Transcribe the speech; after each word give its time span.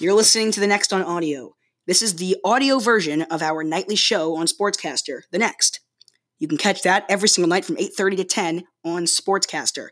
You're 0.00 0.14
listening 0.14 0.50
to 0.52 0.60
the 0.60 0.66
Next 0.66 0.94
on 0.94 1.02
Audio. 1.02 1.56
This 1.86 2.00
is 2.00 2.16
the 2.16 2.38
audio 2.42 2.78
version 2.78 3.20
of 3.20 3.42
our 3.42 3.62
nightly 3.62 3.96
show 3.96 4.34
on 4.34 4.46
Sportscaster, 4.46 5.24
The 5.30 5.36
Next. 5.36 5.80
You 6.38 6.48
can 6.48 6.56
catch 6.56 6.80
that 6.84 7.04
every 7.10 7.28
single 7.28 7.50
night 7.50 7.66
from 7.66 7.76
8:30 7.76 8.16
to 8.16 8.24
10 8.24 8.64
on 8.82 9.04
Sportscaster. 9.04 9.88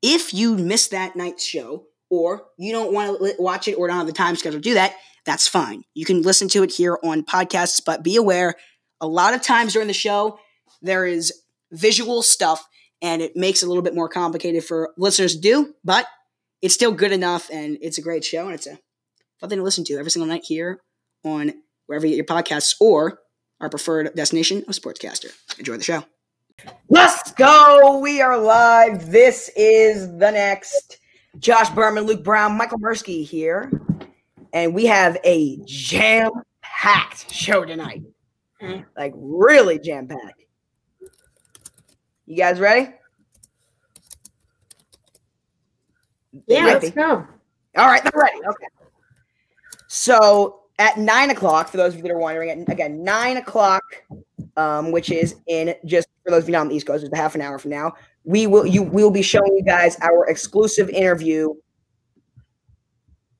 If 0.00 0.32
you 0.32 0.56
miss 0.56 0.86
that 0.86 1.16
night's 1.16 1.44
show 1.44 1.86
or 2.08 2.46
you 2.56 2.70
don't 2.70 2.92
want 2.92 3.18
to 3.18 3.34
watch 3.40 3.66
it 3.66 3.74
or 3.74 3.88
don't 3.88 3.96
have 3.96 4.06
the 4.06 4.12
time 4.12 4.36
schedule 4.36 4.60
to 4.60 4.62
do 4.62 4.74
that, 4.74 4.94
that's 5.26 5.48
fine. 5.48 5.82
You 5.92 6.04
can 6.04 6.22
listen 6.22 6.46
to 6.50 6.62
it 6.62 6.70
here 6.70 6.96
on 7.02 7.24
podcasts, 7.24 7.80
but 7.84 8.04
be 8.04 8.14
aware 8.14 8.54
a 9.00 9.08
lot 9.08 9.34
of 9.34 9.42
times 9.42 9.72
during 9.72 9.88
the 9.88 9.92
show 9.92 10.38
there 10.82 11.04
is 11.04 11.32
visual 11.72 12.22
stuff 12.22 12.64
and 13.02 13.22
it 13.22 13.34
makes 13.34 13.64
it 13.64 13.66
a 13.66 13.68
little 13.68 13.82
bit 13.82 13.96
more 13.96 14.08
complicated 14.08 14.64
for 14.64 14.94
listeners 14.96 15.34
to 15.34 15.40
do, 15.40 15.74
but 15.82 16.06
it's 16.62 16.74
still 16.74 16.92
good 16.92 17.10
enough 17.10 17.50
and 17.50 17.76
it's 17.80 17.98
a 17.98 18.02
great 18.02 18.24
show 18.24 18.46
and 18.46 18.54
it's 18.54 18.68
a 18.68 18.78
fun 19.40 19.48
thing 19.50 19.58
to 19.58 19.64
listen 19.64 19.84
to 19.84 19.94
every 19.94 20.10
single 20.10 20.28
night 20.28 20.44
here 20.44 20.80
on 21.24 21.52
wherever 21.86 22.06
you 22.06 22.16
get 22.16 22.28
your 22.28 22.36
podcasts 22.36 22.74
or 22.80 23.20
our 23.60 23.68
preferred 23.68 24.14
destination 24.14 24.58
of 24.68 24.74
Sportscaster. 24.74 25.32
Enjoy 25.58 25.76
the 25.76 25.82
show. 25.84 26.04
Let's 26.88 27.32
go. 27.32 27.98
We 28.02 28.20
are 28.20 28.38
live. 28.38 29.10
This 29.10 29.50
is 29.56 30.08
the 30.18 30.30
next. 30.30 30.98
Josh 31.38 31.70
Berman, 31.70 32.04
Luke 32.04 32.24
Brown, 32.24 32.56
Michael 32.56 32.78
Mursky 32.78 33.24
here. 33.24 33.70
And 34.52 34.74
we 34.74 34.86
have 34.86 35.18
a 35.24 35.58
jam 35.64 36.30
packed 36.62 37.32
show 37.32 37.64
tonight. 37.64 38.02
Like, 38.96 39.12
really 39.14 39.78
jam 39.78 40.08
packed. 40.08 40.44
You 42.26 42.36
guys 42.36 42.58
ready? 42.58 42.90
Yeah, 46.46 46.64
Ready? 46.64 46.86
let's 46.86 46.90
go. 46.90 47.26
All 47.76 47.86
right, 47.86 48.02
I'm 48.04 48.20
ready. 48.20 48.38
Okay. 48.38 48.66
So 49.88 50.60
at 50.78 50.96
nine 50.98 51.30
o'clock, 51.30 51.68
for 51.68 51.76
those 51.76 51.94
of 51.94 51.96
you 51.96 52.02
that 52.04 52.12
are 52.12 52.18
wondering, 52.18 52.50
again, 52.68 53.02
nine 53.02 53.38
o'clock, 53.38 53.82
um, 54.56 54.92
which 54.92 55.10
is 55.10 55.36
in 55.46 55.74
just 55.84 56.08
for 56.24 56.30
those 56.30 56.44
of 56.44 56.48
you 56.48 56.52
not 56.52 56.60
on 56.62 56.68
the 56.68 56.76
East 56.76 56.86
Coast, 56.86 57.04
it's 57.04 57.16
half 57.16 57.34
an 57.34 57.40
hour 57.40 57.58
from 57.58 57.70
now. 57.70 57.92
We 58.24 58.46
will 58.46 58.66
you 58.66 58.82
will 58.82 59.10
be 59.10 59.22
showing 59.22 59.56
you 59.56 59.64
guys 59.64 59.98
our 60.00 60.26
exclusive 60.28 60.88
interview 60.90 61.54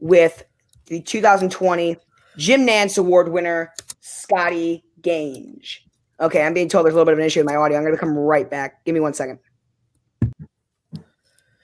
with 0.00 0.44
the 0.86 1.00
2020 1.00 1.96
Jim 2.38 2.66
Nantz 2.66 2.98
Award 2.98 3.30
winner, 3.30 3.72
Scotty 4.00 4.84
Gange. 5.02 5.84
Okay, 6.20 6.42
I'm 6.42 6.54
being 6.54 6.68
told 6.68 6.84
there's 6.84 6.94
a 6.94 6.96
little 6.96 7.04
bit 7.04 7.12
of 7.12 7.18
an 7.18 7.24
issue 7.24 7.40
with 7.40 7.46
my 7.46 7.56
audio. 7.56 7.76
I'm 7.76 7.84
gonna 7.84 7.98
come 7.98 8.16
right 8.16 8.48
back. 8.48 8.84
Give 8.84 8.94
me 8.94 9.00
one 9.00 9.14
second. 9.14 9.38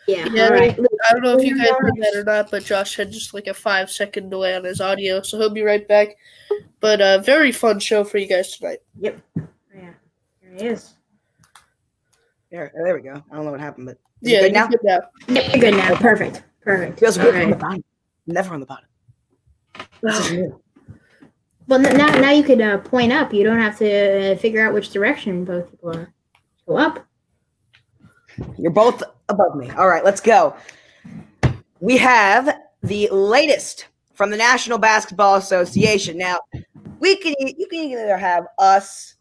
Yeah. 0.06 0.28
Yeah, 0.30 0.44
all 0.44 0.52
right. 0.52 0.78
I 1.08 1.12
don't 1.12 1.22
know 1.22 1.38
if 1.38 1.44
you 1.44 1.56
guys 1.56 1.70
heard 1.78 1.96
that 1.96 2.14
or 2.14 2.24
not, 2.24 2.50
but 2.50 2.64
Josh 2.64 2.96
had 2.96 3.10
just 3.10 3.32
like 3.32 3.46
a 3.46 3.54
five 3.54 3.90
second 3.90 4.30
delay 4.30 4.54
on 4.54 4.64
his 4.64 4.80
audio, 4.80 5.22
so 5.22 5.38
he'll 5.38 5.50
be 5.50 5.62
right 5.62 5.86
back. 5.86 6.16
But 6.80 7.00
uh, 7.00 7.18
very 7.18 7.52
fun 7.52 7.78
show 7.78 8.04
for 8.04 8.18
you 8.18 8.26
guys 8.26 8.56
tonight. 8.56 8.80
Yep. 9.00 9.20
Yeah. 9.36 9.90
There 10.42 10.58
he 10.58 10.66
is. 10.66 10.94
There, 12.50 12.70
there 12.74 12.94
we 12.94 13.00
go. 13.00 13.22
I 13.30 13.34
don't 13.34 13.44
know 13.46 13.50
what 13.50 13.60
happened, 13.60 13.86
but 13.86 13.98
is 14.22 14.30
yeah, 14.30 14.40
good 14.42 14.52
now? 14.52 14.68
you 14.70 14.78
now. 14.84 15.00
Yep, 15.28 15.54
you're 15.54 15.60
good 15.60 15.76
now. 15.76 15.94
Perfect. 15.96 16.42
Perfect. 16.60 17.00
Feels 17.00 17.18
All 17.18 17.24
good 17.24 17.42
on 17.42 17.50
the 17.50 17.56
bottom. 17.56 17.84
Never 18.26 18.54
on 18.54 18.60
the 18.60 18.66
bottom. 18.66 18.86
This 20.02 20.30
is. 20.30 20.52
Well, 21.66 21.80
now 21.80 22.08
now 22.18 22.30
you 22.30 22.42
could 22.42 22.60
uh, 22.60 22.78
point 22.78 23.12
up. 23.12 23.32
You 23.32 23.42
don't 23.42 23.58
have 23.58 23.78
to 23.78 24.32
uh, 24.32 24.36
figure 24.36 24.66
out 24.66 24.74
which 24.74 24.90
direction 24.90 25.44
both 25.44 25.70
people 25.70 25.96
are. 25.96 26.12
Go 26.66 26.76
up. 26.76 27.06
You're 28.58 28.70
both 28.70 29.02
above 29.28 29.56
me. 29.56 29.70
All 29.70 29.88
right, 29.88 30.04
let's 30.04 30.20
go. 30.20 30.54
We 31.80 31.96
have 31.98 32.58
the 32.82 33.08
latest 33.10 33.86
from 34.14 34.30
the 34.30 34.36
National 34.36 34.78
Basketball 34.78 35.36
Association. 35.36 36.16
Now, 36.16 36.38
we 37.00 37.16
can 37.16 37.34
you 37.38 37.66
can 37.68 37.80
either 37.90 38.16
have 38.16 38.46
us 38.58 39.14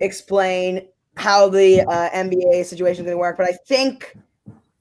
explain 0.00 0.86
how 1.16 1.48
the 1.48 1.82
uh, 1.82 2.10
NBA 2.10 2.64
situation 2.64 3.04
is 3.04 3.06
going 3.06 3.16
to 3.16 3.18
work, 3.18 3.36
but 3.36 3.48
I 3.48 3.56
think 3.66 4.16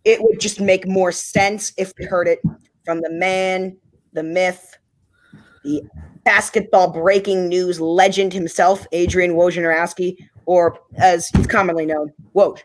it 0.06 0.22
would 0.22 0.40
just 0.40 0.60
make 0.60 0.88
more 0.88 1.12
sense 1.12 1.74
if 1.78 1.94
we 1.98 2.06
heard 2.06 2.28
it 2.28 2.40
from 2.86 3.02
the 3.02 3.12
man, 3.12 3.78
the 4.14 4.24
myth, 4.24 4.78
the 5.64 5.84
basketball 6.24 6.92
breaking 6.92 7.48
news 7.48 7.80
legend 7.80 8.34
himself, 8.34 8.86
Adrian 8.92 9.34
Wojnarowski, 9.34 10.18
or 10.46 10.80
as 10.98 11.28
he's 11.30 11.48
commonly 11.48 11.86
known, 11.86 12.12
Woj. 12.36 12.60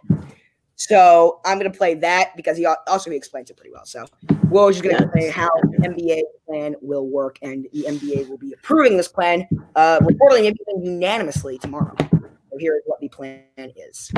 So 0.76 1.40
I'm 1.44 1.58
going 1.58 1.70
to 1.70 1.76
play 1.76 1.94
that 1.94 2.36
because 2.36 2.56
he 2.58 2.66
also 2.66 3.10
he 3.10 3.16
explains 3.16 3.50
it 3.50 3.56
pretty 3.56 3.72
well. 3.72 3.86
So 3.86 4.06
Woj 4.50 4.70
is 4.70 4.82
going 4.82 4.96
to 4.96 5.04
explain 5.04 5.32
how 5.32 5.48
the 5.62 5.88
NBA 5.88 6.20
plan 6.46 6.76
will 6.82 7.06
work, 7.08 7.38
and 7.42 7.66
the 7.72 7.84
NBA 7.84 8.28
will 8.28 8.36
be 8.36 8.52
approving 8.52 8.96
this 8.96 9.08
plan, 9.08 9.48
uh, 9.74 9.98
reportedly 10.00 10.54
unanimously 10.82 11.58
tomorrow. 11.58 11.96
So 11.98 12.58
here 12.58 12.76
is 12.76 12.82
what 12.84 13.00
the 13.00 13.08
plan 13.08 13.42
is. 13.56 14.12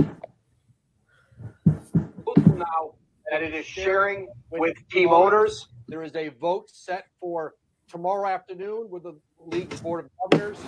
now 2.56 2.94
that 3.30 3.42
it 3.42 3.54
is 3.54 3.64
sharing 3.64 4.28
with 4.50 4.76
team 4.90 5.10
owners. 5.10 5.68
There 5.86 6.02
is 6.02 6.14
a 6.16 6.28
vote 6.40 6.68
set 6.70 7.06
for 7.20 7.54
tomorrow 7.88 8.28
afternoon 8.28 8.88
with 8.90 9.04
the 9.04 9.16
league's 9.38 9.80
board 9.80 10.06
of 10.06 10.30
governors. 10.30 10.58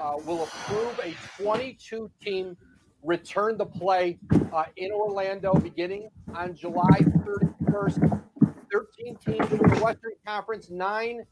Uh, 0.00 0.14
will 0.24 0.44
approve 0.44 0.98
a 1.02 1.14
22 1.42 2.10
team 2.22 2.56
return 3.04 3.58
to 3.58 3.66
play 3.66 4.18
uh, 4.52 4.64
in 4.76 4.90
Orlando 4.90 5.54
beginning 5.54 6.08
on 6.34 6.54
July 6.54 6.98
31st. 7.00 8.22
13 8.72 9.16
teams 9.24 9.46
from 9.46 9.58
the 9.58 9.80
Western 9.84 10.12
Conference, 10.26 10.70
nine 10.70 11.24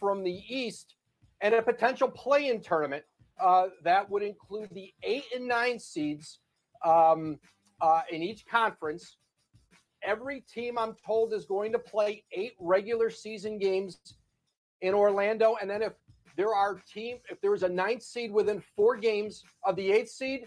from 0.00 0.24
the 0.24 0.42
East, 0.48 0.94
and 1.40 1.54
a 1.54 1.62
potential 1.62 2.08
play 2.08 2.48
in 2.48 2.60
tournament 2.60 3.04
uh, 3.40 3.66
that 3.84 4.08
would 4.10 4.22
include 4.22 4.68
the 4.72 4.92
eight 5.04 5.24
and 5.34 5.46
nine 5.46 5.78
seeds 5.78 6.40
um, 6.84 7.38
uh, 7.80 8.00
in 8.10 8.22
each 8.22 8.44
conference. 8.46 9.16
Every 10.02 10.40
team, 10.52 10.78
I'm 10.78 10.94
told, 11.04 11.32
is 11.32 11.44
going 11.44 11.72
to 11.72 11.78
play 11.78 12.24
eight 12.32 12.54
regular 12.58 13.10
season 13.10 13.58
games 13.58 13.98
in 14.80 14.94
Orlando. 14.94 15.56
And 15.60 15.68
then 15.68 15.82
if 15.82 15.92
there 16.36 16.54
are 16.54 16.80
team, 16.92 17.18
if 17.30 17.40
there 17.40 17.54
is 17.54 17.62
a 17.62 17.68
ninth 17.68 18.02
seed 18.02 18.32
within 18.32 18.62
four 18.76 18.96
games 18.96 19.42
of 19.64 19.76
the 19.76 19.90
eighth 19.90 20.10
seed, 20.10 20.46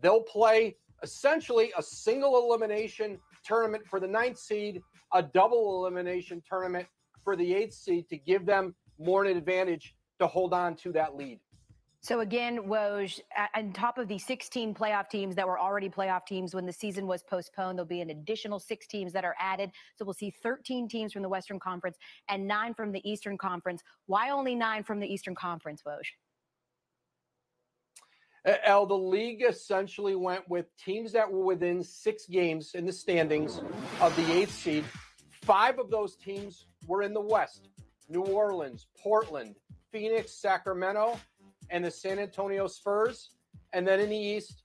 they'll 0.00 0.22
play 0.22 0.76
essentially 1.02 1.72
a 1.76 1.82
single 1.82 2.44
elimination 2.44 3.18
tournament 3.44 3.84
for 3.86 4.00
the 4.00 4.06
ninth 4.06 4.38
seed, 4.38 4.80
a 5.12 5.22
double 5.22 5.80
elimination 5.80 6.42
tournament 6.48 6.86
for 7.24 7.36
the 7.36 7.54
eighth 7.54 7.74
seed 7.74 8.08
to 8.08 8.16
give 8.16 8.46
them 8.46 8.74
more 8.98 9.24
an 9.24 9.36
advantage 9.36 9.94
to 10.20 10.26
hold 10.26 10.54
on 10.54 10.74
to 10.76 10.92
that 10.92 11.16
lead. 11.16 11.40
So 12.04 12.18
again, 12.18 12.64
Woj, 12.64 13.20
on 13.54 13.72
top 13.72 13.96
of 13.96 14.08
the 14.08 14.18
16 14.18 14.74
playoff 14.74 15.08
teams 15.08 15.36
that 15.36 15.46
were 15.46 15.58
already 15.58 15.88
playoff 15.88 16.26
teams 16.26 16.52
when 16.52 16.66
the 16.66 16.72
season 16.72 17.06
was 17.06 17.22
postponed, 17.22 17.78
there'll 17.78 17.86
be 17.86 18.00
an 18.00 18.10
additional 18.10 18.58
six 18.58 18.88
teams 18.88 19.12
that 19.12 19.24
are 19.24 19.36
added. 19.38 19.70
So 19.94 20.04
we'll 20.04 20.14
see 20.14 20.34
13 20.42 20.88
teams 20.88 21.12
from 21.12 21.22
the 21.22 21.28
Western 21.28 21.60
Conference 21.60 21.96
and 22.28 22.48
nine 22.48 22.74
from 22.74 22.90
the 22.90 23.08
Eastern 23.08 23.38
Conference. 23.38 23.82
Why 24.06 24.30
only 24.30 24.56
nine 24.56 24.82
from 24.82 24.98
the 24.98 25.06
Eastern 25.06 25.36
Conference, 25.36 25.82
Woj? 25.86 26.00
Uh, 28.44 28.54
El, 28.64 28.86
the 28.86 28.94
league 28.94 29.44
essentially 29.48 30.16
went 30.16 30.48
with 30.48 30.66
teams 30.76 31.12
that 31.12 31.30
were 31.30 31.44
within 31.44 31.82
six 31.82 32.26
games 32.26 32.74
in 32.74 32.84
the 32.84 32.92
standings 32.92 33.60
of 34.00 34.14
the 34.16 34.32
eighth 34.32 34.52
seed. 34.52 34.84
Five 35.42 35.78
of 35.78 35.90
those 35.90 36.16
teams 36.16 36.66
were 36.86 37.02
in 37.02 37.14
the 37.14 37.20
West 37.20 37.68
New 38.08 38.22
Orleans, 38.22 38.86
Portland, 39.00 39.54
Phoenix, 39.90 40.32
Sacramento, 40.32 41.18
and 41.70 41.84
the 41.84 41.90
San 41.90 42.18
Antonio 42.18 42.66
Spurs. 42.66 43.30
And 43.72 43.86
then 43.86 44.00
in 44.00 44.10
the 44.10 44.16
East, 44.16 44.64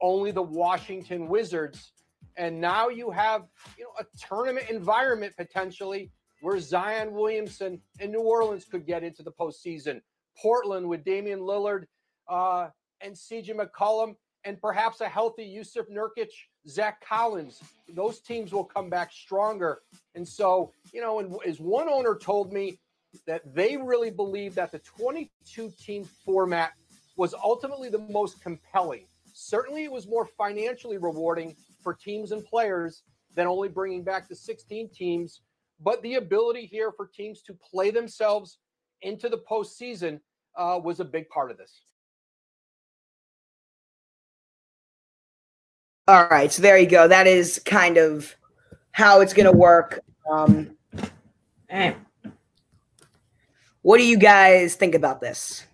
only 0.00 0.30
the 0.30 0.42
Washington 0.42 1.28
Wizards. 1.28 1.92
And 2.36 2.60
now 2.60 2.88
you 2.88 3.10
have, 3.10 3.42
you 3.76 3.84
know, 3.84 3.90
a 3.98 4.04
tournament 4.18 4.70
environment 4.70 5.34
potentially 5.36 6.10
where 6.42 6.58
Zion 6.60 7.12
Williamson 7.12 7.80
and 7.98 8.12
New 8.12 8.20
Orleans 8.20 8.64
could 8.64 8.86
get 8.86 9.02
into 9.02 9.22
the 9.22 9.32
postseason. 9.32 10.00
Portland 10.40 10.88
with 10.88 11.04
Damian 11.04 11.40
Lillard, 11.40 11.84
uh, 12.28 12.68
and 13.00 13.14
CJ 13.14 13.50
McCollum, 13.50 14.16
and 14.44 14.60
perhaps 14.60 15.00
a 15.00 15.08
healthy 15.08 15.56
Jusuf 15.56 15.86
Nurkic, 15.90 16.30
Zach 16.68 17.04
Collins. 17.04 17.60
Those 17.88 18.20
teams 18.20 18.52
will 18.52 18.64
come 18.64 18.88
back 18.88 19.12
stronger. 19.12 19.80
And 20.14 20.26
so, 20.26 20.72
you 20.92 21.00
know, 21.00 21.18
and 21.18 21.36
as 21.46 21.60
one 21.60 21.88
owner 21.88 22.16
told 22.16 22.52
me 22.52 22.78
that 23.26 23.42
they 23.54 23.76
really 23.76 24.10
believe 24.10 24.54
that 24.54 24.72
the 24.72 24.78
22 24.80 25.72
team 25.78 26.04
format 26.24 26.72
was 27.16 27.34
ultimately 27.34 27.88
the 27.88 27.98
most 27.98 28.42
compelling. 28.42 29.06
Certainly, 29.32 29.84
it 29.84 29.92
was 29.92 30.06
more 30.06 30.26
financially 30.26 30.98
rewarding 30.98 31.56
for 31.82 31.94
teams 31.94 32.32
and 32.32 32.44
players 32.44 33.02
than 33.34 33.46
only 33.46 33.68
bringing 33.68 34.02
back 34.02 34.28
the 34.28 34.34
16 34.34 34.90
teams. 34.90 35.42
But 35.80 36.02
the 36.02 36.14
ability 36.14 36.66
here 36.66 36.90
for 36.90 37.06
teams 37.06 37.42
to 37.42 37.54
play 37.54 37.90
themselves 37.90 38.58
into 39.02 39.28
the 39.28 39.42
postseason 39.50 40.20
uh, 40.56 40.80
was 40.82 41.00
a 41.00 41.04
big 41.04 41.28
part 41.28 41.50
of 41.50 41.58
this. 41.58 41.82
All 46.08 46.28
right, 46.28 46.52
so 46.52 46.62
there 46.62 46.78
you 46.78 46.88
go. 46.88 47.08
That 47.08 47.26
is 47.26 47.60
kind 47.64 47.96
of 47.96 48.34
how 48.92 49.20
it's 49.20 49.34
going 49.34 49.50
to 49.50 49.56
work. 49.56 50.00
Um, 50.30 50.70
All 50.98 51.08
right. 51.70 51.96
What 53.82 53.98
do 53.98 54.04
you 54.04 54.18
guys 54.18 54.74
think 54.74 54.94
about 54.94 55.20
this? 55.20 55.64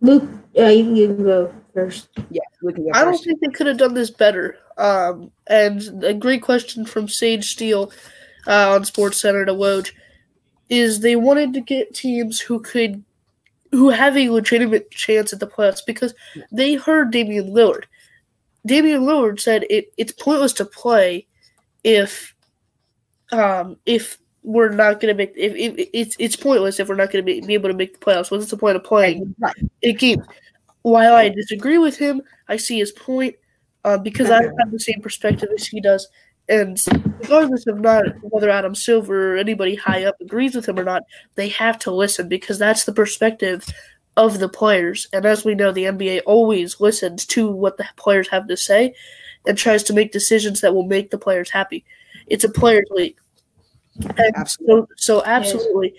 Luke, 0.00 0.28
uh, 0.58 0.64
you, 0.64 0.84
can, 0.84 0.96
you 0.96 1.06
can 1.08 1.24
go 1.24 1.54
first. 1.74 2.08
Yeah, 2.30 2.40
we 2.62 2.72
can 2.72 2.84
go 2.84 2.90
I 2.94 3.04
don't 3.04 3.16
think 3.18 3.40
they 3.40 3.48
could 3.48 3.66
have 3.66 3.78
done 3.78 3.94
this 3.94 4.10
better. 4.10 4.58
Um, 4.78 5.30
and 5.46 6.04
a 6.04 6.14
great 6.14 6.42
question 6.42 6.86
from 6.86 7.08
Sage 7.08 7.44
Steele 7.44 7.92
uh, 8.46 8.74
on 8.74 8.82
SportsCenter 8.84 9.46
to 9.46 9.54
Woj 9.54 9.92
is 10.68 11.00
they 11.00 11.16
wanted 11.16 11.52
to 11.54 11.60
get 11.60 11.94
teams 11.94 12.40
who 12.40 12.60
could 12.60 13.04
who 13.72 13.90
have 13.90 14.16
a 14.16 14.30
legitimate 14.30 14.90
chance 14.90 15.32
at 15.32 15.40
the 15.40 15.46
playoffs 15.46 15.84
because 15.86 16.14
they 16.50 16.74
heard 16.74 17.12
Damian 17.12 17.50
Lillard. 17.50 17.84
Damian 18.66 19.02
Lillard 19.02 19.40
said 19.40 19.64
it, 19.70 19.92
it's 19.96 20.12
pointless 20.12 20.52
to 20.54 20.64
play 20.64 21.26
if 21.84 22.34
um 23.32 23.76
if 23.86 24.18
we're 24.42 24.70
not 24.70 25.00
gonna 25.00 25.14
make 25.14 25.32
if, 25.36 25.54
if 25.54 25.88
it's 25.92 26.16
it's 26.18 26.36
pointless 26.36 26.80
if 26.80 26.88
we're 26.88 26.94
not 26.94 27.10
gonna 27.10 27.22
be, 27.22 27.40
be 27.40 27.54
able 27.54 27.68
to 27.68 27.74
make 27.74 27.98
the 27.98 28.04
playoffs. 28.04 28.30
What's 28.30 28.50
the 28.50 28.56
point 28.56 28.76
of 28.76 28.84
playing 28.84 29.34
Right. 29.38 29.54
a 29.82 29.92
game? 29.92 30.22
While 30.82 31.14
I 31.14 31.28
disagree 31.28 31.78
with 31.78 31.98
him, 31.98 32.22
I 32.48 32.56
see 32.56 32.78
his 32.78 32.92
point 32.92 33.36
uh, 33.84 33.98
because 33.98 34.30
I 34.30 34.42
have 34.42 34.70
the 34.70 34.80
same 34.80 35.00
perspective 35.02 35.50
as 35.54 35.66
he 35.66 35.80
does. 35.80 36.08
And 36.48 36.82
regardless 37.20 37.66
of 37.66 37.80
not 37.80 38.04
whether 38.22 38.50
Adam 38.50 38.74
Silver 38.74 39.34
or 39.34 39.36
anybody 39.36 39.74
high 39.76 40.04
up 40.04 40.16
agrees 40.20 40.54
with 40.54 40.68
him 40.68 40.78
or 40.78 40.84
not, 40.84 41.02
they 41.36 41.48
have 41.50 41.78
to 41.80 41.92
listen 41.92 42.28
because 42.28 42.58
that's 42.58 42.84
the 42.84 42.92
perspective 42.92 43.64
of 44.26 44.38
the 44.38 44.48
players. 44.48 45.06
And 45.12 45.24
as 45.24 45.44
we 45.44 45.54
know, 45.54 45.72
the 45.72 45.84
NBA 45.84 46.22
always 46.26 46.80
listens 46.80 47.26
to 47.26 47.50
what 47.50 47.76
the 47.76 47.86
players 47.96 48.28
have 48.28 48.46
to 48.48 48.56
say 48.56 48.94
and 49.46 49.56
tries 49.56 49.82
to 49.84 49.92
make 49.92 50.12
decisions 50.12 50.60
that 50.60 50.74
will 50.74 50.86
make 50.86 51.10
the 51.10 51.18
players 51.18 51.50
happy. 51.50 51.84
It's 52.26 52.44
a 52.44 52.48
players' 52.48 52.88
league. 52.90 53.18
And 54.16 54.36
Absolutely. 54.36 54.94
so, 54.96 55.18
so 55.18 55.24
absolutely, 55.24 55.94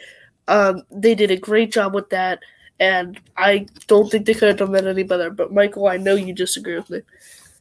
um, 0.48 0.84
they 0.92 1.14
did 1.14 1.30
a 1.30 1.38
great 1.38 1.72
job 1.72 1.94
with 1.94 2.10
that. 2.10 2.40
And 2.80 3.20
I 3.38 3.68
don't 3.88 4.10
think 4.10 4.26
they 4.26 4.34
could 4.34 4.48
have 4.48 4.58
done 4.58 4.72
that 4.72 4.88
any 4.88 5.04
better. 5.04 5.30
But 5.30 5.54
Michael, 5.54 5.88
I 5.88 5.98
know 5.98 6.16
you 6.16 6.34
disagree 6.34 6.76
with 6.76 6.90
me. 6.90 7.02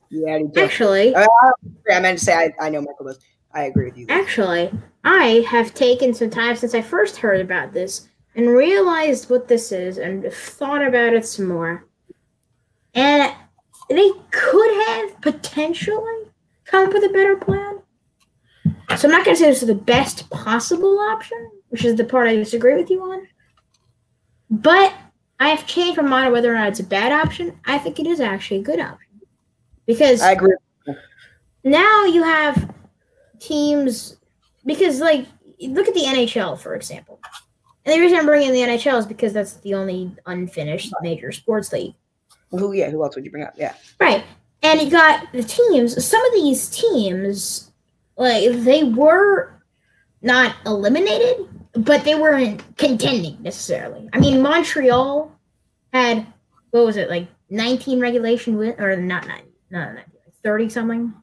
Yeah, 0.08 0.34
I 0.34 0.38
do 0.38 0.48
too. 0.48 0.60
Actually, 0.60 1.14
I, 1.14 1.24
I. 1.24 1.52
I 1.92 2.00
meant 2.00 2.18
to 2.18 2.24
say 2.24 2.34
I, 2.34 2.66
I 2.66 2.70
know 2.70 2.80
Michael 2.80 3.06
does. 3.06 3.18
I 3.52 3.64
agree 3.64 3.86
with 3.86 3.98
you. 3.98 4.06
Actually, 4.08 4.70
I 5.04 5.44
have 5.48 5.74
taken 5.74 6.14
some 6.14 6.30
time 6.30 6.56
since 6.56 6.74
I 6.74 6.80
first 6.80 7.16
heard 7.16 7.40
about 7.40 7.72
this 7.72 8.08
and 8.34 8.48
realized 8.48 9.28
what 9.28 9.48
this 9.48 9.72
is 9.72 9.98
and 9.98 10.24
thought 10.32 10.86
about 10.86 11.14
it 11.14 11.26
some 11.26 11.46
more. 11.46 11.86
And 12.94 13.32
they 13.88 14.10
could 14.30 14.86
have 14.86 15.20
potentially 15.20 16.24
come 16.64 16.88
up 16.88 16.92
with 16.92 17.04
a 17.04 17.12
better 17.12 17.36
plan. 17.36 17.80
So 18.96 19.08
I'm 19.08 19.12
not 19.12 19.24
going 19.24 19.36
to 19.36 19.42
say 19.42 19.48
this 19.48 19.62
is 19.62 19.68
the 19.68 19.74
best 19.74 20.28
possible 20.30 20.98
option, 20.98 21.50
which 21.68 21.84
is 21.84 21.96
the 21.96 22.04
part 22.04 22.28
I 22.28 22.36
disagree 22.36 22.74
with 22.74 22.90
you 22.90 23.02
on. 23.02 23.26
But 24.50 24.92
I 25.38 25.48
have 25.48 25.66
changed 25.66 25.96
my 25.96 26.02
mind 26.02 26.26
on 26.26 26.32
whether 26.32 26.52
or 26.52 26.58
not 26.58 26.68
it's 26.68 26.80
a 26.80 26.84
bad 26.84 27.12
option. 27.12 27.58
I 27.64 27.78
think 27.78 27.98
it 27.98 28.06
is 28.06 28.20
actually 28.20 28.60
a 28.60 28.62
good 28.62 28.80
option. 28.80 29.08
Because 29.86 30.20
I 30.20 30.32
agree. 30.32 30.54
now 31.64 32.04
you 32.04 32.22
have 32.22 32.72
teams 33.38 34.18
because 34.66 35.00
like 35.00 35.26
look 35.60 35.88
at 35.88 35.94
the 35.94 36.02
NHL 36.02 36.58
for 36.58 36.74
example. 36.74 37.20
And 37.84 37.94
the 37.94 38.00
reason 38.00 38.18
I'm 38.18 38.26
bringing 38.26 38.48
in 38.48 38.54
the 38.54 38.60
NHL 38.60 38.98
is 38.98 39.06
because 39.06 39.32
that's 39.32 39.54
the 39.54 39.74
only 39.74 40.14
unfinished 40.26 40.92
major 41.02 41.32
sports 41.32 41.72
league. 41.72 41.94
Who? 42.50 42.72
Yeah. 42.72 42.90
Who 42.90 43.02
else 43.02 43.14
would 43.14 43.24
you 43.24 43.30
bring 43.30 43.44
up? 43.44 43.54
Yeah. 43.56 43.74
Right. 43.98 44.24
And 44.62 44.80
you 44.80 44.90
got 44.90 45.32
the 45.32 45.42
teams, 45.42 46.04
some 46.04 46.24
of 46.26 46.32
these 46.34 46.68
teams 46.68 47.70
like 48.16 48.52
they 48.52 48.84
were 48.84 49.54
not 50.20 50.54
eliminated, 50.66 51.48
but 51.72 52.04
they 52.04 52.14
weren't 52.14 52.62
contending 52.76 53.38
necessarily. 53.42 54.08
I 54.12 54.20
mean 54.20 54.42
Montreal 54.42 55.34
had 55.92 56.26
what 56.70 56.84
was 56.84 56.96
it, 56.96 57.08
like 57.08 57.28
19 57.48 57.98
regulation 57.98 58.56
win 58.56 58.78
or 58.78 58.94
not 58.96 59.26
nine, 59.26 59.44
no, 59.70 59.92
no, 59.92 60.00
30 60.44 60.68
something. 60.68 61.14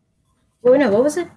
Well, 0.61 0.77
no, 0.79 0.89
what 0.89 1.03
was 1.03 1.17
it? 1.17 1.27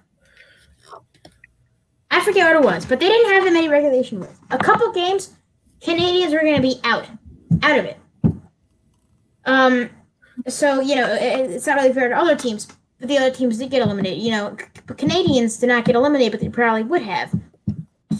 I 2.21 2.25
forget 2.25 2.53
what 2.53 2.63
it 2.63 2.65
was, 2.65 2.85
but 2.85 2.99
they 2.99 3.07
didn't 3.07 3.31
have 3.33 3.43
that 3.45 3.53
many 3.53 3.67
regulation 3.67 4.19
wins. 4.19 4.37
A 4.51 4.57
couple 4.57 4.91
games, 4.91 5.33
Canadiens 5.81 6.31
were 6.31 6.41
going 6.41 6.55
to 6.55 6.61
be 6.61 6.79
out, 6.83 7.07
out 7.63 7.79
of 7.79 7.85
it. 7.85 7.97
Um, 9.45 9.89
so 10.47 10.79
you 10.81 10.95
know 10.95 11.11
it- 11.13 11.49
it's 11.51 11.65
not 11.65 11.77
really 11.77 11.93
fair 11.93 12.09
to 12.09 12.15
other 12.15 12.35
teams, 12.35 12.67
but 12.99 13.09
the 13.09 13.17
other 13.17 13.31
teams 13.31 13.57
did 13.57 13.71
get 13.71 13.81
eliminated. 13.81 14.21
You 14.21 14.31
know, 14.31 14.55
Canadiens 14.87 15.59
did 15.59 15.67
not 15.67 15.85
get 15.85 15.95
eliminated, 15.95 16.31
but 16.33 16.41
they 16.41 16.49
probably 16.49 16.83
would 16.83 17.01
have. 17.01 17.33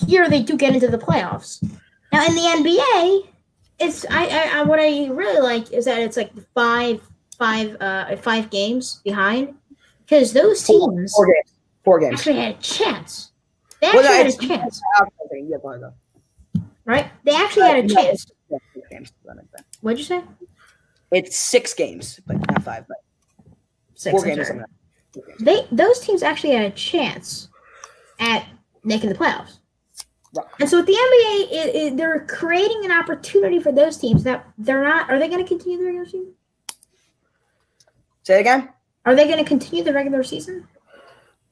Here 0.08 0.28
they 0.30 0.42
do 0.42 0.58
get 0.58 0.74
into 0.74 0.88
the 0.88 0.98
playoffs. 0.98 1.62
Now 2.12 2.26
in 2.26 2.34
the 2.34 2.42
NBA, 2.42 3.28
it's 3.80 4.06
I, 4.10 4.26
I, 4.26 4.60
I 4.60 4.64
what 4.64 4.80
I 4.80 5.08
really 5.10 5.40
like 5.42 5.72
is 5.72 5.86
that 5.86 6.00
it's 6.00 6.18
like 6.18 6.32
five 6.56 7.02
five 7.38 7.78
uh 7.80 8.16
five 8.18 8.50
games 8.50 9.00
behind 9.04 9.54
because 10.06 10.34
those 10.34 10.66
Four, 10.66 10.90
teams 10.92 11.14
four 11.14 11.26
games. 11.28 11.54
Four 11.84 12.00
games. 12.00 12.14
actually 12.20 12.38
had 12.38 12.56
a 12.56 12.58
chance. 12.60 13.31
They 13.82 13.88
actually 13.88 14.04
no, 14.04 14.14
had 14.14 14.28
a 14.28 14.32
chance, 14.38 14.82
yeah, 15.32 15.58
go 15.62 15.70
ahead, 15.70 15.82
go. 15.82 15.94
right? 16.86 17.08
They 17.24 17.36
actually 17.36 17.64
had 17.64 17.78
a 17.78 17.88
No, 17.88 17.94
chance. 17.96 18.26
Games. 18.90 19.14
That 19.26 19.36
makes 19.38 19.50
sense. 19.52 19.68
What'd 19.82 20.00
you 20.00 20.06
say? 20.06 20.22
It's 21.12 21.36
six 21.38 21.74
games, 21.74 22.20
but 22.28 22.38
not 22.50 22.64
five. 22.64 22.86
But 22.88 22.98
Six. 23.96 24.12
four 24.12 24.22
I'm 24.30 24.36
games. 24.36 24.48
sorry. 24.48 24.64
Four 25.14 25.24
games. 25.26 25.40
They 25.42 25.68
those 25.72 26.00
teams 26.00 26.22
actually 26.24 26.52
had 26.54 26.66
a 26.66 26.76
chance 26.76 27.48
at 28.20 28.46
making 28.84 29.10
the 29.10 29.16
playoffs. 29.16 29.60
Right. 30.36 30.46
And 30.60 30.70
so 30.70 30.78
with 30.78 30.86
the 30.86 30.94
NBA, 30.94 31.52
it, 31.52 31.76
it, 31.76 31.98
they're 31.98 32.26
creating 32.28 32.86
an 32.86 32.92
opportunity 32.92 33.60
for 33.60 33.72
those 33.72 33.98
teams 33.98 34.24
that 34.24 34.46
they're 34.58 34.84
not. 34.84 35.10
Are 35.10 35.18
they 35.20 35.28
going 35.28 35.44
to 35.44 35.48
continue 35.48 35.78
the 35.80 35.86
regular 35.86 36.06
season? 36.06 36.34
Say 38.24 38.38
it 38.38 38.42
again. 38.42 38.70
Are 39.06 39.16
they 39.16 39.26
going 39.26 39.40
to 39.40 39.44
continue 39.48 39.84
the 39.84 39.94
regular 39.94 40.24
season? 40.24 40.68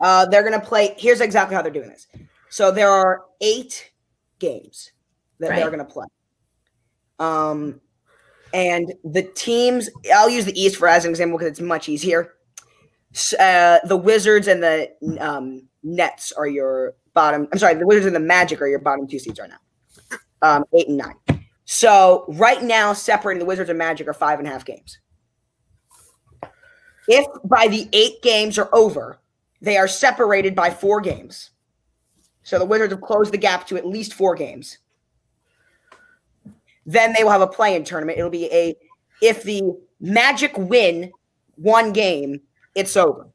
Uh, 0.02 0.26
they're 0.26 0.44
gonna 0.44 0.60
play. 0.60 0.96
Here's 0.98 1.22
exactly 1.22 1.56
how 1.56 1.62
they're 1.62 1.72
doing 1.72 1.90
this. 1.90 2.08
So 2.50 2.72
there 2.72 2.90
are 2.90 3.26
eight 3.42 3.92
games 4.40 4.92
that 5.40 5.50
they're 5.50 5.72
gonna 5.72 5.86
play. 5.86 6.08
Um, 7.20 7.82
and 8.54 8.94
the 9.04 9.24
teams. 9.24 9.90
I'll 10.14 10.30
use 10.30 10.46
the 10.46 10.60
East 10.60 10.78
for 10.78 10.88
as 10.88 11.06
an 11.06 11.12
example 11.12 11.38
because 11.38 11.52
it's 11.52 11.62
much 11.62 11.90
easier. 11.90 12.34
Uh, 13.40 13.80
the 13.86 13.98
Wizards 13.98 14.48
and 14.48 14.62
the 14.62 14.90
um, 15.20 15.68
Nets 15.84 16.32
are 16.32 16.48
your 16.48 16.96
bottom. 17.14 17.48
I'm 17.52 17.60
sorry, 17.60 17.76
the 17.76 17.88
Wizards 17.88 18.06
and 18.06 18.16
the 18.16 18.20
Magic 18.20 18.62
are 18.62 18.68
your 18.68 18.80
bottom 18.80 19.08
two 19.08 19.20
seeds 19.20 19.40
right 19.40 19.50
now. 19.50 20.18
Um, 20.42 20.64
eight 20.74 20.88
and 20.88 20.98
nine. 20.98 21.16
So 21.66 22.26
right 22.30 22.64
now, 22.64 22.94
separating 22.94 23.40
the 23.40 23.46
Wizards 23.46 23.70
and 23.70 23.78
Magic 23.78 24.08
are 24.08 24.14
five 24.14 24.40
and 24.40 24.48
a 24.48 24.52
half 24.52 24.66
games. 24.66 25.00
If 27.08 27.26
by 27.44 27.68
the 27.68 27.90
eight 27.94 28.22
games 28.22 28.58
are 28.58 28.70
over, 28.74 29.20
they 29.62 29.78
are 29.78 29.88
separated 29.88 30.56
by 30.56 30.70
four 30.70 31.02
games. 31.02 31.52
So 32.44 32.58
the 32.58 32.66
Wizards 32.66 32.94
have 32.94 33.02
closed 33.02 33.34
the 33.34 33.38
gap 33.38 33.68
to 33.68 33.78
at 33.78 33.86
least 33.86 34.14
four 34.14 34.36
games. 34.36 34.78
Then 36.86 37.14
they 37.14 37.24
will 37.24 37.32
have 37.32 37.42
a 37.42 37.48
play-in 37.48 37.84
tournament. 37.84 38.18
It'll 38.18 38.32
be 38.32 38.52
a 38.52 38.76
if 39.22 39.44
the 39.44 39.64
Magic 40.00 40.58
win 40.58 41.12
one 41.56 41.92
game, 41.92 42.42
it's 42.74 42.96
over. 42.96 43.28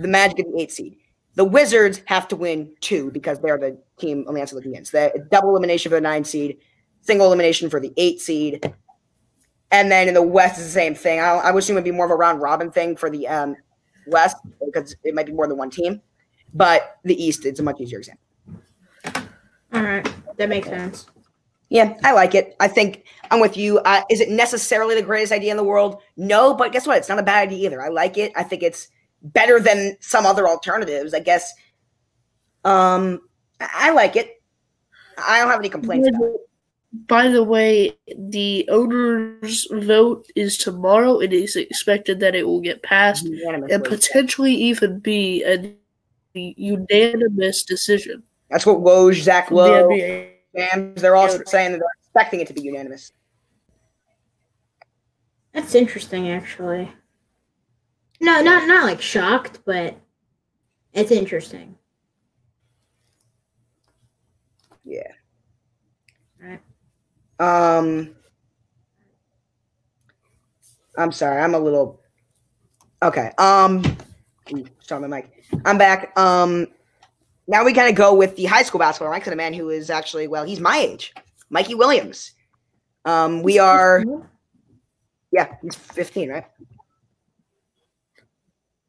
The 0.00 0.08
Magic 0.08 0.40
are 0.40 0.52
the 0.52 0.60
eight 0.60 0.72
seed. 0.72 0.96
The 1.34 1.44
Wizards 1.44 2.02
have 2.06 2.26
to 2.28 2.36
win 2.36 2.74
two 2.80 3.10
because 3.10 3.38
they're 3.40 3.58
the 3.58 3.78
team 3.98 4.24
Lance 4.26 4.50
is 4.50 4.54
looking 4.54 4.72
against. 4.72 4.92
The 4.92 5.26
double 5.30 5.50
elimination 5.50 5.90
for 5.90 5.96
the 5.96 6.00
nine 6.00 6.24
seed, 6.24 6.58
single 7.02 7.26
elimination 7.26 7.70
for 7.70 7.78
the 7.78 7.92
eight 7.96 8.20
seed. 8.20 8.74
And 9.70 9.92
then 9.92 10.08
in 10.08 10.14
the 10.14 10.22
West 10.22 10.58
is 10.58 10.64
the 10.64 10.72
same 10.72 10.94
thing. 10.94 11.20
I, 11.20 11.34
I 11.34 11.50
would 11.50 11.62
assume 11.62 11.76
it'd 11.76 11.84
be 11.84 11.90
more 11.90 12.06
of 12.06 12.10
a 12.10 12.16
round 12.16 12.40
robin 12.40 12.70
thing 12.70 12.96
for 12.96 13.10
the 13.10 13.28
um, 13.28 13.54
West 14.08 14.36
because 14.64 14.96
it 15.04 15.14
might 15.14 15.26
be 15.26 15.32
more 15.32 15.46
than 15.46 15.56
one 15.56 15.70
team. 15.70 16.00
But 16.54 16.98
the 17.04 17.22
East, 17.22 17.44
it's 17.44 17.60
a 17.60 17.62
much 17.62 17.80
easier 17.80 17.98
example. 17.98 18.24
All 19.72 19.82
right, 19.82 20.12
that 20.36 20.48
makes 20.48 20.68
sense. 20.68 21.06
Yeah, 21.68 21.94
I 22.02 22.12
like 22.12 22.34
it. 22.34 22.56
I 22.60 22.68
think 22.68 23.04
I'm 23.30 23.40
with 23.40 23.56
you. 23.56 23.78
Uh, 23.80 24.02
is 24.08 24.20
it 24.20 24.30
necessarily 24.30 24.94
the 24.94 25.02
greatest 25.02 25.32
idea 25.32 25.50
in 25.50 25.58
the 25.58 25.64
world? 25.64 26.00
No, 26.16 26.54
but 26.54 26.72
guess 26.72 26.86
what? 26.86 26.96
It's 26.96 27.10
not 27.10 27.18
a 27.18 27.22
bad 27.22 27.48
idea 27.48 27.66
either. 27.66 27.82
I 27.82 27.88
like 27.88 28.16
it. 28.16 28.32
I 28.34 28.42
think 28.42 28.62
it's 28.62 28.88
better 29.22 29.60
than 29.60 29.96
some 30.00 30.24
other 30.24 30.48
alternatives. 30.48 31.12
I 31.12 31.20
guess. 31.20 31.52
Um, 32.64 33.20
I 33.60 33.90
like 33.90 34.16
it. 34.16 34.42
I 35.18 35.40
don't 35.40 35.50
have 35.50 35.58
any 35.58 35.68
complaints. 35.68 36.08
About 36.08 36.22
it. 36.22 36.47
By 36.92 37.28
the 37.28 37.44
way, 37.44 37.98
the 38.16 38.66
owners' 38.70 39.68
vote 39.70 40.26
is 40.34 40.56
tomorrow. 40.56 41.18
It 41.18 41.34
is 41.34 41.54
expected 41.54 42.18
that 42.20 42.34
it 42.34 42.46
will 42.46 42.60
get 42.60 42.82
passed 42.82 43.26
and 43.26 43.34
Unanimously. 43.34 43.78
potentially 43.78 44.54
even 44.54 44.98
be 44.98 45.44
a 45.44 45.74
unanimous 46.34 47.62
decision. 47.62 48.22
That's 48.50 48.64
what 48.64 48.78
Woj, 48.78 49.20
Zach 49.20 49.48
from 49.48 49.58
the 49.58 49.62
Lowe, 49.62 49.88
NBA. 49.90 50.96
They're 50.96 51.16
all 51.16 51.28
saying 51.28 51.72
that 51.72 51.78
they're 51.78 51.88
expecting 52.00 52.40
it 52.40 52.46
to 52.48 52.54
be 52.54 52.62
unanimous. 52.62 53.12
That's 55.52 55.74
interesting, 55.74 56.30
actually. 56.30 56.90
No, 58.20 58.40
not 58.40 58.66
not 58.66 58.84
like 58.84 59.02
shocked, 59.02 59.60
but 59.64 59.96
it's 60.92 61.10
interesting. 61.10 61.76
Yeah. 64.84 65.12
Right. 67.38 67.78
Um, 67.78 68.14
I'm 70.96 71.12
sorry, 71.12 71.40
I'm 71.40 71.54
a 71.54 71.58
little. 71.58 72.00
Okay. 73.02 73.30
Um, 73.38 73.84
ooh, 74.52 74.66
sorry, 74.80 75.06
my 75.06 75.18
mic. 75.18 75.44
I'm 75.64 75.78
back. 75.78 76.18
Um, 76.18 76.66
now 77.46 77.64
we 77.64 77.72
kind 77.72 77.88
of 77.88 77.94
go 77.94 78.12
with 78.14 78.36
the 78.36 78.44
high 78.46 78.62
school 78.64 78.80
basketball 78.80 79.12
ranks 79.12 79.26
of 79.26 79.32
a 79.32 79.36
man 79.36 79.54
who 79.54 79.70
is 79.70 79.90
actually 79.90 80.26
well, 80.26 80.44
he's 80.44 80.60
my 80.60 80.78
age, 80.78 81.14
Mikey 81.50 81.74
Williams. 81.74 82.32
Um, 83.04 83.42
we 83.42 83.58
are. 83.58 84.04
Yeah, 85.30 85.54
he's 85.62 85.74
15, 85.74 86.30
right? 86.30 86.44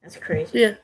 That's 0.02 0.16
crazy. 0.18 0.60
Yeah. 0.60 0.76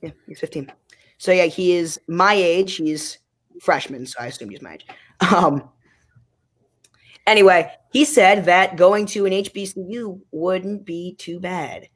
Yeah, 0.00 0.10
he's 0.26 0.38
15. 0.40 0.72
So 1.18 1.32
yeah, 1.32 1.46
he 1.46 1.72
is 1.72 2.00
my 2.08 2.32
age. 2.32 2.76
He's 2.76 3.18
freshman, 3.60 4.06
so 4.06 4.18
I 4.20 4.26
assume 4.28 4.50
he's 4.50 4.62
my 4.62 4.74
age. 4.74 4.86
Um. 5.34 5.68
Anyway, 7.30 7.70
he 7.92 8.04
said 8.04 8.44
that 8.46 8.74
going 8.74 9.06
to 9.06 9.24
an 9.24 9.30
HBCU 9.32 10.20
wouldn't 10.32 10.84
be 10.84 11.14
too 11.14 11.38
bad. 11.38 11.88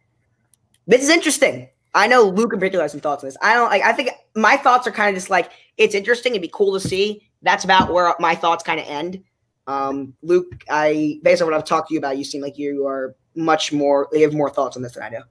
This 0.86 1.02
is 1.02 1.08
interesting. 1.08 1.68
I 1.92 2.06
know 2.06 2.28
Luke 2.28 2.52
in 2.52 2.60
particular 2.60 2.84
has 2.84 2.92
some 2.92 3.00
thoughts 3.00 3.24
on 3.24 3.28
this. 3.28 3.36
I 3.42 3.54
don't 3.54 3.68
like. 3.68 3.82
I 3.82 3.92
think 3.92 4.10
my 4.36 4.56
thoughts 4.56 4.86
are 4.86 4.92
kind 4.92 5.08
of 5.08 5.16
just 5.16 5.30
like 5.30 5.50
it's 5.76 5.96
interesting. 5.96 6.34
It'd 6.34 6.42
be 6.42 6.50
cool 6.54 6.72
to 6.78 6.88
see. 6.88 7.28
That's 7.42 7.64
about 7.64 7.92
where 7.92 8.14
my 8.20 8.36
thoughts 8.36 8.62
kind 8.62 8.78
of 8.78 8.86
end. 8.86 9.24
Um, 9.66 10.14
Luke, 10.22 10.64
I 10.70 11.18
based 11.24 11.42
on 11.42 11.48
what 11.48 11.56
I've 11.56 11.64
talked 11.64 11.88
to 11.88 11.94
you 11.94 11.98
about, 11.98 12.16
you 12.16 12.22
seem 12.22 12.40
like 12.40 12.56
you 12.56 12.86
are 12.86 13.16
much 13.34 13.72
more. 13.72 14.08
You 14.12 14.22
have 14.22 14.34
more 14.34 14.50
thoughts 14.50 14.76
on 14.76 14.84
this 14.84 14.92
than 14.92 15.02
I 15.02 15.10
do. 15.10 15.22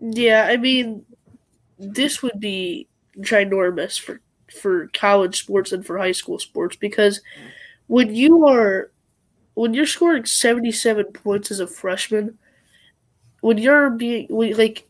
Yeah, 0.00 0.48
I 0.50 0.56
mean, 0.56 1.04
this 1.78 2.20
would 2.20 2.40
be 2.40 2.88
ginormous 3.18 4.00
for 4.00 4.20
for 4.52 4.88
college 4.88 5.38
sports 5.38 5.70
and 5.70 5.86
for 5.86 5.98
high 5.98 6.12
school 6.12 6.40
sports 6.40 6.74
because 6.74 7.20
when 7.92 8.14
you 8.14 8.46
are 8.46 8.90
when 9.52 9.74
you're 9.74 9.84
scoring 9.84 10.24
77 10.24 11.04
points 11.12 11.50
as 11.50 11.60
a 11.60 11.66
freshman 11.66 12.38
when 13.42 13.58
you're 13.58 13.90
being 13.90 14.26
when, 14.30 14.56
like 14.56 14.88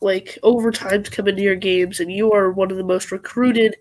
like 0.00 0.38
overtimes 0.44 1.10
come 1.10 1.26
into 1.26 1.42
your 1.42 1.56
games 1.56 1.98
and 1.98 2.12
you 2.12 2.30
are 2.30 2.52
one 2.52 2.70
of 2.70 2.76
the 2.76 2.84
most 2.84 3.10
recruited 3.10 3.74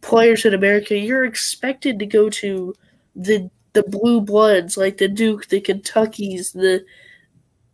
players 0.00 0.44
in 0.44 0.52
America 0.52 0.98
you're 0.98 1.24
expected 1.24 2.00
to 2.00 2.06
go 2.06 2.28
to 2.28 2.74
the 3.14 3.48
the 3.74 3.84
blue 3.84 4.20
bloods 4.20 4.76
like 4.76 4.96
the 4.96 5.06
Duke 5.06 5.46
the 5.46 5.60
Kentuckies 5.60 6.50
the 6.50 6.84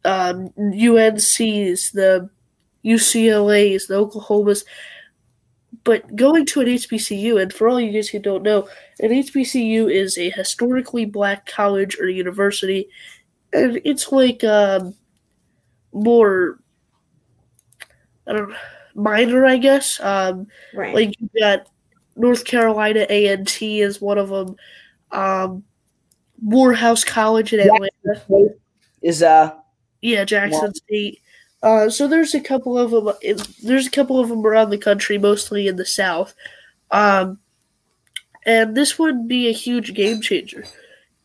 um, 0.05 0.51
UNCs 0.59 1.93
the 1.93 2.29
UCLA's, 2.85 3.87
the 3.87 3.95
Oklahomas. 3.95 4.65
But 5.85 6.17
going 6.17 6.47
to 6.47 6.61
an 6.63 6.67
HBCU, 6.67 7.41
and 7.41 7.53
for 7.53 7.69
all 7.69 7.79
you 7.79 7.93
guys 7.93 8.09
who 8.09 8.19
don't 8.19 8.43
know, 8.43 8.67
an 9.01 9.11
HBCU 9.11 9.93
is 9.93 10.17
a 10.17 10.31
historically 10.31 11.05
black 11.05 11.47
college 11.47 11.99
or 12.01 12.09
university, 12.09 12.89
and 13.53 13.81
it's 13.85 14.11
like 14.11 14.43
um, 14.45 14.95
more, 15.93 16.59
I 18.27 18.33
don't 18.33 18.49
know, 18.49 18.57
minor, 18.95 19.45
I 19.45 19.59
guess. 19.59 20.01
Um, 20.01 20.47
Right. 20.75 20.95
like 20.95 21.21
you 21.21 21.29
got 21.39 21.69
North 22.17 22.45
Carolina 22.45 23.07
A 23.09 23.29
and 23.29 23.47
T 23.47 23.81
is 23.81 24.01
one 24.01 24.19
of 24.19 24.31
them. 24.31 24.57
Um, 25.13 25.65
Morehouse 26.41 27.05
College 27.05 27.53
in 27.53 27.61
Atlanta. 27.61 28.55
Is 29.03 29.23
uh 29.23 29.53
Yeah, 30.01 30.25
Jackson 30.25 30.75
State. 30.75 31.21
Uh, 31.65 31.89
so 31.89 32.07
there's 32.07 32.35
a 32.35 32.41
couple 32.41 32.77
of 32.77 32.91
them. 32.91 33.11
There's 33.63 33.87
a 33.87 33.91
couple 33.91 34.21
of 34.21 34.29
them 34.29 34.47
around 34.47 34.69
the 34.69 34.77
country, 34.77 35.17
mostly 35.17 35.67
in 35.67 35.77
the 35.77 35.87
South. 35.87 36.35
Um, 36.91 37.39
and 38.45 38.77
this 38.77 38.99
would 38.99 39.27
be 39.27 39.49
a 39.49 39.53
huge 39.53 39.95
game 39.95 40.21
changer. 40.21 40.67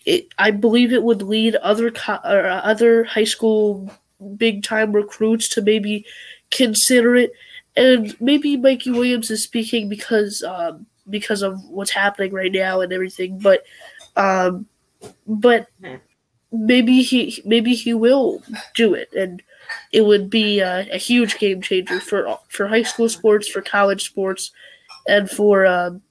It, 0.06 0.30
I 0.38 0.52
believe 0.52 0.94
it 0.94 1.04
would 1.04 1.22
lead 1.22 1.56
other 1.58 1.92
co- 1.92 2.22
or 2.24 2.48
uh, 2.48 2.62
other 2.62 3.04
high 3.04 3.26
school 3.26 3.92
big 4.38 4.64
time 4.64 4.94
recruits 4.94 5.50
to 5.50 5.62
maybe 5.62 6.06
consider 6.52 7.18
it. 7.18 7.34
And 7.76 8.16
maybe 8.22 8.56
Mikey 8.56 8.92
Williams 8.92 9.30
is 9.32 9.44
speaking 9.44 9.90
because 9.90 10.42
um, 10.44 10.86
because 11.10 11.42
of 11.42 11.62
what's 11.66 11.92
happening 11.92 12.32
right 12.32 12.52
now 12.52 12.80
and 12.80 12.94
everything. 12.94 13.40
But 13.40 13.64
um, 14.16 14.68
but 15.28 15.68
maybe 16.50 17.02
he 17.02 17.42
maybe 17.44 17.76
he 17.76 17.94
will 17.94 18.42
do 18.74 18.94
it 18.94 19.12
and 19.12 19.44
it 19.92 20.02
would 20.02 20.30
be 20.30 20.60
a, 20.60 20.88
a 20.92 20.98
huge 20.98 21.38
game 21.40 21.62
changer 21.62 22.00
for 22.00 22.40
for 22.50 22.68
high 22.68 22.84
school 22.84 23.10
sports, 23.10 23.48
for 23.48 23.62
college 23.62 24.06
sports, 24.06 24.52
and 25.08 25.30
for 25.30 25.66
um, 25.66 26.02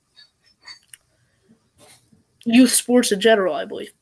youth 2.45 2.73
sports 2.73 3.13
in 3.13 3.21
general. 3.21 3.55
I 3.55 3.65
believe. 3.65 3.93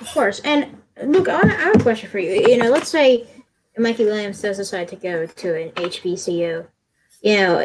Of 0.00 0.08
course. 0.08 0.40
And 0.40 0.76
I, 0.96 1.04
I 1.04 1.46
have 1.46 1.76
a 1.76 1.82
question 1.82 2.08
for 2.08 2.18
you. 2.18 2.32
You 2.48 2.58
know, 2.58 2.70
let's 2.70 2.88
say 2.88 3.26
Mikey 3.76 4.04
Williams 4.04 4.40
does 4.40 4.56
decide 4.56 4.88
to 4.88 4.96
go 4.96 5.26
to 5.26 5.62
an 5.62 5.70
HBCU. 5.72 6.66
You 7.22 7.36
know, 7.36 7.58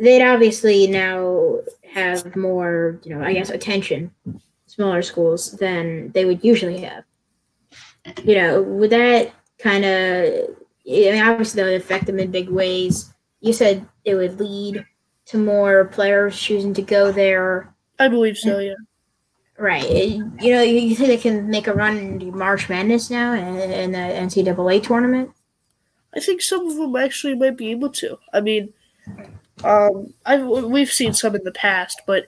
they'd 0.00 0.26
obviously 0.26 0.86
now 0.88 1.58
have 1.92 2.34
more, 2.34 3.00
you 3.04 3.14
know, 3.14 3.24
I 3.24 3.32
guess, 3.32 3.50
attention, 3.50 4.10
smaller 4.66 5.02
schools 5.02 5.52
than 5.52 6.10
they 6.10 6.24
would 6.24 6.42
usually 6.42 6.80
have. 6.80 7.04
You 8.24 8.36
know, 8.36 8.62
would 8.62 8.90
that 8.90 9.32
kind 9.58 9.84
of, 9.84 10.56
I 10.88 11.12
mean, 11.12 11.22
obviously 11.22 11.62
that 11.62 11.68
would 11.68 11.80
affect 11.80 12.06
them 12.06 12.18
in 12.18 12.30
big 12.30 12.48
ways. 12.48 13.12
You 13.40 13.52
said 13.52 13.86
it 14.04 14.14
would 14.14 14.38
lead 14.38 14.84
to 15.26 15.38
more 15.38 15.86
players 15.86 16.38
choosing 16.38 16.74
to 16.74 16.82
go 16.82 17.10
there. 17.10 17.74
I 17.98 18.08
believe 18.08 18.38
so. 18.38 18.58
Yeah. 18.58 18.74
Right. 19.58 19.88
You 19.90 20.52
know, 20.52 20.62
you 20.62 20.78
you 20.78 20.94
think 20.94 21.08
they 21.08 21.16
can 21.16 21.48
make 21.48 21.66
a 21.66 21.72
run 21.72 21.96
into 21.96 22.26
March 22.26 22.68
Madness 22.68 23.10
now 23.10 23.32
in, 23.32 23.56
in 23.70 23.92
the 23.92 23.98
NCAA 23.98 24.82
tournament? 24.82 25.30
I 26.14 26.20
think 26.20 26.42
some 26.42 26.66
of 26.66 26.76
them 26.76 26.94
actually 26.96 27.34
might 27.34 27.56
be 27.56 27.70
able 27.70 27.90
to. 27.90 28.18
I 28.32 28.40
mean, 28.40 28.72
um, 29.64 30.12
I 30.24 30.42
we've 30.42 30.92
seen 30.92 31.14
some 31.14 31.34
in 31.34 31.44
the 31.44 31.52
past, 31.52 32.02
but 32.06 32.26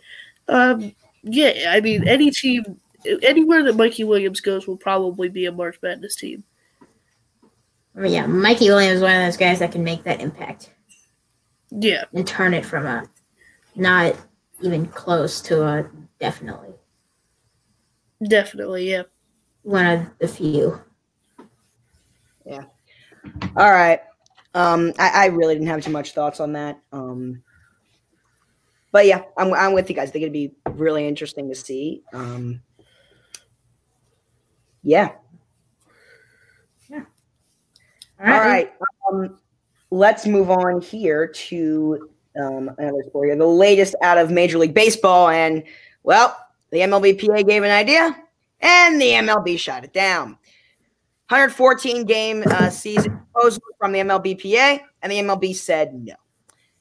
um, 0.49 0.95
yeah, 1.23 1.71
I 1.71 1.81
mean, 1.81 2.09
any 2.09 2.31
team, 2.31 2.81
anywhere 3.23 3.63
that 3.65 3.77
Mikey 3.77 4.05
Williams 4.05 4.41
goes 4.41 4.67
will 4.67 4.77
probably 4.77 5.29
be 5.29 5.47
a 5.47 5.53
March 5.53 5.79
Madness 5.83 6.17
team. 6.17 6.45
I 7.99 8.03
mean, 8.03 8.13
yeah, 8.15 8.27
Mikey 8.27 8.71
Williams 8.71 8.99
is 8.99 9.03
one 9.03 9.17
of 9.17 9.27
those 9.27 9.37
guys 9.37 9.61
that 9.61 9.73
can 9.73 9.85
make 9.85 10.05
that 10.05 10.23
impact 10.23 10.73
Yeah, 11.71 12.05
and 12.15 12.27
turn 12.27 12.55
it 12.55 12.65
from 12.65 12.87
a 12.87 13.05
not 13.77 14.17
even 14.63 14.87
close 14.87 15.41
to 15.43 15.65
a 15.65 15.91
definitely 16.21 16.75
definitely. 18.29 18.91
Yeah. 18.91 19.05
one 19.63 19.87
of 19.87 20.07
the 20.21 20.29
few. 20.29 20.81
Yeah. 22.47 22.65
All 23.57 23.71
right. 23.71 24.01
Um, 24.55 24.93
I, 24.99 25.25
I 25.25 25.27
really 25.27 25.55
didn't 25.55 25.69
have 25.69 25.85
too 25.85 25.91
much 25.93 26.13
thoughts 26.13 26.41
on 26.41 26.53
that. 26.55 26.81
Um, 26.93 27.43
but 28.93 29.07
yeah, 29.07 29.23
I'm 29.37 29.53
I'm 29.55 29.75
with 29.75 29.91
you 29.91 29.97
guys. 29.97 30.09
I 30.09 30.13
think 30.13 30.23
it'd 30.23 30.33
be 30.33 30.55
really 30.71 31.07
interesting 31.07 31.49
to 31.51 31.55
see. 31.55 32.03
Um, 32.13 32.63
yeah. 34.83 35.13
All 38.21 38.33
All 38.33 38.41
right. 38.41 38.73
Um, 39.11 39.39
let's 39.91 40.27
move 40.27 40.51
on 40.51 40.81
here 40.81 41.27
to 41.27 42.09
um, 42.41 42.71
another 42.79 43.03
here. 43.13 43.37
The 43.37 43.47
latest 43.47 43.95
out 44.03 44.19
of 44.19 44.31
Major 44.31 44.59
League 44.59 44.75
Baseball. 44.75 45.29
And, 45.29 45.63
well, 46.03 46.37
the 46.71 46.79
MLBPA 46.79 47.47
gave 47.47 47.63
an 47.63 47.71
idea, 47.71 48.17
and 48.61 49.01
the 49.01 49.13
MLB 49.13 49.59
shot 49.59 49.85
it 49.85 49.93
down. 49.93 50.39
114 51.31 52.05
game 52.05 52.43
uh, 52.47 52.71
season 52.71 53.21
proposal 53.33 53.63
from 53.79 53.93
the 53.93 53.99
MLBPA, 54.01 54.81
and 55.03 55.13
the 55.13 55.17
MLB 55.17 55.55
said 55.55 55.95
no. 55.95 56.15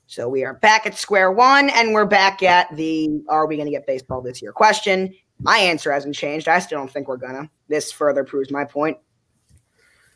So 0.06 0.30
we 0.30 0.46
are 0.46 0.54
back 0.54 0.86
at 0.86 0.98
square 0.98 1.32
one, 1.34 1.70
and 1.70 1.94
we're 1.94 2.06
back 2.06 2.42
at 2.42 2.74
the 2.78 3.22
are 3.28 3.46
we 3.46 3.58
going 3.58 3.68
to 3.68 3.74
get 3.74 3.86
baseball 3.86 4.22
this 4.22 4.42
year 4.42 4.54
question. 4.54 5.14
My 5.40 5.58
answer 5.58 5.92
hasn't 5.92 6.16
changed. 6.16 6.48
I 6.48 6.60
still 6.60 6.80
don't 6.80 6.90
think 6.90 7.10
we're 7.10 7.18
going 7.18 7.34
to. 7.34 7.50
This 7.68 7.92
further 7.92 8.24
proves 8.24 8.50
my 8.50 8.64
point. 8.64 8.98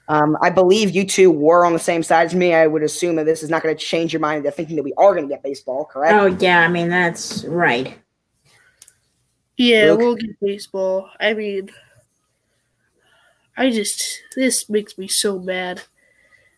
Um, 0.07 0.37
I 0.41 0.49
believe 0.49 0.91
you 0.91 1.05
two 1.05 1.31
were 1.31 1.65
on 1.65 1.73
the 1.73 1.79
same 1.79 2.03
side 2.03 2.25
as 2.25 2.35
me. 2.35 2.53
I 2.53 2.67
would 2.67 2.83
assume 2.83 3.15
that 3.15 3.25
this 3.25 3.43
is 3.43 3.49
not 3.49 3.63
going 3.63 3.75
to 3.75 3.81
change 3.81 4.11
your 4.11 4.19
mind 4.19 4.39
into 4.39 4.51
thinking 4.51 4.75
that 4.75 4.83
we 4.83 4.93
are 4.97 5.13
going 5.13 5.27
to 5.27 5.33
get 5.33 5.43
baseball, 5.43 5.85
correct? 5.85 6.13
Oh 6.13 6.25
yeah, 6.25 6.61
I 6.61 6.67
mean 6.67 6.89
that's 6.89 7.45
right. 7.45 7.97
Yeah, 9.57 9.91
Luke? 9.91 9.99
we'll 9.99 10.15
get 10.15 10.39
baseball. 10.41 11.09
I 11.19 11.33
mean, 11.33 11.69
I 13.55 13.69
just 13.69 14.21
this 14.35 14.69
makes 14.69 14.97
me 14.97 15.07
so 15.07 15.39
mad. 15.39 15.81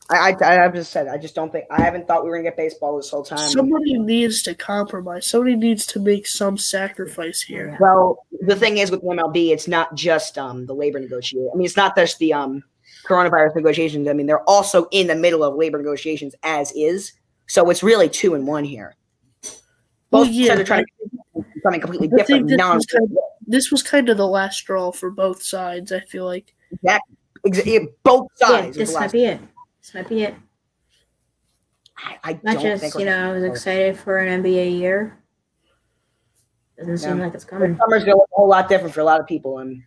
I, 0.10 0.36
I, 0.42 0.66
I 0.66 0.68
just 0.70 0.92
said 0.92 1.08
I 1.08 1.18
just 1.18 1.34
don't 1.34 1.52
think 1.52 1.66
I 1.72 1.82
haven't 1.82 2.08
thought 2.08 2.24
we 2.24 2.30
were 2.30 2.36
going 2.36 2.46
to 2.46 2.52
get 2.52 2.58
baseball 2.58 2.98
this 2.98 3.10
whole 3.10 3.24
time. 3.24 3.38
Somebody 3.38 3.98
needs 3.98 4.42
to 4.44 4.56
compromise. 4.56 5.26
Somebody 5.26 5.56
needs 5.56 5.86
to 5.88 6.00
make 6.00 6.28
some 6.28 6.58
sacrifice 6.58 7.42
here. 7.42 7.78
Well, 7.80 8.26
the 8.42 8.56
thing 8.56 8.78
is 8.78 8.92
with 8.92 9.02
MLB, 9.02 9.52
it's 9.52 9.68
not 9.68 9.96
just 9.96 10.38
um, 10.38 10.66
the 10.66 10.74
labor 10.74 11.00
negotiation. 11.00 11.50
I 11.54 11.58
mean, 11.58 11.66
it's 11.66 11.78
not 11.78 11.96
just 11.96 12.20
the 12.20 12.34
um, 12.34 12.64
coronavirus 13.08 13.56
negotiations. 13.56 14.08
I 14.08 14.14
mean, 14.14 14.26
they're 14.28 14.48
also 14.50 14.88
in 14.92 15.08
the 15.08 15.16
middle 15.16 15.44
of 15.44 15.56
labor 15.56 15.78
negotiations 15.78 16.36
as 16.44 16.72
is. 16.76 17.14
So 17.48 17.70
it's 17.70 17.84
really 17.84 18.10
two 18.10 18.34
and 18.36 18.48
one 18.48 18.64
here. 18.64 18.96
Well, 20.12 20.26
Both 20.26 20.30
yeah, 20.30 20.50
sides 20.50 20.62
are 20.62 20.64
trying 20.64 20.86
to 20.86 21.10
do 21.36 21.46
something 21.64 21.82
completely 21.82 22.10
I 22.14 22.18
different. 22.18 22.48
this 22.48 22.58
Non- 22.58 22.78
is 22.78 22.86
kind 22.86 23.18
this 23.46 23.72
was 23.72 23.84
kind 23.84 24.08
of 24.10 24.18
the 24.18 24.28
last 24.28 24.58
straw 24.60 24.92
for 24.92 25.12
both 25.12 25.44
sides. 25.44 25.92
I 25.92 26.00
feel 26.02 26.26
like. 26.26 26.54
Exactly. 26.72 27.16
Exa- 27.46 27.66
yeah, 27.66 27.80
both 28.04 28.28
sides. 28.36 28.68
was 28.68 28.78
this 28.78 28.94
might 28.94 29.02
last- 29.02 29.12
be 29.12 29.26
it. 29.26 29.42
This 29.82 29.94
might 29.94 30.08
be 30.10 30.24
it. 30.24 30.36
I, 31.98 32.18
I 32.24 32.40
Not 32.44 32.54
don't 32.56 32.62
just 32.64 32.82
think 32.82 32.96
you 32.96 33.06
know, 33.06 33.30
I 33.30 33.34
was 33.34 33.44
excited 33.44 33.98
for 33.98 34.18
an 34.18 34.42
NBA 34.44 34.78
year. 34.80 35.18
Doesn't 36.78 36.98
seem 36.98 37.20
like 37.20 37.34
it's 37.34 37.44
coming. 37.46 37.78
Summer's 37.78 38.04
gonna 38.04 38.18
look 38.18 38.30
a 38.32 38.36
whole 38.36 38.48
lot 38.50 38.68
different 38.68 38.94
for 38.94 39.02
a 39.02 39.04
lot 39.06 39.20
of 39.20 39.28
people, 39.28 39.60
and 39.60 39.82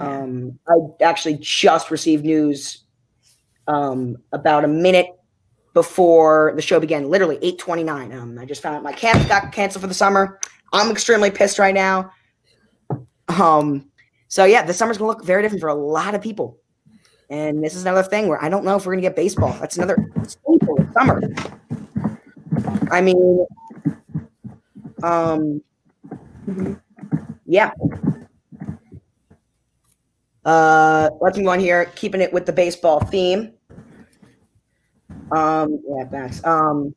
um, 0.00 0.58
I 0.68 1.04
actually 1.04 1.38
just 1.40 1.90
received 1.90 2.24
news 2.24 2.84
um, 3.66 4.16
about 4.32 4.64
a 4.64 4.68
minute 4.68 5.08
before 5.74 6.52
the 6.56 6.62
show 6.62 6.80
began. 6.80 7.10
Literally 7.10 7.38
eight 7.42 7.58
twenty 7.58 7.84
nine. 7.84 8.12
Um, 8.12 8.38
I 8.38 8.44
just 8.44 8.62
found 8.62 8.76
out 8.76 8.82
my 8.82 8.92
camp 8.92 9.28
got 9.28 9.52
canceled 9.52 9.82
for 9.82 9.88
the 9.88 9.94
summer. 9.94 10.38
I'm 10.72 10.90
extremely 10.90 11.30
pissed 11.30 11.58
right 11.58 11.74
now. 11.74 12.10
Um, 13.28 13.90
so 14.28 14.44
yeah, 14.44 14.64
the 14.64 14.72
summer's 14.72 14.98
gonna 14.98 15.08
look 15.08 15.24
very 15.24 15.42
different 15.42 15.60
for 15.60 15.68
a 15.68 15.74
lot 15.74 16.14
of 16.14 16.22
people, 16.22 16.58
and 17.30 17.62
this 17.62 17.74
is 17.74 17.82
another 17.82 18.02
thing 18.02 18.28
where 18.28 18.42
I 18.42 18.48
don't 18.48 18.64
know 18.64 18.76
if 18.76 18.86
we're 18.86 18.92
gonna 18.92 19.02
get 19.02 19.16
baseball. 19.16 19.54
That's 19.60 19.76
another 19.76 20.10
staple 20.26 20.88
summer. 20.94 21.20
I 22.90 23.00
mean, 23.00 23.46
um, 25.02 25.62
yeah. 27.44 27.72
Uh, 30.46 31.10
let's 31.20 31.36
move 31.36 31.48
on 31.48 31.58
here. 31.58 31.86
Keeping 31.96 32.20
it 32.20 32.32
with 32.32 32.46
the 32.46 32.52
baseball 32.52 33.00
theme. 33.00 33.52
Um, 35.32 35.80
yeah, 35.88 36.04
Max. 36.10 36.42
Um, 36.44 36.94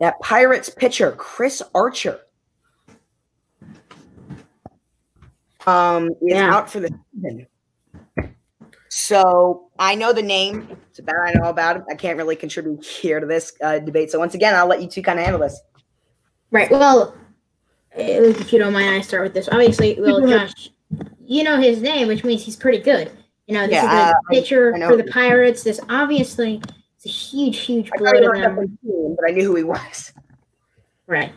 that 0.00 0.18
Pirates 0.20 0.70
pitcher 0.70 1.12
Chris 1.12 1.62
Archer. 1.74 2.20
Um, 5.66 6.08
is 6.22 6.38
Yeah. 6.38 6.54
out 6.54 6.70
for 6.70 6.80
the 6.80 6.90
season. 7.14 7.46
So 8.88 9.68
I 9.78 9.94
know 9.94 10.14
the 10.14 10.22
name. 10.22 10.74
It's 10.88 10.98
about 10.98 11.16
I 11.26 11.32
know 11.34 11.50
about 11.50 11.76
it. 11.76 11.82
I 11.90 11.94
can't 11.94 12.16
really 12.16 12.36
contribute 12.36 12.82
here 12.82 13.20
to 13.20 13.26
this 13.26 13.52
uh, 13.60 13.78
debate. 13.78 14.10
So 14.10 14.18
once 14.18 14.34
again, 14.34 14.54
I'll 14.54 14.66
let 14.66 14.80
you 14.80 14.88
two 14.88 15.02
kind 15.02 15.18
of 15.18 15.24
handle 15.26 15.42
this. 15.42 15.60
Right. 16.50 16.70
Well, 16.70 17.14
if 17.94 18.50
you 18.52 18.58
don't 18.58 18.72
mind, 18.72 18.88
I 18.88 19.02
start 19.02 19.24
with 19.24 19.34
this. 19.34 19.48
Obviously, 19.52 19.98
well, 20.00 20.26
Josh, 20.26 20.70
you 21.28 21.44
know 21.44 21.60
his 21.60 21.82
name, 21.82 22.08
which 22.08 22.24
means 22.24 22.42
he's 22.44 22.56
pretty 22.56 22.78
good. 22.78 23.10
You 23.46 23.54
know, 23.54 23.66
this 23.66 23.72
Yeah, 23.74 23.84
is 23.84 24.10
uh, 24.10 24.14
the 24.30 24.34
pitcher 24.34 24.74
I 24.74 24.78
know. 24.78 24.88
for 24.88 24.96
the 24.96 25.04
Pirates. 25.04 25.62
This 25.62 25.78
obviously 25.88 26.60
is 26.98 27.06
a 27.06 27.08
huge, 27.08 27.58
huge 27.58 27.90
blow 27.98 28.12
to 28.12 28.20
were 28.20 28.34
on 28.36 28.42
a 28.42 28.54
them. 28.54 28.78
team, 28.82 29.14
but 29.18 29.28
I 29.30 29.32
knew 29.34 29.44
who 29.44 29.54
he 29.56 29.64
was. 29.64 30.12
Right. 31.06 31.32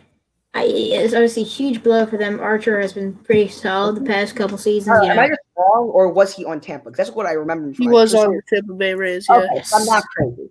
I, 0.53 0.63
it's 0.65 1.13
obviously 1.13 1.43
a 1.43 1.45
huge 1.45 1.81
blow 1.83 2.05
for 2.05 2.17
them. 2.17 2.39
Archer 2.39 2.79
has 2.81 2.91
been 2.93 3.13
pretty 3.13 3.48
solid 3.48 3.95
the 3.95 4.01
past 4.01 4.36
couple 4.36 4.57
seasons. 4.57 4.98
Uh, 5.00 5.03
You 5.03 5.12
am 5.12 5.19
I 5.19 5.27
just 5.29 5.39
wrong, 5.57 5.89
or 5.93 6.10
was 6.12 6.33
he 6.36 6.43
on 6.43 6.60
Tampa? 6.60 6.89
'Cause 6.89 6.98
that's 6.98 7.12
what 7.12 7.25
I 7.25 7.33
remember. 7.33 7.71
He 7.71 7.88
was 7.88 8.13
on 8.13 8.31
the 8.33 8.41
Tampa 8.50 8.74
Bay 8.74 8.93
Rays. 8.93 9.25
Yeah. 9.29 9.38
Okay, 9.38 9.62
so 9.63 9.77
I'm 9.77 9.86
not 9.86 10.03
crazy. 10.15 10.50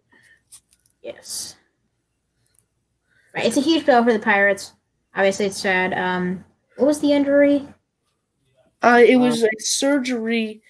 yes. 1.02 1.56
Right. 3.34 3.44
It's 3.46 3.56
a 3.56 3.60
huge 3.60 3.84
blow 3.86 4.02
for 4.02 4.12
the 4.12 4.18
Pirates. 4.18 4.72
Obviously, 5.14 5.46
it's 5.46 5.60
sad. 5.60 5.92
Um, 5.92 6.44
what 6.76 6.86
was 6.86 7.00
the 7.00 7.12
injury? 7.12 7.66
Uh, 8.82 9.02
it 9.06 9.16
was 9.16 9.42
a 9.42 9.48
surgery. 9.58 10.62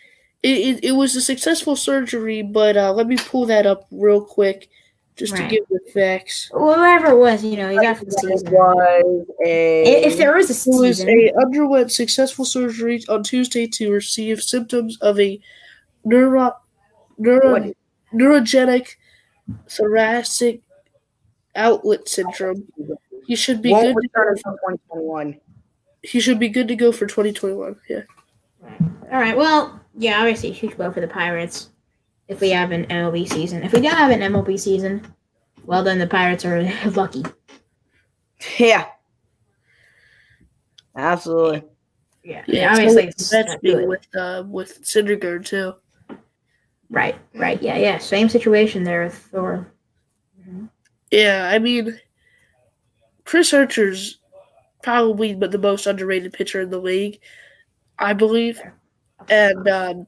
It, 0.43 0.59
it, 0.59 0.85
it 0.85 0.93
was 0.93 1.15
a 1.17 1.21
successful 1.21 1.77
surgery, 1.77 2.43
but 2.43 2.77
uh, 2.77 2.93
let 2.93 3.07
me 3.07 3.17
pull 3.17 3.47
that 3.47 3.67
up 3.67 3.87
real 3.91 4.25
quick 4.25 4.69
just 5.17 5.37
to 5.37 5.47
give 5.47 5.65
the 5.69 5.81
facts. 5.93 6.49
Whatever 6.53 7.09
it 7.09 7.19
was, 7.19 7.45
you 7.45 7.57
know, 7.57 7.69
he's 7.69 7.83
out 7.83 7.99
for 7.99 8.07
the 8.07 8.11
It 8.11 8.21
season. 8.21 8.51
was 8.53 9.27
a. 9.45 10.05
If 10.07 10.17
there 10.17 10.35
was 10.35 10.49
a 10.51 10.71
It 10.71 10.81
was 10.81 11.05
a 11.05 11.33
underwent 11.39 11.93
successful 11.93 12.45
surgery 12.47 13.03
on 13.09 13.23
Tuesday 13.23 13.67
to 13.67 13.93
receive 13.93 14.43
symptoms 14.43 14.97
of 15.03 15.21
a 15.21 15.39
neuro, 16.05 16.57
neuro, 17.19 17.73
neurogenic 18.15 18.97
thoracic 19.69 20.63
outlet 21.55 22.09
syndrome. 22.09 22.67
He 23.27 23.37
should 23.37 23.61
be 23.61 23.73
won't 23.73 23.95
good. 23.95 23.95
To 23.95 24.01
return 24.01 24.27
go 24.27 24.31
until 24.31 24.53
2021. 24.89 25.41
He 26.03 26.21
should 26.21 26.39
be 26.39 26.49
good 26.49 26.69
to 26.69 26.77
go 26.77 26.93
for 26.93 27.07
2021. 27.07 27.77
Yeah. 27.89 28.03
All 29.13 29.19
right. 29.19 29.37
Well, 29.37 29.81
yeah, 29.97 30.19
obviously 30.19 30.51
a 30.51 30.53
huge 30.53 30.77
blow 30.77 30.91
for 30.93 31.01
the 31.01 31.09
Pirates. 31.09 31.71
If 32.29 32.41
we 32.41 32.51
have 32.51 32.71
an 32.71 32.87
MLB 32.87 33.29
season, 33.29 33.63
if 33.65 33.73
we 33.73 33.81
don't 33.81 33.97
have 33.97 34.11
an 34.11 34.21
MLB 34.21 34.59
season, 34.59 35.05
well 35.65 35.83
then 35.83 35.99
the 35.99 36.07
Pirates 36.07 36.45
are 36.45 36.63
lucky. 36.95 37.25
Yeah. 38.59 38.87
Absolutely. 40.97 41.65
Yeah. 42.23 42.45
Yeah. 42.47 42.73
obviously 42.73 43.05
it's 43.05 43.21
it's 43.23 43.31
that's 43.31 43.49
not 43.49 43.61
being 43.63 43.79
good. 43.79 43.89
with 43.89 44.07
uh, 44.15 44.45
with 44.47 44.83
Syndergaard 44.83 45.45
too. 45.45 45.75
right. 46.89 47.17
Right. 47.35 47.61
Yeah. 47.63 47.77
Yeah. 47.79 47.99
Same 47.99 48.29
situation 48.29 48.85
there 48.85 49.05
with 49.05 49.15
Thor. 49.15 49.73
Yeah, 51.11 51.51
I 51.53 51.59
mean, 51.59 51.99
Chris 53.25 53.53
Archer's 53.53 54.20
probably 54.83 55.35
the 55.35 55.59
most 55.59 55.87
underrated 55.87 56.33
pitcher 56.33 56.61
in 56.61 56.71
the 56.71 56.79
league, 56.79 57.21
I 57.99 58.13
believe. 58.13 58.61
And 59.29 59.69
um, 59.69 60.07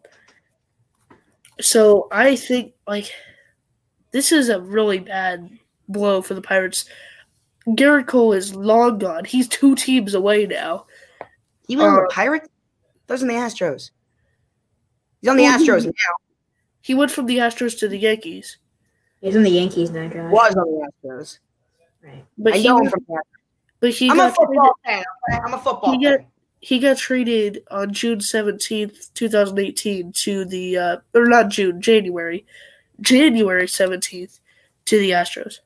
so 1.61 2.09
I 2.11 2.37
think 2.37 2.75
like 2.87 3.13
this 4.13 4.33
is 4.33 4.49
a 4.49 4.61
really 4.61 4.99
bad 5.01 5.51
blow 5.89 6.23
for 6.23 6.35
the 6.35 6.43
Pirates. 6.43 6.87
Gerrit 7.69 8.07
Cole 8.07 8.33
is 8.33 8.55
long 8.55 8.99
gone. 8.99 9.25
He's 9.25 9.47
two 9.49 9.75
teams 9.77 10.15
away 10.15 10.47
now. 10.47 10.87
He 11.69 11.77
was 11.77 11.85
on 11.87 11.99
Uh, 11.99 12.01
the 12.03 12.09
Pirates? 12.13 12.49
Those 13.07 13.23
are 13.23 13.27
the 13.27 13.33
Astros. 13.35 13.91
He's 15.21 15.31
on 15.31 15.37
the 15.37 15.45
Well, 15.45 15.59
he- 15.59 15.69
Astros 15.69 15.85
now. 15.85 15.93
He 16.81 16.95
went 16.95 17.13
from 17.13 17.27
the 17.27 17.37
Astros 17.39 17.79
to 17.79 17.89
the 17.89 17.99
Yankees, 17.99 18.59
He's 19.21 19.37
in 19.37 19.45
the 19.45 19.51
Yankees 19.51 19.91
now, 19.91 20.09
guys. 20.09 20.33
Was 20.33 20.57
on 20.57 20.65
the 20.65 20.89
Astros. 21.09 21.39
Right. 22.03 22.25
but 22.37 22.55
I 22.55 22.57
he 22.57 22.67
know 22.67 22.79
him 22.79 22.83
went- 22.83 22.91
from 22.95 23.05
there. 23.09 23.23
But 23.83 23.91
he 23.91 24.09
I'm 24.09 24.15
a 24.19 24.29
got 24.29 24.35
traded, 24.37 24.47
football 24.55 24.79
fan. 24.87 25.05
okay? 25.29 25.41
I'm 25.45 25.53
a 25.55 25.59
football 25.59 25.93
He 25.93 26.03
got- 26.05 26.21
he 26.61 26.79
got 26.79 26.97
traded 26.97 27.65
on 27.73 27.93
June 27.93 28.21
seventeenth, 28.21 29.13
two 29.15 29.29
thousand 29.29 29.59
eighteen, 29.59 30.13
to 30.13 30.45
the 30.45 30.79
uh, 30.79 30.97
or 31.13 31.25
not 31.27 31.49
June, 31.49 31.81
January, 31.83 32.47
January 33.01 33.67
seventeenth, 33.67 34.39
to 34.85 34.97
the 35.01 35.11
Astros. 35.11 35.57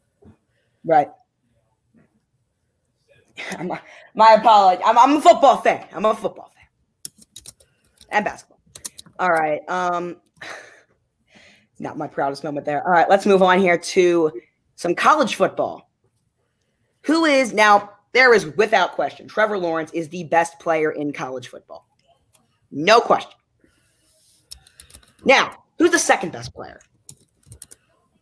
Right. 0.85 1.11
I'm 3.59 3.71
a- 3.71 3.83
my 4.15 4.33
apology. 4.33 4.83
I'm, 4.87 4.97
I'm 4.97 5.17
a 5.17 5.21
football 5.21 5.59
fan. 5.59 5.87
I'm 5.93 6.07
a 6.07 6.15
football 6.15 6.51
fan. 6.55 7.53
And 8.09 8.25
basketball. 8.25 8.61
All 9.19 9.31
right. 9.31 9.61
Um 9.69 10.17
not 11.79 11.99
my 11.99 12.07
proudest 12.07 12.43
moment 12.43 12.65
there. 12.65 12.83
All 12.87 12.91
right, 12.93 13.09
let's 13.11 13.27
move 13.27 13.43
on 13.43 13.59
here 13.59 13.77
to 13.77 14.33
some 14.77 14.95
college 14.95 15.35
football. 15.35 15.91
Who 17.03 17.27
is 17.27 17.53
now 17.53 17.91
there 18.17 18.33
is 18.33 18.47
without 18.57 18.93
question 18.93 19.29
Trevor 19.29 19.59
Lawrence 19.59 19.93
is 19.93 20.09
the 20.09 20.25
best 20.25 20.59
player 20.59 20.91
in 20.91 21.13
college 21.13 21.49
football. 21.49 21.87
No 22.71 22.99
question. 22.99 23.39
Now, 25.27 25.63
who's 25.77 25.91
the 25.91 25.99
second 25.99 26.33
best 26.33 26.55
player? 26.55 26.81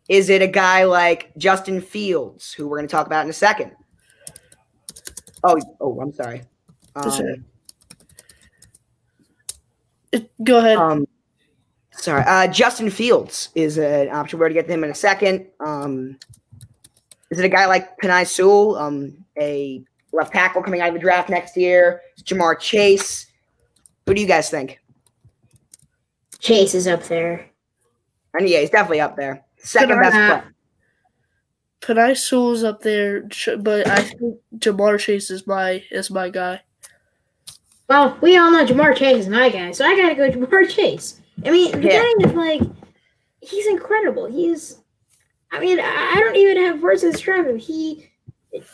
Is 0.09 0.31
it 0.31 0.43
a 0.43 0.49
guy 0.49 0.83
like 0.83 1.33
Justin 1.39 1.81
Fields, 1.81 2.53
who 2.53 2.67
we're 2.67 2.79
going 2.79 2.89
to 2.89 2.93
talk 2.93 3.07
about 3.07 3.25
in 3.25 3.31
a 3.31 3.35
second? 3.35 3.71
Oh, 5.45 5.57
oh, 5.81 6.01
I'm 6.01 6.13
sorry. 6.13 6.43
Um, 6.97 7.09
right. 7.09 7.39
It- 10.11 10.31
go 10.43 10.59
ahead. 10.59 10.77
um, 10.77 11.07
sorry. 11.93 12.25
Uh, 12.27 12.49
Justin 12.49 12.91
Fields 12.91 13.51
is 13.55 13.79
an 13.79 14.09
option. 14.09 14.41
We're 14.41 14.47
going 14.47 14.57
to 14.57 14.61
get 14.63 14.67
to 14.67 14.75
him 14.75 14.83
in 14.83 14.91
a 14.91 14.95
second. 14.95 15.47
Um, 15.65 16.19
is 17.31 17.39
it 17.39 17.45
a 17.45 17.49
guy 17.49 17.67
like 17.67 17.97
Penei 17.99 18.27
Sewell, 18.27 18.77
um, 18.77 19.24
a 19.39 19.83
left 20.13 20.33
tackle 20.33 20.63
coming 20.63 20.81
out 20.81 20.89
of 20.89 20.95
the 20.95 21.01
draft 21.01 21.29
next 21.29 21.57
year? 21.57 22.01
Ja'Marr 22.23 22.59
Chase. 22.59 23.27
What 24.05 24.15
do 24.15 24.21
you 24.21 24.29
guys 24.29 24.51
think? 24.51 24.79
Chase 26.39 26.75
is 26.75 26.87
up 26.87 27.03
there. 27.05 27.49
And 28.35 28.49
yeah, 28.49 28.61
he's 28.61 28.71
definitely 28.71 29.01
up 29.01 29.17
there. 29.17 29.45
Second 29.59 30.01
best 30.01 30.15
uh, 30.15 30.41
player. 30.41 30.55
Penei 31.81 32.17
Sewell's 32.17 32.65
up 32.65 32.81
there, 32.81 33.29
but 33.59 33.87
I 33.89 34.03
think 34.03 34.39
Ja'Marr 34.59 34.99
Chase 34.99 35.31
is 35.31 35.47
my 35.47 35.83
is 35.91 36.11
my 36.11 36.29
guy. 36.31 36.61
Well, 37.89 38.19
we 38.23 38.37
all 38.37 38.51
know 38.51 38.65
Ja'Marr 38.65 38.97
Chase 38.97 39.25
is 39.25 39.29
my 39.29 39.49
guy, 39.51 39.71
so 39.73 39.85
I 39.85 39.97
gotta 39.97 40.15
go 40.15 40.31
Ja'Marr 40.31 40.69
Chase. 40.69 41.21
I 41.45 41.51
mean, 41.51 41.73
the 41.73 41.87
Yeah. 41.89 42.03
guy 42.03 42.29
is 42.29 42.35
like, 42.35 42.63
he's 43.41 43.67
incredible. 43.67 44.27
He's, 44.27 44.81
I 45.51 45.61
mean, 45.61 45.79
I 45.81 46.13
I 46.15 46.21
don't 46.21 46.37
even 46.37 46.57
have 46.65 46.83
words 46.83 47.03
to 47.03 47.13
describe 47.13 47.47
him. 47.47 47.59
He 47.59 48.09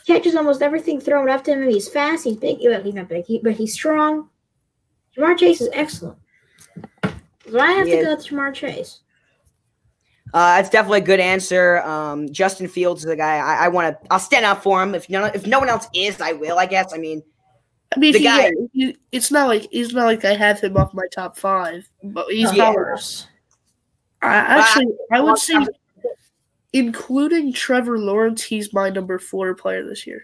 catches 0.07 0.35
almost 0.35 0.63
everything 0.63 1.01
thrown 1.01 1.29
up 1.29 1.45
to 1.45 1.53
him. 1.53 1.69
He's 1.69 1.89
fast. 1.89 2.25
He's 2.25 2.37
big. 2.37 2.59
Well, 2.63 2.83
he's 2.83 2.95
not 2.95 3.09
big, 3.09 3.25
he, 3.25 3.39
but 3.43 3.53
he's 3.55 3.73
strong. 3.75 4.29
Ja'Marr 5.17 5.37
Chase 5.39 5.61
is 5.61 5.69
excellent. 5.73 6.19
So 7.05 7.59
I 7.59 7.73
have 7.73 7.87
He 7.87 7.93
to 7.93 7.99
is. 7.99 8.05
go 8.07 8.15
with 8.17 8.27
Ja'Marr 8.27 8.55
Chase. 8.55 9.01
Uh, 10.33 10.57
that's 10.57 10.71
definitely 10.71 11.01
a 11.01 11.05
good 11.05 11.19
answer. 11.19 11.79
Um, 11.83 12.31
Justin 12.33 12.69
Fields 12.69 13.01
is 13.03 13.07
the 13.09 13.17
guy 13.17 13.39
I, 13.39 13.65
I 13.65 13.69
want 13.69 14.01
to. 14.01 14.07
I'll 14.13 14.21
stand 14.21 14.45
up 14.47 14.63
for 14.63 14.81
him. 14.83 14.95
If 14.95 15.11
no, 15.11 15.25
if 15.25 15.45
no 15.47 15.59
one 15.59 15.69
else 15.69 15.89
is, 15.93 16.21
I 16.21 16.33
will. 16.33 16.57
I 16.59 16.67
guess. 16.67 16.93
I 16.95 16.99
mean, 16.99 17.21
I 17.97 17.99
mean, 17.99 18.13
The 18.13 18.19
he, 18.21 18.25
guy- 18.25 18.53
he- 18.73 18.97
it's 19.11 19.33
not 19.33 19.49
like 19.49 19.67
it's 19.73 19.93
not 19.93 20.05
like 20.05 20.25
I 20.25 20.35
have 20.35 20.61
him 20.61 20.77
off 20.77 20.95
my 20.95 21.07
top 21.13 21.37
five, 21.37 21.89
but 22.05 22.27
he's 22.29 22.51
Of 22.51 22.57
Yeah. 22.57 22.73
probably. 22.73 23.03
I, 24.23 24.35
actually, 24.37 24.87
I 25.11 25.21
would 25.21 25.39
say, 25.39 25.55
including 26.73 27.53
Trevor 27.53 27.99
Lawrence, 27.99 28.43
he's 28.43 28.73
my 28.73 28.91
number 28.91 29.19
four 29.19 29.55
player 29.55 29.85
this 29.87 30.07
year. 30.07 30.23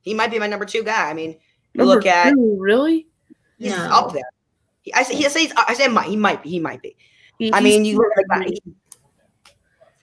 He 0.00 0.14
might 0.14 0.30
be 0.30 0.38
my 0.38 0.46
number 0.46 0.64
two 0.64 0.82
guy. 0.82 1.08
I 1.10 1.14
mean, 1.14 1.30
you 1.74 1.78
Number 1.78 1.94
look 1.94 2.06
at 2.06 2.32
two, 2.32 2.56
really. 2.60 3.06
he's 3.58 3.70
No. 3.70 3.76
up 3.84 4.12
there. 4.12 4.22
He, 4.82 4.92
I 4.94 5.02
say 5.04 5.14
he, 5.14 5.24
I 5.24 5.28
say 5.28 5.52
I 5.68 5.74
say 5.74 5.88
might 5.88 6.08
he 6.08 6.16
might 6.16 6.42
be 6.42 6.50
he 6.50 6.58
might 6.58 6.82
be. 6.82 6.96
He- 7.38 7.52
I 7.52 7.60
mean, 7.60 7.84
you 7.84 7.96
look 7.98 8.12
at 8.18 8.24
number 8.28 8.50
the 8.50 8.60
guy. 8.64 8.72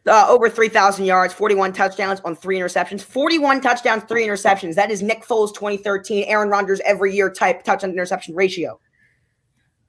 Uh, 0.08 0.26
over 0.30 0.50
3,000 0.50 1.06
yards, 1.06 1.34
41 1.34 1.74
touchdowns 1.74 2.20
on 2.22 2.36
three 2.36 2.58
interceptions. 2.58 3.02
41 3.02 3.62
touchdowns, 3.62 4.04
three 4.06 4.26
interceptions. 4.26 4.74
That 4.74 4.90
is 4.90 5.04
Nick 5.04 5.24
Foles 5.24 5.54
2013, 5.54 6.24
Aaron 6.24 6.50
Rodgers 6.50 6.80
every 6.84 7.14
year 7.14 7.30
type 7.30 7.64
touchdown 7.64 7.92
interception 7.92 8.34
ratio. 8.34 8.80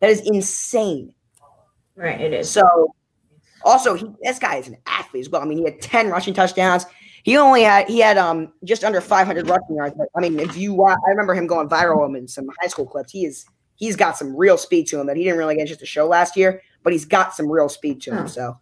That 0.01 0.11
is 0.11 0.21
insane. 0.29 1.15
Right, 1.95 2.21
it 2.21 2.35
is. 2.35 2.51
So, 2.51 2.95
also, 3.65 3.95
he, 3.95 4.07
this 4.23 4.39
guy 4.39 4.57
is 4.57 4.69
an 4.69 4.77
athlete 4.87 5.23
as 5.23 5.31
well. 5.31 5.43
I 5.43 5.45
mean, 5.45 5.59
he 5.59 5.65
had 5.65 5.81
10 5.81 6.09
rushing 6.09 6.35
touchdowns. 6.35 6.87
He 7.23 7.37
only 7.37 7.63
had 7.63 7.87
he 7.89 7.99
had 8.01 8.17
um 8.17 8.53
just 8.65 8.83
under 8.83 9.01
500 9.01 9.47
rushing 9.49 9.77
yards. 9.77 9.95
But, 9.97 10.09
I 10.17 10.21
mean, 10.21 10.41
if 10.41 10.57
you 10.57 10.73
wa- 10.73 10.97
I 11.07 11.11
remember 11.11 11.35
him 11.35 11.47
going 11.47 11.69
viral 11.69 12.17
in 12.17 12.27
some 12.27 12.49
high 12.61 12.69
school 12.69 12.87
clips. 12.87 13.13
He 13.13 13.27
is 13.27 13.45
he's 13.77 13.95
got 13.97 14.17
some 14.17 14.35
real 14.35 14.57
speed 14.57 14.87
to 14.89 15.01
him 15.01 15.07
that 15.07 15.17
he 15.17 15.25
didn't 15.25 15.39
really 15.39 15.57
get 15.57 15.69
just 15.69 15.83
a 15.83 15.87
show 15.87 16.07
last 16.07 16.37
year, 16.37 16.63
but 16.83 16.93
he's 16.95 17.05
got 17.05 17.35
some 17.35 17.47
real 17.51 17.69
speed 17.69 18.01
to 18.03 18.11
him. 18.13 18.17
Huh. 18.19 18.27
So, 18.29 18.57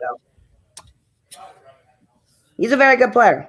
he's 2.57 2.73
a 2.73 2.77
very 2.77 2.97
good 2.97 3.13
player. 3.13 3.49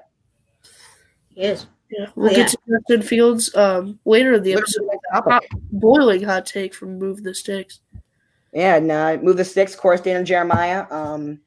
He 1.30 1.42
is. 1.42 1.66
Yeah, 1.92 2.06
we'll 2.16 2.30
Oh, 2.32 2.36
get 2.36 2.50
to 2.50 2.58
Justin 2.70 3.02
Fields 3.02 3.56
um, 3.56 3.98
later 4.06 4.34
in 4.34 4.44
the 4.44 4.54
episode. 4.54 4.84
Literally 4.84 5.00
like 5.26 5.42
the. 5.52 5.58
Boiling 5.72 6.24
hot 6.24 6.46
take 6.46 6.76
from 6.76 7.00
Move 7.00 7.24
the 7.24 7.34
Sticks. 7.34 7.80
Yeah, 8.54 8.76
and 8.78 8.92
uh, 8.92 9.18
move 9.22 9.38
the 9.38 9.46
sticks, 9.46 9.74
of 9.76 9.80
course, 9.80 10.02
Dan 10.02 10.18
and 10.18 10.26
Jeremiah. 10.28 10.86
Um, 10.90 11.40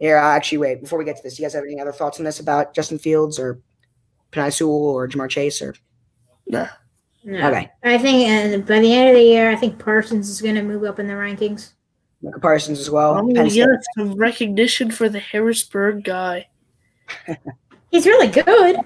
here, 0.00 0.18
uh, 0.18 0.22
actually, 0.34 0.58
wait, 0.58 0.80
before 0.80 0.98
we 0.98 1.04
get 1.04 1.16
to 1.16 1.22
this, 1.22 1.36
do 1.36 1.42
you 1.42 1.46
guys 1.46 1.54
have 1.54 1.64
any 1.64 1.80
other 1.80 1.92
thoughts 1.92 2.18
on 2.18 2.24
this 2.24 2.40
about 2.40 2.74
Justin 2.74 2.98
Fields 2.98 3.38
or 3.38 3.60
Penei 4.32 4.52
Sewell 4.52 4.74
or 4.86 5.08
Ja'Marr 5.08 5.28
Chase 5.30 5.62
or 5.62 5.74
Nah. 6.48 6.66
No. 7.24 7.48
okay, 7.48 7.68
I 7.82 7.98
think 7.98 8.54
uh, 8.54 8.58
by 8.66 8.78
the 8.78 8.92
end 8.92 9.08
of 9.08 9.16
the 9.16 9.22
year, 9.22 9.50
I 9.50 9.56
think 9.56 9.78
Parsons 9.80 10.28
is 10.28 10.40
going 10.40 10.54
to 10.54 10.62
move 10.62 10.84
up 10.84 11.00
in 11.00 11.08
the 11.08 11.14
rankings. 11.14 11.72
Micah 12.22 12.38
Parsons 12.38 12.78
as 12.78 12.88
well. 12.88 13.18
Oh, 13.18 13.34
Penn 13.34 13.50
State. 13.50 13.66
some 13.96 14.14
recognition 14.14 14.90
for 14.92 15.08
the 15.08 15.18
Harrisburg 15.18 16.04
guy. 16.04 16.48
He's 17.90 18.06
really 18.06 18.28
good. 18.28 18.76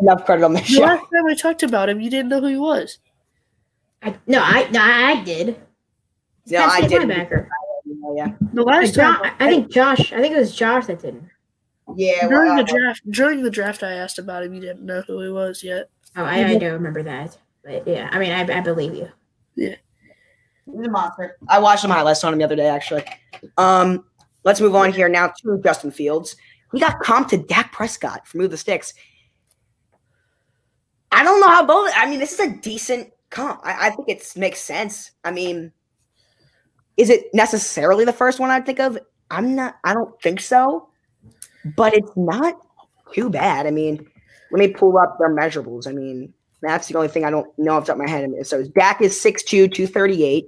Enough 0.00 0.24
credit 0.24 0.44
on 0.44 0.54
The 0.54 0.62
show. 0.62 0.80
last 0.82 1.00
time 1.14 1.26
I 1.28 1.34
talked 1.34 1.62
about 1.62 1.88
him, 1.88 2.00
you 2.00 2.10
didn't 2.10 2.30
know 2.30 2.40
who 2.40 2.48
he 2.48 2.56
was. 2.56 2.98
I, 4.02 4.16
no, 4.26 4.40
I 4.42 4.68
no, 4.70 4.80
I 4.82 5.22
did. 5.22 5.56
He's 6.44 6.52
No, 6.52 6.64
I 6.64 6.80
didn't. 6.86 7.10
linebacker. 7.10 7.48
Yeah, 8.16 8.32
The 8.52 8.62
last 8.62 8.94
Jo- 8.94 9.02
time 9.14 9.34
I 9.40 9.48
think 9.48 9.70
Josh. 9.72 10.12
I 10.12 10.20
think 10.20 10.34
it 10.34 10.38
was 10.38 10.54
Josh 10.54 10.86
that 10.86 11.00
didn't. 11.00 11.28
yeah. 11.96 12.28
during 12.28 12.54
Well, 12.54 12.64
the 12.64 12.64
draft, 12.64 13.02
during 13.10 13.42
the 13.42 13.50
draft, 13.50 13.82
I 13.82 13.92
asked 13.94 14.18
about 14.18 14.42
him. 14.44 14.54
You 14.54 14.60
didn't 14.60 14.84
know 14.84 15.02
who 15.06 15.20
he 15.22 15.28
was 15.30 15.62
yet. 15.62 15.88
Oh, 16.16 16.24
I, 16.24 16.44
I 16.44 16.56
do 16.58 16.72
remember 16.72 17.02
that. 17.02 17.36
But 17.64 17.86
yeah, 17.86 18.08
I 18.12 18.18
mean, 18.18 18.30
I, 18.32 18.40
I 18.58 18.60
believe 18.60 18.94
you. 18.94 19.08
Yeah. 19.56 19.74
he's 20.66 20.86
a 20.86 20.90
monster. 20.90 21.36
I 21.48 21.58
watched 21.58 21.82
some 21.82 21.90
highlights 21.90 22.22
on 22.24 22.32
him 22.32 22.38
the 22.38 22.44
other 22.44 22.56
day, 22.56 22.68
actually. 22.68 23.04
Um, 23.56 24.04
let's 24.44 24.60
move 24.60 24.74
on 24.74 24.92
here 24.92 25.08
now 25.08 25.32
to 25.42 25.60
Justin 25.64 25.90
Fields. 25.90 26.36
He 26.72 26.80
got 26.80 27.00
comped 27.02 27.28
to 27.28 27.38
Dak 27.38 27.72
Prescott 27.72 28.26
for 28.26 28.38
Move 28.38 28.50
the 28.50 28.56
Sticks. 28.58 28.92
I 31.10 31.22
don't 31.22 31.40
know 31.40 31.48
how 31.48 31.64
both. 31.64 31.90
I 31.96 32.08
mean, 32.08 32.18
this 32.18 32.32
is 32.32 32.40
a 32.40 32.50
decent 32.56 33.10
comp. 33.30 33.60
I, 33.64 33.86
I 33.88 33.90
think 33.90 34.08
it 34.08 34.32
makes 34.36 34.60
sense. 34.60 35.12
I 35.22 35.30
mean, 35.30 35.72
is 36.96 37.10
it 37.10 37.26
necessarily 37.34 38.04
the 38.04 38.12
first 38.12 38.40
one 38.40 38.50
I'd 38.50 38.66
think 38.66 38.80
of? 38.80 38.98
I'm 39.30 39.54
not. 39.54 39.76
I 39.84 39.94
don't 39.94 40.20
think 40.22 40.40
so. 40.40 40.88
But 41.76 41.94
it's 41.94 42.10
not 42.16 42.60
too 43.12 43.30
bad. 43.30 43.66
I 43.66 43.70
mean, 43.70 44.06
let 44.50 44.58
me 44.58 44.68
pull 44.68 44.98
up 44.98 45.18
their 45.18 45.34
measurables. 45.34 45.88
I 45.88 45.92
mean, 45.92 46.32
that's 46.60 46.88
the 46.88 46.96
only 46.96 47.08
thing 47.08 47.24
I 47.24 47.30
don't 47.30 47.46
know 47.58 47.72
off 47.72 47.86
the 47.86 47.92
top 47.92 48.00
of 48.00 48.06
my 48.06 48.10
head. 48.10 48.30
So 48.46 48.64
Dak 48.64 49.00
is 49.00 49.14
6'2", 49.14 49.46
238. 49.72 50.44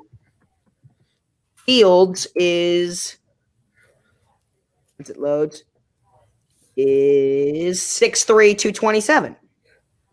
Fields 1.64 2.28
is 2.36 3.16
once 4.98 5.10
it 5.10 5.18
loads 5.18 5.64
is 6.76 7.80
6'3", 7.80 8.56
227. 8.56 9.36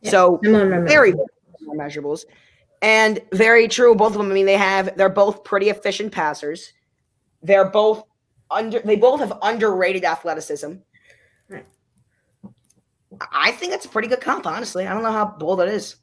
Yeah, 0.01 0.09
So 0.09 0.39
I'm 0.43 0.55
on 0.55 0.69
my 0.69 0.79
very 0.79 1.13
measurables. 1.75 2.25
And 2.83 3.21
very 3.31 3.69
true, 3.69 3.95
both 3.95 4.11
of 4.11 4.17
them. 4.17 4.29
I 4.29 4.33
mean, 4.33 4.45
they 4.45 4.57
have 4.57 4.95
they're 4.97 5.07
both 5.07 5.45
pretty 5.45 5.69
efficient 5.69 6.11
passers. 6.11 6.73
They're 7.41 7.69
both 7.69 8.03
under 8.51 8.79
they 8.81 8.97
both 8.97 9.21
have 9.21 9.39
underrated 9.41 10.03
athleticism. 10.03 10.73
Right. 11.47 11.65
I 13.31 13.51
think 13.51 13.71
that's 13.71 13.85
a 13.85 13.89
pretty 13.89 14.09
good 14.09 14.19
comp, 14.19 14.45
honestly. 14.45 14.85
I 14.85 14.93
don't 14.93 15.01
know 15.01 15.13
how 15.13 15.25
bold 15.25 15.61
it 15.61 15.69
is. 15.69 15.95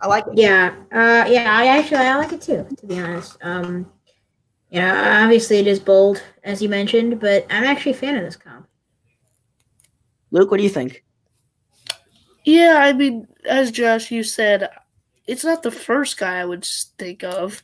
I 0.00 0.06
like 0.06 0.26
it. 0.26 0.38
Yeah, 0.38 0.74
uh, 0.92 1.28
yeah. 1.28 1.54
I 1.54 1.66
actually 1.66 1.98
I 1.98 2.16
like 2.16 2.32
it 2.32 2.40
too. 2.40 2.66
To 2.74 2.86
be 2.86 2.98
honest, 2.98 3.36
um, 3.42 3.92
you 4.70 4.80
know, 4.80 4.94
obviously 4.94 5.58
it 5.58 5.66
is 5.66 5.78
bold 5.78 6.22
as 6.42 6.62
you 6.62 6.70
mentioned, 6.70 7.20
but 7.20 7.44
I'm 7.50 7.64
actually 7.64 7.92
a 7.92 7.96
fan 7.96 8.16
of 8.16 8.24
this 8.24 8.36
comp. 8.36 8.66
Luke, 10.30 10.50
what 10.50 10.56
do 10.56 10.62
you 10.62 10.70
think? 10.70 11.04
Yeah, 12.44 12.76
I 12.78 12.94
mean, 12.94 13.28
as 13.46 13.70
Josh 13.70 14.10
you 14.10 14.22
said, 14.22 14.70
it's 15.26 15.44
not 15.44 15.62
the 15.62 15.70
first 15.70 16.18
guy 16.18 16.38
I 16.40 16.44
would 16.44 16.64
think 16.98 17.24
of, 17.24 17.62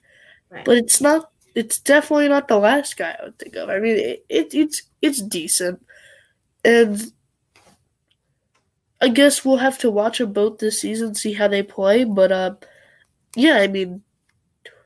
Right. 0.51 0.65
but 0.65 0.79
it's 0.79 1.01
not. 1.01 1.31
It's 1.55 1.81
definitely 1.81 2.29
not 2.29 2.49
the 2.49 2.59
last 2.59 2.97
guy 2.97 3.17
I 3.21 3.25
would 3.25 3.39
think 3.39 3.57
of. 3.57 3.69
I 3.71 3.79
mean, 3.81 3.97
it, 3.99 4.25
it 4.29 4.55
it's 4.55 4.83
it's 5.03 5.21
decent, 5.23 5.85
and 6.65 7.13
I 9.01 9.09
guess 9.09 9.45
we'll 9.45 9.57
have 9.59 9.79
to 9.79 9.91
watch 9.91 10.19
them 10.19 10.33
both 10.33 10.59
this 10.59 10.81
season, 10.81 11.15
see 11.15 11.33
how 11.33 11.49
they 11.49 11.63
play. 11.63 12.05
But 12.05 12.33
uh, 12.33 12.55
yeah, 13.37 13.57
I 13.57 13.67
mean, 13.69 14.03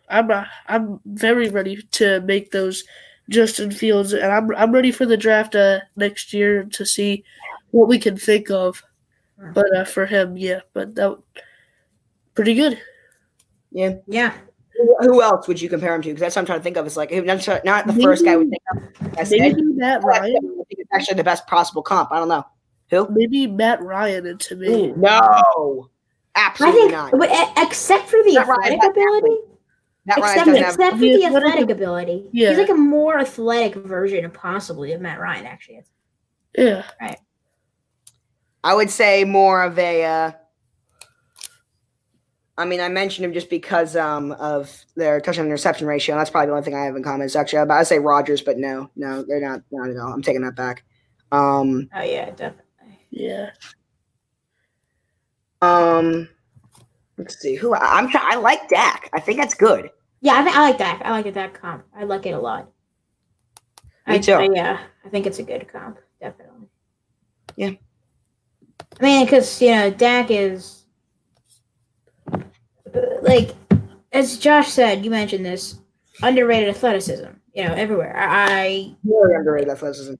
I'm 0.09 0.31
uh, 0.31 0.45
I'm 0.69 1.01
very 1.05 1.49
ready 1.51 1.83
to 1.93 2.21
make 2.23 2.51
those 2.53 2.85
Justin 3.31 3.71
Fields, 3.71 4.13
and 4.13 4.33
I'm 4.33 4.55
I'm 4.57 4.73
ready 4.73 4.93
for 4.93 5.07
the 5.07 5.17
draft 5.17 5.55
uh, 5.57 5.81
next 5.97 6.33
year 6.33 6.65
to 6.65 6.87
see 6.87 7.25
what 7.71 7.89
we 7.89 7.99
can 7.99 8.17
think 8.17 8.51
of. 8.51 8.83
But 9.55 9.75
uh, 9.77 9.85
for 9.85 10.07
him, 10.07 10.37
yeah, 10.37 10.61
but 10.75 10.95
that 10.95 11.19
pretty 12.35 12.55
good. 12.55 12.79
Yeah. 13.71 13.97
Yeah, 14.07 14.33
Who 14.77 14.97
who 15.01 15.23
else 15.23 15.49
would 15.49 15.61
you 15.61 15.69
compare 15.69 15.95
him 15.95 16.03
to? 16.03 16.09
Because 16.09 16.21
that's 16.21 16.37
what 16.37 16.41
I'm 16.43 16.47
trying 16.47 16.61
to 16.61 16.63
think 16.65 16.77
of. 16.77 16.87
It's 16.87 16.97
like 16.97 17.11
not, 17.13 17.65
not 17.65 17.87
the 17.87 17.93
first 18.03 18.25
guy 18.25 18.37
we 18.37 18.49
think 18.49 18.63
of. 18.73 19.19
I 19.19 19.25
said, 19.25 19.41
Maybe 19.41 19.63
Matt 19.63 20.05
I 20.05 20.07
Ryan. 20.07 20.33
think 20.43 20.67
it's 20.71 20.91
actually 20.93 21.17
the 21.17 21.25
best 21.25 21.47
possible 21.47 21.83
comp. 21.83 22.13
I 22.13 22.19
don't 22.19 22.29
know. 22.29 22.45
Who? 22.91 23.09
Maybe 23.11 23.47
Matt 23.47 23.83
Ryan 23.83 24.27
and 24.27 24.41
to 24.41 24.57
me. 24.57 24.93
No, 24.97 25.89
I 26.37 26.47
absolutely 26.49 26.81
think, 26.83 26.93
not. 26.93 27.13
but, 27.13 27.31
except 27.59 28.09
for 28.09 28.23
the 28.25 28.35
Matt 28.35 28.49
athletic 28.49 28.79
not 28.83 28.91
ability, 28.91 29.37
Matt 30.07 30.19
Ryan 30.19 30.39
except, 30.39 30.81
have. 30.83 30.91
for 30.93 30.99
The 30.99 31.17
the 31.17 31.25
athletic- 31.25 31.47
athletic 31.49 31.71
ability, 31.71 32.29
Yeah. 32.33 32.51
he's 32.51 32.59
like 32.59 32.69
a 32.69 32.75
more 32.75 33.19
athletic 33.19 33.75
version, 33.77 34.25
of 34.25 34.33
possibly, 34.35 34.93
of 34.93 35.01
Matt 35.01 35.19
Ryan. 35.19 35.47
Actually, 35.47 35.77
is. 35.77 35.89
Yeah. 36.59 36.85
I 38.63 38.75
would 38.75 38.91
say 38.91 39.25
more 39.25 39.63
of 39.63 39.79
a. 39.79 40.05
Uh, 40.05 40.33
I 42.57 42.65
mean, 42.65 42.81
I 42.81 42.89
mentioned 42.89 43.25
him 43.25 43.33
just 43.33 43.51
because 43.51 43.97
um, 43.97 44.33
of 44.33 44.85
their 44.95 45.21
touchdown 45.21 45.47
interception 45.47 45.87
ratio. 45.89 46.15
And 46.15 46.21
that's 46.21 46.31
probably 46.31 46.47
the 46.47 46.53
only 46.53 46.65
thing 46.65 46.75
I 46.75 46.85
have 46.85 46.95
in 46.95 47.03
common. 47.03 47.27
Is 47.27 47.35
actually, 47.35 47.69
I 47.71 47.83
say 47.83 47.99
Rodgers, 47.99 48.43
but 48.43 48.59
no, 48.59 48.91
no, 48.95 49.23
they're 49.25 49.41
not. 49.41 49.63
Not 49.73 49.91
at 49.91 49.97
all. 49.97 50.13
I'm 50.13 50.23
taking 50.23 50.43
that 50.43 50.55
back. 50.55 50.85
Um, 51.33 51.89
Oh 51.95 52.03
yeah, 52.03 52.27
definitely. 52.31 52.99
Yeah. 53.11 53.51
um, 55.63 56.29
let's 57.19 57.39
see 57.41 57.55
who 57.57 57.75
I, 57.75 57.99
I'm. 57.99 58.09
try- 58.09 58.29
I 58.33 58.37
like 58.37 58.69
Dak. 58.69 59.11
I 59.13 59.21
think 59.21 59.39
that's 59.39 59.55
good. 59.55 59.91
Yeah, 60.21 60.39
I, 60.39 60.43
th- 60.45 60.57
I 60.57 60.61
like 60.61 60.79
that. 60.79 61.03
I 61.05 61.11
like 61.11 61.27
it 61.27 61.35
that 61.35 61.55
comp. 61.55 61.85
I 61.97 62.05
like 62.05 62.25
it 62.27 62.31
a 62.31 62.39
lot. 62.39 62.71
Me 64.07 64.15
I, 64.15 64.19
too. 64.19 64.35
I- 64.35 64.49
yeah, 64.53 64.81
I 65.05 65.09
think 65.09 65.27
it's 65.27 65.39
a 65.39 65.43
good 65.43 65.67
comp, 65.69 65.99
definitely. 66.21 66.69
Yeah. 67.57 67.73
I 69.01 69.05
mean, 69.05 69.25
because 69.27 69.61
you 69.61 69.73
know, 69.73 69.91
Dak 69.91 70.31
is 70.31 70.84
like, 73.25 73.55
as 74.13 74.39
Josh 74.39 74.69
said, 74.69 75.05
you 75.05 75.11
mentioned 75.11 75.45
this 75.45 75.79
underrated 76.23 76.69
athleticism. 76.69 77.27
You 77.55 77.65
know, 77.65 77.75
everywhere. 77.75 78.17
I, 78.17 78.51
I 78.51 78.95
Very 79.05 79.37
underrated 79.37 79.69
athleticism. 79.69 80.15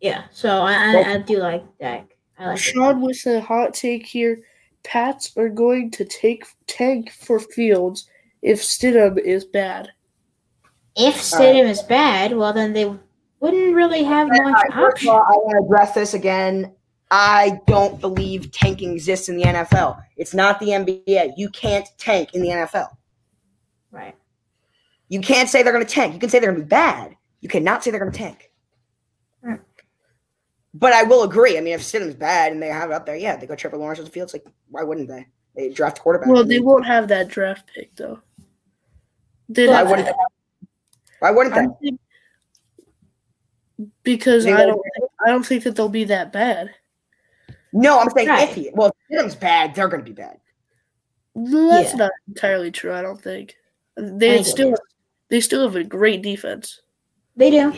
yeah. 0.00 0.24
So 0.32 0.48
I, 0.48 0.72
I, 0.72 1.12
I 1.14 1.18
do 1.18 1.38
like 1.38 1.64
that. 1.80 2.06
I 2.38 2.46
like 2.46 2.56
it. 2.56 2.60
Sean 2.60 3.00
with 3.00 3.26
a 3.26 3.40
hot 3.40 3.74
take 3.74 4.06
here. 4.06 4.38
Pats 4.84 5.32
are 5.36 5.48
going 5.48 5.90
to 5.92 6.04
take 6.04 6.44
tank 6.66 7.10
for 7.10 7.40
Fields 7.40 8.08
if 8.42 8.60
Stidham 8.60 9.18
is 9.18 9.44
bad. 9.44 9.88
If 10.94 11.16
Stidham 11.16 11.68
is 11.68 11.82
bad, 11.82 12.36
well, 12.36 12.52
then 12.52 12.72
they 12.72 12.84
wouldn't 13.40 13.74
really 13.74 14.04
have 14.04 14.28
much 14.28 14.38
All 14.38 14.52
right, 14.52 14.72
first 14.72 15.02
of 15.02 15.08
option. 15.08 15.08
all, 15.08 15.18
I 15.18 15.36
want 15.38 15.56
to 15.58 15.64
address 15.66 15.94
this 15.94 16.14
again. 16.14 16.73
I 17.16 17.60
don't 17.68 18.00
believe 18.00 18.50
tanking 18.50 18.90
exists 18.90 19.28
in 19.28 19.36
the 19.36 19.44
NFL. 19.44 20.02
It's 20.16 20.34
not 20.34 20.58
the 20.58 20.66
NBA. 20.70 21.34
You 21.36 21.48
can't 21.50 21.86
tank 21.96 22.34
in 22.34 22.42
the 22.42 22.48
NFL. 22.48 22.88
Right. 23.92 24.16
You 25.08 25.20
can't 25.20 25.48
say 25.48 25.62
they're 25.62 25.72
going 25.72 25.86
to 25.86 25.92
tank. 25.92 26.12
You 26.12 26.18
can 26.18 26.28
say 26.28 26.40
they're 26.40 26.50
going 26.50 26.62
to 26.62 26.64
be 26.66 26.68
bad. 26.68 27.16
You 27.40 27.48
cannot 27.48 27.84
say 27.84 27.92
they're 27.92 28.00
going 28.00 28.10
to 28.10 28.18
tank. 28.18 28.50
Right. 29.42 29.60
But 30.74 30.92
I 30.92 31.04
will 31.04 31.22
agree. 31.22 31.56
I 31.56 31.60
mean, 31.60 31.74
if 31.74 31.82
Stidham's 31.82 32.16
bad 32.16 32.50
and 32.50 32.60
they 32.60 32.66
have 32.66 32.90
it 32.90 32.94
up 32.94 33.06
there, 33.06 33.14
yeah, 33.14 33.36
they 33.36 33.46
go 33.46 33.54
Trevor 33.54 33.76
Lawrence 33.76 34.00
on 34.00 34.06
the 34.06 34.10
field. 34.10 34.24
It's 34.26 34.34
like, 34.34 34.46
why 34.70 34.82
wouldn't 34.82 35.06
they? 35.06 35.28
They 35.54 35.68
draft 35.68 35.98
a 35.98 36.00
quarterback. 36.00 36.28
Well, 36.28 36.44
they 36.44 36.58
won't 36.58 36.84
have 36.84 37.06
that 37.08 37.28
draft 37.28 37.70
pick 37.72 37.94
though. 37.94 38.18
They 39.48 39.68
Why 39.68 39.82
don't- 39.82 39.90
wouldn't 39.90 40.08
they? 40.08 40.14
Why 41.20 41.30
wouldn't 41.30 41.54
I 41.54 41.60
they? 41.60 41.66
think 41.80 42.00
because 44.02 44.42
They 44.44 44.52
I 44.52 44.66
don't 44.66 44.82
think, 44.82 45.10
I 45.24 45.30
don't 45.30 45.46
think 45.46 45.62
that 45.62 45.76
they'll 45.76 45.88
be 45.88 46.04
that 46.04 46.32
bad. 46.32 46.74
No, 47.74 47.98
I'm 47.98 48.08
saying 48.10 48.28
Right. 48.28 48.48
if 48.48 48.54
he. 48.54 48.70
Well, 48.72 48.92
if 49.10 49.18
Stidham's 49.18 49.34
bad, 49.34 49.74
they're 49.74 49.88
going 49.88 50.02
to 50.02 50.08
be 50.08 50.14
bad. 50.14 50.38
That's 51.34 51.90
Yeah. 51.90 51.96
not 51.96 52.12
entirely 52.28 52.70
true. 52.70 52.92
I 52.92 53.02
don't 53.02 53.20
think 53.20 53.56
they 53.96 54.34
think 54.34 54.46
still 54.46 54.74
they 55.28 55.40
still 55.40 55.64
have 55.64 55.74
a 55.74 55.82
great 55.82 56.22
defense. 56.22 56.80
They 57.36 57.50
do. 57.50 57.72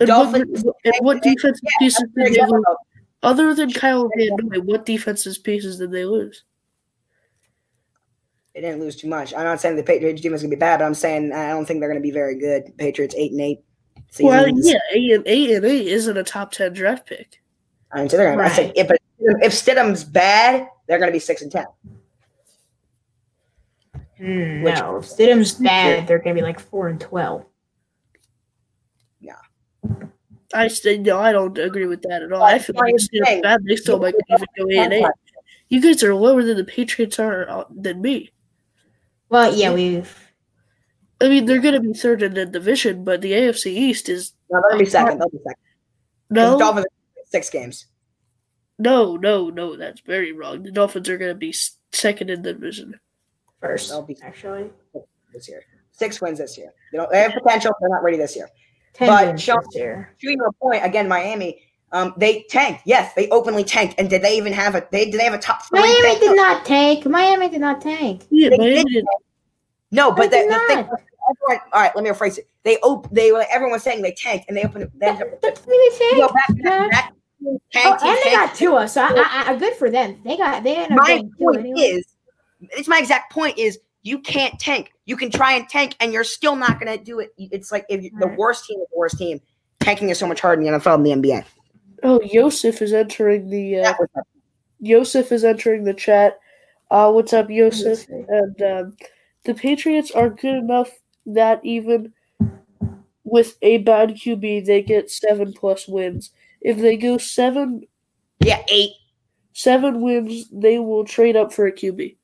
And 0.00 0.08
what, 0.08 0.34
and 0.34 0.94
what 1.00 1.22
defensive 1.22 1.60
Yeah, 1.62 1.70
pieces 1.78 2.04
did 2.14 2.34
they 2.34 2.40
lose? 2.46 2.64
Other 3.22 3.54
than 3.54 3.72
Kyle 3.72 4.08
Van 4.16 4.36
Noy, 4.36 4.60
what 4.60 4.86
defensive 4.86 5.42
pieces 5.42 5.78
did 5.78 5.90
they 5.90 6.04
lose? 6.04 6.44
They 8.54 8.60
didn't 8.60 8.80
lose 8.80 8.94
too 8.94 9.08
much. 9.08 9.34
I'm 9.34 9.44
not 9.44 9.60
saying 9.60 9.74
the 9.76 9.82
Patriots 9.82 10.20
defense 10.20 10.40
is 10.40 10.42
going 10.44 10.50
to 10.50 10.56
be 10.56 10.60
bad, 10.60 10.78
but 10.78 10.84
I'm 10.84 10.94
saying 10.94 11.32
I 11.32 11.48
don't 11.48 11.64
think 11.66 11.80
they're 11.80 11.88
going 11.88 12.00
to 12.00 12.06
be 12.06 12.12
very 12.12 12.38
good. 12.38 12.76
Patriots 12.78 13.14
eight 13.18 13.32
and 13.32 13.40
eight. 13.40 13.64
Well, 14.20 14.46
yeah, 14.48 14.78
eight 14.92 15.10
and 15.10 15.26
eight 15.26 15.50
and 15.50 15.64
eight 15.64 15.88
isn't 15.88 16.16
a 16.16 16.22
top 16.22 16.52
ten 16.52 16.72
draft 16.72 17.06
pick. 17.06 17.40
I 17.94 17.98
didn't 17.98 18.10
say 18.10 18.16
they're 18.18 18.34
going 18.34 18.38
to. 18.38 18.52
I 18.52 18.56
said 18.56 18.72
if, 18.74 18.90
if 19.20 19.52
Stidham's 19.52 20.04
bad, 20.04 20.68
they're 20.86 20.98
going 20.98 21.08
to 21.08 21.12
be 21.12 21.18
six 21.20 21.42
and 21.42 21.50
ten. 21.52 21.66
Mm, 24.20 24.62
Which- 24.64 24.74
no, 24.74 24.96
if 24.98 25.04
Stidham's 25.06 25.54
bad. 25.54 26.06
They're 26.06 26.18
gonna 26.18 26.34
be 26.34 26.42
like 26.42 26.60
four 26.60 26.88
and 26.88 27.00
twelve. 27.00 27.46
I 30.52 30.68
still 30.68 30.98
no, 31.00 31.18
I 31.18 31.32
don't 31.32 31.58
agree 31.58 31.86
with 31.86 32.02
that 32.02 32.22
at 32.22 32.32
all. 32.32 32.42
I 32.42 32.60
feel 32.60 32.76
like 32.76 32.92
That's 32.92 33.08
if 33.12 33.20
what 33.20 33.28
they're 33.28 33.42
bad, 33.42 33.64
they 33.64 33.74
still 33.74 33.98
might 33.98 34.14
even 34.30 34.46
go 34.56 34.70
eight 34.70 34.78
and 34.78 34.92
eight. 34.92 35.06
You 35.68 35.80
guys 35.80 36.02
are 36.04 36.14
lower 36.14 36.44
than 36.44 36.56
the 36.56 36.62
Patriots 36.64 37.18
are 37.18 37.48
uh, 37.50 37.64
than 37.74 38.00
me. 38.00 38.30
Well, 39.30 39.52
yeah, 39.52 39.72
we've. 39.72 40.16
I 41.20 41.28
mean, 41.28 41.46
they're 41.46 41.60
going 41.60 41.74
to 41.74 41.80
be 41.80 41.92
third 41.92 42.22
in 42.22 42.34
the 42.34 42.46
division, 42.46 43.02
but 43.02 43.20
the 43.20 43.32
AFC 43.32 43.66
East 43.66 44.08
is 44.08 44.34
No, 44.48 44.60
they're 44.60 44.70
going 44.70 44.78
to 44.78 44.84
be 44.84 44.90
second. 44.90 45.18
They'll 45.18 45.28
be 45.30 45.38
second. 45.38 45.54
'Cause 45.54 45.56
The 46.30 46.34
no, 46.52 46.58
Dolphins 46.58 46.86
are 46.86 46.88
six 47.34 47.50
games. 47.50 47.86
no, 48.78 49.16
no, 49.16 49.48
no. 49.50 49.76
That's 49.76 50.00
very 50.00 50.32
wrong. 50.32 50.62
The 50.62 50.70
Dolphins 50.70 51.08
are 51.08 51.18
going 51.18 51.32
to 51.32 51.34
be 51.48 51.52
second 51.92 52.30
in 52.30 52.42
the 52.42 52.52
division. 52.52 52.98
First, 53.60 53.88
They'll 53.90 54.02
be 54.02 54.16
actually. 54.22 54.70
this 55.32 55.48
year. 55.48 55.62
Six 55.92 56.20
wins 56.20 56.38
this 56.38 56.56
year. 56.58 56.70
They 56.92 56.98
don't. 56.98 57.10
They 57.10 57.18
have 57.20 57.32
potential. 57.32 57.72
They're 57.80 57.88
not 57.90 58.02
ready 58.04 58.16
this 58.18 58.36
year. 58.36 58.48
Ten 58.92 59.08
But 59.08 59.26
wins 59.26 59.42
Sean- 59.42 59.58
this 59.66 59.76
year. 59.80 60.14
To 60.20 60.30
your 60.30 60.52
point 60.62 60.84
again, 60.84 61.08
Miami. 61.08 61.60
Um, 61.92 62.12
they 62.16 62.44
tanked. 62.50 62.82
Yes, 62.84 63.12
they 63.14 63.28
openly 63.30 63.62
tanked. 63.64 63.94
And 63.98 64.08
did 64.10 64.22
they 64.22 64.36
even 64.36 64.52
have 64.52 64.74
a? 64.76 64.86
They 64.92 65.04
did 65.10 65.18
they 65.20 65.24
have 65.24 65.34
a 65.34 65.38
top 65.38 65.62
three? 65.68 65.80
Miami 65.80 66.02
pick? 66.10 66.20
did 66.20 66.36
not 66.36 66.64
tank. 66.64 67.06
Miami 67.06 67.48
did 67.48 67.60
not 67.60 67.80
tank. 67.80 68.24
Yeah, 68.30 68.50
They 68.50 68.58
Miami 68.58 68.84
did 68.84 68.92
did. 68.92 69.04
No, 69.92 70.10
but 70.12 70.30
They 70.30 70.42
the, 70.42 70.48
did 70.48 70.52
the 70.52 70.66
thing. 70.66 70.78
Everyone, 71.30 71.66
all 71.72 71.80
right, 71.80 71.92
let 71.96 72.04
me 72.04 72.10
rephrase 72.10 72.36
it. 72.38 72.48
They 72.64 72.76
op- 72.78 73.08
They 73.10 73.30
were. 73.32 73.46
Everyone 73.50 73.72
was 73.72 73.82
saying 73.84 74.02
they 74.02 74.12
tanked, 74.12 74.44
and 74.48 74.56
they 74.56 74.64
opened. 74.64 74.90
Then 74.96 75.16
That- 75.18 75.40
That's 75.40 75.66
really 75.66 76.16
you 76.16 76.16
go 76.18 76.28
tank. 76.28 76.34
back, 76.34 76.62
back, 76.64 76.90
back. 76.90 77.12
Oh, 77.46 77.60
Tanked, 77.72 78.02
and 78.02 78.18
they 78.24 78.30
got 78.30 78.46
tanked. 78.46 78.56
Tua, 78.56 78.88
so 78.88 79.02
I, 79.02 79.08
I, 79.46 79.52
I, 79.52 79.56
good 79.56 79.74
for 79.74 79.90
them. 79.90 80.20
They 80.24 80.36
got 80.36 80.62
they 80.64 80.76
ended 80.76 80.92
up 80.92 80.98
My 80.98 81.06
getting 81.08 81.32
Tua 81.38 81.52
point 81.52 81.60
anyway. 81.60 81.80
is, 81.80 82.04
it's 82.60 82.88
my 82.88 82.98
exact 82.98 83.32
point 83.32 83.58
is 83.58 83.78
you 84.02 84.18
can't 84.20 84.58
tank. 84.58 84.92
You 85.06 85.16
can 85.16 85.30
try 85.30 85.52
and 85.54 85.68
tank, 85.68 85.96
and 86.00 86.12
you're 86.12 86.24
still 86.24 86.56
not 86.56 86.80
going 86.80 86.96
to 86.96 87.02
do 87.02 87.18
it. 87.20 87.32
It's 87.36 87.70
like 87.72 87.84
if 87.88 88.02
you, 88.02 88.10
the 88.18 88.26
Right. 88.28 88.38
worst 88.38 88.66
team 88.66 88.78
the 88.78 88.98
worst 88.98 89.18
team. 89.18 89.40
Tanking 89.80 90.08
is 90.08 90.18
so 90.18 90.26
much 90.26 90.40
harder 90.40 90.62
in 90.62 90.72
the 90.72 90.78
NFL 90.78 91.02
than 91.04 91.20
the 91.20 91.28
NBA. 91.28 91.44
Oh, 92.02 92.20
Yosef 92.22 92.80
is 92.80 92.92
entering 92.92 93.50
the. 93.50 93.80
Uh, 93.80 93.82
That 94.14 94.24
Yosef 94.80 95.32
is 95.32 95.44
entering 95.44 95.84
the 95.84 95.94
chat. 95.94 96.38
Uh, 96.90 97.10
what's 97.10 97.32
up, 97.32 97.50
Yosef? 97.50 98.06
And 98.08 98.62
um, 98.62 98.96
the 99.44 99.54
Patriots 99.54 100.10
are 100.10 100.28
good 100.30 100.56
enough 100.56 100.90
that 101.26 101.60
even 101.64 102.12
with 103.24 103.56
a 103.62 103.78
bad 103.78 104.10
QB, 104.10 104.66
they 104.66 104.82
get 104.82 105.10
seven 105.10 105.52
plus 105.52 105.88
wins. 105.88 106.30
If 106.64 106.78
they 106.78 106.96
go 106.96 107.18
seven 107.18 107.84
yeah, 108.40 108.62
eight. 108.68 108.90
seven 109.52 110.00
wins, 110.00 110.48
they 110.50 110.78
will 110.80 111.04
trade 111.04 111.36
up 111.36 111.52
for 111.52 111.66
a 111.66 111.72
QB. 111.72 112.16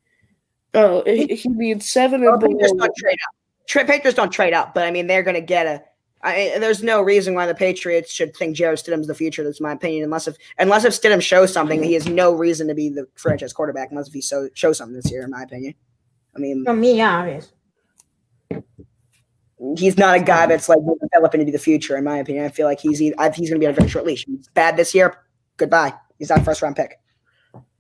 Oh, 0.74 1.02
he, 1.06 1.26
he 1.34 1.48
means 1.48 1.88
seven 1.90 2.22
Well, 2.22 2.32
and 2.34 2.42
Patriots 2.42 2.72
below. 2.72 2.86
don't 2.86 2.96
trade 2.96 3.12
up. 3.28 3.34
Tra- 3.68 3.84
Patriots 3.84 4.16
don't 4.16 4.32
trade 4.32 4.54
up, 4.54 4.74
but 4.74 4.84
I 4.86 4.90
mean 4.90 5.06
they're 5.06 5.22
going 5.22 5.34
to 5.34 5.40
get 5.40 5.66
a. 5.66 5.82
I, 6.22 6.56
there's 6.58 6.82
no 6.82 7.00
reason 7.00 7.34
why 7.34 7.46
the 7.46 7.54
Patriots 7.54 8.12
should 8.12 8.36
think 8.36 8.54
Jarrett 8.54 8.78
Stidham's 8.80 9.06
the 9.06 9.14
future. 9.14 9.42
That's 9.42 9.60
my 9.60 9.72
opinion. 9.72 10.04
Unless 10.04 10.28
if 10.28 10.36
unless 10.58 10.84
if 10.84 10.92
Stidham 10.92 11.22
shows 11.22 11.52
something, 11.52 11.82
he 11.82 11.94
has 11.94 12.06
no 12.08 12.32
reason 12.34 12.68
to 12.68 12.74
be 12.74 12.88
the 12.90 13.06
franchise 13.14 13.52
quarterback. 13.54 13.90
Unless 13.90 14.08
if 14.08 14.14
he 14.14 14.20
so, 14.20 14.48
shows 14.54 14.76
something 14.78 14.96
this 14.96 15.10
year, 15.10 15.22
in 15.22 15.30
my 15.30 15.42
opinion. 15.42 15.74
I 16.36 16.38
mean, 16.38 16.64
From 16.64 16.80
me, 16.80 16.96
yeah, 16.98 17.18
obvious. 17.18 17.52
He's 19.76 19.96
not 19.96 20.16
a 20.16 20.20
guy 20.20 20.42
mm-hmm. 20.42 20.50
that's 20.50 20.68
like 20.68 20.78
developing 21.00 21.40
into 21.40 21.52
the 21.52 21.58
future. 21.58 21.96
In 21.96 22.04
my 22.04 22.18
opinion, 22.18 22.44
I 22.44 22.48
feel 22.48 22.66
like 22.66 22.80
he's 22.80 23.00
I- 23.18 23.30
he's 23.30 23.50
going 23.50 23.58
to 23.58 23.58
be 23.58 23.66
on 23.66 23.72
a 23.72 23.76
very 23.76 23.88
short 23.88 24.06
leash. 24.06 24.24
He's 24.26 24.48
bad 24.48 24.76
this 24.76 24.94
year. 24.94 25.18
Goodbye. 25.56 25.92
He's 26.18 26.30
not 26.30 26.40
a 26.40 26.44
first 26.44 26.62
round 26.62 26.76
pick. 26.76 26.98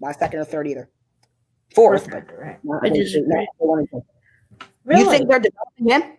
Not 0.00 0.18
second 0.18 0.40
or 0.40 0.44
third 0.44 0.66
either. 0.66 0.90
Fourth. 1.74 2.08
Right, 2.08 2.24
right. 2.38 2.58
Not- 2.64 2.84
I 2.84 2.88
disagree. 2.88 3.28
not 3.28 3.46
one. 3.58 3.86
Really? 4.84 5.02
You 5.02 5.10
think 5.10 5.28
they're 5.28 5.40
developing 5.40 5.88
him? 5.88 6.16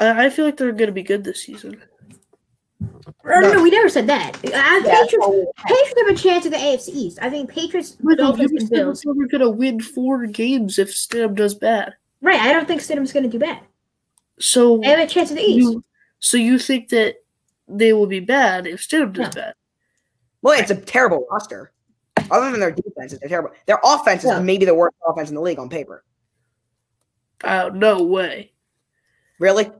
I, 0.00 0.26
I 0.26 0.30
feel 0.30 0.44
like 0.44 0.56
they're 0.56 0.72
going 0.72 0.86
to 0.86 0.92
be 0.92 1.02
good 1.02 1.24
this 1.24 1.42
season. 1.42 1.82
Or, 3.24 3.40
no, 3.40 3.62
we 3.62 3.70
never 3.70 3.88
said 3.88 4.06
that. 4.08 4.38
I, 4.44 4.82
Yeah, 4.84 5.02
Patriots, 5.02 5.12
totally. 5.12 5.46
Patriots 5.64 5.94
have 5.98 6.08
a 6.08 6.14
chance 6.14 6.46
at 6.46 6.52
the 6.52 6.58
AFC 6.58 6.88
East. 6.88 7.18
I 7.22 7.30
think 7.30 7.50
Patriots, 7.50 7.96
Michael, 8.00 8.26
Dolphins, 8.26 8.52
you 8.52 8.58
and 8.58 8.70
Bills. 8.70 9.00
they 9.00 9.10
were 9.10 9.26
going 9.26 9.40
to 9.40 9.50
win 9.50 9.80
four 9.80 10.26
games 10.26 10.78
if 10.78 10.90
Stidham 10.90 11.34
does 11.34 11.54
bad. 11.54 11.94
Right, 12.20 12.40
I 12.40 12.52
don't 12.52 12.66
think 12.66 12.80
Stidham's 12.80 13.12
going 13.12 13.24
to 13.24 13.28
do 13.30 13.38
bad. 13.38 13.60
So 14.38 14.78
They 14.78 14.88
have 14.88 14.98
a 14.98 15.06
chance 15.06 15.30
at 15.30 15.36
the 15.36 15.42
East. 15.42 15.58
you, 15.72 15.84
so 16.18 16.36
you 16.36 16.58
think 16.58 16.88
that 16.90 17.16
they 17.68 17.92
will 17.92 18.06
be 18.06 18.20
bad 18.20 18.66
if 18.66 18.80
Stidham 18.80 19.12
does 19.12 19.26
Yeah. 19.34 19.42
bad? 19.42 19.54
Well, 20.42 20.58
it's 20.58 20.70
a 20.70 20.76
terrible 20.76 21.26
roster. 21.30 21.72
Other 22.30 22.50
than 22.50 22.60
their 22.60 22.70
defense, 22.70 23.12
it's 23.12 23.22
a 23.24 23.28
terrible. 23.28 23.50
Their 23.66 23.78
offense 23.84 24.24
is 24.24 24.30
Yeah. 24.30 24.40
maybe 24.40 24.64
the 24.64 24.74
worst 24.74 24.96
offense 25.06 25.28
in 25.28 25.34
the 25.34 25.40
league 25.40 25.58
on 25.58 25.68
paper. 25.68 26.04
Oh, 27.44 27.68
no 27.68 28.02
way. 28.02 28.52
Really? 29.38 29.70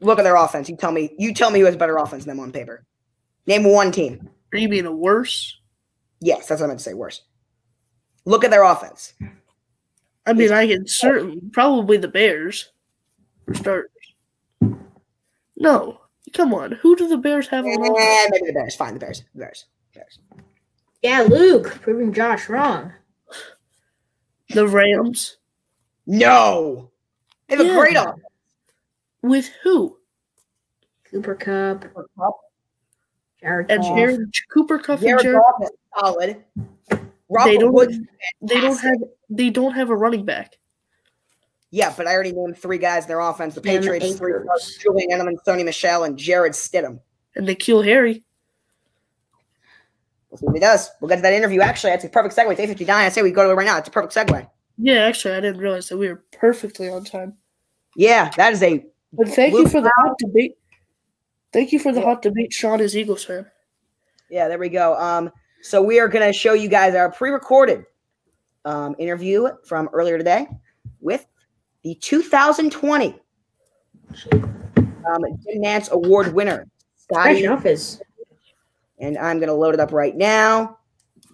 Look 0.00 0.18
at 0.18 0.22
their 0.22 0.36
offense. 0.36 0.68
You 0.68 0.76
tell 0.76 0.92
me. 0.92 1.14
You 1.18 1.34
tell 1.34 1.50
me 1.50 1.58
who 1.60 1.66
has 1.66 1.76
better 1.76 1.96
offense 1.96 2.24
than 2.24 2.36
them 2.36 2.44
on 2.44 2.52
paper. 2.52 2.86
Name 3.46 3.64
one 3.64 3.90
team. 3.92 4.30
Are 4.52 4.58
you 4.58 4.68
mean 4.68 4.86
a 4.86 4.92
worse? 4.92 5.58
Yes, 6.20 6.46
that's 6.46 6.60
what 6.60 6.66
I 6.66 6.68
meant 6.68 6.80
to 6.80 6.84
say. 6.84 6.94
Worse. 6.94 7.22
Look 8.24 8.44
at 8.44 8.50
their 8.50 8.62
offense. 8.62 9.14
I 10.26 10.32
mean, 10.32 10.52
I 10.52 10.66
can 10.68 10.86
certainly 10.86 11.40
probably 11.52 11.96
the 11.96 12.08
Bears 12.08 12.70
for 13.46 13.54
starters. 13.54 13.90
No, 15.56 16.00
come 16.32 16.54
on. 16.54 16.72
Who 16.72 16.94
do 16.96 17.08
the 17.08 17.16
Bears 17.18 17.48
have? 17.48 17.64
On 17.64 17.70
maybe 17.70 18.46
the 18.46 18.52
Bears. 18.54 18.74
Fine, 18.76 18.94
the 18.94 19.00
Bears. 19.00 19.22
The 19.34 19.40
Bears. 19.40 19.66
Bears. 19.94 20.18
yeah, 21.02 21.22
Luke, 21.22 21.78
proving 21.82 22.12
Josh 22.12 22.48
wrong. 22.48 22.92
The 24.50 24.66
Rams 24.68 25.38
No. 26.06 26.90
They 27.48 27.56
have 27.56 27.66
Yeah. 27.66 27.72
a 27.72 27.76
great 27.80 27.96
offense. 27.96 28.20
with 29.22 29.48
who? 29.62 29.98
Cooper 31.04 31.34
Kupp, 31.34 31.84
Jared 33.40 33.70
And 33.70 33.82
Goff. 33.82 33.96
Jared 33.96 34.20
Cooper 34.52 34.78
Cuff 34.78 35.00
and 35.00 35.08
Jared 35.08 35.22
Jared. 35.22 35.42
Goff 35.42 35.62
is 35.62 35.70
solid. 35.98 36.44
Robert 37.32 37.50
They 37.50 37.58
don't. 37.58 37.72
Woods. 37.72 37.98
They 38.42 38.60
don't 38.60 38.78
have. 38.80 38.96
They 39.30 39.50
don't 39.50 39.72
have 39.72 39.90
a 39.90 39.96
running 39.96 40.24
back. 40.24 40.56
Yeah, 41.70 41.92
but 41.96 42.06
I 42.06 42.12
already 42.12 42.32
named 42.32 42.58
three 42.58 42.76
guys 42.78 43.04
in 43.04 43.08
their 43.08 43.20
offense. 43.20 43.54
The 43.54 43.62
Damn 43.62 43.80
Patriots, 43.80 44.16
three 44.18 44.32
Akers. 44.32 44.44
stars, 44.44 44.78
Julian 44.82 45.10
Edelman, 45.10 45.36
Sony 45.46 45.64
Michel, 45.64 46.04
and 46.04 46.18
Jarrett 46.18 46.52
Stidham. 46.52 47.00
And 47.34 47.48
they 47.48 47.54
kill 47.54 47.80
Harry. 47.82 48.22
We'll 50.28 50.38
see 50.38 50.46
what 50.46 50.54
he 50.54 50.60
does. 50.60 50.90
We'll 51.00 51.08
get 51.08 51.16
to 51.16 51.22
that 51.22 51.32
interview. 51.32 51.60
Actually, 51.62 51.90
that's 51.90 52.04
a 52.04 52.08
perfect 52.10 52.34
segue. 52.36 52.50
It's 52.52 52.60
859. 52.60 52.94
I 53.04 53.08
say 53.08 53.22
we 53.22 53.30
go 53.30 53.44
to 53.44 53.50
it 53.50 53.54
right 53.54 53.64
now. 53.66 53.78
It's 53.78 53.88
a 53.88 53.90
perfect 53.90 54.14
segue. 54.14 54.46
Yeah, 54.78 55.04
actually, 55.04 55.34
I 55.34 55.40
didn't 55.40 55.60
realize 55.60 55.88
that 55.88 55.96
we 55.98 56.08
were 56.08 56.22
perfectly 56.32 56.88
on 56.90 57.04
time. 57.04 57.34
Yeah, 57.96 58.30
that 58.36 58.52
is 58.52 58.62
a 58.62 58.84
But 59.12 59.28
thank 59.28 59.52
you 59.52 59.60
Luke 59.62 59.70
for 59.72 59.80
the 59.82 59.92
hot 59.96 60.18
debate. 60.18 60.56
Thank 61.52 61.72
you 61.72 61.78
for 61.78 61.92
the 61.92 62.00
hot 62.00 62.22
debate. 62.22 62.52
Sean 62.52 62.80
is 62.80 62.96
Eagles 62.96 63.24
fan. 63.24 63.46
yeah. 64.30 64.48
There 64.48 64.58
we 64.58 64.70
go. 64.70 64.94
Um, 64.98 65.30
so 65.62 65.80
we 65.82 65.98
are 66.00 66.08
gonna 66.08 66.32
show 66.32 66.52
you 66.54 66.68
guys 66.68 66.94
our 66.94 67.10
pre-recorded 67.10 67.84
um 68.64 68.94
interview 68.98 69.48
from 69.64 69.88
earlier 69.92 70.18
today 70.18 70.46
with 71.00 71.26
the 71.84 71.94
2020 71.96 73.18
um 74.24 75.22
Jim 75.44 75.62
Nantz 75.62 75.90
Award 75.90 76.32
winner 76.34 76.66
Fresh 77.08 77.44
off 77.46 77.62
his 77.64 78.00
and 78.98 79.18
I'm 79.18 79.40
gonna 79.40 79.54
load 79.54 79.74
it 79.74 79.80
up 79.80 79.92
right 79.92 80.16
now. 80.16 80.78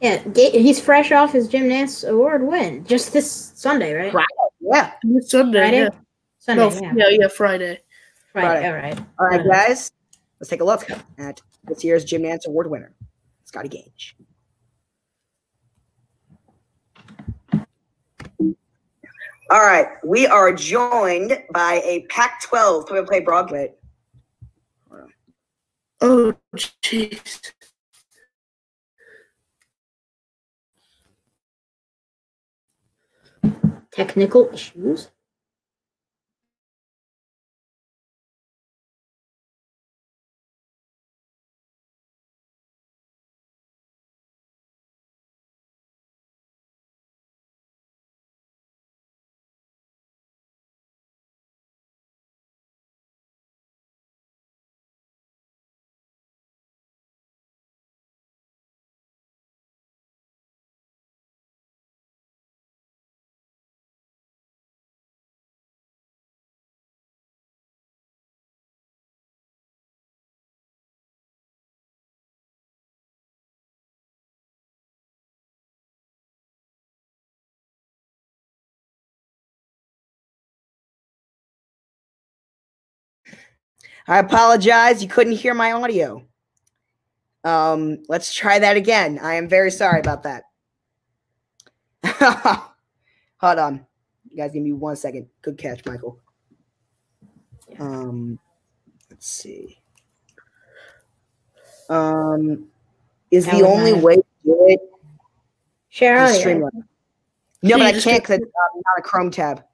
Yeah, 0.01 0.23
he's 0.35 0.81
fresh 0.81 1.13
off 1.13 1.33
his 1.33 1.49
Jim 1.49 1.65
Nantz 1.65 2.09
Award 2.09 2.47
win 2.47 2.85
just 2.85 3.13
this 3.13 3.31
Sunday, 3.55 3.93
right? 3.95 4.13
Right. 4.15 4.27
Yeah. 4.61 4.93
This 5.03 5.31
Sunday, 5.31 5.59
Friday. 5.61 5.77
yeah. 5.79 5.89
Sunday, 6.39 6.63
No, 6.63 6.81
yeah. 6.81 6.93
yeah, 6.97 7.19
yeah, 7.21 7.29
Friday. 7.29 7.79
Friday. 8.33 8.49
Friday. 8.61 8.67
All 8.69 8.75
right. 8.75 8.99
All 9.19 9.27
right, 9.27 9.47
guys. 9.47 9.93
Let's 10.41 10.49
take 10.51 10.61
a 10.61 10.65
look 10.65 10.89
at 11.19 11.41
this 11.65 11.83
year's 11.85 12.05
Jim 12.05 12.23
Nantz 12.23 12.47
Award 12.47 12.71
winner, 12.71 12.95
Scotty 13.49 13.69
Gange. 13.71 14.15
All 19.51 19.61
right, 19.61 19.87
we 20.05 20.27
are 20.27 20.53
joined 20.53 21.43
by 21.51 21.81
a 21.83 22.05
Pac-12 22.11 22.87
play-by-play 22.87 23.21
broadcast. 23.21 23.73
Oh, 26.03 26.35
jeez. 26.55 27.53
Technical 33.91 34.51
issues. 34.53 35.09
I 84.09 84.19
apologize. 84.19 85.03
You 85.03 85.09
couldn't 85.09 85.35
hear 85.35 85.53
my 85.55 85.73
audio. 85.73 86.25
Um, 87.45 87.99
let's 88.09 88.35
try 88.35 88.59
that 88.59 88.77
again. 88.77 89.19
I 89.23 89.35
am 89.35 89.49
very 89.49 89.71
sorry 89.71 90.01
about 90.01 90.23
that. 90.25 90.45
Hold 93.41 93.59
on. 93.59 93.87
You 94.31 94.37
guys 94.37 94.53
give 94.53 94.63
me 94.63 94.73
one 94.73 94.97
second. 94.97 95.29
Good 95.43 95.59
catch, 95.59 95.85
Michael. 95.85 96.19
Um, 97.79 98.39
let's 99.11 99.27
see. 99.29 99.79
Um, 101.91 102.69
is 103.31 103.45
That 103.47 103.59
the 103.59 103.67
only 103.67 103.93
matter. 103.93 104.05
way 104.05 104.17
to 104.17 104.25
do 104.45 104.67
it 104.69 104.81
Share 105.91 106.25
is. 106.25 106.39
Streamline? 106.39 106.85
No, 107.63 107.77
but 107.77 107.87
I 107.87 107.93
can't 108.01 108.23
because 108.23 108.39
it's 108.39 108.47
uh, 108.47 108.77
not 108.87 108.99
a 108.99 109.03
Chrome 109.03 109.31
tab. 109.31 109.65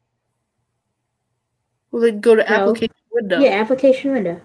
Well, 1.91 2.03
then 2.03 2.21
go 2.21 2.35
to 2.35 2.43
No. 2.43 2.49
application 2.49 2.95
window. 3.15 3.39
Yeah, 3.39 3.61
application 3.61 4.13
window. 4.13 4.41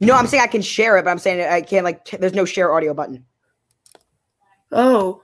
No, 0.00 0.14
I'm 0.14 0.26
saying 0.26 0.42
I 0.42 0.46
can 0.46 0.62
share 0.62 0.98
it, 0.98 1.04
but 1.04 1.10
I'm 1.10 1.18
saying 1.18 1.40
I 1.48 1.62
can't. 1.62 1.84
Like, 1.84 2.04
t- 2.04 2.18
there's 2.18 2.34
no 2.34 2.44
share 2.44 2.72
audio 2.72 2.92
button. 2.92 3.24
Oh. 4.70 5.22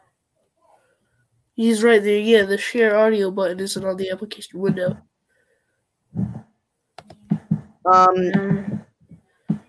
He's 1.55 1.83
right 1.83 2.03
there. 2.03 2.19
Yeah, 2.19 2.45
the 2.45 2.57
share 2.57 2.97
audio 2.97 3.31
button 3.31 3.61
isn't 3.61 3.85
on 3.85 3.97
the 3.97 4.11
application 4.11 4.59
window. 4.59 4.97
Um, 7.85 8.33
Um, 8.35 8.85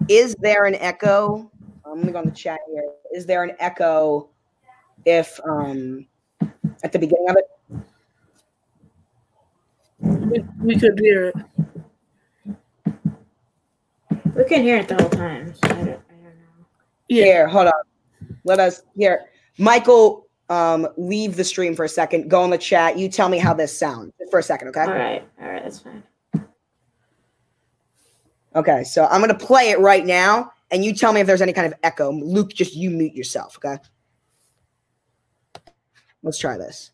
is 0.07 0.35
there 0.35 0.65
an 0.65 0.75
echo? 0.75 1.51
Um, 1.85 1.97
let 1.97 2.05
me 2.05 2.11
go 2.11 2.19
on 2.19 2.25
the 2.25 2.31
chat 2.31 2.59
here. 2.71 2.83
Is 3.13 3.25
there 3.25 3.43
an 3.43 3.55
echo 3.59 4.29
if 5.05 5.39
um 5.45 6.05
at 6.83 6.91
the 6.91 6.99
beginning 6.99 7.29
of 7.29 7.37
it? 7.37 7.49
We, 9.99 10.43
we 10.61 10.79
could 10.79 10.99
hear 10.99 11.25
it. 11.29 11.35
We 14.35 14.43
can't 14.45 14.63
hear 14.63 14.77
it 14.77 14.87
the 14.87 14.95
whole 14.95 15.09
time. 15.09 15.53
So 15.53 15.59
I, 15.63 15.67
don't, 15.67 15.79
I 15.79 15.83
don't 15.83 15.99
know. 16.23 16.65
Yeah. 17.09 17.23
Here, 17.25 17.47
hold 17.47 17.67
on. 17.67 17.73
Let 18.43 18.59
us 18.59 18.83
here. 18.95 19.25
Michael, 19.57 20.27
um, 20.49 20.87
leave 20.97 21.35
the 21.35 21.43
stream 21.43 21.75
for 21.75 21.85
a 21.85 21.89
second. 21.89 22.29
Go 22.29 22.43
in 22.43 22.49
the 22.49 22.57
chat. 22.57 22.97
You 22.97 23.09
tell 23.09 23.29
me 23.29 23.37
how 23.37 23.53
this 23.53 23.77
sounds 23.77 24.11
for 24.29 24.39
a 24.39 24.43
second, 24.43 24.69
okay? 24.69 24.81
All 24.81 24.87
right. 24.87 25.27
All 25.41 25.47
right. 25.47 25.63
That's 25.63 25.79
fine. 25.79 26.03
Okay, 28.55 28.83
so 28.83 29.05
I'm 29.05 29.19
gonna 29.19 29.33
play 29.33 29.71
it 29.71 29.79
right 29.79 30.05
now, 30.05 30.51
and 30.69 30.85
you 30.85 30.93
tell 30.93 31.11
me 31.11 31.21
if 31.21 31.27
there's 31.27 31.41
any 31.41 31.53
kind 31.53 31.65
of 31.65 31.73
echo. 31.81 32.11
Luke, 32.11 32.53
just 32.53 32.75
you 32.75 32.91
mute 32.91 33.15
yourself, 33.15 33.57
okay? 33.57 33.81
Let's 36.21 36.37
try 36.37 36.57
this. 36.57 36.91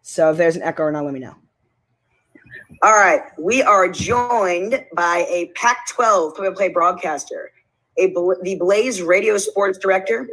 So 0.00 0.30
if 0.30 0.38
there's 0.38 0.56
an 0.56 0.62
echo 0.62 0.84
or 0.84 0.92
not, 0.92 1.04
let 1.04 1.12
me 1.12 1.20
know. 1.20 1.34
All 2.82 2.92
right, 2.92 3.22
we 3.38 3.62
are 3.62 3.88
joined 3.88 4.84
by 4.94 5.26
a 5.28 5.50
Pac-12 5.54 6.34
play-by-play 6.34 6.68
broadcaster, 6.68 7.50
a 7.98 8.08
the 8.42 8.56
Blaze 8.60 9.00
Radio 9.00 9.38
Sports 9.38 9.78
Director, 9.78 10.28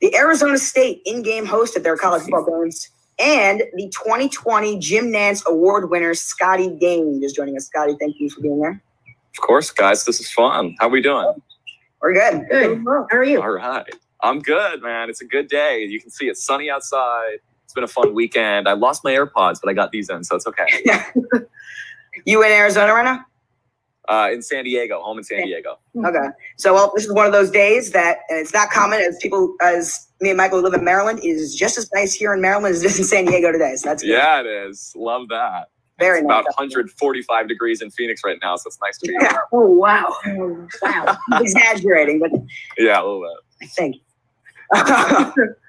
the 0.00 0.14
Arizona 0.14 0.58
State 0.58 1.00
in-game 1.06 1.46
host 1.46 1.76
of 1.76 1.82
their 1.82 1.96
college 1.96 2.22
football 2.22 2.44
games, 2.44 2.90
and 3.18 3.62
the 3.74 3.88
2020 3.88 4.78
Jim 4.78 5.06
Nantz 5.06 5.46
Award 5.46 5.88
winner, 5.88 6.12
Scotty 6.14 6.68
Gange, 6.68 7.22
is 7.22 7.32
joining 7.32 7.56
us. 7.56 7.66
Scotty, 7.66 7.96
thank 7.98 8.18
you 8.18 8.28
for 8.28 8.40
being 8.40 8.60
there. 8.60 8.82
Of 9.06 9.40
course, 9.40 9.70
guys. 9.70 10.04
This 10.04 10.20
is 10.20 10.30
fun. 10.30 10.76
How 10.80 10.88
we 10.88 11.00
doing? 11.00 11.32
We're 12.02 12.12
good. 12.12 12.48
Good. 12.50 12.84
How 12.84 13.06
are 13.12 13.24
you? 13.24 13.40
All 13.40 13.52
right. 13.52 13.88
I'm 14.20 14.40
good, 14.40 14.82
man. 14.82 15.08
It's 15.08 15.22
a 15.22 15.26
good 15.26 15.48
day. 15.48 15.84
You 15.84 16.00
can 16.00 16.10
see 16.10 16.26
it's 16.26 16.44
sunny 16.44 16.70
outside. 16.70 17.38
It's 17.74 17.80
been 17.80 17.82
a 17.82 17.88
fun 17.88 18.14
weekend. 18.14 18.68
I 18.68 18.74
lost 18.74 19.02
my 19.02 19.10
AirPods, 19.10 19.58
but 19.60 19.68
I 19.68 19.72
got 19.72 19.90
these 19.90 20.08
in, 20.08 20.22
so 20.22 20.36
it's 20.36 20.46
okay. 20.46 20.64
you 22.24 22.40
in 22.44 22.52
Arizona 22.52 22.94
right 22.94 23.04
now? 23.04 23.24
Uh, 24.08 24.30
in 24.32 24.42
San 24.42 24.62
Diego, 24.62 25.00
home 25.02 25.18
in 25.18 25.24
San 25.24 25.44
Diego. 25.44 25.80
Okay. 25.96 26.28
So, 26.56 26.72
well, 26.72 26.92
this 26.94 27.04
is 27.04 27.12
one 27.12 27.26
of 27.26 27.32
those 27.32 27.50
days 27.50 27.90
that, 27.90 28.18
and 28.28 28.38
it's 28.38 28.54
not 28.54 28.70
common 28.70 29.00
as 29.00 29.18
people, 29.20 29.56
as 29.60 30.06
me 30.20 30.28
and 30.30 30.36
Michael 30.36 30.60
live 30.60 30.72
in 30.74 30.84
Maryland, 30.84 31.18
it 31.18 31.26
is 31.26 31.52
just 31.56 31.76
as 31.76 31.90
nice 31.92 32.14
here 32.14 32.32
in 32.32 32.40
Maryland 32.40 32.72
as 32.76 32.84
it 32.84 32.86
is 32.92 32.98
in 33.00 33.04
San 33.06 33.24
Diego 33.24 33.50
today. 33.50 33.74
So 33.74 33.88
that's 33.88 34.04
good. 34.04 34.10
Yeah, 34.12 34.38
it 34.42 34.46
is. 34.46 34.92
Love 34.94 35.26
that. 35.30 35.64
very 35.98 36.18
It's 36.20 36.28
nice. 36.28 36.42
about 36.42 36.44
145 36.56 37.48
degrees 37.48 37.82
in 37.82 37.90
Phoenix 37.90 38.20
right 38.24 38.38
now, 38.40 38.54
so 38.54 38.68
it's 38.68 38.78
nice 38.80 38.98
to 38.98 39.08
be 39.08 39.14
Yeah. 39.20 39.30
here. 39.32 39.40
Oh, 39.52 39.66
wow. 39.68 40.14
Oh, 40.26 40.68
wow. 40.80 41.16
Exaggerating, 41.40 42.20
but 42.20 42.30
Yeah, 42.78 43.02
a 43.02 43.04
little 43.04 43.22
bit. 43.22 43.66
I 43.66 43.66
think. 43.66 43.96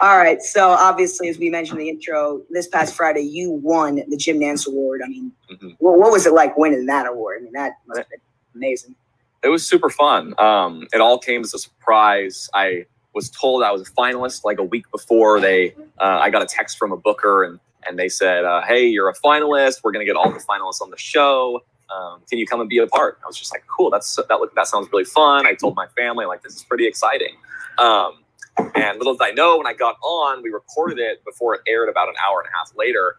All 0.00 0.18
right. 0.18 0.42
So, 0.42 0.68
obviously, 0.70 1.28
as 1.28 1.38
we 1.38 1.50
mentioned 1.50 1.78
in 1.80 1.86
the 1.86 1.90
intro, 1.90 2.42
this 2.50 2.66
past 2.68 2.94
Friday, 2.94 3.20
you 3.22 3.50
won 3.52 4.02
the 4.08 4.16
Jim 4.16 4.38
Nantz 4.40 4.66
Award. 4.66 5.00
I 5.04 5.08
mean, 5.08 5.32
Mhm. 5.50 5.76
what, 5.78 5.98
what 5.98 6.10
was 6.12 6.26
it 6.26 6.32
like 6.32 6.56
winning 6.56 6.86
that 6.86 7.06
award? 7.06 7.38
I 7.40 7.44
mean, 7.44 7.52
that 7.52 7.72
must 7.86 7.98
have 7.98 8.08
been 8.10 8.20
amazing. 8.54 8.94
It 9.42 9.48
was 9.48 9.66
super 9.66 9.90
fun. 9.90 10.34
Um, 10.38 10.88
it 10.92 11.00
all 11.00 11.18
came 11.18 11.42
as 11.42 11.54
a 11.54 11.58
surprise. 11.58 12.48
I 12.54 12.86
was 13.14 13.30
told 13.30 13.62
I 13.62 13.70
was 13.70 13.82
a 13.88 13.92
finalist 13.92 14.42
like 14.44 14.58
a 14.58 14.64
week 14.64 14.90
before. 14.90 15.38
They, 15.38 15.74
uh, 16.00 16.18
I 16.20 16.30
got 16.30 16.42
a 16.42 16.46
text 16.46 16.78
from 16.78 16.92
a 16.92 16.96
booker, 16.96 17.44
and 17.44 17.60
and 17.86 17.98
they 17.98 18.08
said, 18.08 18.46
uh, 18.46 18.62
"Hey, 18.62 18.86
you're 18.86 19.10
a 19.10 19.14
finalist. 19.14 19.80
We're 19.84 19.92
gonna 19.92 20.06
get 20.06 20.16
all 20.16 20.30
the 20.32 20.38
finalists 20.40 20.80
on 20.80 20.88
the 20.90 20.96
show. 20.96 21.62
Um, 21.94 22.22
can 22.28 22.38
you 22.38 22.46
come 22.46 22.60
and 22.60 22.68
be 22.68 22.78
a 22.78 22.86
part?" 22.86 23.18
I 23.22 23.26
was 23.26 23.36
just 23.36 23.52
like, 23.52 23.62
"Cool. 23.68 23.90
That's 23.90 24.16
that. 24.16 24.48
That 24.56 24.66
sounds 24.66 24.88
really 24.90 25.04
fun." 25.04 25.46
I 25.46 25.52
told 25.54 25.76
my 25.76 25.86
family, 25.88 26.24
like, 26.24 26.42
"This 26.42 26.56
is 26.56 26.64
pretty 26.64 26.86
exciting." 26.86 27.36
Um, 27.76 28.23
and 28.58 28.98
little 28.98 29.14
did 29.14 29.22
I 29.22 29.30
know, 29.32 29.58
when 29.58 29.66
I 29.66 29.74
got 29.74 29.96
on, 30.02 30.42
we 30.42 30.50
recorded 30.50 30.98
it 30.98 31.24
before 31.24 31.54
it 31.54 31.62
aired 31.66 31.88
about 31.88 32.08
an 32.08 32.14
hour 32.24 32.40
and 32.40 32.48
a 32.48 32.56
half 32.56 32.72
later. 32.76 33.16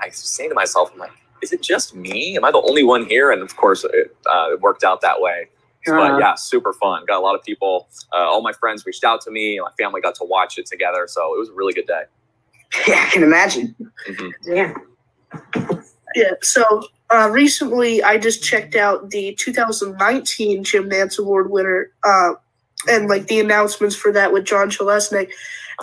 I 0.00 0.06
was 0.06 0.16
saying 0.16 0.50
to 0.50 0.54
myself, 0.54 0.90
"I'm 0.92 0.98
like, 0.98 1.12
is 1.42 1.52
it 1.52 1.62
just 1.62 1.94
me? 1.94 2.36
Am 2.36 2.44
I 2.44 2.50
the 2.50 2.60
only 2.60 2.82
one 2.82 3.06
here?" 3.06 3.30
And 3.30 3.42
of 3.42 3.56
course, 3.56 3.84
it, 3.84 4.16
uh, 4.26 4.52
it 4.52 4.60
worked 4.60 4.84
out 4.84 5.00
that 5.02 5.20
way. 5.20 5.48
Uh-huh. 5.86 5.96
But 5.96 6.20
yeah, 6.20 6.34
super 6.34 6.72
fun. 6.72 7.04
Got 7.06 7.18
a 7.18 7.20
lot 7.20 7.34
of 7.34 7.42
people. 7.44 7.88
Uh, 8.12 8.16
all 8.16 8.42
my 8.42 8.52
friends 8.52 8.84
reached 8.86 9.04
out 9.04 9.20
to 9.22 9.30
me. 9.30 9.60
My 9.60 9.70
family 9.78 10.00
got 10.00 10.14
to 10.16 10.24
watch 10.24 10.58
it 10.58 10.66
together, 10.66 11.06
so 11.06 11.34
it 11.34 11.38
was 11.38 11.48
a 11.50 11.52
really 11.54 11.72
good 11.72 11.86
day. 11.86 12.04
Yeah, 12.88 13.04
I 13.06 13.10
can 13.10 13.22
imagine. 13.22 13.74
Mhm. 14.08 14.32
Yeah. 14.44 14.74
Yeah. 16.16 16.32
So 16.42 16.64
uh, 17.10 17.28
recently, 17.30 18.02
I 18.02 18.18
just 18.18 18.42
checked 18.42 18.74
out 18.74 19.10
the 19.10 19.34
2019 19.34 20.64
Jim 20.64 20.90
Nantz 20.90 21.18
Award 21.18 21.50
winner, 21.50 21.92
uh, 22.04 22.32
and 22.88 23.08
like 23.08 23.26
the 23.26 23.40
announcements 23.40 23.96
for 23.96 24.12
that 24.12 24.32
with 24.32 24.44
John 24.44 24.70
Chelesnik. 24.70 25.30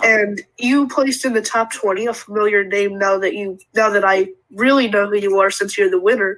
And 0.02 0.40
you 0.58 0.88
placed 0.88 1.24
in 1.24 1.34
the 1.34 1.42
top 1.42 1.72
twenty, 1.72 2.06
a 2.06 2.14
familiar 2.14 2.64
name 2.64 2.98
now 2.98 3.18
that 3.18 3.34
you 3.34 3.58
now 3.74 3.90
that 3.90 4.04
I 4.04 4.28
really 4.54 4.88
know 4.88 5.08
who 5.08 5.16
you 5.18 5.38
are 5.38 5.50
since 5.50 5.76
you're 5.76 5.90
the 5.90 6.00
winner. 6.00 6.36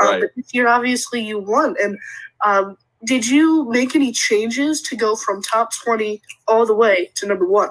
Um, 0.00 0.08
Right. 0.08 0.20
But 0.22 0.30
this 0.36 0.54
year, 0.54 0.68
obviously, 0.68 1.20
you 1.20 1.38
won. 1.38 1.74
And 1.82 1.98
um, 2.44 2.76
did 3.04 3.26
you 3.26 3.68
make 3.68 3.96
any 3.96 4.12
changes 4.12 4.80
to 4.82 4.96
go 4.96 5.16
from 5.16 5.42
top 5.42 5.70
twenty 5.74 6.22
all 6.46 6.64
the 6.64 6.74
way 6.74 7.10
to 7.16 7.26
number 7.26 7.46
one? 7.46 7.70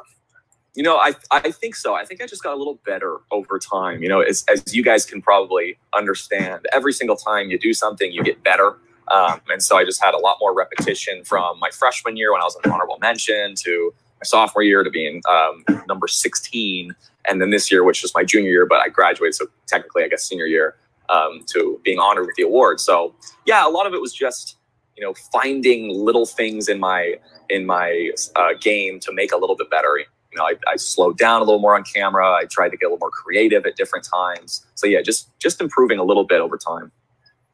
You 0.74 0.84
know, 0.84 0.98
I 0.98 1.16
I 1.32 1.52
think 1.52 1.76
so. 1.76 1.96
I 1.96 2.06
think 2.06 2.22
I 2.22 2.28
just 2.28 2.44
got 2.44 2.54
a 2.54 2.58
little 2.58 2.80
better 2.86 3.18
over 3.32 3.60
time. 3.60 4.02
You 4.04 4.10
know, 4.10 4.22
as 4.22 4.44
as 4.50 4.74
you 4.74 4.84
guys 4.84 5.06
can 5.06 5.22
probably 5.22 5.78
understand, 5.94 6.66
every 6.72 6.94
single 6.94 7.16
time 7.16 7.50
you 7.50 7.58
do 7.58 7.74
something, 7.74 8.12
you 8.12 8.24
get 8.24 8.44
better. 8.44 8.78
Um, 9.12 9.42
and 9.50 9.62
so 9.62 9.78
I 9.78 9.84
just 9.84 10.04
had 10.04 10.14
a 10.14 10.18
lot 10.18 10.38
more 10.40 10.54
repetition 10.54 11.24
from 11.24 11.60
my 11.60 11.70
freshman 11.70 12.16
year 12.18 12.32
when 12.32 12.42
I 12.42 12.46
was 12.46 12.58
an 12.64 12.72
honorable 12.72 12.98
mention 13.02 13.56
to 13.56 13.94
my 14.20 14.24
sophomore 14.24 14.64
year 14.64 14.84
to 14.84 14.90
being 14.90 15.22
um, 15.30 15.66
number 15.88 16.08
16, 16.08 16.96
and 17.28 17.42
then 17.42 17.50
this 17.50 17.72
year, 17.72 17.84
which 17.84 18.02
was 18.02 18.14
my 18.16 18.24
junior 18.24 18.50
year, 18.50 18.66
but 18.66 18.80
I 18.80 18.90
graduated, 18.90 19.36
so 19.36 19.48
technically, 19.68 20.04
I 20.04 20.08
guess 20.08 20.24
senior 20.24 20.46
year, 20.46 20.76
um, 21.10 21.44
to 21.48 21.80
being 21.84 22.00
honored 22.00 22.26
with 22.26 22.36
the 22.36 22.44
award. 22.44 22.80
So 22.80 23.14
yeah, 23.46 23.68
a 23.68 23.70
lot 23.70 23.86
of 23.86 23.94
it 23.94 24.02
was 24.02 24.14
just 24.14 24.58
you 24.96 25.04
know 25.04 25.14
finding 25.32 25.90
little 25.90 26.26
things 26.26 26.70
in 26.70 26.80
my 26.80 27.16
in 27.50 27.66
my 27.66 28.12
uh, 28.36 28.54
game 28.60 29.00
to 29.02 29.12
make 29.12 29.34
a 29.34 29.38
little 29.38 29.56
bit 29.56 29.70
better 29.70 30.00
you 30.32 30.38
know, 30.38 30.46
I, 30.46 30.54
I 30.68 30.76
slowed 30.78 31.18
down 31.18 31.42
a 31.42 31.44
little 31.44 31.60
more 31.60 31.76
on 31.76 31.84
camera. 31.84 32.32
I 32.32 32.46
tried 32.46 32.70
to 32.70 32.78
get 32.78 32.86
a 32.86 32.90
little 32.90 33.00
more 33.00 33.12
creative 33.12 33.66
at 33.66 33.76
different 33.76 34.06
times. 34.06 34.66
So 34.76 34.88
yeah, 34.88 35.02
just 35.02 35.28
just 35.40 35.60
improving 35.62 36.00
a 36.00 36.04
little 36.04 36.24
bit 36.24 36.40
over 36.40 36.58
time. 36.58 36.92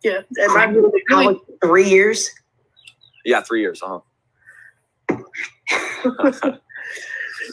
Yeah, 0.04 0.22
and 0.36 0.52
I 0.52 0.66
really, 0.66 1.04
How, 1.10 1.26
like, 1.26 1.38
three 1.64 1.89
years. 1.89 2.30
Yeah, 3.26 3.41
three 3.41 3.62
years. 3.62 3.82
Uh-huh. 3.82 4.00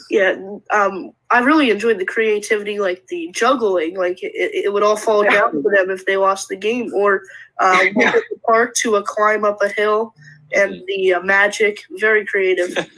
yeah, 0.09 0.35
um, 0.71 1.11
I 1.31 1.39
really 1.39 1.69
enjoyed 1.69 1.99
the 1.99 2.05
creativity, 2.05 2.79
like 2.79 3.05
the 3.07 3.29
juggling. 3.33 3.97
Like 3.97 4.21
it, 4.23 4.33
it 4.35 4.73
would 4.73 4.83
all 4.83 4.97
fall 4.97 5.23
down 5.23 5.61
for 5.61 5.75
them 5.75 5.89
if 5.89 6.05
they 6.05 6.17
lost 6.17 6.47
the 6.49 6.55
game, 6.55 6.93
or 6.93 7.23
um, 7.59 7.79
walk 7.95 8.15
at 8.15 8.23
the 8.29 8.39
park 8.45 8.75
to 8.81 8.95
a 8.95 9.03
climb 9.03 9.43
up 9.43 9.61
a 9.61 9.69
hill, 9.69 10.13
and 10.53 10.83
the 10.87 11.15
uh, 11.15 11.21
magic. 11.21 11.83
Very 11.99 12.25
creative. 12.25 12.75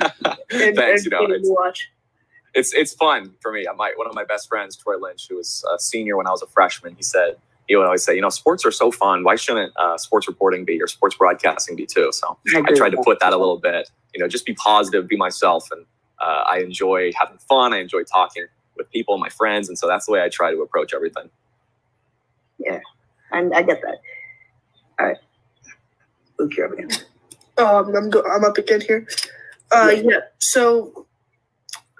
And, 0.49 0.77
Thanks. 0.77 1.03
You 1.03 1.11
know, 1.11 1.25
it's, 1.25 1.49
watch. 1.49 1.91
it's 2.53 2.73
it's 2.73 2.93
fun 2.93 3.33
for 3.41 3.51
me. 3.51 3.67
My 3.75 3.91
one 3.97 4.07
of 4.07 4.15
my 4.15 4.23
best 4.23 4.47
friends, 4.47 4.77
Troy 4.77 4.97
Lynch, 4.97 5.27
who 5.27 5.35
was 5.35 5.65
a 5.73 5.77
senior 5.77 6.15
when 6.15 6.25
I 6.25 6.31
was 6.31 6.41
a 6.41 6.47
freshman, 6.47 6.95
he 6.95 7.03
said 7.03 7.35
he 7.67 7.75
would 7.75 7.85
always 7.85 8.03
say, 8.03 8.15
you 8.15 8.21
know, 8.21 8.29
sports 8.29 8.65
are 8.65 8.71
so 8.71 8.91
fun. 8.91 9.23
Why 9.23 9.35
shouldn't 9.35 9.73
uh, 9.77 9.97
sports 9.97 10.27
reporting 10.27 10.65
be 10.65 10.81
or 10.81 10.87
sports 10.87 11.15
broadcasting 11.15 11.75
be 11.75 11.85
too? 11.85 12.11
So 12.13 12.37
I 12.55 12.59
agree 12.59 12.77
tried 12.77 12.91
to 12.91 12.97
with 12.97 13.05
put 13.05 13.19
that 13.19 13.33
a 13.33 13.37
little 13.37 13.57
bit. 13.57 13.89
You 14.13 14.21
know, 14.21 14.27
just 14.27 14.45
be 14.45 14.53
positive, 14.53 15.07
be 15.07 15.17
myself, 15.17 15.69
and 15.71 15.85
uh, 16.19 16.43
I 16.47 16.59
enjoy 16.59 17.11
having 17.19 17.37
fun. 17.37 17.73
I 17.73 17.79
enjoy 17.79 18.03
talking 18.03 18.45
with 18.77 18.89
people, 18.91 19.17
my 19.17 19.29
friends, 19.29 19.67
and 19.67 19.77
so 19.77 19.87
that's 19.87 20.05
the 20.05 20.13
way 20.13 20.23
I 20.23 20.29
try 20.29 20.51
to 20.51 20.61
approach 20.61 20.93
everything. 20.93 21.29
Yeah, 22.57 22.79
and 23.31 23.53
I 23.53 23.63
get 23.63 23.81
that. 23.81 23.97
All 24.99 25.07
right. 25.07 25.17
Luke, 26.39 26.55
you're 26.55 26.67
up 26.67 26.73
again. 26.73 26.89
Um, 27.57 27.95
I'm 27.95 28.09
go- 28.09 28.23
I'm 28.23 28.43
up 28.45 28.57
again 28.57 28.81
here. 28.81 29.07
Uh, 29.71 29.93
yeah. 30.03 30.19
So 30.39 31.06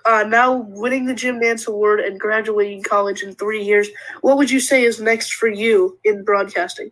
uh, 0.08 0.24
now 0.24 0.56
winning 0.70 1.06
the 1.06 1.14
Jim 1.14 1.40
Nantz 1.40 1.68
Award 1.68 2.00
and 2.00 2.20
graduating 2.20 2.84
college 2.84 3.24
in 3.24 3.36
three 3.36 3.64
years, 3.64 3.90
what 4.22 4.38
would 4.38 4.50
you 4.50 4.60
say 4.60 4.84
is 4.84 5.02
next 5.02 5.34
for 5.34 5.48
you 5.48 6.00
in 6.04 6.24
broadcasting? 6.24 6.92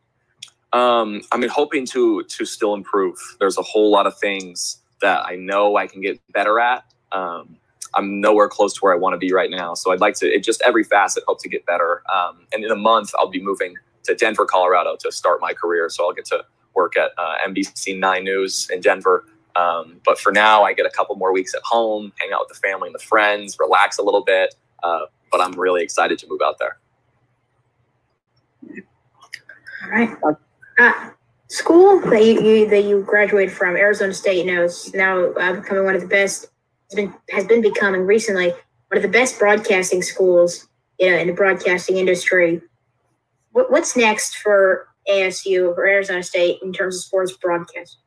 Um, 0.74 1.22
I 1.32 1.38
mean, 1.38 1.50
hoping 1.50 1.86
to 1.88 2.24
to 2.24 2.46
still 2.46 2.74
improve. 2.74 3.18
There's 3.40 3.58
a 3.58 3.62
whole 3.62 3.90
lot 3.90 4.06
of 4.06 4.18
things 4.18 4.82
that 5.02 5.26
I 5.26 5.36
know 5.36 5.78
I 5.78 5.88
can 5.88 6.02
get 6.02 6.20
better 6.34 6.60
at. 6.60 6.84
Um, 7.14 7.58
I'm 7.94 8.20
nowhere 8.20 8.50
close 8.50 8.74
to 8.74 8.80
where 8.82 8.94
I 8.94 8.98
want 8.98 9.14
to 9.14 9.18
be 9.18 9.32
right 9.32 9.50
now, 9.50 9.74
so 9.74 9.94
I'd 9.94 10.02
like 10.02 10.16
to. 10.16 10.28
It 10.28 10.44
just 10.44 10.62
every 10.64 10.84
facet 10.84 11.24
hope 11.28 11.42
to 11.44 11.50
get 11.50 11.66
better. 11.66 12.04
Um, 12.14 12.46
and 12.52 12.66
in 12.66 12.72
a 12.72 12.76
month, 12.76 13.12
I'll 13.18 13.30
be 13.30 13.42
moving 13.42 13.76
to 14.04 14.16
Denver, 14.16 14.46
Colorado, 14.46 14.98
to 14.98 15.12
start 15.14 15.40
my 15.40 15.54
career. 15.54 15.90
So 15.90 16.06
I'll 16.06 16.14
get 16.14 16.26
to 16.26 16.44
work 16.74 16.98
at 16.98 17.12
uh, 17.18 17.36
NBC 17.48 17.98
Nine 17.98 18.26
News 18.26 18.70
in 18.70 18.82
Denver. 18.82 19.26
Um, 19.56 20.02
but 20.06 20.20
for 20.20 20.32
now, 20.32 20.64
I 20.64 20.74
get 20.74 20.86
a 20.86 20.90
couple 20.90 21.16
more 21.16 21.34
weeks 21.34 21.54
at 21.56 21.62
home, 21.64 22.12
hang 22.20 22.32
out 22.34 22.42
with 22.42 22.50
the 22.50 22.68
family 22.68 22.88
and 22.88 22.96
the 22.96 23.04
friends, 23.04 23.58
relax 23.60 23.98
a 23.98 24.04
little 24.04 24.24
bit. 24.24 24.56
Uh, 24.84 25.06
but 25.32 25.42
I'm 25.42 25.54
really 25.54 25.84
excited 25.84 26.20
to 26.20 26.28
move 26.28 26.42
out 26.44 26.58
there. 26.60 26.78
All 29.84 29.90
right. 29.90 30.10
Uh, 30.78 31.10
school 31.48 32.00
that 32.02 32.24
you, 32.24 32.42
you 32.42 32.70
that 32.70 32.84
you 32.84 33.02
graduated 33.02 33.54
from, 33.54 33.76
Arizona 33.76 34.14
State, 34.14 34.46
you 34.46 34.54
know, 34.54 34.64
is 34.64 34.94
now 34.94 35.32
uh, 35.34 35.54
becoming 35.54 35.86
one 35.86 35.96
of 35.96 36.02
the 36.02 36.08
best. 36.08 36.48
Has 36.90 36.96
been 36.96 37.14
has 37.30 37.46
been 37.46 37.62
becoming 37.62 38.02
recently 38.02 38.50
one 38.50 38.98
of 38.98 39.02
the 39.02 39.08
best 39.08 39.40
broadcasting 39.40 40.02
schools, 40.02 40.68
you 41.00 41.10
know, 41.10 41.18
in 41.18 41.28
the 41.28 41.34
broadcasting 41.34 41.98
industry. 41.98 42.62
What, 43.52 43.72
what's 43.72 43.96
next 43.96 44.38
for 44.38 44.88
ASU 45.10 45.76
or 45.76 45.88
Arizona 45.88 46.24
State 46.24 46.60
in 46.62 46.74
terms 46.74 46.96
of 46.96 47.04
sports 47.04 47.34
broadcast? 47.34 47.98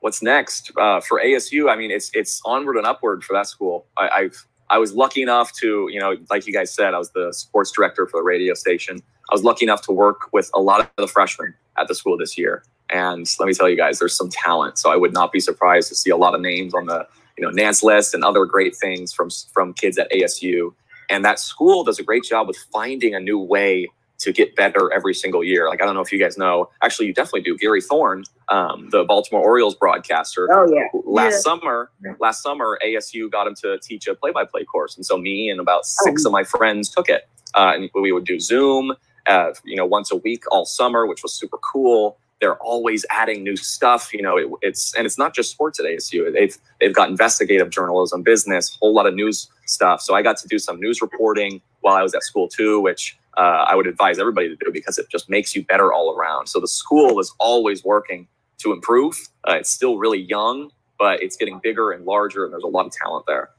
What's 0.00 0.22
next 0.22 0.72
uh, 0.78 1.00
for 1.00 1.20
ASU? 1.20 1.70
I 1.70 1.76
mean, 1.76 1.90
it's 1.90 2.10
it's 2.14 2.40
onward 2.44 2.76
and 2.76 2.86
upward 2.86 3.22
for 3.22 3.34
that 3.34 3.46
school. 3.46 3.86
I, 3.96 4.08
I've 4.08 4.46
I 4.70 4.78
was 4.78 4.94
lucky 4.94 5.20
enough 5.20 5.52
to, 5.54 5.88
you 5.90 5.98
know, 5.98 6.16
like 6.30 6.46
you 6.46 6.52
guys 6.52 6.72
said, 6.72 6.94
I 6.94 6.98
was 6.98 7.10
the 7.10 7.32
sports 7.32 7.72
director 7.72 8.06
for 8.06 8.20
the 8.20 8.24
radio 8.24 8.54
station. 8.54 9.02
I 9.30 9.34
was 9.34 9.42
lucky 9.42 9.64
enough 9.64 9.82
to 9.82 9.92
work 9.92 10.32
with 10.32 10.48
a 10.54 10.60
lot 10.60 10.80
of 10.80 10.88
the 10.96 11.08
freshmen 11.08 11.54
at 11.76 11.88
the 11.88 11.94
school 11.94 12.16
this 12.16 12.38
year. 12.38 12.62
And 12.88 13.26
let 13.40 13.46
me 13.46 13.54
tell 13.54 13.68
you 13.68 13.76
guys, 13.76 13.98
there's 13.98 14.16
some 14.16 14.30
talent. 14.30 14.78
So 14.78 14.90
I 14.90 14.96
would 14.96 15.12
not 15.12 15.32
be 15.32 15.40
surprised 15.40 15.88
to 15.88 15.96
see 15.96 16.10
a 16.10 16.16
lot 16.16 16.34
of 16.34 16.40
names 16.40 16.72
on 16.72 16.86
the, 16.86 17.06
you 17.36 17.44
know, 17.44 17.50
Nantz 17.50 17.82
list 17.82 18.14
and 18.14 18.24
other 18.24 18.44
great 18.44 18.76
things 18.76 19.12
from 19.12 19.28
from 19.52 19.74
kids 19.74 19.98
at 19.98 20.10
ASU. 20.12 20.72
And 21.08 21.24
that 21.24 21.40
school 21.40 21.82
does 21.82 21.98
a 21.98 22.04
great 22.04 22.22
job 22.22 22.46
with 22.46 22.58
finding 22.72 23.14
a 23.14 23.20
new 23.20 23.38
way 23.38 23.88
to 24.18 24.32
get 24.32 24.54
better 24.54 24.92
every 24.92 25.14
single 25.14 25.42
year. 25.42 25.68
Like 25.68 25.82
I 25.82 25.86
don't 25.86 25.94
know 25.94 26.00
if 26.00 26.12
you 26.12 26.18
guys 26.18 26.38
know, 26.38 26.70
actually 26.82 27.06
you 27.06 27.14
definitely 27.14 27.42
do. 27.42 27.56
Gary 27.56 27.80
Thorne, 27.80 28.24
um, 28.50 28.88
the 28.90 29.04
Baltimore 29.04 29.42
Orioles 29.42 29.74
broadcaster, 29.76 30.48
Oh 30.52 30.66
yeah. 30.72 30.88
last 31.04 31.32
Yeah. 31.34 31.38
summer 31.40 31.90
last 32.18 32.42
summer 32.42 32.78
asu 32.84 33.30
got 33.30 33.46
him 33.46 33.54
to 33.56 33.78
teach 33.80 34.06
a 34.08 34.14
play-by-play 34.14 34.64
course. 34.64 34.96
And 34.96 35.06
so 35.06 35.16
me 35.16 35.50
and 35.50 35.60
about 35.60 35.86
six 35.86 36.24
of 36.24 36.32
my 36.32 36.44
friends 36.44 36.88
took 36.90 37.08
it. 37.08 37.28
Uh, 37.54 37.72
and 37.74 37.90
we 37.94 38.12
would 38.12 38.24
do 38.24 38.38
zoom 38.40 38.94
uh, 39.26 39.52
you 39.64 39.76
know 39.76 39.86
once 39.86 40.10
a 40.12 40.16
week 40.16 40.44
all 40.52 40.64
summer 40.66 41.06
which 41.06 41.22
was 41.22 41.32
super 41.34 41.58
cool. 41.58 42.18
They're 42.40 42.56
always 42.58 43.04
adding 43.10 43.44
new 43.44 43.56
stuff 43.56 44.12
you 44.14 44.22
know 44.22 44.36
it, 44.38 44.48
it's 44.62 44.94
and 44.96 45.06
it's 45.06 45.18
not 45.18 45.34
just 45.34 45.50
sports 45.52 45.78
at 45.80 45.86
asu 45.86 46.32
they've 46.32 46.56
they've 46.80 46.94
got 46.94 47.08
investigative 47.10 47.70
journalism 47.70 48.22
business 48.22 48.76
whole 48.80 48.94
lot 48.94 49.06
of 49.06 49.14
news 49.14 49.48
stuff. 49.66 50.00
So 50.00 50.14
i 50.14 50.22
got 50.22 50.36
to 50.38 50.48
do 50.48 50.58
some 50.58 50.80
news 50.80 51.00
reporting 51.02 51.60
while 51.82 51.94
i 51.96 52.02
was 52.02 52.14
at 52.14 52.22
school 52.24 52.48
too 52.48 52.80
which 52.80 53.16
uh, 53.36 53.64
i 53.68 53.74
would 53.76 53.86
advise 53.86 54.18
everybody 54.18 54.48
to 54.48 54.56
do 54.56 54.72
because 54.72 54.98
it 54.98 55.06
just 55.10 55.28
makes 55.30 55.54
you 55.54 55.64
better 55.64 55.92
all 55.92 56.16
around. 56.16 56.46
So 56.48 56.58
the 56.60 56.68
school 56.68 57.20
is 57.20 57.32
always 57.38 57.84
working 57.84 58.26
to 58.60 58.72
improve 58.72 59.16
uh, 59.48 59.54
it's 59.54 59.70
still 59.70 59.98
really 59.98 60.20
young 60.22 60.70
but 60.98 61.22
it's 61.22 61.36
getting 61.36 61.58
bigger 61.62 61.92
and 61.92 62.04
larger 62.04 62.44
and 62.44 62.52
there's 62.52 62.62
a 62.64 62.68
lot 62.68 62.86
of 62.86 62.92
talent 62.92 63.24
there 63.26 63.50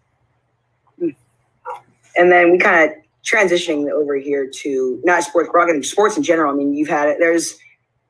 And 2.17 2.31
then 2.31 2.51
we 2.51 2.57
kind 2.57 2.89
of 2.91 2.97
transitioning 3.23 3.89
over 3.89 4.15
here 4.15 4.49
to 4.49 4.99
not 5.05 5.23
sports, 5.23 5.49
broadcasting, 5.51 5.83
sports 5.83 6.17
in 6.17 6.23
general. 6.23 6.51
I 6.51 6.55
mean, 6.55 6.73
you've 6.73 6.89
had 6.89 7.07
it. 7.07 7.17
There's 7.19 7.57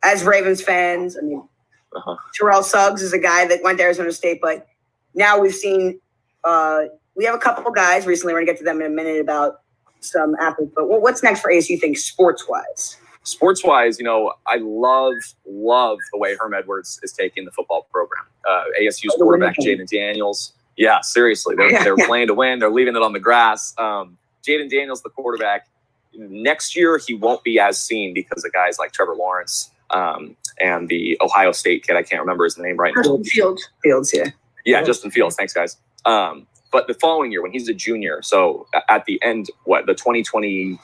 as 0.03 0.23
Ravens 0.23 0.61
fans. 0.61 1.17
I 1.17 1.21
mean, 1.21 1.47
Uh-huh. 1.95 2.15
Terrell 2.33 2.63
Suggs 2.63 3.01
is 3.03 3.13
a 3.13 3.19
guy 3.19 3.45
that 3.47 3.61
went 3.63 3.77
to 3.77 3.83
Arizona 3.83 4.11
State, 4.11 4.39
but 4.41 4.65
now 5.13 5.39
we've 5.39 5.53
seen. 5.53 5.99
Uh, 6.43 6.83
we 7.15 7.25
have 7.25 7.35
a 7.35 7.37
couple 7.37 7.69
guys 7.71 8.07
recently. 8.07 8.33
We're 8.33 8.39
gonna 8.39 8.53
get 8.53 8.57
to 8.59 8.63
them 8.63 8.81
in 8.81 8.87
a 8.87 8.95
minute 8.95 9.19
about 9.21 9.61
some 9.99 10.33
athletes. 10.41 10.71
But 10.75 10.87
what's 10.87 11.21
next 11.21 11.41
for 11.41 11.51
ASU? 11.51 11.79
Think 11.79 11.97
sports 11.97 12.47
wise. 12.47 12.97
Sports 13.23 13.63
wise, 13.63 13.99
you 13.99 14.05
know, 14.05 14.33
I 14.47 14.57
love, 14.57 15.13
love 15.45 15.99
the 16.11 16.17
way 16.17 16.35
Herm 16.35 16.53
Edwards 16.53 16.99
is 17.03 17.13
taking 17.13 17.45
the 17.45 17.51
football 17.51 17.87
program. 17.91 18.25
Uh, 18.49 18.63
ASU's 18.81 19.15
quarterback, 19.15 19.55
Jayden 19.57 19.87
Daniels. 19.87 20.53
Yeah, 20.75 21.01
seriously. 21.01 21.55
They're, 21.55 21.71
Yeah, 21.71 21.83
they're 21.83 21.99
yeah. 21.99 22.07
playing 22.07 22.27
to 22.27 22.33
win. 22.33 22.59
They're 22.59 22.71
leaving 22.71 22.95
it 22.95 23.01
on 23.03 23.13
the 23.13 23.19
grass. 23.19 23.75
Um, 23.77 24.17
Jayden 24.43 24.69
Daniels, 24.69 25.03
the 25.03 25.09
quarterback, 25.09 25.67
next 26.13 26.75
year 26.75 26.97
he 26.97 27.13
won't 27.13 27.43
be 27.43 27.59
as 27.59 27.77
seen 27.79 28.13
because 28.13 28.43
of 28.43 28.51
guys 28.53 28.79
like 28.79 28.91
Trevor 28.91 29.15
Lawrence 29.15 29.71
um, 29.91 30.35
and 30.59 30.89
the 30.89 31.17
Ohio 31.21 31.51
State 31.51 31.85
kid. 31.85 31.95
I 31.95 32.03
can't 32.03 32.21
remember 32.21 32.43
his 32.45 32.57
name 32.57 32.77
right 32.77 32.93
now. 32.95 33.01
Preston 33.01 33.23
Fields. 33.23 33.69
Fields, 33.83 34.13
yeah. 34.13 34.29
Yeah, 34.65 34.83
Justin 34.83 35.11
Fields. 35.11 35.35
Thanks, 35.35 35.53
guys. 35.53 35.77
Um, 36.05 36.47
but 36.71 36.87
the 36.87 36.93
following 36.95 37.31
year, 37.31 37.41
when 37.41 37.51
he's 37.51 37.67
a 37.67 37.73
junior, 37.73 38.21
so 38.21 38.67
at 38.89 39.05
the 39.05 39.21
end, 39.23 39.49
what 39.65 39.85
the 39.85 39.93
2020, 39.93 40.79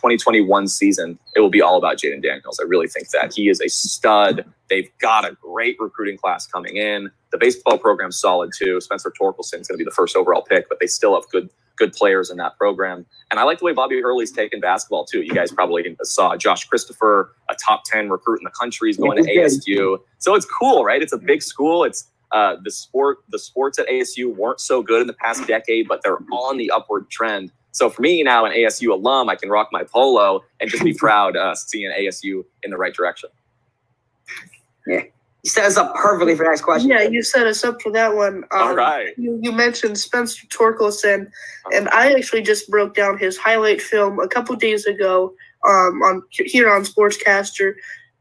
2021 0.00 0.66
season, 0.66 1.18
it 1.36 1.40
will 1.40 1.50
be 1.50 1.60
all 1.60 1.76
about 1.76 1.98
Jayden 1.98 2.22
Daniels. 2.22 2.58
I 2.58 2.64
really 2.66 2.88
think 2.88 3.10
that 3.10 3.34
he 3.34 3.50
is 3.50 3.60
a 3.60 3.68
stud. 3.68 4.44
They've 4.70 4.88
got 4.98 5.24
a 5.24 5.36
great 5.42 5.76
recruiting 5.78 6.16
class 6.16 6.46
coming 6.46 6.76
in. 6.76 7.10
The 7.32 7.38
baseball 7.38 7.76
program's 7.76 8.18
solid 8.18 8.50
too. 8.56 8.80
Spencer 8.80 9.12
Torkelson's 9.20 9.68
going 9.68 9.76
to 9.76 9.76
be 9.76 9.84
the 9.84 9.90
first 9.90 10.16
overall 10.16 10.42
pick, 10.42 10.68
but 10.70 10.80
they 10.80 10.86
still 10.86 11.14
have 11.14 11.28
good 11.30 11.50
good 11.76 11.92
players 11.94 12.30
in 12.30 12.36
that 12.36 12.56
program. 12.58 13.06
And 13.30 13.40
I 13.40 13.42
like 13.44 13.58
the 13.58 13.64
way 13.64 13.72
Bobby 13.72 14.00
Hurley's 14.00 14.32
taken 14.32 14.60
basketball 14.60 15.06
too. 15.06 15.22
You 15.22 15.32
guys 15.32 15.50
probably 15.50 15.96
saw 16.02 16.36
Josh 16.36 16.66
Christopher, 16.66 17.34
a 17.48 17.54
top 17.54 17.84
10 17.86 18.10
recruit 18.10 18.38
in 18.40 18.44
the 18.44 18.50
country, 18.50 18.90
is 18.90 18.98
going 18.98 19.22
to 19.22 19.32
Yeah, 19.32 19.48
he 19.48 19.48
did. 19.48 19.78
ASU. 19.78 19.98
So 20.18 20.34
it's 20.34 20.44
cool, 20.46 20.84
right? 20.84 21.02
It's 21.02 21.14
a 21.14 21.18
big 21.18 21.42
school. 21.42 21.84
It's 21.84 22.10
uh, 22.32 22.56
the 22.62 22.70
sport, 22.70 23.18
the 23.30 23.38
sports 23.38 23.78
at 23.78 23.88
ASU 23.88 24.34
weren't 24.34 24.60
so 24.60 24.82
good 24.82 25.00
in 25.00 25.06
the 25.06 25.14
past 25.14 25.46
decade, 25.46 25.88
but 25.88 26.02
they're 26.04 26.18
on 26.32 26.58
the 26.58 26.70
upward 26.70 27.10
trend. 27.10 27.50
So 27.72 27.88
for 27.88 28.02
me 28.02 28.22
now, 28.22 28.44
an 28.44 28.52
ASU 28.52 28.90
alum, 28.90 29.28
I 29.28 29.36
can 29.36 29.48
rock 29.48 29.68
my 29.72 29.84
polo 29.84 30.42
and 30.60 30.70
just 30.70 30.84
be 30.84 30.94
proud 30.98 31.36
uh, 31.36 31.54
seeing 31.54 31.90
ASU 31.90 32.44
in 32.62 32.70
the 32.70 32.76
right 32.76 32.94
direction. 32.94 33.30
Yeah. 34.86 35.02
You 35.42 35.50
set 35.50 35.64
us 35.64 35.78
up 35.78 35.94
perfectly 35.94 36.34
for 36.36 36.44
the 36.44 36.50
next 36.50 36.62
question. 36.62 36.90
Yeah, 36.90 37.02
you 37.02 37.22
set 37.22 37.46
us 37.46 37.64
up 37.64 37.80
for 37.80 37.90
that 37.92 38.14
one. 38.14 38.44
Um, 38.50 38.60
All 38.60 38.74
right. 38.74 39.14
You, 39.16 39.38
you 39.42 39.52
mentioned 39.52 39.96
Spencer 39.96 40.46
Torkelson, 40.48 41.30
and 41.72 41.88
I 41.90 42.12
actually 42.12 42.42
just 42.42 42.68
broke 42.68 42.94
down 42.94 43.16
his 43.16 43.38
highlight 43.38 43.80
film 43.80 44.20
a 44.20 44.28
couple 44.28 44.54
days 44.56 44.84
ago 44.84 45.32
um, 45.66 46.02
on 46.02 46.22
here 46.30 46.70
on 46.70 46.82
Sportscaster, 46.82 47.72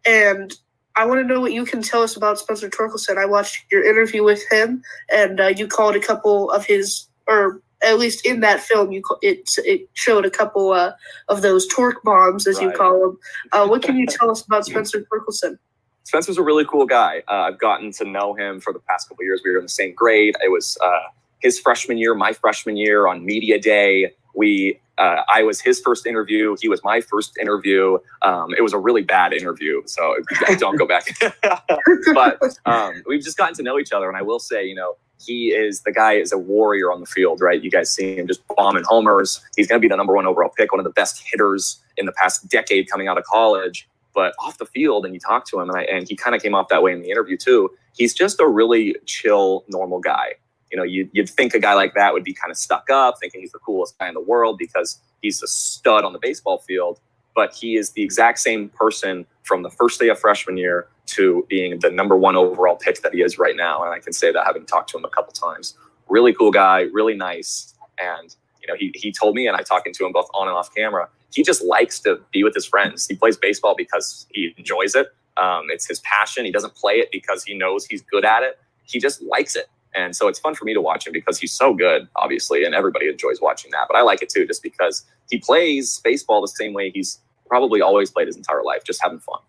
and 0.06 0.56
I 0.96 1.06
want 1.06 1.20
to 1.20 1.28
know 1.28 1.42
what 1.42 1.52
you 1.52 1.66
can 1.66 1.82
tell 1.82 2.04
us 2.04 2.16
about 2.16 2.40
Spencer 2.40 2.70
Torkelson. 2.70 3.18
I 3.18 3.26
watched 3.26 3.66
your 3.70 3.84
interview 3.84 4.24
with 4.24 4.42
him, 4.50 4.82
and 5.12 5.42
uh, 5.42 5.48
you 5.48 5.68
called 5.68 5.98
a 5.98 6.00
couple 6.00 6.50
of 6.52 6.66
his, 6.66 7.08
or 7.28 7.62
at 7.84 8.00
least 8.00 8.26
in 8.26 8.42
that 8.42 8.60
film, 8.60 8.92
you 8.92 9.02
it 9.22 9.50
it 9.60 9.90
showed 9.94 10.26
a 10.26 10.30
couple 10.30 10.72
uh, 10.72 10.94
of 11.28 11.42
those 11.42 11.68
torque 11.68 12.04
bombs, 12.04 12.48
as 12.48 12.60
you 12.62 12.72
call 12.72 13.00
them. 13.00 13.20
Uh, 13.52 13.68
what 13.68 13.82
can 13.82 13.98
you 13.98 14.06
tell 14.10 14.30
us 14.30 14.42
about 14.46 14.66
Spencer 14.66 15.06
Torkelson? 15.12 15.58
Spencer's 16.04 16.38
a 16.38 16.44
really 16.44 16.66
cool 16.66 16.86
guy. 16.86 17.22
Uh, 17.28 17.50
I've 17.50 17.60
gotten 17.60 17.92
to 17.94 18.06
know 18.06 18.34
him 18.34 18.60
for 18.60 18.74
the 18.74 18.80
past 18.80 19.08
couple 19.08 19.24
years. 19.24 19.42
We 19.46 19.52
were 19.52 19.58
in 19.58 19.66
the 19.66 19.70
same 19.70 19.94
grade. 19.94 20.36
It 20.44 20.52
was 20.52 20.76
uh, 20.84 21.02
his 21.40 21.60
freshman 21.60 21.98
year, 21.98 22.16
my 22.16 22.34
freshman 22.34 22.78
year 22.78 23.08
on 23.08 23.24
media 23.24 23.60
day. 23.60 24.14
We, 24.34 24.80
uh, 24.98 25.22
I 25.32 25.44
was 25.44 25.62
his 25.62 25.80
first 25.80 26.08
interview. 26.08 26.56
He 26.60 26.68
was 26.68 26.84
my 26.84 27.02
first 27.02 27.38
interview. 27.38 28.00
Um, 28.24 28.56
it 28.58 28.62
was 28.62 28.74
a 28.74 28.80
really 28.80 29.04
bad 29.04 29.34
interview, 29.34 29.84
so 29.86 30.16
don't 30.58 30.78
go 30.78 30.88
back. 30.88 31.16
but 32.14 32.40
um, 32.66 33.04
we've 33.06 33.24
just 33.24 33.38
gotten 33.38 33.54
to 33.56 33.64
know 33.64 33.78
each 33.78 33.92
other, 33.92 34.08
and 34.08 34.18
I 34.18 34.24
will 34.24 34.40
say, 34.40 34.66
you 34.66 34.76
know, 34.76 34.96
he 35.20 35.48
is 35.48 35.82
the 35.82 35.92
guy 35.92 36.14
is 36.14 36.32
a 36.32 36.38
warrior 36.38 36.92
on 36.92 37.02
the 37.02 37.06
field, 37.06 37.42
right? 37.42 37.62
You 37.62 37.70
guys 37.70 37.92
see 37.92 38.16
him 38.18 38.28
just 38.28 38.42
bombing 38.56 38.84
homers. 38.86 39.42
He's 39.58 39.68
going 39.68 39.80
to 39.80 39.82
be 39.82 39.90
the 39.90 39.98
number 39.98 40.16
one 40.16 40.26
overall 40.26 40.50
pick, 40.56 40.72
one 40.72 40.80
of 40.80 40.86
the 40.86 40.92
best 40.92 41.24
hitters 41.30 41.82
in 41.98 42.06
the 42.06 42.12
past 42.14 42.48
decade 42.48 42.90
coming 42.90 43.08
out 43.08 43.18
of 43.18 43.26
college. 43.26 43.88
But 44.16 44.34
off 44.40 44.58
the 44.58 44.66
field, 44.66 45.06
and 45.06 45.14
you 45.14 45.20
talk 45.20 45.46
to 45.50 45.60
him, 45.60 45.70
and, 45.70 45.78
I, 45.78 45.84
and 45.84 46.08
he 46.08 46.16
kind 46.16 46.36
of 46.36 46.42
came 46.42 46.56
off 46.56 46.68
that 46.70 46.82
way 46.82 46.92
in 46.94 47.02
the 47.02 47.10
interview 47.10 47.38
too. 47.38 47.70
He's 47.96 48.14
just 48.14 48.40
a 48.40 48.48
really 48.48 48.96
chill, 49.06 49.66
normal 49.68 50.00
guy. 50.00 50.34
You 50.72 50.78
know, 50.78 50.84
you'd, 50.84 51.10
you'd 51.14 51.30
think 51.30 51.54
a 51.54 51.60
guy 51.60 51.74
like 51.74 51.94
that 51.96 52.14
would 52.14 52.24
be 52.24 52.34
kind 52.34 52.52
of 52.52 52.58
stuck 52.58 52.90
up, 52.90 53.16
thinking 53.20 53.42
he's 53.42 53.52
the 53.52 53.60
coolest 53.60 53.98
guy 54.00 54.08
in 54.08 54.14
the 54.14 54.22
world 54.22 54.58
because 54.58 55.00
he's 55.22 55.42
a 55.44 55.48
stud 55.48 56.04
on 56.04 56.14
the 56.14 56.20
baseball 56.20 56.60
field. 56.60 57.00
But 57.40 57.56
he 57.56 57.78
is 57.78 57.92
the 57.92 58.04
exact 58.04 58.38
same 58.40 58.68
person 58.68 59.26
from 59.44 59.64
the 59.64 59.70
first 59.70 59.98
day 59.98 60.10
of 60.10 60.20
freshman 60.20 60.58
year 60.58 60.88
to 61.16 61.46
being 61.48 61.80
the 61.80 61.90
number 61.90 62.18
one 62.18 62.36
overall 62.36 62.76
pick 62.76 63.02
that 63.02 63.14
he 63.14 63.22
is 63.22 63.40
right 63.40 63.56
now. 63.56 63.82
And 63.82 63.94
I 63.94 64.00
can 64.00 64.12
say 64.12 64.34
that 64.34 64.46
having 64.46 64.66
talked 64.66 64.90
to 64.90 64.98
him 64.98 65.06
a 65.06 65.10
couple 65.10 65.32
times. 65.32 65.78
Really 66.10 66.34
cool 66.34 66.52
guy, 66.52 66.82
really 66.92 67.16
nice. 67.16 67.76
And, 67.98 68.36
you 68.62 68.68
know, 68.68 68.76
he, 68.78 68.92
he 68.94 69.10
told 69.14 69.36
me, 69.36 69.48
and 69.48 69.56
I 69.56 69.62
talking 69.62 69.94
to 69.94 70.06
him 70.06 70.12
both 70.12 70.28
on 70.34 70.50
and 70.50 70.58
off 70.58 70.76
camera, 70.76 71.08
he 71.34 71.42
just 71.42 71.64
likes 71.64 72.02
to 72.02 72.20
be 72.34 72.44
with 72.44 72.54
his 72.54 72.66
friends. 72.66 73.08
He 73.08 73.16
plays 73.16 73.38
baseball 73.38 73.74
because 73.74 74.28
he 74.32 74.54
enjoys 74.58 74.94
it. 74.94 75.08
Um, 75.38 75.68
it's 75.70 75.88
his 75.88 76.02
passion. 76.02 76.44
He 76.44 76.52
doesn't 76.52 76.76
play 76.76 76.96
it 76.96 77.08
because 77.10 77.46
he 77.46 77.58
knows 77.58 77.86
he's 77.86 78.02
good 78.02 78.26
at 78.26 78.44
it. 78.44 78.60
He 78.84 79.00
just 79.00 79.22
likes 79.22 79.56
it. 79.56 79.70
And 79.96 80.14
so 80.14 80.28
it's 80.28 80.40
fun 80.40 80.56
for 80.56 80.66
me 80.66 80.74
to 80.74 80.82
watch 80.82 81.08
him 81.08 81.14
because 81.14 81.40
he's 81.40 81.54
so 81.54 81.74
good, 81.74 82.10
obviously, 82.18 82.66
and 82.66 82.76
everybody 82.76 83.08
enjoys 83.08 83.40
watching 83.40 83.72
that. 83.72 83.86
But 83.88 83.96
I 83.96 84.02
like 84.02 84.22
it 84.22 84.28
too, 84.28 84.46
just 84.46 84.62
because 84.62 85.06
he 85.30 85.40
plays 85.40 86.02
baseball 86.04 86.42
the 86.42 86.50
same 86.50 86.74
way 86.74 86.92
he's 86.92 87.20
probably 87.50 87.82
always 87.82 88.12
played 88.12 88.28
his 88.28 88.38
entire 88.38 88.64
life, 88.64 88.84
just 88.86 89.02
having 89.02 89.20
fun. 89.20 89.40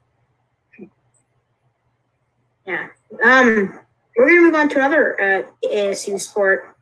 Yeah. 2.66 2.88
Um, 3.24 3.78
we're 4.16 4.28
gonna 4.28 4.40
move 4.40 4.54
on 4.54 4.68
to 4.70 4.76
another 4.76 5.20
uh, 5.20 5.66
ASU 5.66 6.20
sport. 6.20 6.76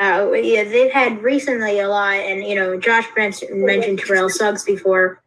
Uh, 0.00 0.32
yeah, 0.32 0.64
they've 0.64 0.92
had 0.92 1.22
recently 1.22 1.80
a 1.80 1.88
lot, 1.88 2.14
and 2.14 2.44
you 2.44 2.54
know, 2.54 2.78
Josh 2.78 3.06
mentioned 3.16 3.98
Terrell 3.98 4.28
Suggs 4.28 4.64
before. 4.64 5.22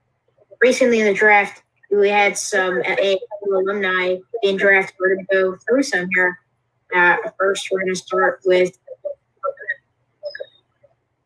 Recently 0.61 0.99
in 0.99 1.05
the 1.05 1.13
draft, 1.13 1.61
we 1.91 2.09
had 2.09 2.37
some 2.37 2.79
uh, 2.79 2.95
ASU 2.95 3.17
alumni 3.47 4.17
being 4.41 4.57
drafted. 4.57 4.95
We're 4.99 5.15
gonna 5.15 5.27
go 5.31 5.57
through 5.67 5.83
some 5.83 6.07
here. 6.15 6.39
Uh, 6.95 7.17
first, 7.37 7.69
we're 7.71 7.81
gonna 7.81 7.95
start 7.95 8.41
with. 8.45 8.77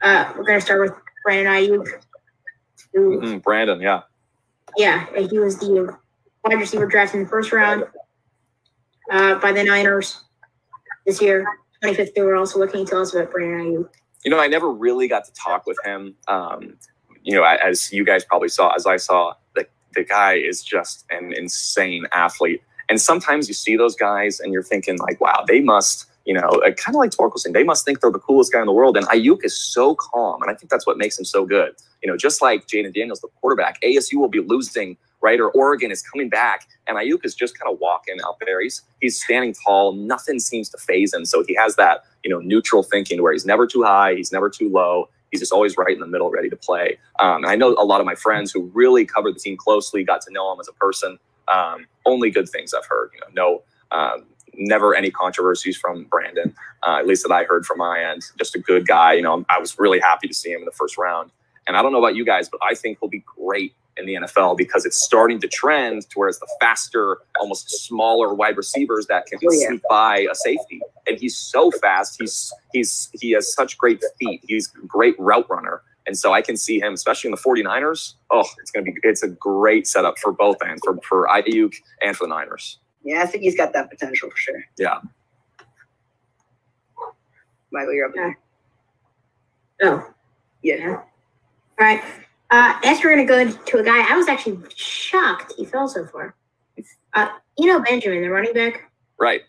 Uh, 0.02 0.34
we're 0.38 0.46
gonna 0.46 0.62
start 0.62 0.82
with 0.82 0.94
Brandon 1.24 1.54
Aiyuk. 1.54 1.88
Mhm, 2.98 3.44
Brandon, 3.44 3.80
yeah. 3.82 4.02
yeah, 4.78 5.06
he 5.16 5.40
was 5.40 5.58
the 5.60 5.98
wide 6.44 6.60
receiver 6.60 6.86
drafted 6.86 7.20
in 7.20 7.24
the 7.24 7.30
first 7.30 7.52
round 7.52 7.86
uh, 9.12 9.36
by 9.36 9.52
the 9.52 9.64
Niners 9.64 10.24
this 11.06 11.22
year, 11.22 11.46
25th 11.84 12.18
overall. 12.18 12.46
So, 12.46 12.60
what 12.60 12.72
can 12.72 12.82
you 12.82 12.86
tell 12.86 13.02
us 13.02 13.14
about 13.14 13.32
Brandon 13.32 13.74
Aiyuk? 13.74 13.90
you 14.28 14.32
know, 14.32 14.40
I 14.40 14.48
never 14.48 14.72
really 14.72 15.08
got 15.08 15.24
to 15.24 15.34
talk 15.34 15.66
with 15.66 15.78
him. 15.86 16.14
Um, 16.28 16.76
you 17.24 17.34
know, 17.34 17.44
as 17.44 17.94
you 17.94 18.04
guys 18.04 18.26
probably 18.26 18.50
saw, 18.50 18.74
as 18.76 18.86
I 18.86 18.98
saw, 18.98 19.34
the, 19.56 19.66
the 19.96 20.04
guy 20.04 20.34
is 20.34 20.62
just 20.62 21.06
an 21.10 21.32
insane 21.32 22.06
athlete. 22.12 22.62
And 22.90 23.00
sometimes 23.00 23.48
you 23.48 23.54
see 23.54 23.78
those 23.78 23.96
guys 23.96 24.42
and 24.42 24.52
you're 24.52 24.64
thinking, 24.64 24.98
like, 24.98 25.22
wow, 25.22 25.46
they 25.48 25.62
must, 25.62 26.08
you 26.28 26.34
know, 26.34 26.50
uh, 26.66 26.72
kind 26.72 26.94
of 26.94 26.96
like 26.96 27.12
Torkelson, 27.12 27.54
they 27.54 27.64
must 27.64 27.86
think 27.86 28.02
they're 28.02 28.12
the 28.12 28.20
coolest 28.20 28.52
guy 28.52 28.60
in 28.60 28.66
the 28.66 28.74
world. 28.74 28.98
And 28.98 29.08
Aiyuk 29.08 29.46
is 29.46 29.58
so 29.58 29.96
calm. 29.96 30.42
And 30.42 30.52
I 30.52 30.54
think 30.54 30.70
that's 30.70 30.86
what 30.86 30.98
makes 30.98 31.18
him 31.18 31.24
so 31.24 31.46
good. 31.46 31.74
You 32.04 32.12
know, 32.12 32.18
just 32.18 32.42
like 32.42 32.68
Jayden 32.68 32.94
Daniels, 32.94 33.22
the 33.22 33.30
quarterback, 33.40 33.82
ASU 33.82 34.16
will 34.16 34.28
be 34.28 34.42
losing, 34.42 34.98
right? 35.22 35.40
Or 35.40 35.50
Oregon 35.52 35.90
is 35.90 36.02
coming 36.02 36.28
back. 36.28 36.68
And 36.86 36.98
Aiyuk 36.98 37.24
is 37.24 37.34
just 37.34 37.58
kind 37.58 37.72
of 37.72 37.80
walking 37.80 38.18
out 38.26 38.36
there. 38.46 38.62
He's, 38.62 38.82
he's 39.00 39.24
standing 39.24 39.56
tall. 39.66 39.94
Nothing 39.94 40.40
seems 40.40 40.68
to 40.72 40.78
faze 40.78 41.14
him. 41.14 41.24
So 41.24 41.46
he 41.48 41.56
has 41.56 41.78
that, 41.78 42.04
you 42.26 42.30
know, 42.30 42.40
neutral 42.40 42.84
thinking 42.84 43.24
where 43.24 43.32
he's 43.32 43.46
never 43.46 43.66
too 43.66 43.84
high, 43.84 44.14
he's 44.14 44.34
never 44.34 44.50
too 44.50 44.70
low. 44.70 45.08
He's 45.32 45.40
just 45.40 45.54
always 45.54 45.78
right 45.78 45.94
in 45.94 46.02
the 46.02 46.08
middle, 46.08 46.30
ready 46.30 46.50
to 46.50 46.58
play. 46.58 47.00
Um, 47.20 47.44
and 47.44 47.48
I 47.48 47.56
know 47.56 47.70
a 47.78 47.86
lot 47.86 48.02
of 48.02 48.06
my 48.06 48.16
friends 48.16 48.52
who 48.52 48.70
really 48.74 49.06
covered 49.06 49.36
the 49.36 49.40
team 49.40 49.56
closely, 49.56 50.04
got 50.04 50.22
to 50.22 50.32
know 50.34 50.52
him 50.52 50.60
as 50.60 50.68
a 50.68 50.74
person. 50.74 51.20
Um, 51.48 51.86
only 52.06 52.32
good 52.32 52.50
things 52.50 52.74
I've 52.74 52.86
heard. 52.86 53.12
You 53.14 53.22
know, 53.22 53.62
no, 53.92 53.98
um, 53.98 54.26
never 54.56 54.96
any 54.96 55.12
controversies 55.12 55.78
from 55.78 56.06
Brandon, 56.06 56.56
uh, 56.88 56.98
at 57.00 57.08
least 57.08 57.24
that 57.28 57.34
I 57.34 57.44
heard 57.44 57.66
from 57.66 57.80
my 57.80 58.00
end. 58.04 58.24
Just 58.38 58.56
a 58.56 58.60
good 58.60 58.88
guy. 58.88 59.14
You 59.14 59.22
know, 59.22 59.46
I 59.50 59.60
was 59.60 59.78
really 59.80 60.00
happy 60.00 60.28
to 60.28 60.34
see 60.34 60.52
him 60.52 60.60
in 60.60 60.66
the 60.66 60.72
first 60.72 60.98
round. 60.98 61.32
And 61.68 61.76
I 61.78 61.82
don't 61.82 61.92
know 61.92 62.00
about 62.00 62.16
you 62.16 62.26
guys, 62.26 62.50
but 62.50 62.60
I 62.64 62.76
think 62.76 62.98
he'll 63.02 63.10
be 63.10 63.24
great 63.26 63.74
in 63.98 64.06
the 64.06 64.16
NFL 64.16 64.58
because 64.58 64.86
it's 64.86 64.98
starting 65.02 65.40
to 65.42 65.48
trend 65.48 66.10
to 66.10 66.20
where 66.20 66.30
it's 66.30 66.40
the 66.40 66.48
faster, 66.62 67.18
almost 67.40 67.70
smaller 67.88 68.34
wide 68.34 68.58
receivers 68.58 69.08
that 69.08 69.26
can 69.26 69.40
Oh, 69.44 69.50
sneak 69.52 69.82
by 69.90 70.28
a 70.32 70.36
safety. 70.36 70.82
And 71.08 71.20
he's 71.20 71.38
so 71.38 71.72
fast. 71.72 72.18
He's 72.20 72.54
he's 72.74 73.10
he 73.20 73.32
has 73.32 73.54
such 73.54 73.78
great 73.78 74.02
feet. 74.20 74.42
He's 74.48 74.72
a 74.82 74.86
great 74.88 75.16
route 75.20 75.48
runner. 75.50 75.82
And 76.06 76.18
so 76.18 76.32
I 76.34 76.42
can 76.42 76.56
see 76.56 76.80
him, 76.80 76.94
especially 76.94 77.30
in 77.30 77.32
the 77.32 77.42
49ers. 77.42 78.14
Oh, 78.32 78.46
it's 78.62 78.72
gonna 78.72 78.86
be 78.86 78.96
it's 79.04 79.24
a 79.24 79.28
great 79.30 79.88
setup 79.88 80.18
for 80.20 80.32
both 80.32 80.58
ends, 80.64 80.82
for 80.86 80.98
for 81.08 81.28
Aiyuk 81.28 81.76
and 82.02 82.16
for 82.16 82.26
the 82.28 82.34
Niners. 82.34 82.80
Yeah, 83.08 83.22
I 83.24 83.26
think 83.26 83.42
he's 83.44 83.56
got 83.56 83.72
that 83.72 83.90
potential 83.90 84.30
for 84.30 84.36
sure. 84.36 84.62
Yeah. 84.78 85.00
Michael, 87.72 87.94
you're 87.94 88.08
up 88.08 88.14
there. 88.14 88.38
Oh, 89.82 90.14
Yeah. 90.62 90.98
all 90.98 91.06
right. 91.80 92.04
Uh, 92.52 92.78
next, 92.84 93.02
we're 93.06 93.16
going 93.16 93.26
to 93.26 93.32
go 93.34 93.40
into 93.40 93.78
a 93.78 93.84
guy 93.84 94.12
I 94.12 94.18
was 94.18 94.28
actually 94.28 94.60
shocked 94.76 95.54
he 95.56 95.64
fell 95.64 95.88
so 95.88 96.06
far. 96.06 96.36
Uh, 97.14 97.30
you 97.58 97.68
know, 97.68 97.80
Benjamin, 97.80 98.22
the 98.24 98.30
running 98.30 98.52
back. 98.54 98.92
Right. 99.18 99.42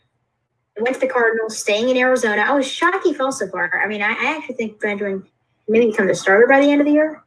went 0.78 0.94
to 0.94 1.00
the 1.00 1.09
Cardinals, 1.09 1.59
staying 1.59 1.88
in 1.88 1.96
Arizona. 1.96 2.42
I 2.42 2.52
was 2.54 2.66
shocked 2.70 3.04
he 3.04 3.12
fell 3.12 3.32
so 3.32 3.48
far. 3.48 3.82
I 3.82 3.88
mean, 3.88 4.02
I, 4.02 4.11
I 4.12 4.36
actually 4.36 4.54
think 4.54 4.80
Benjamin 4.80 5.24
maybe 5.66 5.86
become 5.90 6.06
the 6.06 6.14
starter 6.14 6.46
by 6.46 6.61
the 6.61 6.70
end 6.70 6.80
of 6.80 6.86
the 6.86 6.92
year. 6.92 7.24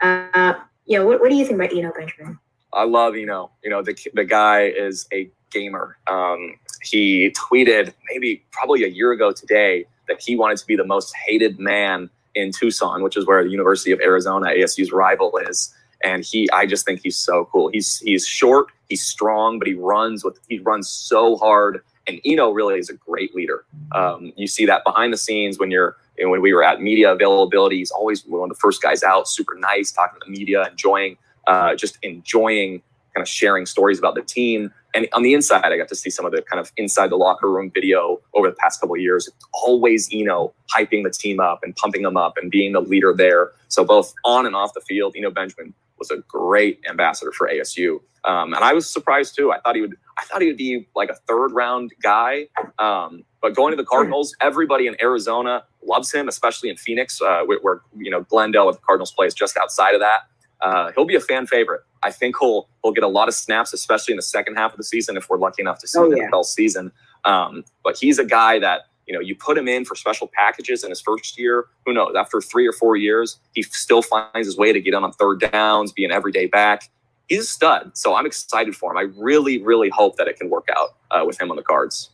Uh, 0.00 0.54
you 0.86 0.98
know, 0.98 1.06
what, 1.06 1.20
what 1.20 1.30
do 1.30 1.36
you 1.36 1.44
think 1.46 1.60
about 1.60 1.72
Eno 1.72 1.92
Benjamin? 1.96 2.40
I 2.72 2.82
love 2.84 3.14
Eno. 3.14 3.52
You 3.62 3.70
know, 3.70 3.82
the 3.82 3.96
the 4.14 4.24
guy 4.24 4.64
is 4.66 5.06
a 5.12 5.30
gamer. 5.50 5.96
Um, 6.06 6.54
he 6.82 7.30
tweeted 7.32 7.92
maybe 8.12 8.42
probably 8.50 8.84
a 8.84 8.88
year 8.88 9.12
ago 9.12 9.32
today 9.32 9.86
that 10.08 10.20
he 10.20 10.36
wanted 10.36 10.58
to 10.58 10.66
be 10.66 10.76
the 10.76 10.84
most 10.84 11.14
hated 11.26 11.58
man 11.58 12.10
in 12.34 12.52
Tucson, 12.52 13.02
which 13.02 13.16
is 13.16 13.26
where 13.26 13.42
the 13.42 13.50
University 13.50 13.92
of 13.92 14.00
Arizona, 14.00 14.46
ASU's 14.46 14.92
rival, 14.92 15.36
is. 15.38 15.74
And 16.02 16.24
he, 16.24 16.48
I 16.50 16.66
just 16.66 16.86
think 16.86 17.00
he's 17.02 17.16
so 17.16 17.48
cool. 17.52 17.68
He's 17.68 17.98
he's 17.98 18.26
short, 18.26 18.68
he's 18.88 19.04
strong, 19.06 19.58
but 19.58 19.68
he 19.68 19.74
runs 19.74 20.24
with 20.24 20.38
he 20.48 20.58
runs 20.58 20.88
so 20.88 21.36
hard. 21.36 21.82
And 22.06 22.20
Eno 22.24 22.50
really 22.50 22.78
is 22.78 22.88
a 22.88 22.94
great 22.94 23.34
leader. 23.34 23.64
Um, 23.92 24.32
you 24.34 24.46
see 24.46 24.66
that 24.66 24.82
behind 24.84 25.12
the 25.12 25.18
scenes 25.18 25.58
when 25.58 25.70
you're 25.70 25.96
when 26.18 26.40
we 26.40 26.54
were 26.54 26.64
at 26.64 26.80
media 26.80 27.12
availability. 27.12 27.76
He's 27.76 27.90
always 27.90 28.24
one 28.24 28.50
of 28.50 28.56
the 28.56 28.60
first 28.60 28.82
guys 28.82 29.02
out, 29.02 29.28
super 29.28 29.54
nice, 29.54 29.92
talking 29.92 30.18
to 30.20 30.24
the 30.26 30.32
media, 30.32 30.66
enjoying 30.68 31.18
uh, 31.46 31.74
just 31.74 31.98
enjoying 32.02 32.82
kind 33.14 33.22
of 33.22 33.28
sharing 33.28 33.66
stories 33.66 33.98
about 33.98 34.14
the 34.14 34.22
team. 34.22 34.72
And 34.94 35.08
on 35.12 35.22
the 35.22 35.34
inside, 35.34 35.66
I 35.66 35.76
got 35.76 35.88
to 35.88 35.94
see 35.94 36.10
some 36.10 36.24
of 36.26 36.32
the 36.32 36.42
kind 36.42 36.60
of 36.60 36.72
inside 36.76 37.10
the 37.10 37.16
locker 37.16 37.48
room 37.50 37.70
video 37.72 38.20
over 38.34 38.48
the 38.48 38.56
past 38.56 38.80
couple 38.80 38.96
of 38.96 39.00
years. 39.00 39.28
It's 39.28 39.46
always 39.52 40.08
Eno 40.12 40.52
hyping 40.74 41.04
the 41.04 41.10
team 41.10 41.40
up 41.40 41.60
and 41.62 41.74
pumping 41.76 42.02
them 42.02 42.16
up 42.16 42.36
and 42.36 42.50
being 42.50 42.72
the 42.72 42.80
leader 42.80 43.14
there. 43.16 43.52
So 43.68 43.84
both 43.84 44.12
on 44.24 44.46
and 44.46 44.56
off 44.56 44.74
the 44.74 44.80
field, 44.80 45.14
Eno 45.16 45.30
Benjamin 45.30 45.74
was 45.98 46.10
a 46.10 46.16
great 46.28 46.80
ambassador 46.88 47.30
for 47.30 47.48
ASU. 47.48 48.00
Um, 48.24 48.52
and 48.52 48.64
I 48.64 48.72
was 48.72 48.88
surprised 48.90 49.36
too. 49.36 49.52
I 49.52 49.60
thought 49.60 49.76
he 49.76 49.80
would. 49.80 49.94
I 50.18 50.24
thought 50.24 50.42
he 50.42 50.48
would 50.48 50.56
be 50.56 50.86
like 50.94 51.08
a 51.08 51.14
third 51.14 51.52
round 51.52 51.92
guy. 52.02 52.48
Um, 52.78 53.24
but 53.40 53.54
going 53.54 53.70
to 53.72 53.76
the 53.76 53.84
Cardinals, 53.84 54.34
everybody 54.40 54.86
in 54.86 54.96
Arizona 55.00 55.64
loves 55.82 56.12
him, 56.12 56.28
especially 56.28 56.68
in 56.68 56.76
Phoenix, 56.76 57.22
uh, 57.22 57.42
where, 57.44 57.58
where 57.60 57.80
you 57.96 58.10
know 58.10 58.22
Glendale 58.22 58.66
with 58.66 58.76
the 58.76 58.82
Cardinals 58.82 59.12
plays 59.12 59.32
just 59.32 59.56
outside 59.56 59.94
of 59.94 60.00
that. 60.00 60.24
Uh, 60.62 60.92
he'll 60.94 61.06
be 61.06 61.14
a 61.14 61.20
fan 61.20 61.46
favorite. 61.46 61.80
I 62.02 62.10
think 62.10 62.36
he'll 62.40 62.68
he'll 62.82 62.92
get 62.92 63.04
a 63.04 63.08
lot 63.08 63.28
of 63.28 63.34
snaps, 63.34 63.72
especially 63.72 64.12
in 64.12 64.16
the 64.16 64.22
second 64.22 64.56
half 64.56 64.72
of 64.72 64.76
the 64.78 64.84
season 64.84 65.16
if 65.16 65.28
we're 65.30 65.38
lucky 65.38 65.62
enough 65.62 65.78
to 65.80 65.86
see 65.88 65.98
Oh, 65.98 66.10
the 66.10 66.18
yeah. 66.18 66.28
NFL 66.30 66.44
season. 66.44 66.92
Um, 67.24 67.64
but 67.84 67.96
he's 67.98 68.18
a 68.18 68.24
guy 68.24 68.58
that 68.58 68.82
you 69.06 69.14
know 69.14 69.20
you 69.20 69.34
put 69.34 69.56
him 69.58 69.68
in 69.68 69.84
for 69.84 69.94
special 69.94 70.28
packages 70.32 70.84
in 70.84 70.90
his 70.90 71.00
first 71.00 71.38
year. 71.38 71.66
Who 71.86 71.92
knows? 71.92 72.14
After 72.16 72.40
three 72.40 72.66
or 72.66 72.72
four 72.72 72.96
years, 72.96 73.38
he 73.54 73.62
still 73.62 74.02
finds 74.02 74.46
his 74.46 74.56
way 74.56 74.72
to 74.72 74.80
get 74.80 74.94
in 74.94 75.02
on 75.04 75.12
third 75.12 75.40
downs, 75.50 75.92
be 75.92 76.04
an 76.04 76.12
everyday 76.12 76.46
back. 76.46 76.90
He's 77.28 77.40
a 77.40 77.44
stud, 77.44 77.96
so 77.96 78.14
I'm 78.14 78.26
excited 78.26 78.74
for 78.74 78.90
him. 78.90 78.96
I 78.98 79.06
really, 79.16 79.62
really 79.62 79.88
hope 79.88 80.16
that 80.16 80.26
it 80.26 80.36
can 80.36 80.50
work 80.50 80.68
out 80.76 80.96
uh, 81.10 81.24
with 81.24 81.40
him 81.40 81.50
on 81.50 81.56
the 81.56 81.62
cards. 81.62 82.10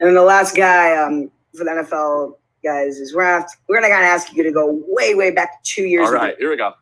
And 0.00 0.08
then 0.08 0.14
the 0.14 0.22
last 0.22 0.56
guy 0.56 0.96
um, 0.96 1.30
for 1.56 1.64
the 1.64 1.70
NFL 1.70 2.36
guys 2.64 2.98
is 2.98 3.14
we're 3.14 3.22
gonna 3.22 3.40
have 3.40 3.50
to, 3.50 3.56
we're 3.68 3.76
gonna 3.76 3.88
gotta 3.88 4.06
ask 4.06 4.32
you 4.32 4.42
to 4.44 4.50
go 4.52 4.82
way 4.88 5.14
way 5.14 5.30
back 5.30 5.62
two 5.64 5.82
years 5.84 6.08
All 6.08 6.14
ago 6.14 6.32
here 6.38 6.50
we 6.50 6.56
go. 6.56 6.72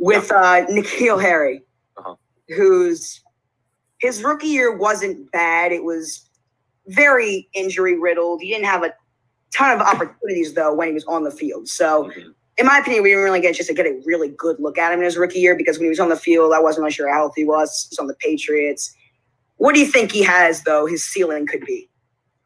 With 0.00 0.32
uh, 0.32 0.66
N'Keal 0.66 1.20
Harry, 1.20 1.62
Uh-huh. 1.96 2.14
whose 2.48 3.20
his 3.98 4.24
rookie 4.24 4.48
year 4.48 4.74
wasn't 4.76 5.30
bad. 5.30 5.70
It 5.72 5.84
was 5.84 6.28
very 6.88 7.48
injury 7.52 7.98
riddled. 7.98 8.40
He 8.40 8.48
didn't 8.48 8.64
have 8.64 8.82
a 8.82 8.92
ton 9.54 9.78
of 9.78 9.86
opportunities 9.86 10.54
though 10.54 10.74
when 10.74 10.88
he 10.88 10.94
was 10.94 11.04
on 11.04 11.22
the 11.24 11.30
field. 11.30 11.68
So. 11.68 12.04
Mhm. 12.04 12.34
In 12.58 12.66
my 12.66 12.78
opinion, 12.78 13.02
we 13.02 13.08
didn't 13.10 13.24
really 13.24 13.40
get 13.40 13.54
just 13.54 13.68
to 13.70 13.74
get 13.74 13.86
a 13.86 13.98
really 14.04 14.28
good 14.28 14.56
look 14.60 14.76
at 14.76 14.92
him 14.92 14.98
in 14.98 15.04
his 15.06 15.16
rookie 15.16 15.38
year 15.38 15.54
because 15.56 15.78
when 15.78 15.84
he 15.84 15.88
was 15.88 16.00
on 16.00 16.10
the 16.10 16.16
field, 16.16 16.52
I 16.52 16.60
wasn't 16.60 16.82
really 16.82 16.92
sure 16.92 17.08
how 17.08 17.14
healthy 17.20 17.40
he 17.42 17.44
was. 17.46 17.86
He 17.88 17.94
was 17.94 17.98
on 17.98 18.06
the 18.06 18.14
Patriots. 18.16 18.94
What 19.56 19.72
do 19.74 19.80
you 19.80 19.86
think 19.86 20.12
he 20.12 20.22
has, 20.24 20.62
though? 20.64 20.84
His 20.84 21.02
ceiling 21.02 21.46
could 21.46 21.64
be. 21.64 21.88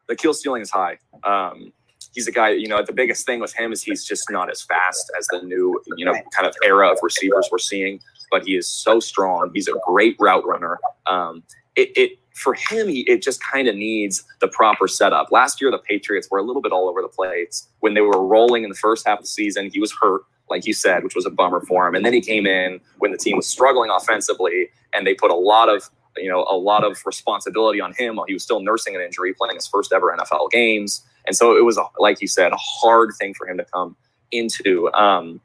the 0.07 0.15
kill 0.15 0.33
ceiling 0.33 0.61
is 0.61 0.69
high. 0.69 0.99
Um, 1.25 1.73
he's 2.15 2.27
a 2.27 2.31
guy, 2.31 2.49
you 2.49 2.67
know, 2.67 2.81
the 2.81 2.93
biggest 2.93 3.25
thing 3.25 3.39
with 3.39 3.53
him 3.53 3.71
is 3.71 3.83
he's 3.83 4.03
just 4.03 4.31
not 4.31 4.49
as 4.49 4.63
fast 4.63 5.11
as 5.19 5.27
the 5.27 5.41
new, 5.41 5.79
you 5.97 6.05
know, 6.05 6.13
kind 6.31 6.47
of 6.47 6.55
era 6.63 6.89
of 6.89 6.97
receivers 7.03 7.49
we're 7.51 7.59
seeing, 7.59 7.99
but 8.31 8.43
he 8.43 8.55
is 8.55 8.67
so 8.67 8.99
strong. 8.99 9.51
He's 9.53 9.67
a 9.67 9.73
great 9.85 10.15
route 10.19 10.47
runner. 10.47 10.79
Um, 11.05 11.43
it, 11.75 11.91
it 11.95 12.19
for 12.33 12.53
him, 12.53 12.87
he, 12.87 13.01
it 13.01 13.21
just 13.21 13.41
kind 13.43 13.67
of 13.67 13.75
needs 13.75 14.23
the 14.39 14.47
proper 14.47 14.87
setup. 14.87 15.31
Last 15.31 15.61
year, 15.61 15.71
the 15.71 15.77
Patriots 15.77 16.29
were 16.31 16.39
a 16.39 16.43
little 16.43 16.61
bit 16.61 16.71
all 16.71 16.89
over 16.89 17.01
the 17.01 17.07
place. 17.07 17.67
When 17.81 17.93
they 17.93 18.01
were 18.01 18.25
rolling 18.25 18.63
in 18.63 18.69
the 18.69 18.75
first 18.75 19.07
half 19.07 19.19
of 19.19 19.25
the 19.25 19.29
season, 19.29 19.69
he 19.71 19.79
was 19.79 19.93
hurt, 19.93 20.23
like 20.49 20.65
you 20.65 20.73
said, 20.73 21.03
which 21.03 21.15
was 21.15 21.25
a 21.25 21.29
bummer 21.29 21.61
for 21.61 21.87
him. 21.87 21.95
And 21.95 22.05
then 22.05 22.13
he 22.13 22.21
came 22.21 22.45
in 22.45 22.79
when 22.99 23.11
the 23.11 23.17
team 23.17 23.37
was 23.37 23.47
struggling 23.47 23.89
offensively, 23.89 24.69
and 24.93 25.05
they 25.05 25.13
put 25.13 25.31
a 25.31 25.35
lot 25.35 25.69
of 25.69 25.89
you 26.17 26.29
know 26.29 26.45
a 26.49 26.55
lot 26.55 26.83
of 26.85 26.97
responsibility 27.05 27.81
on 27.81 27.93
him 27.93 28.15
while 28.15 28.25
he 28.25 28.33
was 28.33 28.43
still 28.43 28.61
nursing 28.61 28.95
an 28.95 29.01
injury, 29.01 29.33
playing 29.33 29.55
his 29.55 29.67
first 29.67 29.93
ever 29.93 30.15
NFL 30.17 30.51
games. 30.51 31.05
And 31.27 31.35
so 31.35 31.57
it 31.57 31.63
was, 31.65 31.77
a, 31.77 31.83
like 31.99 32.21
you 32.21 32.27
said, 32.27 32.51
a 32.51 32.57
hard 32.57 33.11
thing 33.19 33.33
for 33.33 33.47
him 33.47 33.57
to 33.57 33.65
come 33.65 33.95
into. 34.31 34.91
Um, 34.93 35.41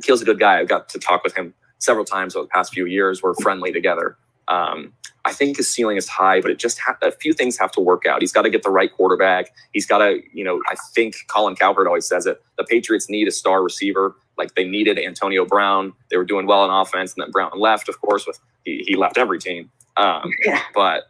N'Keal's 0.00 0.22
a 0.22 0.24
good 0.24 0.38
guy. 0.40 0.58
I've 0.58 0.68
got 0.68 0.88
to 0.90 0.98
talk 0.98 1.24
with 1.24 1.36
him 1.36 1.54
several 1.78 2.04
times 2.04 2.34
over 2.36 2.44
the 2.44 2.50
past 2.50 2.72
few 2.72 2.86
years. 2.86 3.22
We're 3.22 3.34
friendly 3.34 3.72
together. 3.72 4.16
Um, 4.48 4.92
I 5.24 5.32
think 5.32 5.56
his 5.56 5.70
ceiling 5.70 5.96
is 5.96 6.06
high, 6.08 6.40
but 6.42 6.50
it 6.50 6.58
just 6.58 6.78
ha- 6.78 6.98
a 7.02 7.10
few 7.12 7.32
things 7.32 7.56
have 7.58 7.72
to 7.72 7.80
work 7.80 8.04
out. 8.06 8.20
He's 8.20 8.32
got 8.32 8.42
to 8.42 8.50
get 8.50 8.62
the 8.62 8.70
right 8.70 8.92
quarterback. 8.92 9.50
He's 9.72 9.86
got 9.86 9.98
to, 9.98 10.20
you 10.34 10.44
know, 10.44 10.60
I 10.68 10.74
think 10.94 11.14
Colin 11.28 11.54
Cowherd 11.56 11.86
always 11.86 12.06
says 12.06 12.26
it. 12.26 12.42
The 12.58 12.64
Patriots 12.64 13.08
need 13.08 13.26
a 13.26 13.30
star 13.30 13.62
receiver. 13.62 14.16
Like 14.36 14.54
they 14.54 14.64
needed 14.68 14.98
Antonio 14.98 15.46
Brown. 15.46 15.92
They 16.10 16.16
were 16.18 16.24
doing 16.24 16.46
well 16.46 16.64
in 16.64 16.70
offense, 16.70 17.14
and 17.14 17.22
then 17.24 17.30
Brown 17.30 17.52
left, 17.58 17.88
of 17.88 18.00
course. 18.00 18.26
With 18.26 18.38
he, 18.64 18.84
he 18.86 18.96
left 18.96 19.16
every 19.16 19.38
team. 19.38 19.70
Um, 19.96 20.30
Yeah. 20.44 20.60
but 20.74 21.04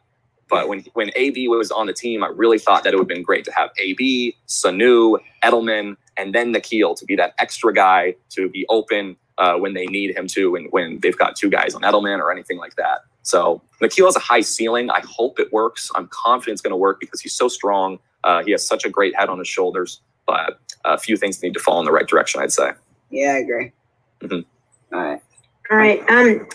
but 0.49 0.69
when 0.69 0.85
when 0.95 1.11
AB 1.17 1.49
was 1.49 1.71
on 1.71 1.87
the 1.87 1.93
team, 1.93 2.23
I 2.23 2.29
really 2.29 2.59
thought 2.59 2.85
that 2.85 2.93
it 2.93 2.97
would 2.97 3.05
have 3.05 3.09
been 3.09 3.23
great 3.23 3.45
to 3.47 3.53
have 3.53 3.71
AB, 3.79 4.37
Sanu, 4.47 5.19
Edelman, 5.43 5.97
and 6.17 6.35
then 6.35 6.53
N'Keal 6.53 6.97
to 6.97 7.05
be 7.05 7.17
that 7.17 7.35
extra 7.39 7.73
guy 7.73 8.15
to 8.31 8.49
be 8.49 8.67
open 8.69 9.17
uh, 9.39 9.57
when 9.57 9.75
they 9.75 9.87
need 9.87 10.17
him 10.17 10.27
to, 10.29 10.55
and 10.57 10.69
when 10.71 10.99
they've 11.01 11.17
got 11.17 11.37
two 11.37 11.51
guys 11.51 11.75
on 11.75 11.83
Edelman 11.83 12.19
or 12.19 12.31
anything 12.31 12.59
like 12.59 12.77
that. 12.77 13.01
So 13.23 13.63
N'Keal 13.81 14.07
has 14.07 14.17
a 14.17 14.21
high 14.21 14.43
ceiling. 14.43 14.91
I 14.91 15.01
hope 15.01 15.41
it 15.41 15.53
works. 15.53 15.91
I'm 15.95 16.09
confident 16.09 16.55
it's 16.55 16.63
going 16.63 16.73
to 16.73 16.77
work 16.77 17.01
because 17.01 17.21
he's 17.21 17.35
so 17.35 17.49
strong. 17.49 17.99
Uh, 18.23 18.43
he 18.45 18.53
has 18.53 18.67
such 18.67 18.85
a 18.85 18.91
great 18.91 19.17
head 19.17 19.29
on 19.29 19.39
his 19.39 19.49
shoulders, 19.49 20.01
but 20.27 20.61
a 20.85 20.99
few 20.99 21.17
things 21.17 21.43
need 21.43 21.55
to 21.55 21.61
fall 21.61 21.79
in 21.81 21.85
the 21.87 21.93
right 21.93 22.07
direction. 22.07 22.41
I'd 22.41 22.53
say. 22.53 22.73
Yeah, 23.11 23.33
I 23.33 23.39
agree. 23.39 23.73
Mhm. 24.21 24.45
All 24.93 25.01
right. 25.01 25.23
All 25.71 25.77
right. 25.77 26.01
Um, 26.11 26.49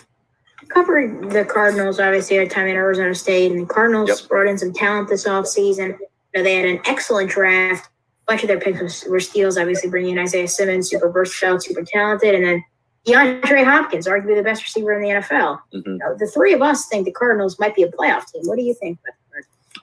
covered 0.70 1.30
the 1.30 1.44
Cardinals 1.44 2.00
obviously 2.00 2.38
our 2.38 2.46
time 2.46 2.66
in 2.68 2.76
Arizona 2.76 3.14
State, 3.14 3.50
and 3.52 3.62
the 3.62 3.66
Cardinals 3.72 4.08
Yep. 4.08 4.28
brought 4.28 4.46
in 4.46 4.56
some 4.58 4.72
talent 4.72 5.08
this 5.08 5.26
offseason. 5.26 5.98
You 5.98 6.06
know, 6.36 6.42
they 6.42 6.54
had 6.56 6.66
an 6.66 6.80
excellent 6.86 7.30
draft. 7.30 7.86
A 7.86 8.32
bunch 8.32 8.42
of 8.42 8.48
their 8.48 8.60
picks 8.60 8.80
was- 8.80 9.04
were 9.08 9.20
steals. 9.20 9.58
Obviously, 9.58 9.90
bringing 9.90 10.12
in 10.12 10.18
Isaiah 10.18 10.48
Simmons, 10.48 10.88
super 10.88 11.10
versatile, 11.10 11.60
super 11.60 11.82
talented, 11.82 12.34
and 12.34 12.44
then 12.44 12.64
DeAndre 13.06 13.64
Hopkins, 13.64 14.06
arguably 14.06 14.36
the 14.36 14.42
best 14.42 14.62
receiver 14.62 14.92
in 14.92 15.02
the 15.02 15.10
NFL. 15.10 15.60
Mhm. 15.74 15.86
You 15.86 15.98
know, 15.98 16.14
the 16.18 16.26
three 16.26 16.52
of 16.52 16.62
us 16.62 16.86
think 16.86 17.04
the 17.06 17.12
Cardinals 17.12 17.58
might 17.58 17.74
be 17.74 17.82
a 17.82 17.88
playoff 17.90 18.30
team. 18.30 18.42
What 18.44 18.56
do 18.56 18.62
you 18.62 18.74
think? 18.74 18.98
about? 19.02 19.14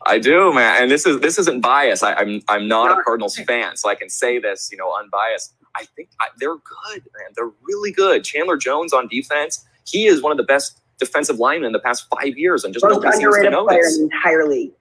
I 0.05 0.19
do, 0.19 0.53
man, 0.53 0.83
and 0.83 0.91
this 0.91 1.07
is 1.07 1.19
this 1.21 1.39
isn't 1.39 1.61
bias. 1.61 2.03
I, 2.03 2.13
I'm 2.13 2.41
I'm 2.47 2.67
not 2.67 2.97
a 2.97 3.01
Cardinals 3.01 3.35
fan, 3.35 3.75
so 3.77 3.89
I 3.89 3.95
can 3.95 4.09
say 4.09 4.37
this, 4.37 4.69
you 4.71 4.77
know, 4.77 4.93
unbiased. 4.93 5.53
I 5.75 5.85
think 5.95 6.09
I, 6.21 6.27
they're 6.39 6.55
good, 6.55 7.03
man. 7.17 7.29
They're 7.35 7.49
really 7.63 7.91
good. 7.91 8.23
Chandler 8.23 8.57
Jones 8.57 8.93
on 8.93 9.07
defense, 9.07 9.65
he 9.87 10.05
is 10.07 10.21
one 10.21 10.31
of 10.31 10.37
the 10.37 10.43
best 10.43 10.81
defensive 10.99 11.39
linemen 11.39 11.67
in 11.67 11.71
the 11.73 11.79
past 11.79 12.07
five 12.19 12.37
years, 12.37 12.63
and 12.63 12.73
just 12.73 12.83
Most 12.83 12.95
nobody 12.95 13.11
seems 13.17 13.21
to 13.21 13.27
underrated 13.27 13.51
know 13.51 13.65
player 13.65 13.81
this. 13.83 13.97
in 13.97 14.07
the 14.07 14.15
entire 14.15 14.47
league. 14.47 14.71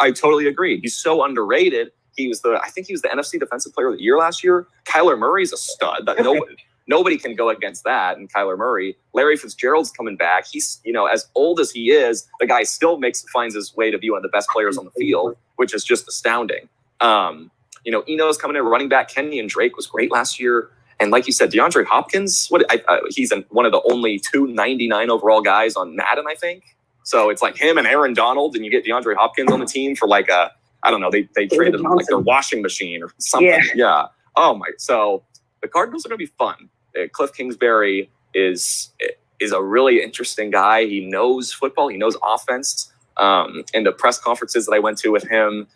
I 0.00 0.10
totally 0.10 0.46
agree. 0.46 0.80
He's 0.80 0.96
so 0.96 1.24
underrated. 1.24 1.92
He 2.16 2.28
was 2.28 2.42
the 2.42 2.60
I 2.62 2.68
think 2.68 2.86
he 2.86 2.92
was 2.92 3.02
the 3.02 3.08
NFC 3.08 3.38
Defensive 3.38 3.72
Player 3.72 3.88
of 3.88 3.96
the 3.96 4.02
Year 4.02 4.18
last 4.18 4.44
year. 4.44 4.66
Kyler 4.84 5.18
Murray's 5.18 5.52
a 5.52 5.56
stud. 5.56 6.06
That 6.06 6.18
nobody 6.22 6.56
nobody 6.86 7.16
can 7.16 7.34
go 7.34 7.48
against 7.48 7.84
that. 7.84 8.18
And 8.18 8.30
Kyler 8.30 8.58
Murray, 8.58 8.96
Larry 9.14 9.36
Fitzgerald's 9.36 9.90
coming 9.90 10.16
back. 10.16 10.46
He's 10.50 10.80
you 10.84 10.92
know 10.92 11.06
as 11.06 11.28
old 11.34 11.60
as 11.60 11.70
he 11.70 11.90
is, 11.90 12.28
the 12.38 12.46
guy 12.46 12.64
still 12.64 12.98
makes 12.98 13.22
finds 13.32 13.54
his 13.54 13.74
way 13.74 13.90
to 13.90 13.98
be 13.98 14.10
one 14.10 14.18
of 14.18 14.22
the 14.22 14.28
best 14.28 14.48
players 14.50 14.76
on 14.76 14.84
the 14.84 14.90
field, 14.90 15.36
which 15.56 15.72
is 15.72 15.84
just 15.84 16.06
astounding. 16.08 16.68
Um, 17.00 17.50
you 17.84 17.92
know, 17.92 18.04
Eno's 18.06 18.36
coming 18.36 18.56
in, 18.56 18.64
running 18.64 18.90
back. 18.90 19.10
Kenyan 19.10 19.48
Drake 19.48 19.76
was 19.76 19.86
great 19.86 20.12
last 20.12 20.38
year. 20.38 20.70
And 21.00 21.10
like 21.10 21.26
you 21.26 21.32
said, 21.32 21.50
DeAndre 21.50 21.86
Hopkins, 21.86 22.48
what 22.48 22.64
I, 22.70 22.82
I, 22.86 23.00
he's 23.08 23.32
an, 23.32 23.44
one 23.48 23.64
of 23.64 23.72
the 23.72 23.80
only 23.90 24.18
two 24.18 24.46
99 24.46 25.10
overall 25.10 25.40
guys 25.40 25.74
on 25.74 25.96
Madden, 25.96 26.26
I 26.28 26.34
think. 26.34 26.76
So 27.04 27.30
it's 27.30 27.40
like 27.40 27.56
him 27.56 27.78
and 27.78 27.86
Aaron 27.86 28.12
Donald, 28.12 28.54
and 28.54 28.64
you 28.64 28.70
get 28.70 28.84
DeAndre 28.84 29.16
Hopkins 29.16 29.50
on 29.50 29.60
the 29.60 29.66
team 29.66 29.96
for 29.96 30.06
like 30.06 30.28
a, 30.28 30.52
I 30.82 30.90
don't 30.90 31.00
know, 31.00 31.10
they, 31.10 31.22
they 31.34 31.46
David 31.46 31.56
traded 31.56 31.80
them 31.80 31.94
like 31.94 32.06
their 32.06 32.18
washing 32.18 32.62
machine 32.62 33.02
or 33.02 33.10
something. 33.18 33.48
Yeah. 33.48 33.62
Yeah. 33.74 34.06
Oh 34.36 34.54
my. 34.54 34.68
So 34.76 35.24
the 35.62 35.68
Cardinals 35.68 36.04
are 36.04 36.10
going 36.10 36.18
to 36.18 36.26
be 36.26 36.32
fun. 36.38 36.68
Uh, 36.96 37.06
Cliff 37.12 37.32
Kingsbury 37.32 38.10
is 38.34 38.92
is 39.40 39.52
a 39.52 39.62
really 39.62 40.02
interesting 40.02 40.50
guy. 40.50 40.84
He 40.84 41.00
knows 41.00 41.52
football. 41.52 41.88
He 41.88 41.96
knows 41.96 42.16
offense. 42.22 42.92
Um, 43.16 43.64
in 43.74 43.84
the 43.84 43.92
press 43.92 44.18
conferences 44.18 44.66
that 44.66 44.72
I 44.72 44.78
went 44.78 44.96
to 44.98 45.10
with 45.10 45.28
him, 45.28 45.66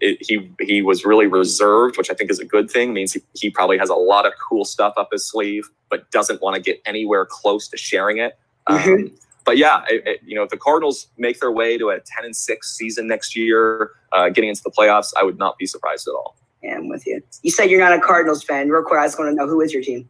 it, 0.00 0.18
he 0.20 0.50
he 0.60 0.82
was 0.82 1.04
really 1.04 1.26
reserved, 1.26 1.96
which 1.98 2.10
I 2.10 2.14
think 2.14 2.30
is 2.30 2.38
a 2.38 2.44
good 2.44 2.70
thing. 2.70 2.92
Means 2.92 3.12
he, 3.12 3.22
he 3.34 3.50
probably 3.50 3.78
has 3.78 3.88
a 3.90 3.94
lot 3.94 4.26
of 4.26 4.32
cool 4.48 4.64
stuff 4.64 4.94
up 4.96 5.08
his 5.12 5.24
sleeve, 5.26 5.68
but 5.90 6.10
doesn't 6.10 6.40
want 6.42 6.56
to 6.56 6.60
get 6.62 6.80
anywhere 6.86 7.26
close 7.26 7.68
to 7.68 7.76
sharing 7.76 8.18
it. 8.18 8.38
Um, 8.66 8.78
Mhm. 8.78 9.18
but 9.44 9.56
yeah, 9.58 9.82
it, 9.88 10.06
it- 10.06 10.20
you 10.24 10.34
know, 10.34 10.42
if 10.42 10.50
the 10.50 10.56
Cardinals 10.58 11.08
make 11.16 11.40
their 11.40 11.52
way 11.52 11.78
to 11.78 11.90
a 11.90 12.00
ten 12.00 12.24
and 12.24 12.36
six 12.36 12.76
season 12.76 13.06
next 13.06 13.34
year, 13.36 13.92
uh, 14.12 14.28
getting 14.28 14.50
into 14.50 14.62
the 14.62 14.70
playoffs, 14.70 15.12
I 15.16 15.22
would 15.22 15.38
not 15.38 15.56
be 15.58 15.66
surprised 15.66 16.06
at 16.08 16.12
all. 16.12 16.36
Yeah, 16.62 16.74
I'm 16.76 16.88
with 16.88 17.06
you. 17.06 17.22
You 17.42 17.50
said 17.50 17.70
you're 17.70 17.80
not 17.80 17.92
a 17.92 18.00
Cardinals 18.00 18.42
fan. 18.42 18.68
Real 18.68 18.82
quick, 18.82 18.98
I 19.00 19.06
just 19.06 19.18
want 19.18 19.30
to 19.30 19.34
know 19.34 19.46
who 19.46 19.60
is 19.60 19.72
your 19.72 19.82
team? 19.82 20.08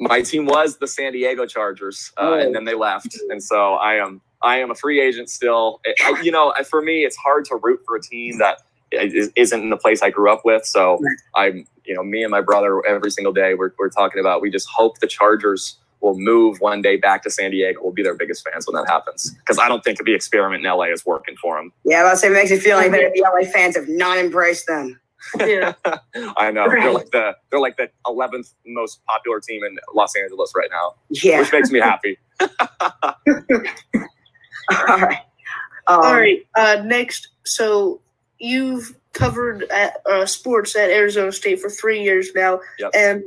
My 0.00 0.22
team 0.22 0.46
was 0.46 0.76
the 0.78 0.86
San 0.86 1.12
Diego 1.12 1.44
Chargers, 1.46 2.12
uh, 2.18 2.20
Oh. 2.20 2.34
and 2.34 2.54
then 2.54 2.64
they 2.64 2.74
left, 2.74 3.16
and 3.30 3.42
so 3.42 3.74
I 3.74 3.94
am 3.94 4.20
I 4.42 4.58
am 4.58 4.70
a 4.70 4.74
free 4.76 5.00
agent 5.00 5.28
still. 5.30 5.80
It- 5.84 5.96
I, 6.00 6.20
you 6.22 6.30
know, 6.30 6.54
for 6.70 6.80
me, 6.80 7.04
it's 7.04 7.16
hard 7.16 7.44
to 7.46 7.56
root 7.56 7.80
for 7.84 7.96
a 7.96 8.00
team 8.00 8.38
that 8.38 8.62
isn't 8.92 9.60
in 9.62 9.70
the 9.70 9.76
place 9.76 10.02
I 10.02 10.10
grew 10.10 10.30
up 10.32 10.42
with. 10.44 10.64
So 10.64 10.98
I'm, 11.36 11.66
you 11.84 11.94
know, 11.94 12.02
me 12.02 12.22
and 12.22 12.30
my 12.30 12.40
brother 12.40 12.84
every 12.86 13.10
single 13.10 13.32
day 13.32 13.54
we're 13.54 13.72
we're 13.78 13.90
talking 13.90 14.20
about. 14.20 14.42
We 14.42 14.50
just 14.50 14.68
hope 14.68 14.98
the 15.00 15.06
Chargers 15.06 15.76
will 16.00 16.16
move 16.18 16.60
one 16.60 16.80
day 16.80 16.96
back 16.96 17.22
to 17.24 17.30
San 17.30 17.50
Diego. 17.50 17.80
We'll 17.82 17.92
be 17.92 18.02
their 18.04 18.14
biggest 18.14 18.48
fans 18.48 18.66
when 18.66 18.74
that 18.76 18.88
happens 18.88 19.32
because 19.38 19.58
I 19.58 19.68
don't 19.68 19.82
think 19.82 19.98
the 20.04 20.14
experiment 20.14 20.64
in 20.64 20.70
LA 20.70 20.84
is 20.84 21.04
working 21.04 21.36
for 21.36 21.56
them. 21.56 21.72
Yeah, 21.84 22.00
I 22.00 22.02
was 22.04 22.06
about 22.06 22.12
to 22.12 22.18
say 22.18 22.26
it 22.28 22.32
makes 22.32 22.50
you 22.50 22.60
feel 22.60 22.76
like 22.76 22.92
that 22.92 23.12
the 23.14 23.22
LA 23.22 23.50
fans 23.50 23.76
have 23.76 23.88
not 23.88 24.16
embraced 24.18 24.66
them. 24.66 25.00
Yeah. 25.40 25.72
I 26.36 26.50
know 26.52 26.68
they're 26.70 26.92
like 26.92 27.10
the 27.10 27.36
they're 27.50 27.60
like 27.60 27.76
the 27.76 27.90
11th 28.06 28.54
most 28.66 29.04
popular 29.06 29.40
team 29.40 29.64
in 29.64 29.76
Los 29.94 30.14
Angeles 30.16 30.52
right 30.56 30.68
now, 30.70 30.94
Yeah. 31.10 31.40
which 31.40 31.52
makes 31.52 31.70
me 31.70 31.80
happy. 31.80 32.16
All 34.70 34.98
right. 34.98 35.18
Um, 35.88 36.00
All 36.00 36.12
right. 36.14 36.46
Uh, 36.54 36.82
next, 36.84 37.28
so 37.44 38.00
you've 38.38 38.94
covered 39.12 39.64
at, 39.64 40.00
uh, 40.06 40.26
sports 40.26 40.76
at 40.76 40.90
Arizona 40.90 41.32
State 41.32 41.60
for 41.60 41.70
three 41.70 42.02
years 42.02 42.30
now, 42.34 42.60
Yep. 42.78 42.90
and 42.94 43.24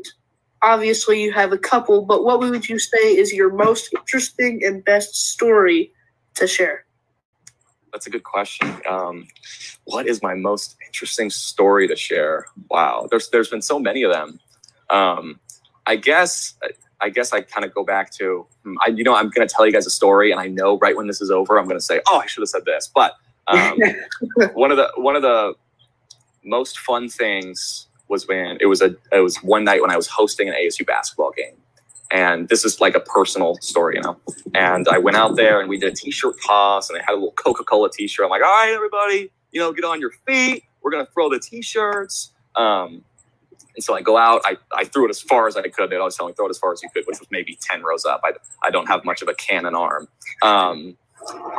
obviously 0.62 1.22
you 1.22 1.32
have 1.34 1.52
a 1.52 1.58
couple, 1.58 2.04
but 2.04 2.24
what 2.24 2.40
would 2.40 2.70
you 2.70 2.80
say 2.80 3.16
is 3.18 3.34
your 3.34 3.52
most 3.52 3.94
interesting 3.94 4.62
and 4.64 4.84
best 4.86 5.16
story 5.32 5.92
to 6.36 6.48
share? 6.48 6.86
That's 7.92 8.08
a 8.08 8.10
good 8.10 8.24
question. 8.24 8.74
Um, 8.90 9.28
what 9.84 10.08
is 10.08 10.22
my 10.22 10.34
most 10.34 10.78
interesting 10.86 11.30
story 11.30 11.88
to 11.90 11.96
share? 11.96 12.46
Wow, 12.70 13.08
there's 13.10 13.30
there's 13.30 13.50
been 13.50 13.62
so 13.62 13.80
many 13.80 14.04
of 14.04 14.14
them. 14.14 14.40
Um, 14.90 15.40
I 15.86 15.98
guess 15.98 16.56
I 17.02 17.10
guess 17.10 17.34
I 17.34 17.42
kind 17.42 17.66
of 17.66 17.74
go 17.74 17.84
back 17.84 18.12
to 18.14 18.48
hmm, 18.64 18.76
I, 18.86 18.90
you 18.92 19.04
know 19.04 19.16
I'm 19.16 19.30
going 19.30 19.46
to 19.46 19.54
tell 19.54 19.66
you 19.66 19.74
guys 19.74 19.86
a 19.88 19.90
story, 19.90 20.32
and 20.32 20.40
I 20.40 20.48
know 20.48 20.78
right 20.78 20.96
when 20.96 21.08
this 21.08 21.20
is 21.20 21.32
over, 21.32 21.58
I'm 21.60 21.66
going 21.66 21.78
to 21.78 21.84
say, 21.86 22.00
oh, 22.08 22.20
I 22.20 22.28
should 22.28 22.42
have 22.42 22.50
said 22.50 22.64
this. 22.66 22.90
But 22.94 23.14
um, 23.52 23.80
one 24.54 24.72
of 24.72 24.78
the 24.78 24.92
one 24.96 25.16
of 25.16 25.22
the 25.22 25.54
most 26.44 26.80
fun 26.80 27.10
things 27.10 27.88
was 28.08 28.28
when 28.28 28.58
it 28.60 28.66
was 28.66 28.82
a 28.82 28.96
it 29.12 29.20
was 29.20 29.38
one 29.38 29.64
night 29.64 29.82
when 29.82 29.92
I 29.92 29.98
was 29.98 30.08
hosting 30.08 30.50
an 30.50 30.56
ASU 30.56 30.86
basketball 30.86 31.32
game, 31.32 31.56
and 32.12 32.50
this 32.50 32.66
is 32.66 32.82
like 32.82 32.96
a 32.96 33.00
personal 33.00 33.56
story, 33.62 33.96
you 33.96 34.02
know. 34.02 34.18
And 34.54 34.88
I 34.90 34.98
went 34.98 35.18
out 35.18 35.36
there 35.36 35.60
and 35.60 35.70
we 35.70 35.80
did 35.80 35.94
a 35.94 35.96
t-shirt 35.96 36.36
toss, 36.46 36.90
and 36.90 37.00
I 37.00 37.02
had 37.02 37.14
a 37.14 37.16
little 37.16 37.32
Coca-Cola 37.32 37.90
t-shirt. 37.92 38.24
I'm 38.24 38.30
like, 38.30 38.44
all 38.44 38.50
right, 38.50 38.74
everybody, 38.74 39.32
you 39.52 39.60
know, 39.60 39.72
get 39.72 39.86
on 39.86 40.00
your 40.00 40.12
feet. 40.28 40.64
We're 40.82 40.92
gonna 40.92 41.08
throw 41.14 41.30
the 41.30 41.40
t-shirts. 41.40 42.32
Um, 42.56 43.04
and 43.76 43.84
so 43.84 43.96
I 43.96 44.02
go 44.02 44.18
out, 44.18 44.42
I, 44.44 44.58
I 44.76 44.84
threw 44.84 45.06
it 45.06 45.10
as 45.10 45.22
far 45.22 45.48
as 45.48 45.56
I 45.56 45.68
could. 45.70 45.90
They 45.90 45.96
always 45.96 46.16
tell 46.16 46.28
me 46.28 46.34
throw 46.34 46.48
it 46.48 46.50
as 46.50 46.58
far 46.58 46.74
as 46.74 46.84
you 46.84 46.90
could, 46.90 47.06
which 47.08 47.20
was 47.20 47.28
maybe 47.32 47.58
10 47.62 47.84
rows 47.84 48.06
up. 48.06 48.22
I, 48.24 48.34
I 48.64 48.70
don't 48.70 48.88
have 48.88 49.06
much 49.06 49.22
of 49.22 49.30
a 49.30 49.34
cannon 49.34 49.76
arm. 49.76 50.10
Um, 50.42 50.98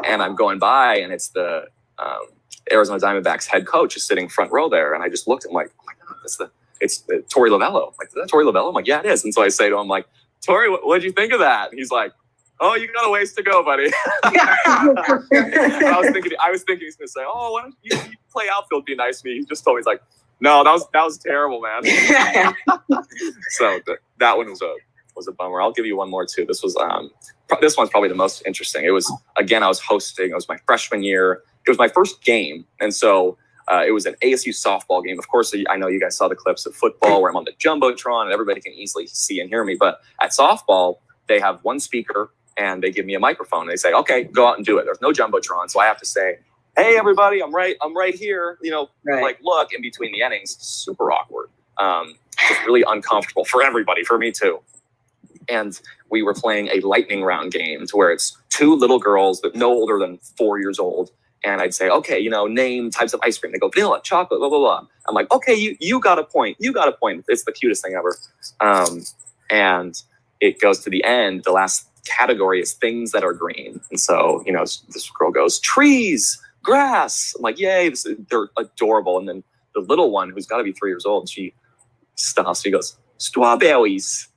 and 0.05 0.22
I'm 0.22 0.34
going 0.34 0.59
by, 0.59 0.99
and 0.99 1.12
it's 1.12 1.28
the 1.28 1.66
um, 2.03 2.26
Arizona 2.70 2.98
Diamondbacks 2.98 3.46
head 3.46 3.66
coach 3.66 3.96
is 3.96 4.05
sitting 4.07 4.28
front 4.28 4.53
row 4.53 4.68
there. 4.68 4.94
And 4.94 5.03
I 5.03 5.09
just 5.09 5.28
looked, 5.28 5.44
I'm 5.44 5.53
like, 5.53 5.70
oh 5.80 5.84
my 5.86 5.92
God, 6.07 6.16
that's 6.22 6.36
the, 6.36 6.50
it's 6.80 6.98
the 7.00 7.24
Torey 7.28 7.50
Lovullo. 7.50 7.88
I'm 7.88 7.94
like, 7.98 8.09
is 8.09 8.14
that 8.14 8.28
Torey 8.32 8.44
Lovullo? 8.44 8.68
I'm 8.68 8.74
like, 8.74 8.86
yeah, 8.86 9.00
it 9.00 9.07
is. 9.07 9.24
And 9.24 9.32
so 9.34 9.42
I 9.42 9.48
say 9.48 9.68
to 9.68 9.78
him, 9.78 9.88
like, 9.88 10.07
Torey, 10.46 10.70
what, 10.70 10.86
what'd 10.86 11.05
you 11.05 11.12
think 11.12 11.32
of 11.32 11.40
that? 11.40 11.70
And 11.70 11.78
he's 11.78 11.90
like, 11.90 12.12
oh, 12.61 12.74
you 12.74 12.90
got 12.92 13.07
a 13.07 13.11
ways 13.11 13.32
to 13.34 13.42
go, 13.42 13.62
buddy. 13.62 13.90
I 14.24 15.96
was 16.00 16.11
thinking, 16.12 16.32
I 16.40 16.50
was 16.50 16.62
thinking 16.62 16.86
he's 16.86 16.96
gonna 16.96 17.09
say, 17.09 17.22
oh, 17.26 17.53
why 17.53 17.62
don't 17.62 17.74
you, 17.82 17.96
you 17.96 18.16
play 18.30 18.46
outfield? 18.50 18.86
Be 18.86 18.94
nice 18.94 19.20
to 19.20 19.28
me. 19.28 19.38
He 19.38 19.44
just 19.44 19.64
told 19.64 19.76
me, 19.76 19.80
he's 19.80 19.86
like, 19.86 20.03
no, 20.40 20.64
that 20.64 20.72
was 20.72 20.88
that 20.92 21.05
was 21.05 21.18
terrible, 21.18 21.61
man. 21.61 21.84
so 23.50 23.78
th- 23.86 23.98
that 24.18 24.36
one 24.36 24.50
was 24.50 24.61
a 24.61 24.74
was 25.14 25.28
a 25.28 25.32
bummer. 25.32 25.61
I'll 25.62 25.72
give 25.72 25.86
you 25.86 25.96
one 25.96 26.11
more 26.11 26.26
too. 26.26 26.44
This 26.44 26.62
was 26.62 26.76
um 26.76 27.11
pro- 27.48 27.61
this 27.61 27.76
one's 27.76 27.90
probably 27.90 28.09
the 28.09 28.16
most 28.16 28.42
interesting. 28.44 28.84
It 28.84 28.90
was 28.90 29.11
again 29.36 29.62
I 29.62 29.68
was 29.68 29.78
hosting. 29.78 30.30
It 30.30 30.34
was 30.34 30.48
my 30.48 30.57
freshman 30.66 31.05
year. 31.05 31.42
It 31.67 31.71
was 31.71 31.79
my 31.79 31.89
first 31.89 32.23
game, 32.23 32.67
and 32.81 32.95
so 32.95 33.37
uh, 33.69 33.85
it 33.87 33.93
was 33.93 34.07
an 34.07 34.15
ASU 34.23 34.49
softball 34.49 35.05
game. 35.05 35.19
Of 35.19 35.29
course, 35.29 35.55
I 35.69 35.77
know 35.77 35.87
you 35.89 36.01
guys 36.01 36.17
saw 36.17 36.29
the 36.29 36.35
clips 36.35 36.67
of 36.67 36.75
football 36.75 37.23
where 37.23 37.31
I'm 37.31 37.37
on 37.37 37.45
the 37.45 37.53
jumbotron 37.53 38.25
and 38.25 38.33
everybody 38.33 38.61
can 38.61 38.73
easily 38.73 39.07
see 39.07 39.41
and 39.41 39.49
hear 39.49 39.63
me. 39.65 39.77
But 39.79 40.01
at 40.21 40.31
softball, 40.31 40.97
they 41.29 41.39
have 41.39 41.61
one 41.63 41.79
speaker 41.79 42.33
and 42.57 42.83
they 42.83 42.91
give 42.91 43.07
me 43.07 43.15
a 43.15 43.21
microphone. 43.21 43.63
And 43.63 43.71
they 43.71 43.77
say, 43.77 43.93
"Okay, 43.93 44.25
go 44.25 44.47
out 44.49 44.57
and 44.57 44.67
do 44.67 44.79
it." 44.79 44.85
There's 44.85 45.01
no 45.01 45.13
jumbotron, 45.13 45.71
so 45.71 45.79
I 45.81 45.87
have 45.87 45.99
to 46.01 46.07
say, 46.07 46.39
"Hey, 46.77 46.97
everybody, 46.99 47.41
I'm 47.41 47.55
right. 47.55 47.77
I'm 47.81 47.97
right 47.97 48.15
here." 48.15 48.59
You 48.63 48.73
know, 48.73 48.91
Right. 49.05 49.23
like 49.23 49.39
look 49.43 49.73
in 49.73 49.81
between 49.81 50.11
the 50.13 50.21
innings. 50.23 50.57
Super 50.61 51.13
awkward. 51.13 51.49
Um, 51.79 52.17
just 52.49 52.61
really 52.67 52.85
uncomfortable 52.87 53.45
for 53.45 53.63
everybody, 53.63 54.03
for 54.05 54.19
me 54.19 54.33
too. 54.33 54.61
And 55.49 55.81
we 56.11 56.23
were 56.23 56.35
playing 56.35 56.69
a 56.69 56.81
lightning 56.81 57.23
round 57.25 57.53
game 57.53 57.87
to 57.87 57.97
where 57.97 58.11
it's 58.11 58.37
two 58.51 58.75
little 58.75 58.99
girls 58.99 59.41
that 59.43 59.55
no 59.55 59.71
older 59.71 59.99
than 59.99 60.19
four 60.37 60.59
years 60.59 60.79
old. 60.79 61.11
And 61.45 61.61
I'd 61.61 61.74
say, 61.74 61.88
okay, 61.88 62.18
you 62.18 62.30
know, 62.30 62.47
name 62.47 62.90
types 62.90 63.12
of 63.12 63.20
ice 63.22 63.38
cream. 63.38 63.53
They 63.53 63.59
go 63.59 63.68
vanilla, 63.68 64.01
chocolate, 64.03 64.40
blah 64.40 64.49
blah 64.49 64.59
blah. 64.59 64.86
I'm 65.09 65.14
like, 65.14 65.30
okay, 65.32 65.55
you 65.55 65.76
you 65.80 66.01
got 66.01 66.18
a 66.18 66.24
point. 66.24 66.57
You 66.61 66.72
got 66.72 66.88
a 66.88 66.93
point. 66.93 67.24
It's 67.28 67.45
the 67.45 67.53
cutest 67.53 67.82
thing 67.82 67.95
ever. 67.95 68.16
Um, 68.61 69.03
and 69.51 70.01
it 70.40 70.61
goes 70.61 70.80
to 70.80 70.90
the 70.90 71.03
end. 71.05 71.43
The 71.45 71.53
last 71.53 71.88
category 72.05 72.61
is 72.61 72.74
things 72.74 73.12
that 73.12 73.24
are 73.24 73.32
green. 73.32 73.80
And 73.90 73.99
so, 73.99 74.43
you 74.47 74.53
know, 74.53 74.62
this 74.62 75.11
girl 75.11 75.30
goes 75.30 75.59
trees, 75.61 76.40
grass. 76.62 77.34
I'm 77.36 77.43
like, 77.43 77.59
yay! 77.59 77.88
This 77.88 78.07
they're 78.30 78.49
adorable. 78.57 79.18
And 79.18 79.28
then 79.28 79.45
the 79.74 79.80
little 79.80 80.11
one, 80.11 80.30
who's 80.30 80.47
got 80.47 80.59
to 80.59 80.64
be 80.64 80.72
three 80.72 80.90
years 80.90 81.07
old, 81.07 81.28
she 81.28 81.55
stops. 82.14 82.62
She 82.62 82.70
goes, 82.70 82.97
strawberries. 83.18 84.28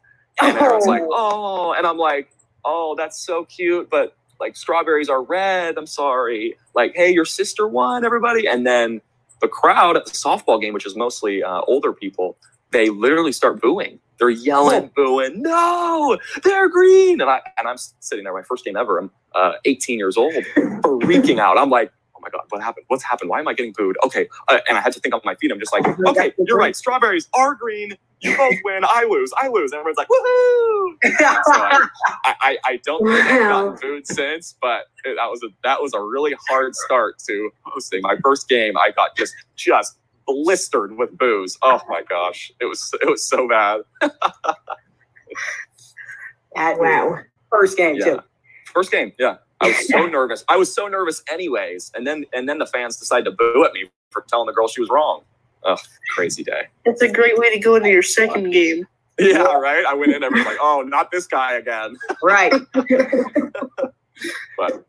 And 0.41 0.58
everyone's 0.58 0.86
like, 0.86 1.03
oh, 1.10 1.74
and 1.74 1.88
I'm 1.88 1.97
like, 1.97 2.30
oh, 2.66 2.95
that's 2.97 3.26
so 3.26 3.45
cute, 3.45 3.89
but 3.89 4.18
like 4.40 4.56
strawberries 4.56 5.10
are 5.10 5.24
red. 5.24 5.78
I'm 5.78 5.88
sorry. 5.88 6.58
Like, 6.74 6.94
hey, 6.96 7.12
your 7.14 7.26
sister 7.26 7.68
won, 7.68 8.06
everybody. 8.06 8.48
And 8.48 8.66
then 8.66 9.02
the 9.42 9.48
crowd 9.48 9.98
at 9.98 10.06
the 10.06 10.12
softball 10.12 10.62
game, 10.62 10.74
which 10.74 10.86
is 10.86 10.96
mostly 10.96 11.44
uh, 11.44 11.62
older 11.68 11.94
people, 11.94 12.38
they 12.72 12.90
literally 12.90 13.32
start 13.32 13.62
booing. 13.62 14.00
They're 14.18 14.30
yelling, 14.30 14.92
booing, 14.96 15.42
no, 15.42 16.18
they're 16.44 16.70
green. 16.70 17.20
And 17.20 17.30
I 17.30 17.42
and 17.58 17.68
I'm 17.68 17.78
sitting 18.00 18.24
there, 18.24 18.34
my 18.34 18.44
first 18.44 18.64
game 18.64 18.78
ever. 18.78 18.98
I'm 18.98 19.12
uh, 19.34 19.54
18 19.66 19.98
years 19.98 20.16
old, 20.18 20.34
freaking 20.34 21.40
out. 21.40 21.58
I'm 21.58 21.70
like, 21.70 21.92
oh 21.92 21.95
my 22.26 22.30
god, 22.32 22.42
what 22.50 22.62
happened? 22.62 22.86
What's 22.90 23.04
happened? 23.04 23.30
Why 23.30 23.40
am 23.40 23.48
I 23.48 23.54
getting 23.54 23.72
booed? 23.78 23.96
Okay, 24.06 24.28
uh, 24.50 24.60
and 24.68 24.78
I 24.78 24.82
had 24.82 24.92
to 24.94 25.00
think 25.00 25.14
on 25.16 25.22
my 25.24 25.36
feet. 25.36 25.52
I'm 25.52 25.60
just 25.60 25.72
like, 25.72 25.86
okay, 26.10 26.34
you're 26.40 26.58
right. 26.58 26.76
Strawberries 26.76 27.30
are 27.34 27.56
green. 27.56 27.94
You 28.22 28.36
both 28.38 28.56
win. 28.64 28.84
I 28.84 29.06
lose. 29.10 29.32
I 29.38 29.48
lose. 29.50 29.72
And 29.72 29.80
everyone's 29.80 29.98
like, 29.98 30.08
woohoo! 30.08 30.96
So 31.18 31.24
I, 31.24 31.88
I, 32.26 32.58
I 32.66 32.80
don't 32.84 33.06
think 33.06 33.20
I've 33.20 33.40
gotten 33.50 33.78
booed 33.82 34.08
since, 34.08 34.56
but 34.62 34.86
it- 35.04 35.16
that 35.18 35.30
was 35.30 35.44
a 35.44 35.48
that 35.64 35.82
was 35.82 35.94
a 35.94 36.02
really 36.02 36.36
hard 36.50 36.76
start 36.76 37.20
to 37.28 37.52
hosting 37.64 38.02
my 38.02 38.16
first 38.24 38.50
game. 38.50 38.78
I 38.78 38.92
got 38.92 39.16
just 39.16 39.36
just 39.56 39.98
blistered 40.28 40.98
with 40.98 41.16
boos. 41.18 41.58
Oh 41.62 41.80
my 41.88 42.02
gosh, 42.10 42.52
it 42.60 42.66
was 42.66 42.92
it 43.02 43.08
was 43.08 43.24
so 43.28 43.48
bad. 43.48 43.82
At 46.56 46.80
Wow. 46.80 47.20
First 47.52 47.78
game 47.78 47.96
Yeah. 47.98 48.06
too. 48.06 48.20
First 48.74 48.92
game, 48.92 49.12
yeah. 49.20 49.38
I 49.62 49.68
was 49.68 49.88
so 49.88 50.06
nervous. 50.06 50.43
I 50.49 50.58
was 50.58 50.74
so 50.74 50.88
nervous, 50.88 51.24
anyways. 51.32 51.91
And 51.95 52.06
then 52.06 52.26
and 52.34 52.47
then 52.47 52.60
the 52.60 52.68
fans 52.68 52.97
decided 52.97 53.26
to 53.26 53.32
boo 53.32 53.66
at 53.66 53.74
me 53.74 53.89
for 54.10 54.26
telling 54.28 54.47
the 54.47 54.53
girl 54.53 54.68
she 54.68 54.82
was 54.82 54.89
wrong. 54.89 55.22
Oh, 55.64 55.78
crazy 56.14 56.43
day. 56.43 56.68
It's 56.86 57.01
a 57.01 57.12
great 57.12 57.38
way 57.38 57.51
to 57.51 57.60
go 57.60 57.76
into 57.76 57.89
your 57.89 58.03
second 58.03 58.51
game. 58.51 58.88
Yeah, 59.18 59.53
right. 59.53 59.86
I 59.86 59.93
went 59.93 60.14
in 60.14 60.24
and 60.24 60.36
was 60.36 60.45
like, 60.45 60.58
oh, 60.60 60.84
not 60.86 61.10
this 61.10 61.26
guy 61.26 61.53
again. 61.53 61.95
Right. 62.22 62.53
But 64.58 64.86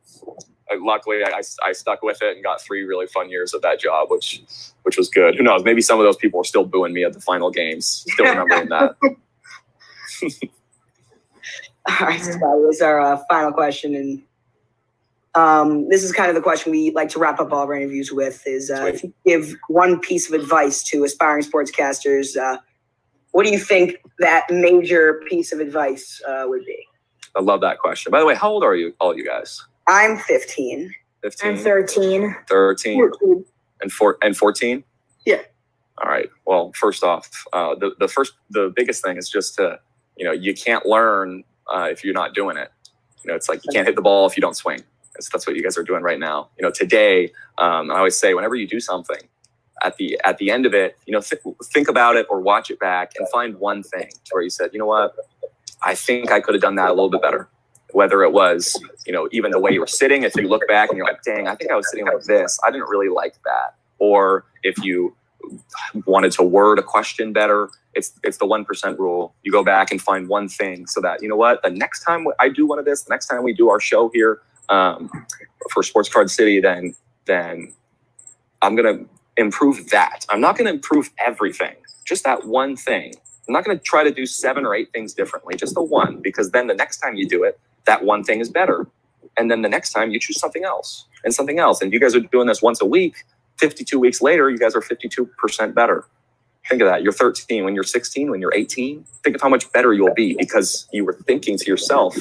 uh, 0.72 0.76
luckily, 0.80 1.22
I, 1.24 1.42
I 1.64 1.72
stuck 1.72 2.02
with 2.02 2.22
it 2.22 2.34
and 2.34 2.44
got 2.44 2.60
three 2.60 2.84
really 2.84 3.06
fun 3.06 3.30
years 3.30 3.54
of 3.54 3.62
that 3.62 3.80
job, 3.80 4.10
which 4.10 4.42
which 4.82 4.96
was 4.96 5.08
good. 5.08 5.36
Who 5.36 5.42
knows? 5.42 5.64
Maybe 5.64 5.82
some 5.82 5.98
of 5.98 6.04
those 6.04 6.16
people 6.16 6.40
are 6.40 6.44
still 6.44 6.64
booing 6.64 6.92
me 6.92 7.04
at 7.04 7.12
the 7.12 7.20
final 7.20 7.50
games. 7.50 8.04
Still 8.08 8.26
remembering 8.26 8.68
that. 8.68 8.96
All 11.88 12.06
right, 12.06 12.20
so 12.20 12.32
that 12.32 12.40
was 12.40 12.80
our 12.80 13.00
uh, 13.00 13.22
final 13.28 13.52
question, 13.52 13.94
and 13.94 14.20
um, 15.36 15.88
this 15.88 16.02
is 16.02 16.12
kind 16.12 16.28
of 16.28 16.34
the 16.34 16.40
question 16.40 16.72
we 16.72 16.90
like 16.92 17.10
to 17.10 17.18
wrap 17.18 17.38
up 17.38 17.52
all 17.52 17.62
of 17.62 17.68
our 17.68 17.74
interviews 17.74 18.10
with: 18.12 18.42
is 18.46 18.70
uh, 18.70 18.86
if 18.86 19.02
you 19.02 19.12
give 19.24 19.54
one 19.68 20.00
piece 20.00 20.28
of 20.28 20.40
advice 20.40 20.82
to 20.84 21.04
aspiring 21.04 21.44
sportscasters, 21.44 22.36
uh, 22.36 22.58
what 23.32 23.44
do 23.44 23.52
you 23.52 23.58
think 23.58 23.96
that 24.18 24.46
major 24.50 25.20
piece 25.28 25.52
of 25.52 25.60
advice 25.60 26.22
uh, 26.26 26.44
would 26.46 26.64
be? 26.64 26.86
I 27.36 27.42
love 27.42 27.60
that 27.60 27.78
question. 27.78 28.10
By 28.10 28.20
the 28.20 28.26
way, 28.26 28.34
how 28.34 28.50
old 28.50 28.64
are 28.64 28.74
you, 28.74 28.94
all 28.98 29.14
you 29.14 29.26
guys? 29.26 29.62
I'm 29.86 30.16
15. 30.16 30.90
15, 31.22 31.50
I'm 31.50 31.56
13. 31.58 32.36
13, 32.48 33.10
and 33.82 33.92
four 33.92 34.16
and 34.22 34.34
14? 34.34 34.82
Yeah. 35.26 35.42
All 36.02 36.08
right. 36.08 36.30
Well, 36.46 36.72
first 36.74 37.04
off, 37.04 37.30
uh, 37.52 37.74
the, 37.74 37.94
the 37.98 38.08
first, 38.08 38.32
the 38.50 38.72
biggest 38.74 39.04
thing 39.04 39.18
is 39.18 39.28
just 39.28 39.56
to, 39.56 39.80
you 40.16 40.24
know, 40.24 40.32
you 40.32 40.54
can't 40.54 40.86
learn 40.86 41.44
uh, 41.70 41.88
if 41.90 42.04
you're 42.04 42.14
not 42.14 42.34
doing 42.34 42.56
it. 42.56 42.70
You 43.22 43.28
know, 43.28 43.34
it's 43.34 43.48
like 43.48 43.64
you 43.64 43.70
can't 43.72 43.86
hit 43.86 43.96
the 43.96 44.02
ball 44.02 44.26
if 44.26 44.36
you 44.36 44.40
don't 44.40 44.56
swing. 44.56 44.80
That's, 45.16 45.30
that's 45.30 45.46
what 45.46 45.56
you 45.56 45.62
guys 45.62 45.78
are 45.78 45.82
doing 45.82 46.02
right 46.02 46.18
now. 46.18 46.48
You 46.58 46.64
know, 46.64 46.70
today, 46.70 47.32
um, 47.58 47.90
I 47.90 47.98
always 47.98 48.16
say, 48.16 48.34
whenever 48.34 48.54
you 48.54 48.66
do 48.66 48.80
something, 48.80 49.18
at 49.82 49.96
the 49.96 50.18
at 50.24 50.38
the 50.38 50.50
end 50.50 50.66
of 50.66 50.74
it, 50.74 50.96
you 51.06 51.12
know, 51.12 51.20
th- 51.20 51.42
think 51.64 51.88
about 51.88 52.16
it 52.16 52.26
or 52.30 52.40
watch 52.40 52.70
it 52.70 52.78
back 52.78 53.12
and 53.18 53.28
find 53.28 53.56
one 53.56 53.82
thing 53.82 54.10
where 54.30 54.42
you 54.42 54.50
said, 54.50 54.70
you 54.72 54.78
know 54.78 54.86
what, 54.86 55.14
I 55.82 55.94
think 55.94 56.30
I 56.30 56.40
could 56.40 56.54
have 56.54 56.62
done 56.62 56.76
that 56.76 56.88
a 56.88 56.94
little 56.94 57.10
bit 57.10 57.22
better. 57.22 57.48
Whether 57.92 58.22
it 58.22 58.32
was, 58.32 58.78
you 59.06 59.12
know, 59.12 59.28
even 59.32 59.50
the 59.50 59.60
way 59.60 59.72
you 59.72 59.80
were 59.80 59.86
sitting, 59.86 60.22
if 60.22 60.34
you 60.34 60.48
look 60.48 60.66
back 60.66 60.88
and 60.88 60.98
you're 60.98 61.06
like, 61.06 61.22
dang, 61.22 61.46
I 61.46 61.54
think 61.54 61.70
I 61.70 61.76
was 61.76 61.88
sitting 61.90 62.06
like 62.06 62.22
this. 62.22 62.58
I 62.66 62.70
didn't 62.70 62.88
really 62.88 63.08
like 63.08 63.34
that. 63.44 63.74
Or 63.98 64.44
if 64.62 64.76
you 64.84 65.14
wanted 66.04 66.32
to 66.32 66.42
word 66.42 66.78
a 66.78 66.82
question 66.82 67.32
better, 67.32 67.70
it's 67.94 68.12
it's 68.22 68.38
the 68.38 68.46
one 68.46 68.64
percent 68.64 68.98
rule. 68.98 69.34
You 69.42 69.52
go 69.52 69.62
back 69.62 69.90
and 69.90 70.00
find 70.00 70.28
one 70.28 70.48
thing 70.48 70.86
so 70.86 71.00
that 71.00 71.22
you 71.22 71.28
know 71.28 71.36
what 71.36 71.62
the 71.62 71.70
next 71.70 72.02
time 72.02 72.26
I 72.40 72.48
do 72.48 72.66
one 72.66 72.78
of 72.78 72.84
this, 72.84 73.02
the 73.02 73.10
next 73.10 73.26
time 73.26 73.42
we 73.42 73.52
do 73.52 73.70
our 73.70 73.80
show 73.80 74.10
here 74.12 74.40
um, 74.68 75.10
for 75.72 75.82
Sports 75.82 76.08
Card 76.08 76.30
City, 76.30 76.60
then 76.60 76.94
then 77.26 77.74
I'm 78.62 78.76
gonna 78.76 79.04
improve 79.36 79.90
that. 79.90 80.26
I'm 80.30 80.40
not 80.40 80.56
gonna 80.58 80.70
improve 80.70 81.10
everything, 81.24 81.76
just 82.06 82.24
that 82.24 82.46
one 82.46 82.76
thing. 82.76 83.14
I'm 83.48 83.52
not 83.52 83.64
gonna 83.64 83.78
try 83.78 84.04
to 84.04 84.10
do 84.12 84.26
seven 84.26 84.66
or 84.66 84.74
eight 84.74 84.92
things 84.92 85.14
differently, 85.14 85.56
just 85.56 85.74
the 85.74 85.82
one, 85.82 86.20
because 86.22 86.50
then 86.50 86.66
the 86.66 86.74
next 86.74 86.98
time 86.98 87.16
you 87.16 87.28
do 87.28 87.44
it, 87.44 87.58
that 87.86 88.04
one 88.04 88.24
thing 88.24 88.40
is 88.40 88.50
better. 88.50 88.86
And 89.36 89.50
then 89.50 89.62
the 89.62 89.68
next 89.68 89.92
time 89.92 90.10
you 90.10 90.20
choose 90.20 90.40
something 90.40 90.64
else 90.64 91.06
and 91.24 91.34
something 91.34 91.58
else. 91.58 91.80
And 91.82 91.92
you 91.92 92.00
guys 92.00 92.14
are 92.16 92.20
doing 92.20 92.46
this 92.48 92.62
once 92.62 92.80
a 92.80 92.86
week. 92.86 93.24
52 93.58 93.98
weeks 93.98 94.22
later, 94.22 94.50
you 94.50 94.58
guys 94.58 94.74
are 94.74 94.80
52% 94.82 95.74
better. 95.74 96.06
Think 96.68 96.82
of 96.82 96.88
that. 96.88 97.02
You're 97.02 97.12
13. 97.12 97.64
When 97.64 97.74
you're 97.74 97.84
16, 97.84 98.30
when 98.30 98.40
you're 98.40 98.54
18, 98.54 99.04
think 99.24 99.36
of 99.36 99.42
how 99.42 99.48
much 99.48 99.70
better 99.72 99.92
you'll 99.94 100.14
be 100.14 100.36
because 100.38 100.88
you 100.92 101.04
were 101.04 101.14
thinking 101.26 101.58
to 101.58 101.66
yourself, 101.66 102.16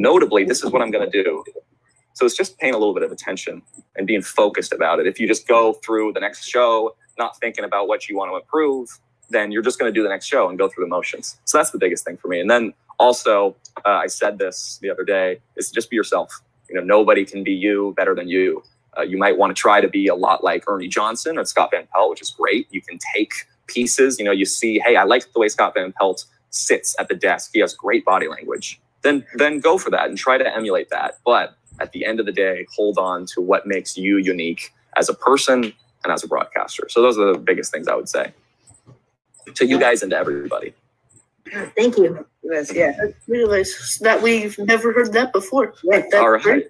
notably, 0.00 0.44
this 0.44 0.62
is 0.62 0.70
what 0.70 0.82
I'm 0.82 0.90
going 0.90 1.10
to 1.10 1.22
do. 1.22 1.44
So 2.14 2.26
it's 2.26 2.36
just 2.36 2.58
paying 2.58 2.74
a 2.74 2.78
little 2.78 2.94
bit 2.94 3.04
of 3.04 3.12
attention 3.12 3.62
and 3.96 4.06
being 4.06 4.22
focused 4.22 4.72
about 4.72 4.98
it. 4.98 5.06
If 5.06 5.20
you 5.20 5.28
just 5.28 5.46
go 5.46 5.74
through 5.74 6.14
the 6.14 6.20
next 6.20 6.48
show, 6.48 6.96
not 7.16 7.38
thinking 7.38 7.64
about 7.64 7.86
what 7.88 8.08
you 8.08 8.16
want 8.16 8.32
to 8.32 8.36
improve, 8.36 8.88
then 9.30 9.52
you're 9.52 9.62
just 9.62 9.78
going 9.78 9.92
to 9.92 9.94
do 9.94 10.02
the 10.02 10.08
next 10.08 10.26
show 10.26 10.48
and 10.48 10.58
go 10.58 10.68
through 10.68 10.84
the 10.84 10.88
motions. 10.88 11.38
So 11.44 11.58
that's 11.58 11.70
the 11.70 11.78
biggest 11.78 12.04
thing 12.04 12.16
for 12.16 12.28
me. 12.28 12.40
And 12.40 12.50
then 12.50 12.72
also, 12.98 13.54
uh, 13.84 13.90
I 13.90 14.06
said 14.08 14.38
this 14.38 14.78
the 14.82 14.90
other 14.90 15.04
day, 15.04 15.40
is 15.56 15.70
just 15.70 15.90
be 15.90 15.96
yourself. 15.96 16.32
You 16.68 16.76
know, 16.76 16.82
nobody 16.82 17.24
can 17.24 17.44
be 17.44 17.52
you 17.52 17.94
better 17.96 18.14
than 18.14 18.28
you. 18.28 18.62
Uh, 18.96 19.02
you 19.02 19.16
might 19.16 19.38
want 19.38 19.54
to 19.54 19.60
try 19.60 19.80
to 19.80 19.88
be 19.88 20.08
a 20.08 20.14
lot 20.14 20.42
like 20.42 20.64
Ernie 20.66 20.88
Johnson 20.88 21.38
or 21.38 21.44
Scott 21.44 21.70
Van 21.70 21.86
Pelt, 21.94 22.10
which 22.10 22.22
is 22.22 22.30
great. 22.30 22.66
You 22.70 22.82
can 22.82 22.98
take 23.14 23.32
pieces. 23.66 24.18
You 24.18 24.24
know, 24.24 24.32
you 24.32 24.44
see, 24.44 24.80
hey, 24.80 24.96
I 24.96 25.04
like 25.04 25.32
the 25.32 25.38
way 25.38 25.48
Scott 25.48 25.74
Van 25.74 25.92
Pelt 25.92 26.24
sits 26.50 26.96
at 26.98 27.08
the 27.08 27.14
desk. 27.14 27.50
He 27.52 27.60
has 27.60 27.74
great 27.74 28.04
body 28.04 28.26
language. 28.28 28.80
Then, 29.02 29.24
then 29.36 29.60
go 29.60 29.78
for 29.78 29.90
that 29.90 30.08
and 30.08 30.18
try 30.18 30.38
to 30.38 30.56
emulate 30.56 30.90
that. 30.90 31.18
But 31.24 31.56
at 31.80 31.92
the 31.92 32.04
end 32.04 32.20
of 32.20 32.26
the 32.26 32.32
day, 32.32 32.66
hold 32.74 32.98
on 32.98 33.26
to 33.26 33.40
what 33.40 33.66
makes 33.66 33.96
you 33.96 34.18
unique 34.18 34.72
as 34.96 35.08
a 35.08 35.14
person 35.14 35.72
and 36.04 36.12
as 36.12 36.24
a 36.24 36.28
broadcaster. 36.28 36.88
So 36.88 37.00
those 37.02 37.18
are 37.18 37.32
the 37.32 37.38
biggest 37.38 37.72
things 37.72 37.88
I 37.88 37.94
would 37.94 38.08
say 38.08 38.32
to 39.54 39.66
you 39.66 39.78
guys 39.78 40.02
and 40.02 40.10
to 40.10 40.16
everybody. 40.16 40.74
Thank 41.76 41.96
you. 41.96 42.26
Yes, 42.42 42.72
yeah. 42.74 42.92
I 43.02 43.14
realize 43.26 43.98
that 44.02 44.20
we've 44.22 44.58
never 44.58 44.92
heard 44.92 45.12
that 45.12 45.32
before. 45.32 45.74
Like, 45.84 46.10
that's 46.10 46.14
All 46.22 46.30
right. 46.30 46.42
great. 46.42 46.68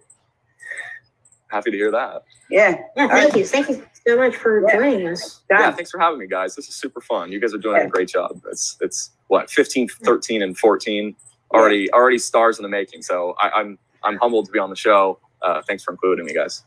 Happy 1.49 1.71
to 1.71 1.77
hear 1.77 1.91
that. 1.91 2.25
Yeah. 2.51 2.79
Yeah, 2.97 3.03
All 3.05 3.09
thank 3.09 3.37
you. 3.37 3.45
Thank 3.45 3.69
you 3.69 3.85
so 4.07 4.17
much 4.17 4.37
for 4.37 4.63
Yeah. 4.69 4.75
joining 4.77 5.09
us. 5.09 5.41
Yeah, 5.51 5.71
thanks 5.73 5.91
for 5.91 5.99
having 5.99 6.19
me, 6.19 6.27
guys. 6.27 6.55
This 6.55 6.69
is 6.69 6.75
super 6.75 7.01
fun. 7.01 7.33
You 7.33 7.41
guys 7.41 7.55
are 7.55 7.59
doing 7.59 7.77
Yeah. 7.77 7.87
a 7.87 7.89
great 7.89 8.09
job. 8.09 8.43
It's 8.51 8.77
it's 8.81 9.11
what 9.29 9.51
15, 9.51 9.89
13, 9.89 10.43
and 10.43 10.57
14 10.59 11.17
already 11.53 11.91
already 11.93 12.19
stars 12.19 12.59
in 12.59 12.63
the 12.63 12.69
making. 12.69 13.03
So 13.03 13.35
I, 13.41 13.51
I'm 13.51 13.79
I'm 14.03 14.17
humbled 14.19 14.47
to 14.47 14.53
be 14.53 14.59
on 14.59 14.71
the 14.71 14.77
show. 14.77 15.19
Uh, 15.43 15.63
thanks 15.63 15.83
for 15.83 15.93
including 15.93 16.27
me, 16.27 16.35
guys. 16.35 16.65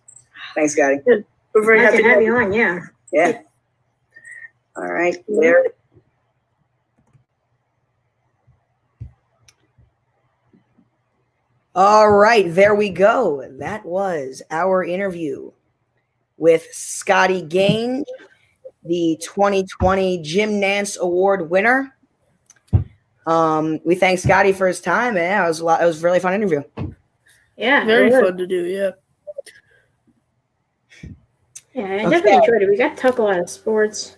Thanks, 0.55 0.73
Scotty. 0.73 0.97
Good. 1.05 1.25
We're 1.53 1.65
very 1.65 1.79
Glad 1.79 1.91
happy 1.91 1.97
to 1.97 2.03
to 2.03 2.09
have 2.09 2.15
have 2.17 2.23
you 2.23 2.35
you. 2.35 2.43
on. 2.45 2.53
Yeah. 2.53 2.79
Yeah. 3.11 3.41
All 4.75 4.91
right. 4.91 5.17
There. 5.27 5.65
All 11.73 12.11
right, 12.11 12.53
there 12.53 12.75
we 12.75 12.89
go. 12.89 13.47
That 13.59 13.85
was 13.85 14.41
our 14.51 14.83
interview 14.83 15.51
with 16.35 16.67
Scotty 16.73 17.41
Gange, 17.43 18.05
the 18.83 19.17
2020 19.21 20.21
Jim 20.21 20.49
Nantz 20.59 20.97
Award 20.99 21.49
winner. 21.49 21.95
Um, 23.25 23.79
we 23.85 23.95
thank 23.95 24.19
Scotty 24.19 24.51
for 24.51 24.67
his 24.67 24.81
time, 24.81 25.13
man. 25.13 25.43
It 25.43 25.47
was 25.47 25.59
a 25.59 25.65
lot. 25.65 25.81
It 25.81 25.85
was 25.85 26.01
a 26.01 26.05
really 26.05 26.19
fun 26.19 26.33
interview. 26.33 26.63
Yeah. 27.57 27.85
Very 27.85 28.07
it 28.07 28.19
fun 28.19 28.37
to 28.37 28.47
do, 28.47 28.65
yeah. 28.65 28.91
Yeah, 31.73 31.83
I 31.83 32.05
Okay. 32.05 32.09
definitely 32.09 32.33
enjoyed 32.33 32.61
it. 32.63 32.69
We 32.69 32.77
got 32.77 32.97
to 32.97 33.01
talk 33.01 33.19
a 33.19 33.23
lot 33.23 33.39
of 33.39 33.49
sports. 33.49 34.17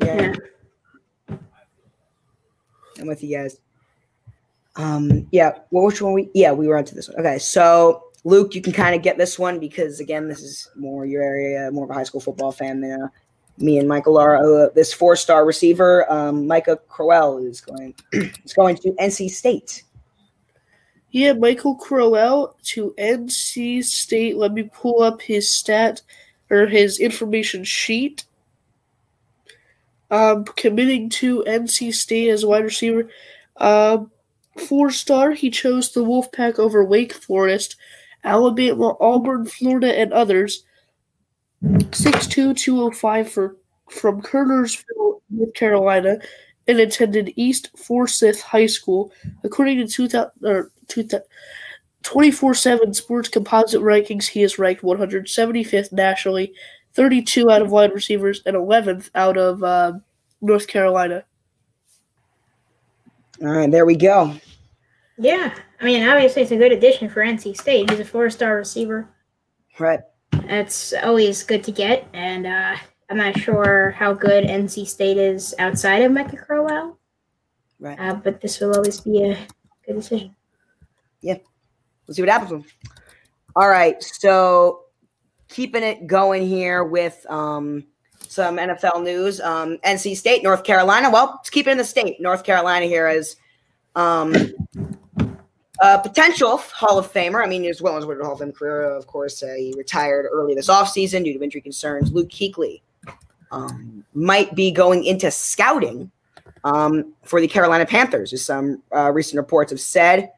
Yeah. 0.00 0.32
I'm 1.28 3.06
with 3.06 3.22
you 3.22 3.36
guys. 3.36 3.58
Um, 4.76 5.26
yeah. 5.32 5.58
Well, 5.70 5.84
which 5.84 6.00
one 6.00 6.14
we? 6.14 6.30
Yeah, 6.34 6.52
we 6.52 6.66
were 6.66 6.78
onto 6.78 6.94
this 6.94 7.08
one. 7.08 7.20
Okay, 7.20 7.38
so 7.38 8.04
Luke, 8.24 8.54
you 8.54 8.62
can 8.62 8.72
kind 8.72 8.94
of 8.94 9.02
get 9.02 9.18
this 9.18 9.38
one 9.38 9.58
because 9.58 10.00
again, 10.00 10.28
this 10.28 10.40
is 10.40 10.68
more 10.76 11.04
your 11.04 11.22
area, 11.22 11.70
more 11.72 11.84
of 11.84 11.90
a 11.90 11.94
high 11.94 12.04
school 12.04 12.20
football 12.20 12.52
fan 12.52 12.80
than 12.80 13.02
uh, 13.02 13.08
me 13.58 13.78
and 13.78 13.88
Michael 13.88 14.18
are. 14.18 14.36
Uh, 14.36 14.68
this 14.74 14.92
four-star 14.92 15.44
receiver, 15.44 16.10
um, 16.12 16.46
Micah 16.46 16.78
Crowell, 16.88 17.38
is 17.38 17.60
going 17.60 17.94
is 18.12 18.52
going 18.54 18.76
to 18.76 18.92
NC 18.92 19.30
State. 19.30 19.82
Yeah, 21.10 21.34
Michael 21.34 21.74
Crowell 21.74 22.56
to 22.64 22.94
NC 22.98 23.84
State. 23.84 24.36
Let 24.36 24.52
me 24.52 24.70
pull 24.72 25.02
up 25.02 25.20
his 25.20 25.54
stat 25.54 26.00
or 26.50 26.66
his 26.66 26.98
information 26.98 27.64
sheet. 27.64 28.24
Um, 30.10 30.44
committing 30.44 31.08
to 31.10 31.44
NC 31.46 31.94
State 31.94 32.30
as 32.30 32.42
a 32.42 32.48
wide 32.48 32.64
receiver. 32.64 33.08
Um, 33.58 34.10
four 34.56 34.90
star. 34.90 35.32
He 35.32 35.50
chose 35.50 35.92
the 35.92 36.04
Wolfpack 36.04 36.58
over 36.58 36.84
Wake 36.84 37.12
Forest, 37.12 37.76
Alabama, 38.24 38.96
Auburn, 39.00 39.46
Florida, 39.46 39.98
and 39.98 40.12
others. 40.12 40.64
6'2", 41.62 42.56
205 42.56 43.30
for 43.30 43.56
from 43.90 44.22
Kernersville, 44.22 45.20
North 45.30 45.54
Carolina, 45.54 46.18
and 46.66 46.80
attended 46.80 47.32
East 47.36 47.70
Forsyth 47.76 48.40
High 48.40 48.66
School. 48.66 49.12
According 49.44 49.78
to 49.78 49.86
2000, 49.86 50.70
2000 50.88 51.22
24/7 52.02 52.94
sports 52.94 53.28
composite 53.28 53.80
rankings, 53.80 54.26
he 54.26 54.42
is 54.42 54.58
ranked 54.58 54.82
175th 54.82 55.92
nationally, 55.92 56.52
32 56.94 57.50
out 57.50 57.62
of 57.62 57.70
wide 57.70 57.94
receivers, 57.94 58.42
and 58.44 58.56
11th 58.56 59.10
out 59.14 59.36
of 59.36 59.62
um, 59.62 60.02
North 60.40 60.66
Carolina. 60.66 61.24
All 63.40 63.48
right, 63.48 63.70
there 63.70 63.86
we 63.86 63.96
go. 63.96 64.34
Yeah. 65.18 65.54
I 65.80 65.84
mean, 65.84 66.06
obviously, 66.06 66.42
it's 66.42 66.50
a 66.52 66.56
good 66.56 66.72
addition 66.72 67.08
for 67.08 67.22
NC 67.22 67.56
State. 67.56 67.90
He's 67.90 68.00
a 68.00 68.04
four-star 68.04 68.56
receiver. 68.56 69.08
Right. 69.78 70.00
That's 70.52 70.92
always 71.02 71.42
good 71.44 71.64
to 71.64 71.72
get, 71.72 72.06
and 72.12 72.46
uh, 72.46 72.76
I'm 73.08 73.16
not 73.16 73.38
sure 73.38 73.92
how 73.92 74.12
good 74.12 74.44
NC 74.44 74.86
State 74.86 75.16
is 75.16 75.54
outside 75.58 76.02
of 76.02 76.12
Micah 76.12 76.36
Crowell, 76.36 76.98
Right. 77.80 77.98
uh, 77.98 78.16
but 78.16 78.42
this 78.42 78.60
will 78.60 78.76
always 78.76 79.00
be 79.00 79.30
a 79.30 79.38
good 79.86 79.94
decision. 79.94 80.36
Yeah. 81.22 81.38
We'll 82.06 82.14
see 82.14 82.20
what 82.20 82.28
happens. 82.28 82.66
All 83.56 83.70
right, 83.70 83.96
so 84.02 84.80
keeping 85.48 85.82
it 85.82 86.06
going 86.06 86.46
here 86.46 86.84
with 86.84 87.24
um, 87.30 87.84
some 88.28 88.58
NFL 88.58 89.02
news. 89.04 89.40
Um, 89.40 89.78
NC 89.86 90.18
State, 90.18 90.42
North 90.42 90.64
Carolina. 90.64 91.08
Well, 91.08 91.32
let's 91.36 91.48
keep 91.48 91.66
it 91.66 91.70
in 91.70 91.78
the 91.78 91.84
state. 91.84 92.20
North 92.20 92.44
Carolina 92.44 92.84
here 92.84 93.08
is 93.08 93.36
um, 93.94 94.34
a 95.82 95.98
potential 95.98 96.58
Hall 96.58 96.96
of 96.96 97.12
Famer. 97.12 97.44
I 97.44 97.48
mean, 97.48 97.64
as 97.64 97.82
well 97.82 97.96
as 97.96 98.06
with 98.06 98.20
Hall 98.20 98.34
of 98.34 98.38
Fame 98.38 98.52
career, 98.52 98.82
of 98.82 99.06
course, 99.08 99.42
uh, 99.42 99.52
he 99.58 99.74
retired 99.76 100.26
early 100.30 100.54
this 100.54 100.68
offseason 100.68 101.24
due 101.24 101.36
to 101.36 101.42
injury 101.42 101.60
concerns. 101.60 102.12
Luke 102.12 102.28
Kuechly 102.30 102.82
um, 103.50 104.04
might 104.14 104.54
be 104.54 104.70
going 104.70 105.04
into 105.04 105.30
scouting 105.30 106.10
um, 106.62 107.12
for 107.24 107.40
the 107.40 107.48
Carolina 107.48 107.84
Panthers, 107.84 108.32
as 108.32 108.44
some 108.44 108.80
uh, 108.94 109.10
recent 109.10 109.38
reports 109.38 109.72
have 109.72 109.80
said. 109.80 110.30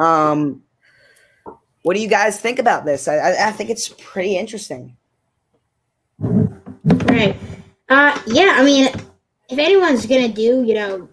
Um, 0.00 0.64
what 1.82 1.94
do 1.94 2.02
you 2.02 2.08
guys 2.08 2.40
think 2.40 2.58
about 2.58 2.84
this? 2.84 3.06
I, 3.06 3.14
I, 3.14 3.48
I 3.48 3.52
think 3.52 3.70
it's 3.70 3.94
pretty 3.98 4.36
interesting. 4.36 4.96
Right. 6.18 7.36
Uh, 7.88 8.20
yeah. 8.26 8.56
I 8.56 8.64
mean, 8.64 8.86
if 9.48 9.58
anyone's 9.58 10.04
gonna 10.04 10.28
do, 10.28 10.64
you 10.64 10.74
know, 10.74 11.08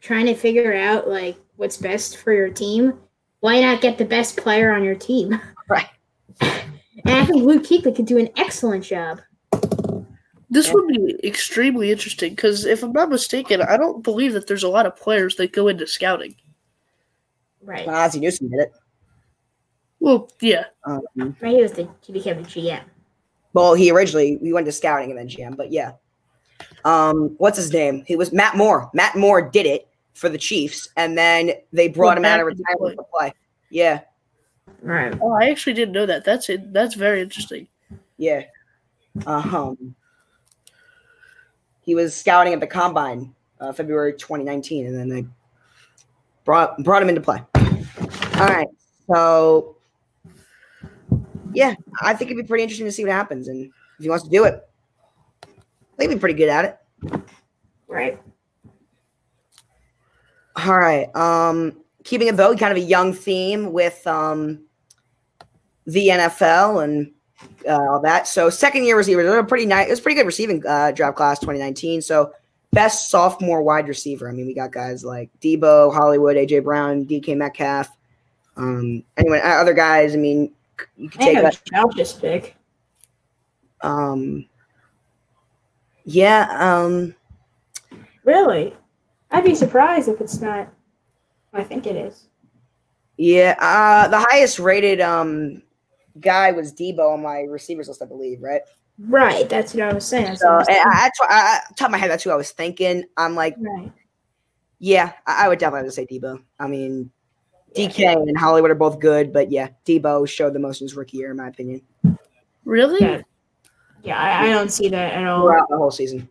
trying 0.00 0.26
to 0.26 0.34
figure 0.34 0.74
out 0.74 1.08
like 1.08 1.36
what's 1.60 1.76
best 1.76 2.16
for 2.16 2.32
your 2.32 2.48
team, 2.48 2.94
why 3.40 3.60
not 3.60 3.82
get 3.82 3.98
the 3.98 4.04
best 4.04 4.38
player 4.38 4.72
on 4.72 4.82
your 4.82 4.94
team? 4.94 5.38
Right. 5.68 5.88
And 6.40 7.18
I 7.18 7.24
think 7.26 7.44
Luke 7.44 7.64
Kuechly 7.64 7.94
could 7.94 8.06
do 8.06 8.16
an 8.18 8.30
excellent 8.38 8.82
job. 8.82 9.20
This 10.48 10.68
Yeah. 10.68 10.72
would 10.74 10.88
be 10.88 11.20
extremely 11.22 11.92
interesting 11.92 12.34
because, 12.34 12.64
if 12.64 12.82
I'm 12.82 12.92
not 12.92 13.10
mistaken, 13.10 13.60
I 13.60 13.76
don't 13.76 14.02
believe 14.02 14.32
that 14.32 14.46
there's 14.46 14.62
a 14.62 14.68
lot 14.70 14.86
of 14.86 14.96
players 14.96 15.36
that 15.36 15.52
go 15.52 15.68
into 15.68 15.86
scouting. 15.86 16.34
Right. 17.62 17.86
Well, 17.86 17.94
Ozzie 17.96 18.20
Newsome 18.20 18.48
did 18.48 18.60
it. 18.60 18.72
Well, 20.00 20.30
yeah, 20.40 20.64
Um, 20.86 21.02
Right, 21.14 21.56
He 21.56 21.62
was 21.62 21.72
the 21.72 21.86
he 22.00 22.12
became 22.14 22.42
the 22.42 22.48
GM. 22.48 22.80
well, 23.52 23.74
he 23.74 23.90
originally 23.90 24.38
we 24.38 24.54
went 24.54 24.64
to 24.64 24.72
scouting 24.72 25.10
and 25.10 25.18
then 25.18 25.28
GM, 25.28 25.56
but 25.58 25.70
yeah. 25.70 25.92
Um, 26.86 27.34
what's 27.36 27.58
his 27.58 27.70
name? 27.70 28.02
He 28.06 28.16
was 28.16 28.32
Matt 28.32 28.56
Moore. 28.56 28.90
Matt 28.94 29.14
Moore 29.14 29.42
did 29.42 29.66
it 29.66 29.86
for 30.20 30.28
the 30.28 30.36
Chiefs, 30.38 30.88
and 30.98 31.16
then 31.16 31.50
they 31.72 31.88
brought 31.88 32.08
Went 32.08 32.18
him 32.18 32.24
out 32.26 32.40
of 32.40 32.46
retirement 32.46 32.98
to 32.98 33.04
play. 33.10 33.32
Yeah, 33.70 34.00
Right. 34.82 35.16
oh, 35.22 35.32
I 35.32 35.48
actually 35.48 35.72
didn't 35.72 35.92
know 35.92 36.04
that. 36.04 36.24
That's 36.26 36.50
it. 36.50 36.72
That's 36.74 36.94
very 36.94 37.22
interesting. 37.22 37.66
yeah. 38.18 38.42
Um, 39.26 39.94
he 41.80 41.94
was 41.94 42.14
scouting 42.14 42.52
at 42.52 42.60
the 42.60 42.66
combine, 42.66 43.34
uh, 43.60 43.72
February 43.72 44.12
2019, 44.12 44.86
and 44.86 44.96
then 44.96 45.08
they 45.08 45.26
brought 46.44 46.76
brought 46.84 47.02
him 47.02 47.08
into 47.08 47.20
play. 47.22 47.42
All 47.54 48.46
right, 48.46 48.68
so 49.12 49.76
yeah, 51.54 51.74
I 52.02 52.12
think 52.14 52.30
it'd 52.30 52.44
be 52.44 52.46
pretty 52.46 52.62
interesting 52.62 52.86
to 52.86 52.92
see 52.92 53.04
what 53.04 53.12
happens, 53.12 53.48
and 53.48 53.64
if 53.98 54.02
he 54.02 54.08
wants 54.10 54.24
to 54.24 54.30
do 54.30 54.44
it, 54.44 54.62
I 55.42 55.46
think 55.96 56.10
he'd 56.10 56.16
be 56.16 56.20
pretty 56.20 56.34
good 56.38 56.48
at 56.50 56.64
it. 56.66 56.78
Right. 57.88 58.20
All 60.66 60.78
right. 60.78 61.14
Um, 61.14 61.76
keeping 62.04 62.28
it 62.28 62.36
though, 62.36 62.54
kind 62.56 62.76
of 62.76 62.82
a 62.82 62.86
young 62.86 63.12
theme 63.12 63.72
with 63.72 64.06
um 64.06 64.60
the 65.86 66.08
NFL 66.08 66.84
and 66.84 67.12
uh, 67.66 67.90
all 67.90 68.00
that. 68.00 68.26
So 68.26 68.50
second 68.50 68.84
year 68.84 68.96
receivers, 68.96 69.26
they're 69.26 69.42
pretty 69.44 69.66
nice. 69.66 69.88
It 69.88 69.90
was 69.90 70.00
pretty 70.00 70.16
good 70.16 70.26
receiving 70.26 70.64
uh, 70.66 70.92
draft 70.92 71.16
class 71.16 71.38
2019. 71.40 72.02
So 72.02 72.32
best 72.72 73.10
sophomore 73.10 73.62
wide 73.62 73.88
receiver. 73.88 74.28
I 74.28 74.32
mean, 74.32 74.46
we 74.46 74.54
got 74.54 74.72
guys 74.72 75.04
like 75.04 75.30
Deebo, 75.40 75.92
Hollywood, 75.92 76.36
AJ 76.36 76.64
Brown, 76.64 77.06
DK 77.06 77.36
Metcalf. 77.36 77.88
Um, 78.56 79.02
anyway, 79.16 79.40
uh, 79.40 79.60
other 79.60 79.74
guys. 79.74 80.14
I 80.14 80.18
mean, 80.18 80.52
you 80.96 81.08
could 81.08 81.22
I 81.22 81.24
take 81.24 81.42
that. 81.42 81.60
Josh's 81.64 82.12
pick. 82.12 82.56
Um, 83.80 84.46
yeah. 86.04 86.48
Um, 86.58 87.14
Really? 88.24 88.74
I'd 89.30 89.44
be 89.44 89.54
surprised 89.54 90.08
if 90.08 90.20
it's 90.20 90.40
not. 90.40 90.72
I 91.52 91.64
think 91.64 91.86
it 91.86 91.96
is. 91.96 92.26
yeah. 93.16 93.56
Uh, 93.60 94.08
the 94.08 94.18
highest 94.30 94.58
rated 94.58 95.00
um 95.00 95.62
guy 96.20 96.52
was 96.52 96.72
Deebo 96.72 97.14
on 97.14 97.22
my 97.22 97.40
receivers 97.40 97.88
list, 97.88 98.02
I 98.02 98.06
believe. 98.06 98.42
Right. 98.42 98.62
Right. 98.98 99.48
That's 99.48 99.74
what 99.74 99.84
I 99.84 99.92
was 99.92 100.04
saying. 100.04 100.36
So 100.36 100.46
I 100.48 100.50
and 100.50 100.58
was 100.58 100.68
I, 100.68 101.10
I, 101.22 101.26
I, 101.28 101.60
top 101.76 101.86
of 101.86 101.92
my 101.92 101.98
head, 101.98 102.10
that's 102.10 102.22
who 102.24 102.30
I 102.30 102.36
was 102.36 102.50
thinking. 102.50 103.04
I'm 103.16 103.34
like, 103.34 103.56
right. 103.58 103.90
yeah, 104.78 105.12
I, 105.26 105.46
I 105.46 105.48
would 105.48 105.58
definitely 105.58 105.86
have 105.86 105.86
to 105.86 105.92
say 105.92 106.06
Deebo. 106.06 106.42
I 106.58 106.66
mean, 106.66 107.10
DK 107.74 108.12
and 108.12 108.36
Hollywood 108.38 108.70
are 108.70 108.74
both 108.74 108.98
good, 109.00 109.32
but 109.32 109.50
yeah, 109.50 109.68
Debo 109.86 110.28
showed 110.28 110.52
the 110.52 110.58
most 110.58 110.80
in 110.80 110.86
his 110.86 110.96
rookie 110.96 111.18
year, 111.18 111.30
in 111.30 111.36
my 111.36 111.48
opinion, 111.48 111.82
Really? 112.64 112.98
Yeah. 113.00 113.22
Yeah, 114.02 114.18
I, 114.18 114.46
I 114.46 114.50
don't 114.50 114.70
see 114.70 114.88
that 114.88 115.12
at 115.14 115.26
all. 115.26 115.42
throughout 115.42 115.68
the 115.68 115.76
whole 115.76 115.90
season. 115.90 116.28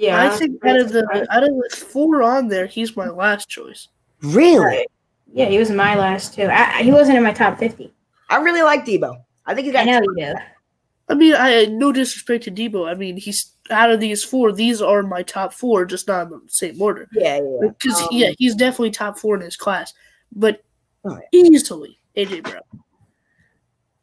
Yeah, 0.00 0.22
I 0.24 0.30
think 0.30 0.64
out 0.64 0.78
of 0.80 0.92
the 0.92 1.04
out 1.30 1.42
of 1.42 1.50
the 1.50 1.76
four 1.76 2.22
on 2.22 2.48
there, 2.48 2.66
he's 2.66 2.96
my 2.96 3.08
last 3.08 3.48
choice. 3.48 3.88
Really, 4.22 4.86
yeah, 5.32 5.46
he 5.46 5.58
was 5.58 5.70
my 5.70 5.94
last 5.94 6.34
two. 6.34 6.44
I, 6.44 6.78
I- 6.78 6.82
he 6.82 6.90
wasn't 6.90 7.18
in 7.18 7.22
my 7.22 7.32
top 7.32 7.58
fifty. 7.58 7.92
I 8.30 8.36
really 8.40 8.62
like 8.62 8.86
Deebo. 8.86 9.22
I 9.46 9.54
think 9.54 9.66
he 9.66 9.76
I 9.76 9.84
got. 9.84 9.86
know 9.86 10.00
you 10.16 10.26
do. 10.26 10.34
I 11.08 11.14
mean, 11.14 11.34
I 11.36 11.64
no 11.66 11.92
disrespect 11.92 12.44
to 12.44 12.50
Deebo. 12.50 12.88
I 12.88 12.94
mean, 12.94 13.16
he's 13.18 13.52
out 13.70 13.90
of 13.90 14.00
these 14.00 14.24
four. 14.24 14.52
These 14.52 14.80
are 14.80 15.02
my 15.02 15.22
top 15.22 15.52
four, 15.52 15.84
just 15.84 16.08
not 16.08 16.26
in 16.28 16.30
the 16.32 16.40
same 16.48 16.80
order. 16.80 17.06
Yeah, 17.12 17.36
yeah. 17.36 17.42
yeah. 17.62 17.68
Because 17.68 18.00
Um, 18.00 18.08
yeah, 18.12 18.30
he's 18.38 18.54
definitely 18.54 18.90
top 18.92 19.18
four 19.18 19.34
in 19.34 19.42
his 19.42 19.56
class, 19.56 19.92
but 20.32 20.62
Oh, 21.04 21.16
yeah. 21.32 21.40
easily 21.42 21.98
AJ 22.16 22.42
Brown. 22.44 22.62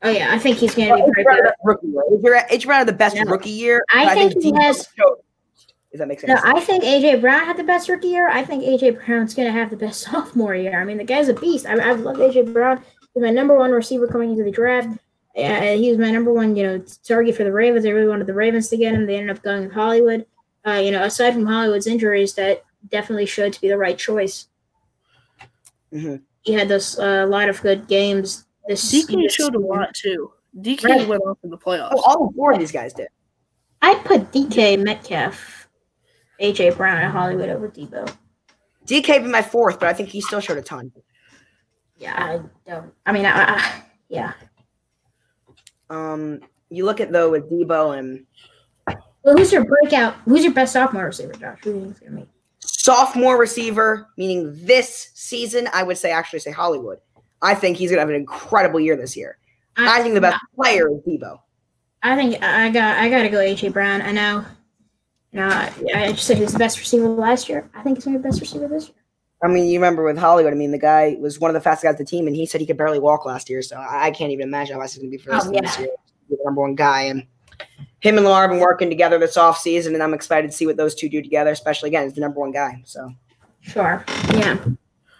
Oh 0.03 0.09
yeah, 0.11 0.31
I 0.31 0.37
think 0.37 0.57
he's 0.57 0.75
gonna 0.75 0.89
Well, 0.91 0.97
be 0.97 1.03
H. 1.05 1.13
pretty 1.13 1.23
Brown 1.23 1.37
good. 1.37 1.45
had 1.45 1.51
a 1.53 1.55
rookie 1.63 1.87
year. 1.87 2.03
H. 2.11 2.21
Brown- 2.21 2.45
H. 2.51 2.65
Brown 2.65 2.77
had 2.79 2.87
the 2.87 2.93
best 2.93 3.15
No. 3.15 3.23
rookie 3.23 3.49
year. 3.49 3.83
I 3.93 4.05
but 4.05 4.13
think 4.13 4.43
he 4.43 4.51
Deebo 4.51 4.61
has- 4.61 4.87
showed- 4.97 5.17
Does 5.91 5.99
that 5.99 6.07
make 6.07 6.19
sense? 6.19 6.29
No, 6.29 6.39
I 6.43 6.59
think 6.59 6.83
AJ 6.83 7.21
Brown 7.21 7.45
had 7.45 7.57
the 7.57 7.63
best 7.63 7.87
rookie 7.89 8.09
year. 8.09 8.29
I 8.29 8.43
think 8.43 8.63
AJ 8.63 9.05
Brown's 9.05 9.33
gonna 9.33 9.51
have 9.51 9.69
the 9.69 9.77
best 9.77 10.01
sophomore 10.11 10.55
year. 10.55 10.81
I 10.81 10.85
mean, 10.85 10.97
the 10.97 11.03
guy's 11.03 11.29
a 11.29 11.33
beast. 11.33 11.65
I, 11.65 11.73
I've 11.89 12.01
loved 12.01 12.19
AJ 12.19 12.53
Brown. 12.53 12.83
He's 13.13 13.23
my 13.23 13.29
number 13.31 13.57
one 13.57 13.71
receiver 13.71 14.07
coming 14.07 14.31
into 14.31 14.43
the 14.43 14.51
draft. 14.51 14.89
Uh, 15.37 15.61
he 15.75 15.89
was 15.89 15.99
my 15.99 16.09
number 16.09 16.33
one, 16.33 16.55
you 16.55 16.63
know, 16.63 16.83
target 17.07 17.35
for 17.35 17.43
the 17.43 17.51
Ravens. 17.53 17.85
I 17.85 17.89
really 17.89 18.07
wanted 18.07 18.25
the 18.27 18.33
Ravens 18.33 18.69
to 18.69 18.77
get 18.77 18.93
him. 18.95 19.05
They 19.05 19.17
ended 19.17 19.35
up 19.37 19.43
going 19.43 19.63
with 19.63 19.71
Hollywood. 19.71 20.25
Uh, 20.65 20.73
you 20.83 20.89
know, 20.91 21.03
aside 21.03 21.33
from 21.33 21.45
Hollywood's 21.45 21.85
injuries, 21.87 22.33
that 22.33 22.63
definitely 22.89 23.27
showed 23.27 23.53
to 23.53 23.61
be 23.61 23.67
the 23.67 23.77
right 23.77 23.97
choice. 23.97 24.47
Mhm. 25.93 26.21
He 26.41 26.53
had 26.53 26.67
this 26.67 26.97
uh, 26.97 27.25
lot 27.27 27.49
of 27.49 27.61
good 27.61 27.87
games. 27.87 28.45
This 28.67 28.91
DK 28.91 29.21
this 29.23 29.33
showed 29.33 29.55
a 29.55 29.59
lot 29.59 29.93
too. 29.93 30.31
DK 30.59 30.83
Right. 30.83 31.07
went 31.07 31.21
off 31.23 31.37
in 31.43 31.49
the 31.49 31.57
playoffs. 31.57 31.93
Oh, 31.93 32.01
all 32.05 32.33
four 32.35 32.53
of 32.53 32.59
these 32.59 32.71
guys 32.71 32.93
did. 32.93 33.07
I'd 33.81 34.03
put 34.05 34.31
DK 34.31 34.77
Metcalf, 34.83 35.66
AJ 36.41 36.77
Brown, 36.77 36.97
and 36.97 37.11
Hollywood 37.11 37.49
over 37.49 37.69
Deebo. 37.69 38.13
DK 38.85 39.23
be 39.23 39.29
my 39.29 39.41
fourth, 39.41 39.79
but 39.79 39.89
I 39.89 39.93
think 39.93 40.09
he 40.09 40.21
still 40.21 40.39
showed 40.39 40.57
a 40.57 40.61
ton. 40.61 40.91
Yeah, 41.97 42.13
I 42.15 42.69
don't. 42.69 42.93
I 43.05 43.11
mean, 43.11 43.25
I, 43.25 43.55
I 43.55 43.83
yeah. 44.07 44.33
Um, 45.89 46.41
you 46.69 46.85
look 46.85 46.99
at 46.99 47.11
though 47.11 47.31
with 47.31 47.49
Deebo 47.51 47.97
and 47.97 48.25
Well, 49.23 49.35
who's 49.35 49.51
your 49.51 49.65
breakout? 49.65 50.15
Who's 50.25 50.43
your 50.43 50.53
best 50.53 50.73
sophomore 50.73 51.05
receiver, 51.05 51.33
Josh? 51.33 51.59
Who 51.63 51.73
do 51.73 51.79
you 51.79 51.85
think's 51.85 51.99
gonna 51.99 52.21
be? 52.21 52.27
sophomore 52.87 53.37
receiver, 53.37 54.07
meaning 54.17 54.53
this 54.65 55.11
season, 55.13 55.67
I 55.73 55.83
would 55.83 55.97
say 55.97 56.11
actually 56.11 56.39
say 56.39 56.51
Hollywood. 56.51 56.99
I 57.41 57.53
think 57.53 57.75
he's 57.75 57.89
gonna 57.89 57.99
have 58.01 58.09
an 58.09 58.15
incredible 58.15 58.79
year 58.79 58.95
this 58.95 59.17
year. 59.17 59.37
I 59.75 60.01
think 60.01 60.15
the 60.15 60.21
best 60.21 60.39
player 60.55 60.89
is 60.89 61.01
Deebo. 61.01 61.39
I 62.01 62.15
think 62.15 62.41
I 62.41 62.69
got. 62.69 62.97
I 62.97 63.09
got 63.09 63.23
to 63.23 63.29
go 63.29 63.37
AJ 63.37 63.73
Brown. 63.73 64.01
I 64.01 64.11
know. 64.11 64.45
No, 65.37 65.49
I, 65.93 66.11
just 66.13 66.25
said 66.25 66.37
he 66.37 66.43
was 66.43 66.53
the 66.53 66.57
best 66.57 66.79
receiver 66.79 67.07
last 67.07 67.47
year. 67.47 67.69
I 67.75 67.83
think 67.83 67.97
he's 67.97 68.05
gonna 68.05 68.17
be 68.17 68.23
the 68.23 68.27
best 68.27 68.41
receiver 68.41 68.67
this 68.67 68.87
year. 68.87 68.95
I 69.43 69.47
mean, 69.47 69.67
you 69.67 69.77
remember 69.77 70.03
with 70.03 70.17
Hollywood, 70.17 70.51
I 70.51 70.55
mean, 70.55 70.71
the 70.71 70.79
guy 70.79 71.15
was 71.19 71.39
one 71.39 71.51
of 71.51 71.53
the 71.53 71.61
fastest 71.61 71.83
guys 71.83 71.93
on 71.93 71.97
the 71.99 72.05
team, 72.05 72.25
and 72.25 72.35
he 72.35 72.47
said 72.47 72.59
he 72.59 72.65
could 72.65 72.75
barely 72.75 72.97
walk 72.97 73.23
last 73.23 73.47
year. 73.47 73.61
So 73.61 73.77
I 73.77 74.09
can't 74.09 74.31
even 74.31 74.47
imagine 74.47 74.73
how 74.73 74.81
fast 74.81 74.95
he's 74.95 75.03
going 75.03 75.11
to 75.11 75.17
be 75.19 75.23
for 75.23 75.29
this, 75.29 75.45
Oh, 75.45 75.51
this 75.51 75.77
year. 75.77 75.89
The 76.27 76.37
number 76.43 76.61
one 76.61 76.73
guy. 76.73 77.03
And 77.03 77.27
him 77.99 78.17
and 78.17 78.25
Lamar 78.25 78.41
have 78.41 78.49
been 78.49 78.59
working 78.59 78.89
together 78.89 79.19
this 79.19 79.37
offseason, 79.37 79.93
and 79.93 80.01
I'm 80.01 80.15
excited 80.15 80.49
to 80.49 80.57
see 80.57 80.65
what 80.65 80.75
those 80.75 80.95
two 80.95 81.07
do 81.07 81.21
together, 81.21 81.51
especially, 81.51 81.89
again, 81.89 82.07
as 82.07 82.15
the 82.15 82.21
number 82.21 82.39
one 82.39 82.51
guy. 82.51 82.81
So, 82.83 83.13
Sure. 83.61 84.03
Yeah. 84.33 84.57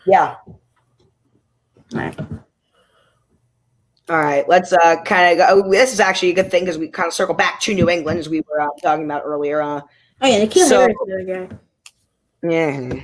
yeah. 0.07 0.35
Right. 1.93 2.19
All 4.09 4.17
right, 4.17 4.47
let's 4.47 4.71
uh, 4.71 4.95
kind 5.03 5.37
of 5.37 5.47
go. 5.47 5.69
This 5.69 5.91
is 5.91 5.99
actually 5.99 6.29
a 6.29 6.33
good 6.33 6.49
thing 6.49 6.63
because 6.63 6.77
we 6.77 6.87
kind 6.87 7.07
of 7.07 7.13
circle 7.13 7.35
back 7.35 7.59
to 7.61 7.73
New 7.73 7.89
England, 7.89 8.19
as 8.19 8.29
we 8.29 8.41
were 8.49 8.61
uh, 8.61 8.69
talking 8.81 9.03
about 9.03 9.23
earlier. 9.25 9.61
Uh, 9.61 9.81
Oh 10.21 10.27
yeah, 10.27 10.45
N'Keal 10.45 10.67
So- 10.67 10.79
Harris 10.79 10.95
is 11.01 11.07
the 11.07 11.33
other 11.33 11.47
guy. 11.47 12.49
yeah. 12.49 13.01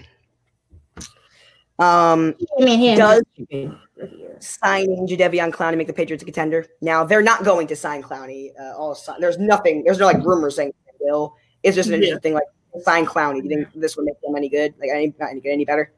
Um, 1.79 2.35
I 2.59 2.63
mean, 2.63 2.79
he 2.79 2.95
Does- 2.95 3.21
a 3.37 3.45
good 3.45 3.77
rookie 3.95 4.15
year. 4.17 4.37
signing 4.39 5.07
Jadeveon 5.07 5.51
Clowney 5.51 5.75
make 5.77 5.87
the 5.87 5.93
Patriots 5.93 6.21
a 6.21 6.25
contender? 6.25 6.65
Now 6.81 7.03
they're 7.03 7.23
not 7.23 7.43
going 7.43 7.67
to 7.67 7.75
sign 7.75 8.03
Clowney. 8.03 8.51
Uh, 8.59 8.75
all 8.77 8.91
of 8.91 8.97
a 8.97 9.01
sudden, 9.01 9.21
there's 9.21 9.39
nothing. 9.39 9.83
There's 9.83 9.97
no 9.99 10.05
like 10.05 10.23
rumors 10.23 10.55
saying 10.55 10.73
they 10.85 11.05
will. 11.05 11.35
It's 11.63 11.75
just 11.75 11.89
an 11.89 11.93
Yeah. 11.93 12.09
interesting 12.09 12.21
thing. 12.21 12.33
Like 12.35 12.83
sign 12.83 13.05
Clowney. 13.05 13.41
Do 13.41 13.49
you 13.49 13.55
think 13.65 13.73
this 13.81 13.97
would 13.97 14.05
make 14.05 14.19
them 14.21 14.35
any 14.35 14.49
good? 14.49 14.73
Like 14.79 14.89
any 14.93 15.13
not 15.19 15.31
any 15.31 15.41
good, 15.41 15.49
any 15.51 15.65
better? 15.65 15.91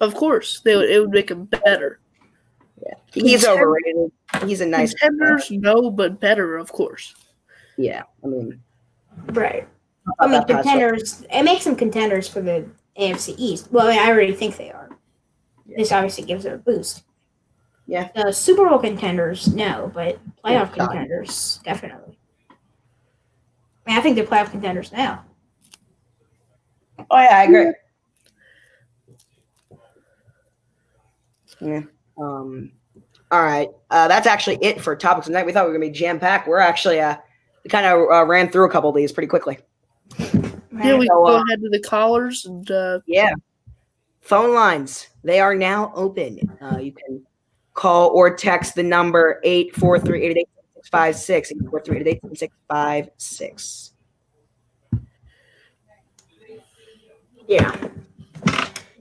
Of 0.00 0.14
course, 0.14 0.60
they 0.60 0.76
would. 0.76 0.88
It 0.90 1.00
would 1.00 1.10
make 1.10 1.30
him 1.30 1.44
better. 1.46 2.00
Yeah, 2.82 2.94
he's 3.12 3.46
overrated. 3.46 4.12
He's 4.46 4.60
a 4.60 4.66
nice. 4.66 4.94
Contenders, 4.94 5.50
no, 5.50 5.90
but 5.90 6.20
better, 6.20 6.56
of 6.56 6.72
course. 6.72 7.14
Yeah, 7.76 8.02
I 8.24 8.26
mean, 8.26 8.62
Right. 9.26 9.68
I 10.18 10.26
mean, 10.26 10.32
that 10.32 10.48
pass 10.48 10.56
rush. 10.56 10.64
contenders. 10.64 11.26
It 11.30 11.42
makes 11.42 11.64
them 11.64 11.76
contenders 11.76 12.28
for 12.28 12.40
the 12.40 12.66
AFC 12.98 13.34
East. 13.38 13.70
Well, 13.70 13.86
I, 13.86 13.90
mean, 13.90 13.98
I 14.00 14.08
already 14.08 14.32
think 14.32 14.56
they 14.56 14.70
are. 14.70 14.88
This 15.66 15.92
obviously 15.92 16.24
gives 16.24 16.44
them 16.44 16.54
a 16.54 16.58
boost. 16.58 17.04
Yeah. 17.86 18.08
The 18.14 18.32
Super 18.32 18.68
Bowl 18.68 18.78
contenders, 18.78 19.52
no, 19.54 19.90
but 19.94 20.18
playoff 20.44 20.74
Yeah. 20.76 20.86
contenders, 20.86 21.60
definitely. 21.64 22.18
I 23.86 23.90
mean, 23.90 23.98
I 23.98 24.00
think 24.00 24.16
they're 24.16 24.24
playoff 24.24 24.50
contenders 24.50 24.92
now. 24.92 25.24
Oh 27.10 27.18
yeah, 27.18 27.38
I 27.38 27.44
agree. 27.44 27.72
Yeah. 31.60 31.82
Um. 32.18 32.72
All 33.30 33.42
right. 33.42 33.68
Uh, 33.90 34.08
that's 34.08 34.26
actually 34.26 34.58
it 34.62 34.80
for 34.80 34.96
topics 34.96 35.26
tonight. 35.26 35.46
We 35.46 35.52
thought 35.52 35.64
we 35.64 35.72
were 35.72 35.78
gonna 35.78 35.90
be 35.90 35.98
jam 35.98 36.18
packed. 36.18 36.48
We're 36.48 36.58
actually 36.58 37.00
uh, 37.00 37.16
we 37.64 37.70
kind 37.70 37.86
of 37.86 38.10
uh, 38.10 38.24
ran 38.24 38.50
through 38.50 38.66
a 38.66 38.70
couple 38.70 38.90
of 38.90 38.96
these 38.96 39.12
pretty 39.12 39.28
quickly. 39.28 39.58
Yeah, 40.18 40.96
we 40.96 41.06
so, 41.06 41.24
go 41.24 41.26
uh, 41.26 41.42
ahead 41.44 41.60
to 41.60 41.68
the 41.70 41.80
callers. 41.80 42.46
And, 42.46 42.70
uh, 42.70 43.00
yeah, 43.06 43.32
phone 44.20 44.54
lines 44.54 45.08
they 45.24 45.40
are 45.40 45.54
now 45.54 45.92
open. 45.94 46.38
Uh, 46.60 46.78
you 46.78 46.92
can 46.92 47.22
call 47.74 48.10
or 48.10 48.34
text 48.34 48.74
the 48.74 48.82
number 48.82 49.40
843 49.44 50.22
888 50.22 50.48
843 50.86 52.10
Yeah. 57.48 57.76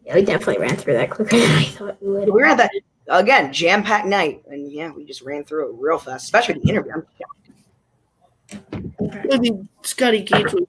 Yeah, 0.05 0.16
we 0.16 0.26
definitely 0.26 0.57
ran 0.57 0.76
through 0.76 0.93
that 0.93 1.12
quicker 1.12 1.38
than 1.38 1.51
I 1.51 1.66
thought 1.66 2.01
we 2.01 2.10
would. 2.10 2.26
We 2.26 2.32
were 2.32 2.45
at 2.45 2.57
that, 2.57 2.72
again, 3.07 3.53
jam 3.53 3.84
packed 3.84 4.07
night. 4.07 4.41
And 4.47 4.72
yeah, 4.72 4.91
we 4.91 5.05
just 5.05 5.22
ran 5.22 5.43
through 5.43 5.70
it 5.70 5.76
real 5.80 5.99
fast, 5.99 6.24
especially 6.24 6.55
the 6.55 6.70
interview. 6.70 6.93
I'm- 6.93 7.05
I 9.32 9.38
mean, 9.39 9.70
Scotty 9.84 10.22
Gange 10.22 10.54
was 10.54 10.66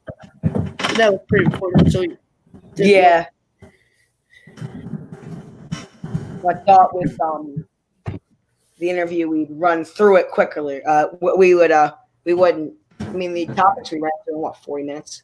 that 0.97 1.13
was 1.13 1.21
pretty 1.29 1.47
important. 1.47 1.93
So 1.93 2.05
Yeah. 2.77 3.27
I 6.49 6.55
thought 6.67 6.95
with 6.95 7.21
um 7.21 7.67
the 8.79 8.89
interview 8.91 9.29
we'd 9.29 9.49
run 9.51 9.85
through 9.85 10.17
it 10.17 10.31
quickly. 10.31 10.83
Uh, 10.85 11.09
we 11.37 11.55
would 11.55 11.71
uh 11.71 11.95
we 12.25 12.35
wouldn't. 12.35 12.75
I 13.01 13.13
mean, 13.13 13.35
the 13.35 13.47
topics 13.47 13.91
we 13.91 14.01
ran 14.01 14.11
through 14.25 14.37
in 14.37 14.41
what 14.41 14.57
forty 14.57 14.85
minutes. 14.85 15.23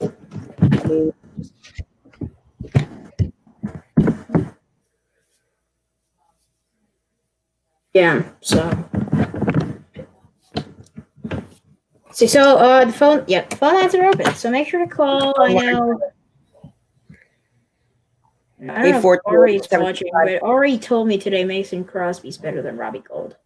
I 0.00 0.08
mean, 0.88 1.12
Yeah, 7.94 8.22
so. 8.40 8.88
See, 12.12 12.26
so 12.26 12.56
uh, 12.58 12.84
the 12.84 12.92
phone, 12.92 13.24
yep, 13.26 13.52
phone 13.54 13.74
lines 13.74 13.94
are 13.94 14.04
open. 14.04 14.34
So 14.34 14.50
make 14.50 14.68
sure 14.68 14.80
to 14.80 14.86
call. 14.86 15.34
I 15.40 15.54
know. 15.54 15.98
I 18.60 18.66
don't 18.66 18.66
know 18.66 18.98
if 18.98 19.04
842, 19.04 19.22
Ari's 19.26 19.68
watching, 19.72 20.08
but 20.12 20.42
Ari 20.42 20.78
told 20.78 21.08
me 21.08 21.18
today 21.18 21.44
Mason 21.44 21.84
Crosby's 21.84 22.38
better 22.38 22.62
than 22.62 22.76
Robbie 22.76 23.00
Gould. 23.00 23.36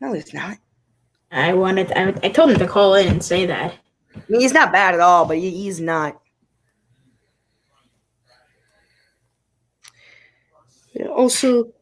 No, 0.00 0.14
it's 0.14 0.32
not. 0.32 0.56
I 1.30 1.52
wanted, 1.52 1.92
I, 1.92 2.08
I 2.22 2.28
told 2.30 2.50
him 2.50 2.58
to 2.58 2.66
call 2.66 2.94
in 2.94 3.06
and 3.08 3.22
say 3.22 3.46
that. 3.46 3.74
I 4.14 4.22
mean, 4.28 4.40
he's 4.40 4.52
not 4.52 4.72
bad 4.72 4.94
at 4.94 5.00
all, 5.00 5.26
but 5.26 5.36
he, 5.36 5.50
he's 5.50 5.80
not. 5.80 6.20
Yeah, 10.94 11.06
also, 11.06 11.72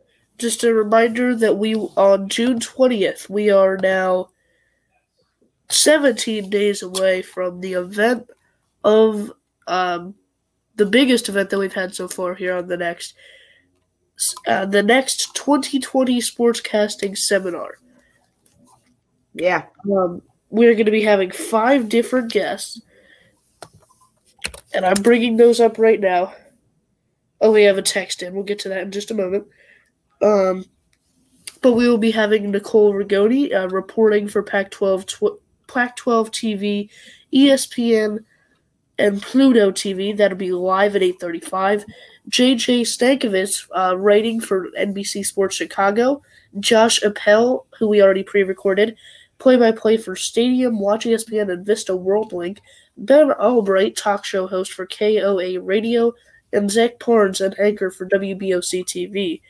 just 0.41 0.65
a 0.65 0.75
reminder 0.75 1.35
that 1.37 1.57
we 1.57 1.75
on 1.75 2.29
June 2.29 2.59
twentieth 2.59 3.29
we 3.31 3.51
are 3.51 3.77
now 3.77 4.31
seventeen 5.69 6.51
days 6.51 6.83
away 6.83 7.23
from 7.23 7.61
the 7.61 7.75
event 7.75 8.29
of 8.83 9.33
um, 9.67 10.15
the 10.77 10.87
biggest 10.87 11.29
event 11.29 11.51
that 11.51 11.59
we've 11.59 11.75
had 11.75 11.95
so 11.95 12.09
far 12.09 12.35
here 12.35 12.57
on 12.57 12.67
the 12.67 12.77
next 12.77 13.15
uh, 14.47 14.67
the 14.67 14.83
next 14.83 15.35
2020 15.35 16.21
sportscasting 16.21 17.17
seminar. 17.17 17.79
Yeah. 19.35 19.65
Um, 19.91 20.23
we're 20.51 20.75
going 20.75 20.87
to 20.87 20.93
be 20.93 21.03
having 21.03 21.31
five 21.31 21.89
different 21.89 22.31
guests, 22.31 22.83
and 24.75 24.85
I'm 24.85 25.03
bringing 25.03 25.37
those 25.37 25.61
up 25.61 25.79
right 25.79 26.01
now. 26.01 26.35
Oh, 27.41 27.53
we 27.53 27.63
have 27.63 27.79
a 27.79 27.83
text 27.83 28.23
in. 28.23 28.35
We'll 28.35 28.45
get 28.45 28.59
to 28.61 28.69
that 28.71 28.83
in 28.83 28.91
just 28.91 29.11
a 29.11 29.15
moment. 29.15 29.47
Um, 30.23 30.65
but 31.63 31.73
we 31.73 31.89
will 31.89 31.99
be 31.99 32.11
having 32.11 32.51
Nicole 32.51 32.95
Rigoni 32.95 33.55
uh, 33.55 33.69
reporting 33.69 34.29
for 34.29 34.43
Pac-12, 34.43 35.07
tw- 35.07 35.41
Pac-12 35.67 36.31
TV, 36.31 36.89
ESPN, 37.33 38.25
and 38.99 39.23
Pluto 39.23 39.71
TV. 39.71 40.17
That'll 40.17 40.37
be 40.37 40.53
live 40.53 40.95
at 40.97 41.03
8:35. 41.03 41.85
JJ 42.29 42.83
Stankevitz 42.83 43.67
uh, 43.75 43.97
writing 43.97 44.41
for 44.41 44.69
NBC 44.79 45.25
Sports 45.25 45.57
Chicago. 45.57 46.23
Josh 46.59 47.03
Appel, 47.03 47.67
who 47.79 47.89
we 47.89 48.03
already 48.03 48.23
pre-recorded, 48.25 48.97
play-by-play 49.39 49.97
for 49.97 50.17
Stadium, 50.17 50.81
Watch 50.81 51.05
ESPN, 51.05 51.51
and 51.51 51.65
Vista 51.65 51.95
World 51.97 52.33
Link. 52.33 52.61
Ben 52.97 53.31
Albright, 53.33 53.97
talk 53.97 54.25
show 54.25 54.47
host 54.47 54.73
for 54.73 54.87
KOA 54.87 55.61
Radio, 55.61 56.13
and 56.53 56.71
Zach 56.71 56.99
Parnes, 56.99 57.41
an 57.41 57.55
anchor 57.59 57.91
for 57.91 58.07
WBOC 58.09 58.85
TV, 58.85 59.41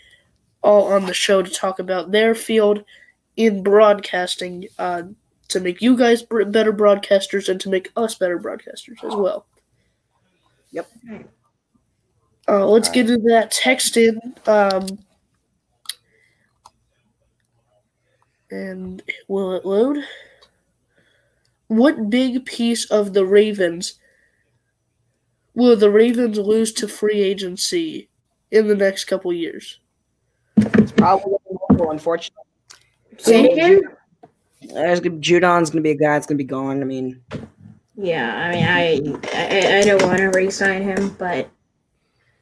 all 0.63 0.93
on 0.93 1.07
the 1.07 1.15
show 1.15 1.43
to 1.43 1.51
talk 1.51 1.79
about 1.79 2.11
their 2.11 2.35
field 2.35 2.85
in 3.37 3.63
broadcasting 3.63 4.67
uh, 4.79 5.03
to 5.49 5.61
make 5.61 5.81
you 5.81 5.97
guys 5.97 6.23
better 6.23 6.73
broadcasters 6.73 7.49
and 7.49 7.61
to 7.61 7.69
make 7.69 7.91
us 7.97 8.15
better 8.15 8.39
broadcasters 8.39 9.03
as 9.05 9.15
well. 9.15 9.47
Yep. 10.73 10.91
Uh, 12.49 12.67
let's 12.67 12.89
get 12.89 13.11
into 13.11 13.29
that 13.29 13.51
text 13.51 13.97
in. 13.97 14.19
Um, 14.47 14.87
and 18.51 19.03
will 19.29 19.53
it 19.53 19.65
load? 19.65 20.05
What 21.69 22.11
big 22.11 22.45
piece 22.47 22.85
of 22.91 23.13
the 23.13 23.25
Ravens 23.25 23.95
will 25.55 25.77
the 25.77 25.91
Ravens 25.91 26.39
lose 26.39 26.73
to 26.75 26.89
free 26.89 27.21
agency 27.21 28.09
in 28.51 28.67
the 28.67 28.75
next 28.75 29.05
couple 29.05 29.33
years? 29.33 29.79
It's 30.79 30.93
probably 30.93 31.37
local, 31.71 31.91
unfortunately. 31.91 32.45
Say 33.19 33.51
again? 33.53 33.83
There's 34.63 35.01
gonna, 35.01 35.17
Judon's 35.17 35.71
going 35.71 35.83
to 35.83 35.83
be 35.83 35.91
a 35.91 35.95
guy 35.95 36.13
that's 36.15 36.27
going 36.27 36.39
to 36.39 36.45
be 36.45 36.49
gone. 36.49 36.81
I 36.81 36.85
mean, 36.85 37.21
Yeah, 37.97 38.35
I 38.35 38.51
mean, 38.51 38.65
I, 38.65 39.19
I, 39.35 39.79
I 39.79 39.83
don't 39.83 40.03
want 40.03 40.19
to 40.19 40.29
re-sign 40.29 40.83
him, 40.83 41.11
but, 41.19 41.51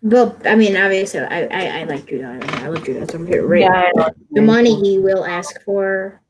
well, 0.02 0.36
I 0.44 0.54
mean, 0.54 0.76
obviously, 0.76 1.20
I, 1.20 1.46
I, 1.46 1.80
I 1.80 1.84
like 1.84 2.06
Judon. 2.06 2.26
I, 2.26 2.32
mean, 2.34 2.64
I 2.64 2.68
love 2.68 2.84
Judon. 2.84 3.10
So 3.10 3.18
I'm 3.18 3.26
here, 3.26 3.46
right? 3.46 3.92
The 4.32 4.42
money 4.42 4.74
he 4.80 4.98
will 4.98 5.24
ask 5.24 5.60
for, 5.64 6.20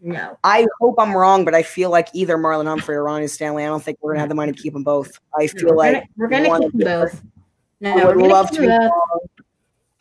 no. 0.00 0.38
I 0.44 0.64
hope 0.80 0.94
I'm 0.98 1.16
wrong, 1.16 1.44
but 1.44 1.56
I 1.56 1.64
feel 1.64 1.90
like 1.90 2.08
either 2.12 2.38
Marlon 2.38 2.66
Humphrey 2.66 2.94
or 2.94 3.02
Ronnie 3.02 3.26
Stanley. 3.26 3.64
I 3.64 3.66
don't 3.66 3.82
think 3.82 3.98
we're 4.00 4.12
gonna 4.12 4.20
have 4.20 4.28
the 4.28 4.34
money 4.36 4.52
to 4.52 4.62
keep 4.62 4.72
them 4.72 4.84
both. 4.84 5.10
I 5.36 5.48
feel 5.48 5.70
we're 5.70 5.76
like 5.76 5.92
gonna, 5.94 6.06
we're 6.16 6.28
gonna 6.28 6.60
keep 6.60 6.72
them 6.72 6.80
both. 6.84 7.22
No, 7.80 7.90
I 7.90 7.96
we're 7.96 8.06
would 8.06 8.20
gonna 8.20 8.32
love 8.32 8.50
keep 8.50 8.56
to 8.56 8.60
be 8.60 8.66
them 8.68 8.90
both. 8.90 9.46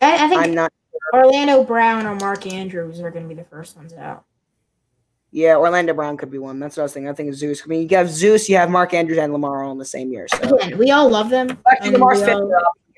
I, 0.01 0.35
I 0.35 0.43
I'm 0.43 0.53
not. 0.53 0.71
Orlando 1.13 1.63
Brown 1.63 2.05
or 2.05 2.15
Mark 2.15 2.45
Andrews 2.47 2.99
are 3.01 3.11
gonna 3.11 3.27
be 3.27 3.33
the 3.35 3.43
first 3.43 3.75
ones 3.77 3.93
out. 3.93 4.23
Yeah, 5.31 5.57
Orlando 5.57 5.93
Brown 5.93 6.17
could 6.17 6.31
be 6.31 6.37
one. 6.37 6.59
That's 6.59 6.77
what 6.77 6.81
I 6.81 6.85
was 6.85 6.93
thinking. 6.93 7.09
I 7.09 7.13
think 7.13 7.29
it's 7.29 7.37
Zeus. 7.37 7.61
I 7.63 7.67
mean, 7.67 7.87
you 7.89 7.97
have 7.97 8.09
Zeus, 8.09 8.47
you 8.49 8.55
have 8.55 8.69
Mark 8.69 8.93
Andrews, 8.93 9.17
and 9.17 9.33
Lamar 9.33 9.63
all 9.63 9.71
in 9.73 9.77
the 9.77 9.85
same 9.85 10.11
year. 10.11 10.27
So 10.29 10.55
Again, 10.55 10.77
we 10.77 10.91
all 10.91 11.09
love 11.09 11.29
them. 11.29 11.57
actually, 11.69 11.91
Lamar's 11.91 12.21
fifth 12.23 12.35
all- 12.35 12.51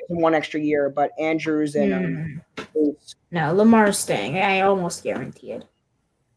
one 0.10 0.34
extra 0.34 0.60
year, 0.60 0.90
but 0.90 1.12
Andrews 1.20 1.76
and 1.76 1.94
um, 1.94 2.42
Mm. 2.58 2.68
Zeus- 2.74 3.16
No, 3.32 3.54
Lamar's 3.54 3.98
staying. 4.00 4.38
I 4.38 4.62
almost 4.62 5.04
guarantee 5.04 5.52
it. 5.52 5.66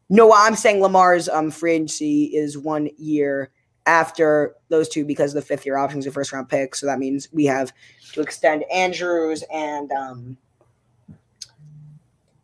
no, 0.09 0.31
I'm 0.33 0.55
saying 0.55 0.81
Lamar's 0.81 1.27
um 1.29 1.49
free 1.51 1.73
agency 1.73 2.25
is 2.35 2.57
one 2.57 2.89
year 2.97 3.49
after 3.85 4.55
those 4.69 4.87
two 4.89 5.05
because 5.05 5.33
the 5.33 5.41
fifth 5.41 5.65
year 5.65 5.75
option 5.77 5.99
is 5.99 6.05
a 6.07 6.11
first 6.11 6.31
round 6.33 6.49
pick. 6.49 6.75
So 6.75 6.85
that 6.85 6.99
means 6.99 7.29
we 7.31 7.45
have 7.45 7.71
to 8.13 8.21
extend 8.21 8.63
Andrews 8.71 9.43
and 9.51 9.91
um 9.91 10.37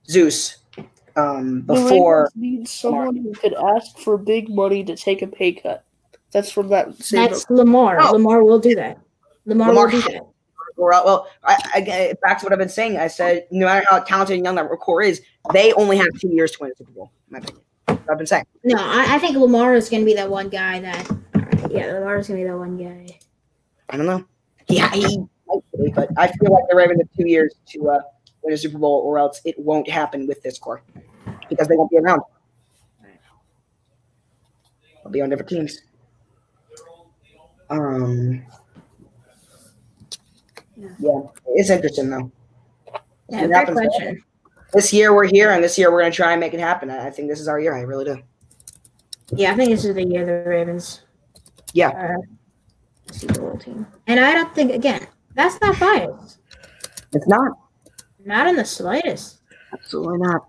Zeus 0.10 0.58
um 1.16 1.62
before 1.62 2.30
Ravens 2.36 2.36
need 2.36 2.68
someone 2.68 3.16
who 3.16 3.34
could 3.34 3.54
ask 3.54 3.98
for 3.98 4.18
big 4.18 4.50
money 4.50 4.84
to 4.84 4.96
take 4.96 5.22
a 5.22 5.28
pay 5.28 5.54
cut. 5.54 5.84
That's 6.32 6.52
from 6.52 6.70
that 6.70 6.96
same. 7.02 7.28
That's 7.28 7.50
Lamar. 7.50 8.00
Oh. 8.02 8.12
Lamar 8.14 8.44
will 8.44 8.60
do 8.60 8.76
that. 8.76 9.00
Lamar, 9.46 9.70
Lamar- 9.70 9.86
will 9.88 9.92
do 9.92 10.02
that. 10.02 10.22
well, 10.78 11.28
I, 11.44 11.58
I 11.74 12.14
back 12.22 12.40
to 12.40 12.46
what 12.46 12.54
I've 12.54 12.60
been 12.60 12.70
saying. 12.70 12.98
I 12.98 13.08
said 13.08 13.48
no 13.52 13.66
matter 13.66 13.86
how 13.90 14.00
talented 14.00 14.36
and 14.36 14.46
young 14.46 14.56
that 14.56 14.70
core 14.80 15.02
is, 15.02 15.22
they 15.54 15.74
only 15.74 15.98
have 15.98 16.08
two 16.20 16.30
years 16.30 16.52
to 16.52 16.58
win 16.62 16.72
a 16.72 16.76
Super 16.76 16.92
Bowl. 16.92 17.12
In 17.28 17.34
my 17.34 17.40
opinion, 17.40 17.64
I've 17.88 18.18
been 18.18 18.28
saying. 18.28 18.46
No, 18.64 18.78
I, 18.78 19.16
I 19.16 19.20
think 19.20 19.36
Lamar 19.38 19.76
is 19.76 19.90
going 19.90 20.02
to 20.02 20.06
be 20.06 20.14
that 20.16 20.30
one 20.30 20.50
guy 20.50 20.80
that. 20.80 21.10
Yeah, 21.70 21.94
Lamar 21.94 22.18
is 22.18 22.28
going 22.28 22.40
to 22.40 22.46
be 22.46 22.50
that 22.50 22.58
one 22.58 22.78
guy. 22.78 23.20
I 23.90 23.98
don't 23.98 24.06
know. 24.06 24.24
Yeah, 24.68 24.92
he 24.92 25.02
might 25.18 25.64
but 25.96 26.10
I 26.18 26.28
feel 26.28 26.52
like 26.52 26.64
the 26.70 26.76
Ravens 26.76 27.00
have 27.00 27.10
two 27.18 27.28
years 27.28 27.56
to 27.70 27.90
uh, 27.90 28.02
win 28.44 28.54
a 28.54 28.58
Super 28.58 28.78
Bowl, 28.78 29.02
or 29.06 29.20
else 29.20 29.42
it 29.46 29.58
won't 29.58 29.90
happen 29.90 30.28
with 30.28 30.42
this 30.42 30.58
core 30.58 30.82
because 31.50 31.68
they 31.68 31.76
won't 31.76 31.92
be 31.92 31.98
around. 31.98 32.22
They'll 35.04 35.12
be 35.12 35.22
on 35.22 35.30
different 35.30 35.50
teams. 35.50 35.82
Um. 37.70 38.44
Yeah, 40.78 41.20
it's 41.48 41.70
interesting 41.70 42.10
though. 42.10 42.32
Yeah, 43.30 43.48
great 43.48 43.68
question. 43.68 44.24
This 44.74 44.94
year 44.94 45.14
we're 45.14 45.28
here, 45.28 45.52
and 45.52 45.64
this 45.64 45.78
year 45.78 45.92
we're 45.92 46.02
gonna 46.02 46.12
try 46.12 46.32
and 46.32 46.40
make 46.40 46.54
it 46.54 46.60
happen. 46.60 46.90
I 46.90 47.10
think 47.10 47.28
this 47.30 47.40
is 47.40 47.48
our 47.48 47.60
year. 47.60 47.76
I 47.76 47.82
really 47.82 48.06
do. 48.06 48.22
Yeah, 49.32 49.52
I 49.52 49.56
think 49.56 49.70
this 49.72 49.86
is 49.86 49.96
the 49.96 50.04
year 50.04 50.26
the 50.26 50.50
Ravens. 50.50 51.02
Yeah. 51.74 52.16
Super 53.12 53.42
Bowl 53.42 53.58
team, 53.58 53.88
and 54.08 54.20
I 54.20 54.34
don't 54.34 54.54
think 54.54 54.72
again 54.72 55.08
that's 55.34 55.60
not 55.62 55.80
biased. 55.80 56.40
It's 57.14 57.28
not. 57.28 57.58
Not 58.24 58.48
in 58.48 58.56
the 58.56 58.66
slightest. 58.66 59.40
Absolutely 59.74 60.20
not. 60.20 60.48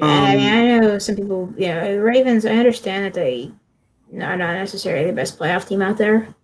I 0.00 0.36
mean, 0.36 0.46
Um, 0.46 0.82
I 0.82 0.86
know 0.88 0.98
some 0.98 1.16
people. 1.16 1.52
You 1.56 1.68
know, 1.68 1.96
Ravens. 1.98 2.44
I 2.46 2.54
understand 2.56 3.04
that 3.06 3.14
they 3.14 3.50
are 4.14 4.36
not 4.36 4.54
necessarily 4.54 5.06
the 5.06 5.12
best 5.12 5.38
playoff 5.38 5.68
team 5.68 5.82
out 5.82 5.98
there, 5.98 6.34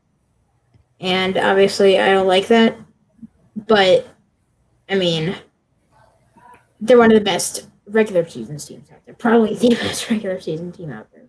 and 1.01 1.37
obviously 1.37 1.99
I 1.99 2.13
don't 2.13 2.27
like 2.27 2.49
that. 2.49 2.77
But 3.57 4.07
I 4.91 4.97
mean, 4.97 5.37
they're 6.81 6.99
one 6.99 7.11
of 7.13 7.19
the 7.19 7.25
best 7.25 7.69
regular 7.87 8.29
season 8.29 8.57
teams 8.59 8.91
out 8.91 9.05
there. 9.07 9.15
Probably 9.15 9.55
the 9.55 9.69
best 9.81 10.11
regular 10.11 10.41
season 10.41 10.73
team 10.73 10.91
out 10.91 11.09
there. 11.13 11.25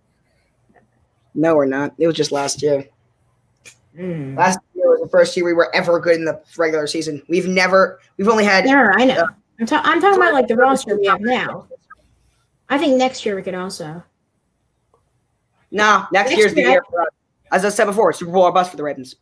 No, 1.36 1.56
we're 1.56 1.66
not. 1.66 1.94
It 1.98 2.08
was 2.08 2.16
just 2.16 2.32
last 2.32 2.62
year. 2.62 2.88
Mm. 3.98 4.38
Last 4.38 4.60
year 4.74 4.90
was 4.90 5.02
the 5.02 5.08
first 5.10 5.36
year 5.38 5.46
we 5.46 5.54
were 5.54 5.74
ever 5.76 6.00
good 6.00 6.16
in 6.16 6.26
the 6.26 6.42
regular 6.58 6.88
season. 6.88 7.22
We've 7.30 7.48
never. 7.48 8.00
We've 8.18 8.28
only 8.28 8.44
had. 8.46 8.66
No, 8.66 8.90
I 8.96 9.06
know. 9.06 9.28
I'm, 9.60 9.66
ta- 9.68 9.82
I'm 9.86 10.02
talking 10.02 10.18
about 10.22 10.34
like 10.34 10.48
the 10.48 10.56
roster 10.56 10.98
we 10.98 11.06
have 11.06 11.22
now. 11.22 11.68
I 12.70 12.78
think 12.78 12.98
next 12.98 13.26
year 13.26 13.36
we 13.36 13.44
could 13.44 13.54
also. 13.54 14.04
No, 15.70 16.06
next 16.12 16.30
Next 16.32 16.38
year's 16.40 16.54
the 16.54 16.62
year- 16.62 16.70
year 16.72 16.84
for 16.90 17.02
us. 17.02 17.08
As 17.52 17.66
I 17.66 17.70
said 17.70 17.86
before, 17.86 18.12
Super 18.14 18.32
Bowl 18.32 18.44
or 18.44 18.52
bust 18.52 18.72
for 18.72 18.78
the 18.78 18.84
Ravens. 18.84 19.16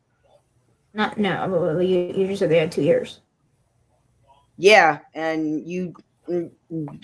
Not 0.93 1.17
no. 1.17 1.79
You, 1.79 2.13
you 2.15 2.27
just 2.27 2.39
said 2.39 2.49
they 2.49 2.57
had 2.57 2.71
two 2.71 2.81
years. 2.81 3.19
Yeah, 4.57 4.99
and 5.13 5.67
you 5.67 5.93
you 6.27 6.51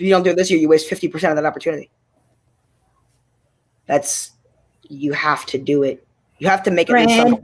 don't 0.09 0.23
do 0.23 0.29
it 0.29 0.37
this 0.37 0.49
year, 0.49 0.59
you 0.59 0.69
waste 0.69 0.87
fifty 0.87 1.07
percent 1.09 1.31
of 1.31 1.35
that 1.37 1.45
opportunity. 1.45 1.89
That's 3.87 4.31
you 4.83 5.11
have 5.13 5.45
to 5.47 5.57
do 5.57 5.83
it. 5.83 6.05
You 6.39 6.47
have 6.47 6.63
to 6.63 6.71
make 6.71 6.89
it. 6.89 7.39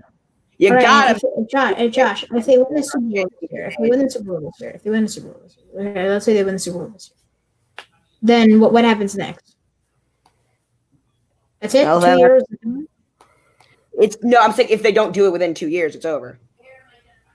You 0.63 0.69
All 0.69 0.75
right, 0.75 0.81
gotta. 0.85 1.19
if- 1.41 1.49
Josh, 1.49 1.73
uh, 1.77 1.87
Josh, 1.87 2.23
if 2.31 2.45
they 2.45 2.57
win 2.57 2.73
the 2.73 2.83
Super 2.83 2.99
Bowl 3.01 3.25
this 3.41 3.51
year, 3.51 3.65
if 3.65 3.75
they 3.77 3.89
win 3.89 3.99
the 3.99 4.09
Super 4.09 4.25
Bowl 4.25 4.39
this 4.41 4.61
year, 4.61 4.71
if 4.71 4.83
they 4.83 4.89
win 4.91 5.03
the 5.03 5.09
Super 5.09 5.27
Bowl 5.27 5.41
this 5.43 5.57
year, 5.57 5.89
okay, 5.91 6.09
let's 6.09 6.23
say 6.25 6.33
they 6.33 6.43
win 6.45 6.53
the 6.55 6.59
Super 6.59 6.79
Bowl 6.79 6.87
this 6.87 7.11
year, 7.11 7.85
then 8.21 8.59
what 8.61 8.71
what 8.71 8.85
happens 8.85 9.13
next? 9.17 9.57
That's 11.59 11.75
it. 11.75 11.83
Well, 11.83 11.99
two 12.01 12.17
years. 12.17 12.43
It's 13.99 14.17
no, 14.23 14.39
I'm 14.39 14.53
saying 14.53 14.69
if 14.71 14.81
they 14.83 14.93
don't 14.93 15.11
do 15.13 15.25
it 15.27 15.31
within 15.31 15.53
two 15.53 15.67
years, 15.67 15.95
it's 15.95 16.05
over. 16.05 16.39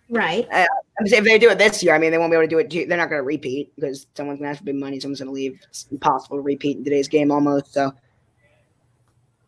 Right. 0.08 0.48
I'm 0.50 1.06
saying 1.06 1.22
if 1.22 1.28
they 1.28 1.38
do 1.38 1.50
it 1.50 1.58
this 1.58 1.82
year, 1.82 1.94
I 1.94 1.98
mean, 1.98 2.10
they 2.12 2.16
won't 2.18 2.32
be 2.32 2.36
able 2.36 2.46
to 2.46 2.48
do 2.48 2.58
it. 2.58 2.70
two- 2.70 2.86
They're 2.86 2.96
not 2.96 3.10
going 3.10 3.18
to 3.20 3.24
repeat 3.26 3.74
because 3.74 4.06
someone's 4.14 4.38
going 4.38 4.46
to 4.46 4.50
ask 4.52 4.60
for 4.60 4.64
big 4.64 4.76
money. 4.76 4.98
Someone's 5.00 5.20
going 5.20 5.26
to 5.28 5.34
leave. 5.34 5.60
It's 5.68 5.86
impossible 5.90 6.38
to 6.38 6.40
repeat 6.40 6.78
in 6.78 6.84
today's 6.84 7.08
game 7.08 7.30
almost. 7.30 7.74
So 7.74 7.92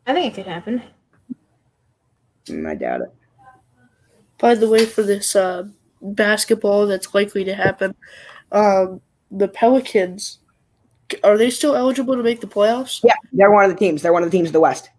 I 0.07 0.13
think 0.13 0.33
it 0.35 0.37
could 0.37 0.53
happen. 0.53 0.83
mm, 2.47 2.69
I 2.69 2.75
doubt 2.75 3.01
it. 3.01 3.15
By 4.41 4.55
the 4.55 4.69
way, 4.69 4.87
for 4.87 5.03
this 5.03 5.37
uh, 5.37 5.65
basketball 6.01 6.87
that's 6.87 7.15
likely 7.15 7.45
to 7.45 7.55
happen, 7.55 7.95
um, 8.53 9.01
the 9.31 9.49
Pelicans 9.49 10.39
are 11.25 11.37
they 11.37 11.51
still 11.51 11.75
eligible 11.75 12.15
to 12.17 12.23
make 12.23 12.41
the 12.41 12.47
playoffs? 12.47 13.01
Yeah, 13.03 13.15
they're 13.33 13.51
one 13.51 13.65
of 13.65 13.71
the 13.71 13.77
teams. 13.77 14.01
They're 14.03 14.13
one 14.13 14.23
of 14.23 14.31
the 14.31 14.37
teams 14.37 14.49
of 14.49 14.53
the 14.53 14.61
West. 14.61 14.91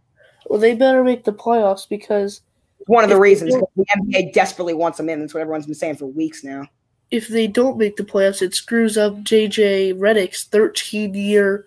Well, 0.47 0.59
they 0.59 0.75
better 0.75 1.03
make 1.03 1.23
the 1.23 1.31
playoffs 1.33 1.87
because 1.87 2.41
It's 2.79 2.89
one 2.89 3.03
of 3.05 3.09
the 3.09 3.17
reasons 3.19 3.53
the 3.77 3.85
NBA 3.97 4.33
desperately 4.33 4.73
wants 4.73 4.97
them 4.97 5.07
in. 5.09 5.19
That's 5.21 5.33
what 5.33 5.39
everyone's 5.41 5.65
been 5.65 5.75
saying 5.75 5.95
for 5.95 6.07
weeks 6.07 6.43
now. 6.43 6.65
if 7.11 7.27
they 7.29 7.47
don't 7.47 7.77
make 7.77 7.95
the 7.95 8.03
playoffs, 8.03 8.41
it 8.41 8.53
screws 8.53 8.97
up 8.97 9.13
JJ 9.23 9.95
Redick's 9.97 10.43
13 10.45 11.13
year 11.13 11.65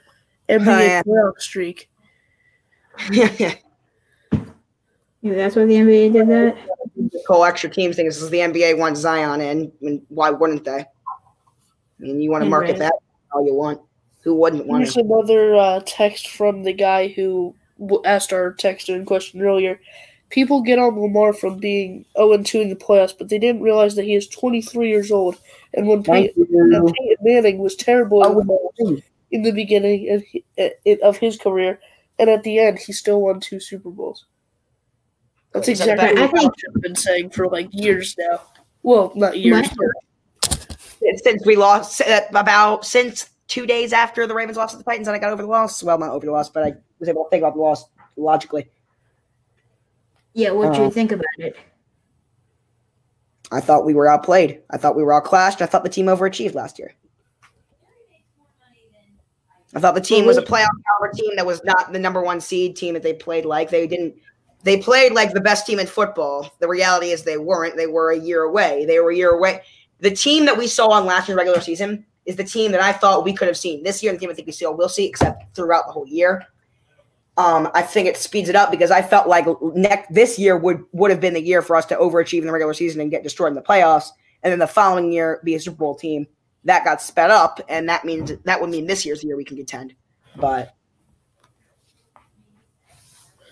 NBA 0.51 0.67
Oh, 0.67 0.81
yeah. 0.83 1.03
playoff 1.03 1.39
streak. 1.41 1.89
the 3.09 3.57
Maybe 5.23 5.37
that's 5.37 5.57
why 5.57 5.65
the 5.65 5.75
NBA 5.75 6.13
did 6.13 6.29
that. 6.29 6.57
whole 7.27 7.45
extra 7.45 7.71
teams 7.71 7.97
thing 7.97 8.07
is 8.07 8.29
the 8.31 8.39
NBA 8.39 8.79
wants 8.79 9.01
Zion 9.01 9.41
in. 9.41 9.73
Mean, 9.81 10.03
why 10.09 10.31
wouldn't 10.31 10.65
they? 10.65 10.81
I 10.81 10.87
mean, 11.99 12.21
you 12.21 12.31
want 12.31 12.45
to 12.45 12.51
market 12.51 12.73
Red. 12.73 12.83
that 12.83 12.95
all 13.33 13.47
you 13.47 13.55
want. 13.55 13.81
Who 14.23 14.35
wouldn't 14.37 14.67
want 14.67 14.83
Here's 14.83 14.97
another 14.97 15.55
uh, 15.55 15.81
text 15.85 16.29
from 16.29 16.63
the 16.63 16.73
guy 16.73 17.09
who 17.09 17.55
asked 18.05 18.33
our 18.33 18.53
text 18.53 18.89
in 18.89 19.05
question 19.05 19.43
earlier. 19.43 19.81
People 20.31 20.63
get 20.63 20.79
on 20.79 20.99
Lamar 20.99 21.33
from 21.33 21.59
being 21.59 22.05
0 22.17 22.43
2 22.43 22.61
in 22.61 22.69
the 22.71 22.77
playoffs, 22.77 23.17
but 23.17 23.29
they 23.29 23.39
didn't 23.39 23.63
realize 23.63 23.95
that 23.95 24.05
he 24.05 24.15
is 24.15 24.27
23 24.29 24.89
years 24.89 25.13
old. 25.13 25.39
And 25.75 25.87
when 25.87 26.03
Peyton, 26.03 26.47
when 26.49 26.93
Peyton 26.93 27.17
Manning 27.23 27.59
was 27.59 27.77
terrible 27.77 28.25
in 28.79 29.03
in 29.31 29.43
the 29.43 29.53
beginning 29.53 30.11
of, 30.11 30.23
uh, 30.59 31.07
of 31.07 31.19
his 31.19 31.37
career, 31.37 31.79
and 32.19 32.31
at 32.31 32.43
the 32.45 32.59
end, 32.59 32.79
he 32.79 32.93
still 32.93 33.21
won 33.21 33.41
two 33.41 33.61
Super 33.61 33.91
Bowls. 33.91 34.25
That's 35.55 35.69
exactly 35.69 35.95
what 36.09 36.19
I 36.19 36.27
think- 36.27 36.53
I've 36.75 36.83
been 36.83 36.97
saying 36.97 37.31
for 37.31 37.49
like 37.49 37.69
years 37.73 38.17
now. 38.19 38.43
Well, 38.83 39.13
not 39.15 39.39
years, 39.39 39.69
but 39.71 40.69
since 41.23 41.47
we 41.47 41.57
lost 41.57 42.03
uh, 42.03 42.21
about 42.35 42.85
since 42.85 43.31
two 43.47 43.65
days 43.67 43.93
after 43.93 44.27
the 44.27 44.35
Ravens 44.35 44.57
lost 44.59 44.73
to 44.73 44.79
the 44.79 44.85
Titans, 44.85 45.07
and 45.09 45.17
I 45.17 45.19
got 45.19 45.33
over 45.33 45.43
the 45.43 45.49
loss. 45.49 45.83
Well, 45.83 45.99
not 45.99 46.11
over 46.11 46.27
the 46.27 46.33
loss, 46.33 46.51
but 46.51 46.65
I 46.65 46.75
was 46.99 47.09
able 47.09 47.25
to 47.25 47.31
think 47.31 47.43
about 47.43 47.55
the 47.55 47.61
loss 47.61 47.85
logically. 48.17 48.69
Yeah, 50.35 50.51
what 50.51 50.75
do 50.75 50.81
you 50.81 50.87
Uh, 50.87 50.91
think 50.91 51.13
about 51.13 51.25
it? 51.39 51.57
I 53.53 53.61
thought 53.61 53.87
we 53.87 53.95
were 53.95 54.09
outplayed. 54.09 54.63
I 54.71 54.77
thought 54.77 54.97
we 54.97 55.05
were 55.05 55.13
outclassed. 55.15 55.63
I 55.63 55.67
thought 55.67 55.85
the 55.85 55.89
team 55.91 56.07
overachieved 56.07 56.55
last 56.55 56.79
year. 56.79 56.93
I 59.77 59.81
thought 59.81 59.95
the 59.95 60.01
team 60.01 60.25
was 60.27 60.37
a 60.37 60.43
playoff 60.43 60.69
caliber 60.87 61.13
team 61.15 61.37
that 61.37 61.47
was 61.47 61.63
not 61.65 61.93
the 61.93 61.99
number 61.99 62.23
one 62.23 62.41
seed 62.41 62.77
team 62.77 62.95
that 62.95 63.03
they 63.03 63.13
played 63.13 63.45
like. 63.45 63.71
They 63.71 63.87
didn't. 63.87 64.15
They 64.65 64.79
played 64.79 65.13
like 65.13 65.33
the 65.33 65.41
best 65.41 65.67
team 65.67 65.79
in 65.79 65.87
football. 65.87 66.51
The 66.59 66.69
reality 66.69 67.11
is 67.11 67.23
they 67.23 67.37
weren't. 67.37 67.77
They 67.77 67.87
were 67.87 68.11
a 68.11 68.19
year 68.19 68.43
away. 68.43 68.87
They 68.87 68.99
were 68.99 69.11
a 69.11 69.17
year 69.17 69.31
away. 69.31 69.61
The 70.01 70.11
team 70.11 70.47
that 70.47 70.57
we 70.57 70.67
saw 70.67 70.89
on 70.89 71.05
last 71.05 71.29
year's 71.29 71.37
regular 71.37 71.61
season 71.61 72.05
is 72.25 72.37
the 72.37 72.45
team 72.45 72.73
that 72.73 72.81
I 72.81 72.93
thought 72.93 73.25
we 73.25 73.35
could 73.35 73.47
have 73.47 73.59
seen 73.59 73.83
this 73.83 74.03
year. 74.03 74.11
And 74.11 74.19
the 74.19 74.23
team 74.23 74.31
I 74.31 74.35
think 74.35 74.47
we 74.47 74.53
still 74.53 74.75
will 74.75 74.89
see, 74.89 75.05
except 75.07 75.55
throughout 75.55 75.87
the 75.87 75.93
whole 75.93 76.07
year. 76.07 76.47
Um, 77.37 77.69
I 77.75 77.83
think 77.83 78.09
it 78.09 78.17
speeds 78.17 78.49
it 78.49 78.57
up 78.57 78.71
because 78.71 78.91
I 78.91 79.03
felt 79.03 79.29
like 79.29 79.47
next 79.75 80.13
this 80.13 80.39
year 80.39 80.57
would 80.57 80.83
would 80.93 81.11
have 81.11 81.21
been 81.21 81.35
the 81.35 81.43
year 81.43 81.63
for 81.63 81.77
us 81.77 81.85
to 81.87 81.97
overachieve 81.97 82.41
in 82.41 82.47
the 82.47 82.53
regular 82.53 82.75
season 82.75 83.01
and 83.01 83.11
get 83.11 83.23
destroyed 83.23 83.49
in 83.49 83.55
the 83.55 83.63
playoffs, 83.63 84.11
and 84.43 84.53
then 84.53 84.61
the 84.61 84.67
following 84.67 85.13
year 85.13 85.41
be 85.45 85.57
a 85.57 85.61
Super 85.61 85.77
Bowl 85.77 85.95
team. 85.95 86.27
That 86.65 86.85
got 86.85 87.03
sped 87.03 87.31
up, 87.31 87.61
and 87.69 87.89
that 87.89 88.05
means 88.05 88.33
that 88.45 88.61
would 88.61 88.71
mean 88.71 88.87
this 88.87 89.05
year's 89.05 89.21
the 89.21 89.27
year 89.27 89.37
we 89.37 89.45
can 89.45 89.57
contend. 89.57 89.95
But 90.37 90.75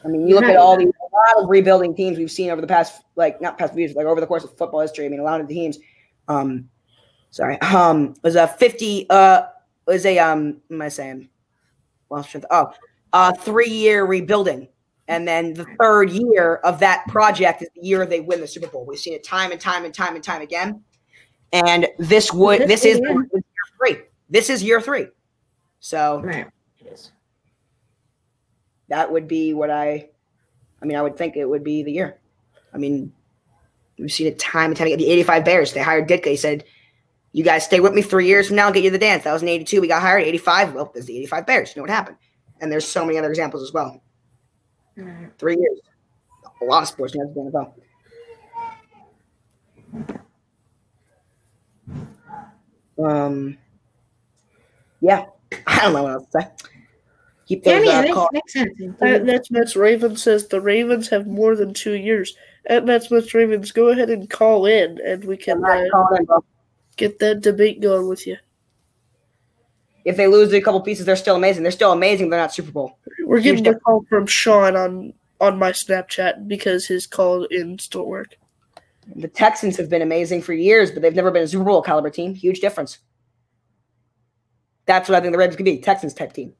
I 0.05 0.09
mean, 0.09 0.27
you 0.27 0.37
look 0.37 0.45
at 0.45 0.57
all 0.57 0.77
these 0.77 0.93
lot 1.15 1.43
of 1.45 1.51
rebuilding 1.51 1.95
teams 1.95 2.19
we've 2.19 2.31
seen 2.31 2.51
over 2.51 2.61
the 2.61 2.67
past 2.67 3.03
like 3.17 3.41
not 3.41 3.59
past 3.59 3.73
few 3.75 3.83
years, 3.85 3.95
like 3.95 4.07
over 4.07 4.21
the 4.21 4.27
course 4.27 4.45
of 4.45 4.57
football 4.57 4.81
history. 4.81 5.07
I 5.07 5.09
mean, 5.09 5.21
a 5.21 5.25
lot 5.25 5.41
of 5.41 5.49
the 5.49 5.55
teams. 5.55 5.79
Um, 6.29 6.69
sorry, 7.31 7.61
um, 7.61 8.15
was 8.23 8.37
a 8.37 8.47
fifty. 8.49 9.07
Uh, 9.11 9.43
was 9.87 10.07
a 10.07 10.19
um, 10.19 10.61
what 10.69 10.77
am 10.77 10.83
I 10.83 10.89
saying? 10.89 11.29
Lost 12.11 12.31
train 12.31 12.45
Oh, 12.51 12.73
uh, 13.13 13.33
three 13.33 13.71
year 13.71 14.05
rebuilding. 14.05 14.69
And 15.09 15.27
then 15.27 15.53
the 15.53 15.67
third 15.81 16.11
year 16.11 16.57
of 16.65 16.79
that 16.79 17.07
project 17.09 17.61
is 17.63 17.69
the 17.75 17.87
year 17.87 18.07
they 18.07 18.21
win 18.21 18.41
the 18.41 18.47
Super 18.47 18.69
Bowl. 18.69 18.87
We've 18.87 18.99
seen 18.99 19.15
it 19.15 19.25
time 19.25 19.51
and 19.51 19.61
time 19.61 19.85
and 19.85 19.93
time 19.93 20.15
and 20.15 20.23
time 20.23 20.43
again. 20.43 20.83
And 21.53 21.89
this 21.99 22.33
would 22.33 22.69
this 22.69 22.85
is 22.85 23.01
Yeah. 23.03 23.15
this 23.15 23.27
is 23.27 23.43
year 23.43 23.77
three. 23.79 24.03
This 24.31 24.49
is 24.49 24.63
year 24.63 24.81
three. 24.81 25.09
So 25.81 26.21
Right. 26.23 26.47
It 26.79 26.87
is. 26.93 27.11
that 28.89 29.11
would 29.11 29.27
be 29.27 29.53
what 29.55 29.71
I 29.71 30.11
I 30.83 30.85
mean, 30.85 30.97
I 30.97 31.03
would 31.03 31.17
think 31.17 31.37
it 31.37 31.45
would 31.45 31.63
be 31.63 31.83
the 31.83 31.93
year. 31.93 32.19
I 32.75 32.79
mean, 32.79 33.13
we've 33.99 34.11
seen 34.11 34.27
it 34.27 34.39
time 34.39 34.71
and 34.71 34.77
time 34.77 34.89
again. 34.89 34.99
The 34.99 35.11
85 35.11 35.45
Bears, 35.45 35.73
they 35.73 35.81
hired 35.81 36.09
Ditka. 36.09 36.27
He 36.27 36.37
said, 36.37 36.65
You 37.33 37.45
guys 37.45 37.65
stay 37.65 37.81
with 37.81 37.95
me 37.95 38.03
three 38.03 38.27
years 38.27 38.49
from 38.49 38.57
now, 38.57 38.67
I'll 38.67 38.73
get 38.73 38.85
you 38.85 38.91
the 38.91 38.99
dance. 38.99 39.25
That 39.25 39.33
was 39.33 39.43
in 39.43 39.49
82. 39.49 39.81
We 39.81 39.89
got 39.89 40.03
hired. 40.03 40.25
85. 40.25 40.75
Well, 40.75 40.91
there's 40.93 41.07
the 41.07 41.17
85 41.19 41.47
Bears. 41.47 41.73
You 41.75 41.81
know 41.81 41.85
what 41.85 41.91
happened. 41.91 42.17
And 42.61 42.71
there's 42.71 42.87
so 42.87 43.05
many 43.05 43.19
other 43.19 43.31
examples 43.31 43.63
as 43.63 43.73
well. 43.73 44.03
Right. 44.97 45.31
Three 45.39 45.57
years. 45.57 45.81
A 46.61 46.65
lot 46.65 46.83
of 46.83 46.89
sports 46.89 47.15
fans 47.15 47.37
in 47.37 47.45
the 47.45 47.51
NFL. 47.51 47.75
Um, 52.99 53.59
yeah, 55.01 55.27
I 55.67 55.81
don't 55.81 55.93
know 55.95 56.03
what 56.05 56.13
else 56.13 56.27
to 56.33 56.43
say. 56.43 56.49
Keep 57.53 57.67
Yeah, 57.67 57.73
I 57.73 57.79
those 57.81 58.05
mean, 58.05 58.17
uh, 58.17 58.25
it 58.25 58.33
makes, 58.33 58.55
makes 58.55 58.79
sense. 58.79 59.03
At 59.03 59.25
Nets 59.25 59.51
Mets 59.51 59.77
Raven 59.77 60.17
says 60.17 60.49
the 60.49 60.61
Ravens 60.61 61.09
have 61.11 61.27
more 61.27 61.55
than 61.55 61.75
two 61.75 61.93
years. 61.93 62.35
At 62.67 62.87
Nets 62.87 63.11
Mets 63.11 63.35
Ravens, 63.35 63.73
go 63.73 63.89
ahead 63.89 64.09
and 64.09 64.31
call 64.31 64.65
in, 64.65 64.99
and 65.05 65.23
we 65.25 65.37
can 65.37 65.63
uh, 65.63 65.85
call 65.93 66.15
in, 66.17 66.25
bro. 66.25 66.43
get 66.97 67.19
that 67.19 67.43
debate 67.43 67.83
going 67.83 68.09
with 68.09 68.27
you. 68.27 68.39
If 70.07 70.17
they 70.17 70.29
lose 70.29 70.51
a 70.55 70.63
couple 70.63 70.81
pieces, 70.81 71.05
they're 71.05 71.15
still 71.15 71.37
amazing. 71.37 71.63
They're 71.63 71.73
still 71.73 71.93
amazing, 71.93 72.31
they're 72.31 72.41
not 72.41 72.55
Super 72.55 72.73
Bowl. 72.73 72.99
We're 73.27 73.39
Huge 73.39 73.59
getting 73.59 73.75
a 73.75 73.79
call 73.81 74.03
from 74.09 74.27
Sean 74.27 74.75
on 74.75 75.13
on 75.39 75.59
my 75.59 75.73
Snapchat 75.73 76.49
because 76.49 76.87
his 76.87 77.07
call 77.07 77.47
ins 77.51 77.87
don't 77.87 78.07
work. 78.07 78.35
The 79.15 79.29
Texans 79.29 79.77
have 79.77 79.91
been 79.91 80.01
amazing 80.01 80.41
for 80.41 80.55
years, 80.55 80.91
but 80.91 81.03
they've 81.03 81.15
never 81.15 81.31
been 81.31 81.43
a 81.43 81.49
Super 81.49 81.65
Bowl 81.65 81.83
caliber 81.83 82.09
team. 82.09 82.35
Huge 82.35 82.61
difference. 82.61 83.01
That's 84.87 85.09
what 85.09 85.17
I 85.17 85.21
think 85.21 85.33
the 85.33 85.39
Ravens 85.39 85.57
could 85.57 85.67
be. 85.67 85.79
Texans 85.79 86.15
type 86.15 86.33
team. 86.33 86.55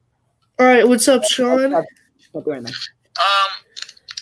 All 0.59 0.67
right, 0.67 0.87
what's 0.87 1.07
up, 1.07 1.23
Sean? 1.23 1.71
Don't 1.71 2.45
do 2.45 2.51
anything. 2.51 2.75
Um, 3.17 3.49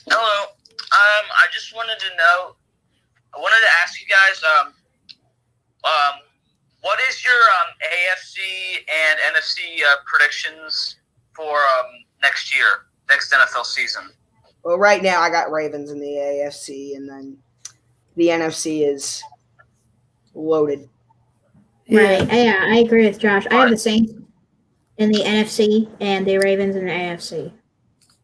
hello. 0.10 0.44
Um, 0.44 1.26
I 1.36 1.48
just 1.52 1.76
wanted 1.76 2.00
to 2.00 2.16
know. 2.16 2.56
I 3.36 3.40
wanted 3.40 3.60
to 3.62 3.72
ask 3.84 4.00
you 4.00 4.08
guys. 4.08 4.42
Um, 4.42 4.74
um, 5.84 6.20
what 6.82 7.00
is 7.10 7.24
your 7.26 7.34
um 7.34 7.74
AFC 7.84 8.78
and 8.78 9.20
NFC 9.36 9.84
uh, 9.84 9.98
predictions 10.06 10.96
for 11.36 11.50
um 11.50 11.88
next 12.22 12.56
year, 12.56 12.86
next 13.10 13.34
NFL 13.34 13.66
season? 13.66 14.04
Well, 14.64 14.78
right 14.78 15.04
now 15.04 15.20
I 15.20 15.30
got 15.30 15.52
Ravens 15.52 15.92
in 15.92 16.00
the 16.00 16.08
AFC, 16.08 16.96
and 16.96 17.10
then 17.10 17.38
the 18.16 18.28
NFC 18.28 18.88
is 18.88 19.22
loaded. 20.34 20.88
Right. 21.90 22.26
Yeah, 22.32 22.64
I 22.70 22.78
agree 22.78 23.06
with 23.06 23.20
Josh. 23.20 23.46
I 23.52 23.56
have 23.56 23.70
the 23.70 23.78
Saints 23.78 24.14
in 25.02 25.12
the 25.12 25.24
NFC 25.24 25.90
and 26.00 26.28
the 26.28 26.38
Ravens 26.38 26.76
in 26.76 26.86
the 26.86 26.92
AFC. 26.92 27.52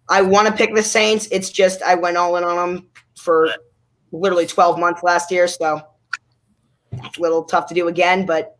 I 0.09 0.21
want 0.21 0.47
to 0.47 0.53
pick 0.53 0.75
the 0.75 0.83
Saints. 0.83 1.27
It's 1.31 1.49
just 1.49 1.81
I 1.81 1.95
went 1.95 2.17
all 2.17 2.37
in 2.37 2.43
on 2.43 2.55
them 2.55 2.89
for 3.15 3.49
literally 4.11 4.45
12 4.45 4.79
months 4.79 5.01
last 5.01 5.31
year, 5.31 5.47
so 5.47 5.81
it's 6.91 7.17
a 7.17 7.21
little 7.21 7.43
tough 7.43 7.65
to 7.69 7.73
do 7.73 7.87
again. 7.87 8.27
But 8.27 8.59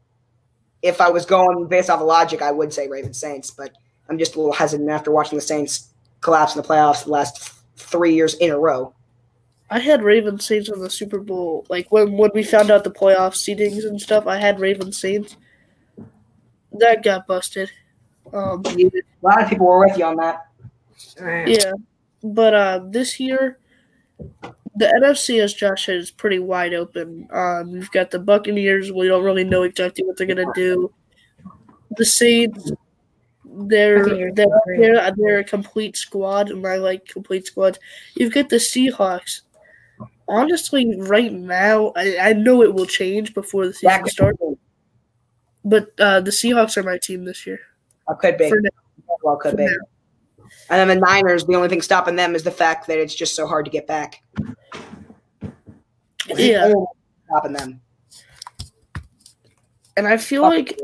if 0.82 1.00
I 1.00 1.10
was 1.10 1.28
going 1.28 1.68
based 1.68 1.92
off 1.92 2.02
of 2.02 2.08
logic, 2.08 2.42
I 2.42 2.52
would 2.52 2.74
say 2.74 2.88
Ravens 2.88 3.20
Saints. 3.20 3.52
But 3.52 3.72
I'm 4.10 4.18
just 4.18 4.36
a 4.36 4.40
little 4.40 4.54
hesitant 4.54 4.90
after 4.90 5.12
watching 5.12 5.38
the 5.38 5.44
Saints 5.44 5.94
collapse 6.22 6.56
in 6.56 6.62
the 6.64 6.68
playoffs 6.68 7.04
the 7.04 7.12
last 7.12 7.54
three 7.76 8.16
years 8.16 8.34
in 8.34 8.50
a 8.50 8.58
row. 8.58 8.96
I 9.70 9.78
had 9.78 10.02
Ravens 10.02 10.44
Saints 10.44 10.70
on 10.70 10.80
the 10.80 10.90
Super 10.90 11.20
Bowl. 11.20 11.68
Like 11.70 11.92
when 11.92 12.14
when 12.14 12.32
we 12.34 12.42
found 12.42 12.72
out 12.72 12.84
the 12.84 12.90
playoff 12.90 13.36
seedings 13.36 13.86
and 13.86 14.02
stuff, 14.02 14.26
I 14.26 14.38
had 14.38 14.60
Ravens 14.60 14.98
Saints. 14.98 15.38
That 16.72 17.04
got 17.04 17.28
busted. 17.28 17.70
Um, 18.34 18.64
A 18.66 18.92
lot 19.22 19.42
of 19.42 19.50
people 19.50 19.66
were 19.68 19.80
with 19.86 19.98
you 19.98 20.06
on 20.06 20.16
that. 20.18 20.48
Right. 21.20 21.48
yeah, 21.48 21.72
but 22.24 22.54
uh, 22.54 22.82
this 22.90 23.20
year, 23.20 23.60
the 24.76 24.86
NFC, 25.02 25.42
as 25.42 25.54
Josh 25.54 25.86
said, 25.86 25.96
is 25.98 26.12
pretty 26.12 26.40
wide 26.40 26.74
open. 26.74 27.28
Um, 27.32 27.72
we've 27.72 27.92
got 27.92 28.12
the 28.12 28.20
Buccaneers. 28.20 28.92
We 28.92 29.08
don't 29.08 29.24
really 29.24 29.44
know 29.44 29.64
exactly 29.64 30.04
what 30.06 30.18
they're 30.18 30.28
gonna 30.28 30.52
do. 30.56 30.92
The 31.98 32.06
Saints, 32.06 32.72
They're 33.46 34.04
Buccaneers 34.04 34.34
they're 34.36 34.46
are 34.48 34.62
great. 34.66 34.82
they're, 34.82 35.12
they're 35.18 35.40
a 35.40 35.44
complete 35.44 35.98
squad, 35.98 36.50
and 36.50 36.66
I 36.68 36.78
like 36.78 37.06
complete 37.06 37.48
squads. 37.48 37.80
You've 38.16 38.34
got 38.34 38.50
the 38.50 38.58
Seahawks. 38.58 39.42
Honestly, 40.28 40.94
right 41.00 41.32
now, 41.32 41.94
I, 41.96 42.18
I 42.20 42.34
know 42.34 42.62
it 42.62 42.74
will 42.74 42.86
change 42.86 43.34
before 43.34 43.66
the 43.68 43.74
season 43.74 44.06
starts, 44.08 44.38
but 45.64 45.92
uh, 46.00 46.20
the 46.22 46.32
Seahawks 46.32 46.76
are 46.76 46.84
my 46.84 46.98
team 46.98 47.24
this 47.24 47.48
year. 47.48 47.60
Could 48.16 48.38
be. 48.38 48.50
For 48.50 48.60
now. 48.62 48.70
Well, 49.24 49.36
could 49.38 49.52
For 49.52 49.58
be. 49.58 49.66
now. 49.66 49.76
And 50.70 50.90
then 50.90 51.00
the 51.00 51.06
Niners, 51.06 51.46
the 51.46 51.56
only 51.56 51.70
thing 51.70 51.82
stopping 51.82 52.16
them 52.16 52.36
is 52.36 52.44
the 52.44 52.52
fact 52.52 52.88
that 52.88 52.98
it's 52.98 53.16
just 53.16 53.36
so 53.36 53.48
hard 53.48 53.66
to 53.66 53.72
get 53.72 53.88
back. 53.88 54.22
It's 56.28 56.36
the 56.38 56.44
Yeah. 56.44 56.64
only 56.66 56.86
stopping 57.26 57.54
them. 57.54 57.82
And 59.96 60.08
I 60.08 60.18
feel 60.18 60.44
like 60.44 60.80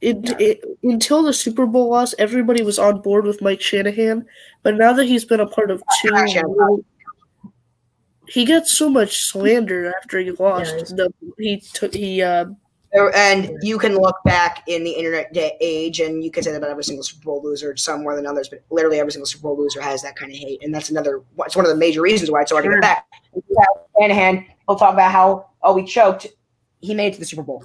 it, 0.00 0.16
it 0.40 0.64
until 0.82 1.22
the 1.22 1.32
Super 1.32 1.66
Bowl 1.66 1.88
loss, 1.90 2.14
everybody 2.18 2.62
was 2.62 2.78
on 2.78 3.00
board 3.00 3.24
with 3.24 3.40
Mike 3.40 3.60
Shanahan. 3.60 4.26
But 4.62 4.76
now 4.76 4.92
that 4.92 5.04
he's 5.06 5.24
been 5.24 5.40
a 5.40 5.46
part 5.46 5.70
of 5.70 5.82
two, 6.00 6.10
Mike 6.10 6.36
he 8.28 8.44
gets 8.44 8.72
so 8.72 8.88
much 8.88 9.24
slander 9.24 9.92
after 9.96 10.18
he 10.18 10.30
lost. 10.32 10.76
does. 10.78 10.90
The, 10.90 11.12
he 11.38 11.60
took 11.60 11.94
he 11.94 12.22
uh, 12.22 12.44
There- 12.44 12.56
And 12.94 13.56
you 13.62 13.78
can 13.78 13.96
look 13.96 14.16
back 14.24 14.64
in 14.66 14.84
the 14.84 14.90
internet 14.90 15.32
day 15.32 15.56
age, 15.60 16.00
and 16.00 16.22
you 16.22 16.30
can 16.30 16.42
say 16.42 16.50
that 16.50 16.58
about 16.58 16.70
every 16.70 16.84
single 16.84 17.02
Super 17.02 17.24
Bowl 17.24 17.42
loser, 17.42 17.74
some 17.76 18.02
more 18.02 18.14
than 18.14 18.26
others, 18.26 18.48
but 18.48 18.62
literally 18.70 19.00
every 19.00 19.12
single 19.12 19.26
Super 19.26 19.44
Bowl 19.44 19.58
loser 19.58 19.80
has 19.80 20.02
that 20.02 20.14
kind 20.14 20.30
of 20.30 20.36
hate, 20.36 20.62
and 20.62 20.74
that's 20.74 20.90
another. 20.90 21.22
It's 21.38 21.56
one 21.56 21.64
of 21.64 21.70
the 21.70 21.76
major 21.76 22.02
reasons 22.02 22.30
why 22.30 22.42
it's 22.42 22.50
so 22.50 22.56
hard 22.56 22.66
to 22.66 22.70
get 22.70 22.82
back. 22.82 23.06
Have 23.34 23.66
Shanahan, 23.98 24.46
he'll 24.68 24.76
talk 24.76 24.92
about 24.92 25.10
how 25.10 25.46
oh 25.62 25.74
we 25.74 25.84
choked, 25.84 26.26
he 26.80 26.94
made 26.94 27.08
it 27.08 27.14
to 27.14 27.20
the 27.20 27.26
Super 27.26 27.42
Bowl. 27.42 27.64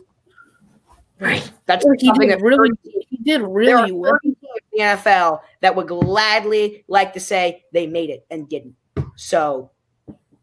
Right. 1.20 1.52
That's 1.66 1.84
he 2.00 2.08
something 2.08 2.30
did 2.30 2.40
that 2.40 2.44
really 2.44 2.70
he 3.10 3.18
did 3.18 3.42
really 3.42 3.92
well. 3.92 4.14
30 4.24 4.28
teams 4.28 4.38
in 4.44 4.78
the 4.78 4.84
NFL 4.84 5.42
that 5.62 5.76
would 5.76 5.88
gladly 5.88 6.86
like 6.88 7.12
to 7.14 7.20
say 7.20 7.66
they 7.74 7.88
made 7.88 8.12
it 8.12 8.26
and 8.30 8.48
didn't. 8.48 8.76
So 9.16 9.72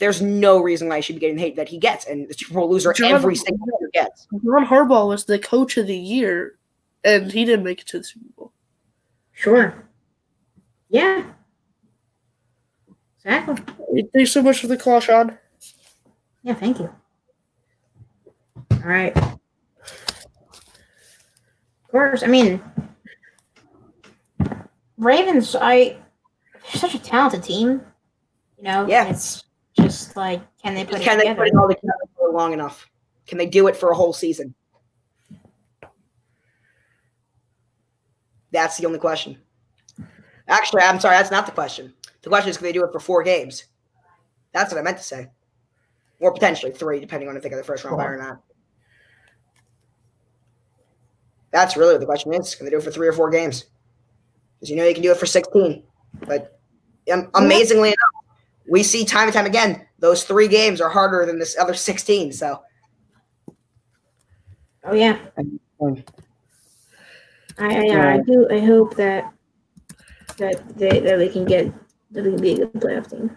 there's 0.05 0.21
no 0.21 0.61
reason 0.61 0.87
why 0.89 0.97
he 0.97 1.03
should 1.03 1.17
be 1.17 1.21
getting 1.21 1.37
the 1.37 1.41
hate 1.43 1.57
that 1.57 1.67
he 1.71 1.79
gets, 1.79 2.05
and 2.07 2.29
the 2.29 2.35
Super 2.35 2.53
Bowl 2.55 2.69
loser 2.71 2.93
John- 2.93 3.11
every 3.11 3.35
single 3.37 3.67
year 3.81 3.89
gets. 3.95 4.27
John 4.31 4.67
Harbaugh 4.67 5.09
was 5.09 5.25
the 5.25 5.39
coach 5.39 5.79
of 5.79 5.87
the 5.87 5.97
year, 5.97 6.59
and 7.05 7.33
he 7.33 7.47
didn't 7.47 7.65
make 7.65 7.81
it 7.81 7.87
to 7.89 7.99
the 7.99 8.05
Super 8.05 8.27
Bowl. 8.37 8.53
Sure. 9.33 9.89
Yeah. 10.91 11.25
Exactly. 13.25 14.05
Thanks 14.13 14.33
so 14.33 14.43
much 14.43 14.61
for 14.61 14.67
the 14.67 14.77
call, 14.77 15.01
Sean. 15.01 15.39
Yeah, 16.43 16.53
thank 16.55 16.79
you. 16.79 16.95
All 18.73 18.79
right. 18.85 19.17
Of 19.17 19.39
course, 21.91 22.23
I 22.23 22.27
mean, 22.27 22.63
Ravens. 24.99 25.57
I 25.59 25.97
they're 26.53 26.81
such 26.81 26.95
a 26.95 26.99
talented 26.99 27.43
team. 27.43 27.81
You 28.59 28.65
know, 28.65 28.87
Yeah. 28.87 29.09
It's 29.09 29.45
just 29.77 30.17
like, 30.17 30.41
can 30.63 30.75
they 30.75 30.85
put 30.85 31.01
Can 31.01 31.19
it 31.19 31.25
they 31.25 31.29
together? 31.31 31.39
put 31.39 31.49
it 31.49 31.55
all 31.57 31.69
together 31.69 31.93
for 32.17 32.31
long 32.31 32.53
enough? 32.53 32.89
Can 33.27 33.39
they 33.39 33.47
do 33.47 33.67
it 33.69 33.77
for 33.77 33.91
a 33.91 33.95
whole 33.95 34.13
season? 34.13 34.55
That's 38.53 38.79
the 38.79 38.87
only 38.87 38.99
question. 38.99 39.39
Actually, 40.47 40.83
I'm 40.83 41.01
sorry, 41.01 41.17
that's 41.17 41.31
not 41.31 41.47
the 41.47 41.53
question. 41.53 41.93
The 42.23 42.29
question 42.29 42.51
is, 42.51 42.57
can 42.57 42.65
they 42.65 42.73
do 42.73 42.85
it 42.85 42.93
for 42.93 43.01
four 43.01 43.23
games? 43.23 43.65
That's 44.53 44.73
what 44.73 44.79
I 44.79 44.83
meant 44.83 44.99
to 44.99 45.03
say. 45.03 45.29
Or 46.21 46.33
potentially 46.33 46.71
three, 46.71 47.01
depending 47.01 47.29
on 47.29 47.37
if 47.37 47.43
they 47.43 47.49
get 47.49 47.57
the 47.57 47.65
first 47.65 47.85
round 47.85 47.97
bye 47.97 48.07
or 48.07 48.17
not. 48.17 48.41
That's 51.51 51.77
really 51.77 51.95
what 51.95 52.01
the 52.01 52.07
question 52.07 52.33
is. 52.35 52.55
Can 52.55 52.67
they 52.67 52.71
do 52.71 52.79
it 52.79 52.85
for 52.85 52.91
three 52.91 53.09
or 53.09 53.13
four 53.13 53.31
games? 53.31 53.65
Because 54.57 54.71
you 54.71 54.77
know 54.77 54.87
you 54.87 54.95
can 54.95 55.03
do 55.03 55.11
it 55.11 55.17
for 55.17 55.27
16. 55.27 55.83
But 56.27 56.59
um, 57.13 57.31
amazingly 57.35 57.89
enough, 57.89 58.24
we 58.69 58.83
see 58.83 59.05
time 59.05 59.25
and 59.25 59.33
time 59.33 59.47
again 59.47 59.87
those 59.99 60.25
three 60.25 60.49
games 60.49 60.81
are 60.81 60.91
harder 60.91 61.25
than 61.25 61.39
this 61.39 61.57
other 61.59 61.75
16. 61.75 62.33
So 62.33 62.63
Oh 64.85 64.95
yeah. 64.95 65.19
I 65.37 65.45
I, 67.59 68.15
I 68.15 68.21
do. 68.21 68.47
I 68.51 68.61
hope 68.61 68.97
that 68.97 69.33
that 70.37 70.77
they 70.77 71.01
that 71.01 71.19
we 71.19 71.29
can 71.29 71.45
get 71.45 71.73
that 72.11 72.25
we 72.25 72.33
can 72.33 72.41
be 72.41 72.53
a 72.53 72.67
good 72.67 72.73
playoff 72.75 73.11
team. 73.11 73.37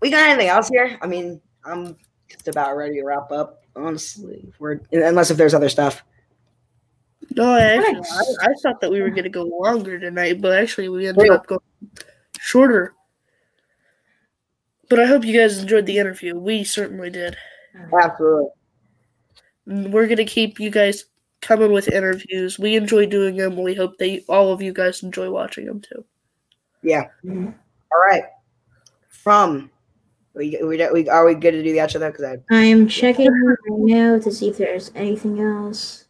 we 0.00 0.10
got 0.10 0.28
anything 0.28 0.48
else 0.48 0.68
here? 0.68 0.98
I 1.02 1.06
mean, 1.06 1.40
I'm 1.64 1.96
just 2.28 2.48
about 2.48 2.76
ready 2.76 2.96
to 2.96 3.04
wrap 3.04 3.30
up. 3.30 3.62
Honestly, 3.76 4.52
we're 4.58 4.80
unless 4.90 5.30
if 5.30 5.36
there's 5.36 5.54
other 5.54 5.68
stuff. 5.68 6.02
No, 7.36 7.52
I 7.52 7.76
actually, 7.76 8.00
I, 8.10 8.46
I 8.46 8.54
thought 8.62 8.80
that 8.80 8.90
we 8.90 9.02
were 9.02 9.10
going 9.10 9.24
to 9.24 9.28
go 9.30 9.42
longer 9.42 9.98
tonight, 9.98 10.40
but 10.40 10.56
actually, 10.58 10.88
we 10.88 11.06
ended 11.06 11.24
Really? 11.24 11.36
up 11.36 11.46
going 11.46 11.60
shorter. 12.46 12.94
But 14.88 15.00
I 15.00 15.06
hope 15.06 15.24
you 15.24 15.36
guys 15.36 15.58
enjoyed 15.58 15.84
the 15.84 15.98
interview. 15.98 16.38
We 16.38 16.62
certainly 16.62 17.10
did. 17.10 17.36
Absolutely. 17.92 18.50
We're 19.66 20.06
going 20.06 20.18
to 20.18 20.24
keep 20.24 20.60
you 20.60 20.70
guys 20.70 21.06
coming 21.40 21.72
with 21.72 21.88
interviews. 21.88 22.56
We 22.56 22.76
enjoy 22.76 23.06
doing 23.06 23.36
them. 23.36 23.56
We 23.56 23.74
hope 23.74 23.98
they 23.98 24.24
all 24.28 24.52
of 24.52 24.62
you 24.62 24.72
guys 24.72 25.02
enjoy 25.02 25.28
watching 25.28 25.66
them 25.66 25.80
too. 25.80 26.04
Yeah. 26.82 27.08
Mhm. 27.24 27.52
All 27.92 28.04
right. 28.08 28.24
From 29.08 29.68
we, 30.34 30.56
we, 30.62 30.88
we 30.92 31.08
are 31.08 31.26
we 31.26 31.34
good 31.34 31.50
to 31.50 31.64
do 31.64 31.72
the 31.72 31.78
outro 31.78 31.98
though? 31.98 32.12
Because 32.12 32.36
I 32.50 32.56
I 32.56 32.62
am 32.62 32.86
checking 32.86 33.28
right 33.32 33.58
now 33.70 34.20
to 34.20 34.30
see 34.30 34.50
if 34.50 34.58
there's 34.58 34.92
anything 34.94 35.40
else. 35.40 36.04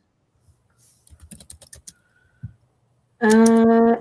Uh, 3.23 3.97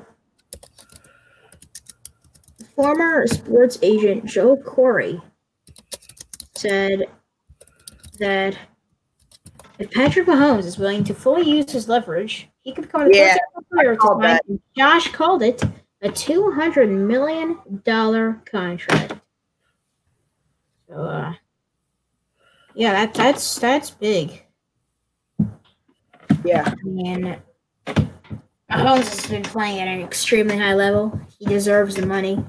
former 2.76 3.26
sports 3.27 3.80
agent 3.81 4.26
Joel 4.26 4.57
Corry 4.57 5.22
said 6.56 7.07
that 8.19 8.57
if 9.80 9.91
Patrick 9.91 10.26
Mahomes 10.27 10.65
is 10.65 10.77
willing 10.77 11.03
to 11.03 11.14
fully 11.14 11.49
use 11.49 11.72
his 11.72 11.89
leverage, 11.89 12.49
he 12.61 12.72
could 12.73 12.85
become 12.85 13.06
the 13.06 13.15
Yeah, 13.15 13.38
first 13.56 13.69
player 13.69 13.95
to 13.95 14.19
sign. 14.22 14.60
Josh 14.77 15.11
called 15.11 15.43
it 15.43 15.61
a 16.02 16.10
two 16.10 16.52
hundred 16.52 16.89
million 16.89 17.57
dollar 17.84 18.41
contract. 18.45 19.14
So, 20.88 20.95
uh, 20.95 21.34
yeah, 22.73 22.91
that 22.93 23.14
that's 23.14 23.60
that's 23.60 23.89
big. 23.89 24.43
yeah. 26.43 26.64
I 26.68 26.84
mean, 26.84 27.38
Mahomes 28.72 29.10
has 29.10 29.27
been 29.27 29.43
playing 29.43 29.81
at 29.81 29.88
an 29.88 30.02
extremely 30.02 30.57
high 30.57 30.73
level. 30.73 31.19
He 31.38 31.45
deserves 31.45 31.95
the 31.95 32.06
money. 32.06 32.43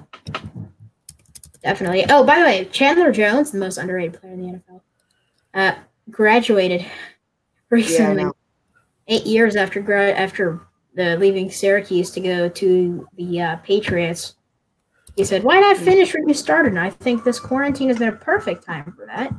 Definitely. 1.66 2.06
Oh, 2.10 2.22
by 2.22 2.38
the 2.38 2.44
way, 2.44 2.64
Chandler 2.66 3.10
Jones, 3.10 3.51
the 3.51 3.59
most 3.59 3.76
underrated 3.76 4.20
player 4.20 4.34
in 4.34 4.40
the 4.40 4.47
NFL, 4.52 4.80
uh, 5.52 5.74
graduated 6.09 6.86
recently, 7.70 8.22
know. 8.22 8.36
eight 9.09 9.26
years 9.26 9.56
after 9.56 9.80
gra- 9.80 10.12
after 10.12 10.60
uh, 10.97 11.16
leaving 11.16 11.51
Syracuse 11.51 12.12
to 12.12 12.20
go 12.20 12.48
to 12.48 13.09
the 13.16 13.40
uh, 13.40 13.56
Patriots. 13.64 14.36
He 15.16 15.24
said, 15.24 15.43
"Why 15.43 15.59
not 15.59 15.76
finish 15.76 16.14
where 16.14 16.22
you 16.24 16.34
started?" 16.34 16.68
And 16.68 16.78
I 16.78 16.90
think 16.90 17.24
this 17.24 17.40
quarantine 17.40 17.88
has 17.88 17.98
been 17.98 18.10
a 18.10 18.12
perfect 18.12 18.64
time 18.64 18.94
for 18.97 19.05
that. 19.06 19.34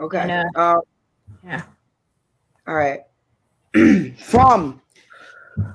Okay. 0.00 0.18
And, 0.18 0.48
uh, 0.56 0.80
yeah. 1.44 1.62
All 2.66 2.74
right. 2.74 3.02
From 4.18 4.82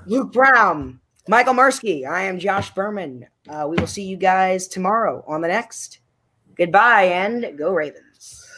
Luke 0.05 0.33
Brown, 0.33 0.99
Michael 1.29 1.55
Mursky, 1.55 2.07
I 2.07 2.23
am 2.23 2.39
Josh 2.39 2.73
Berman. 2.73 3.27
Uh, 3.49 3.67
we 3.69 3.75
will 3.75 3.87
see 3.87 4.03
you 4.03 4.15
guys 4.15 4.65
tomorrow 4.65 5.25
on 5.27 5.41
the 5.41 5.49
next. 5.49 5.99
Goodbye 6.55 7.03
and 7.03 7.57
go 7.57 7.73
Ravens. 7.73 8.49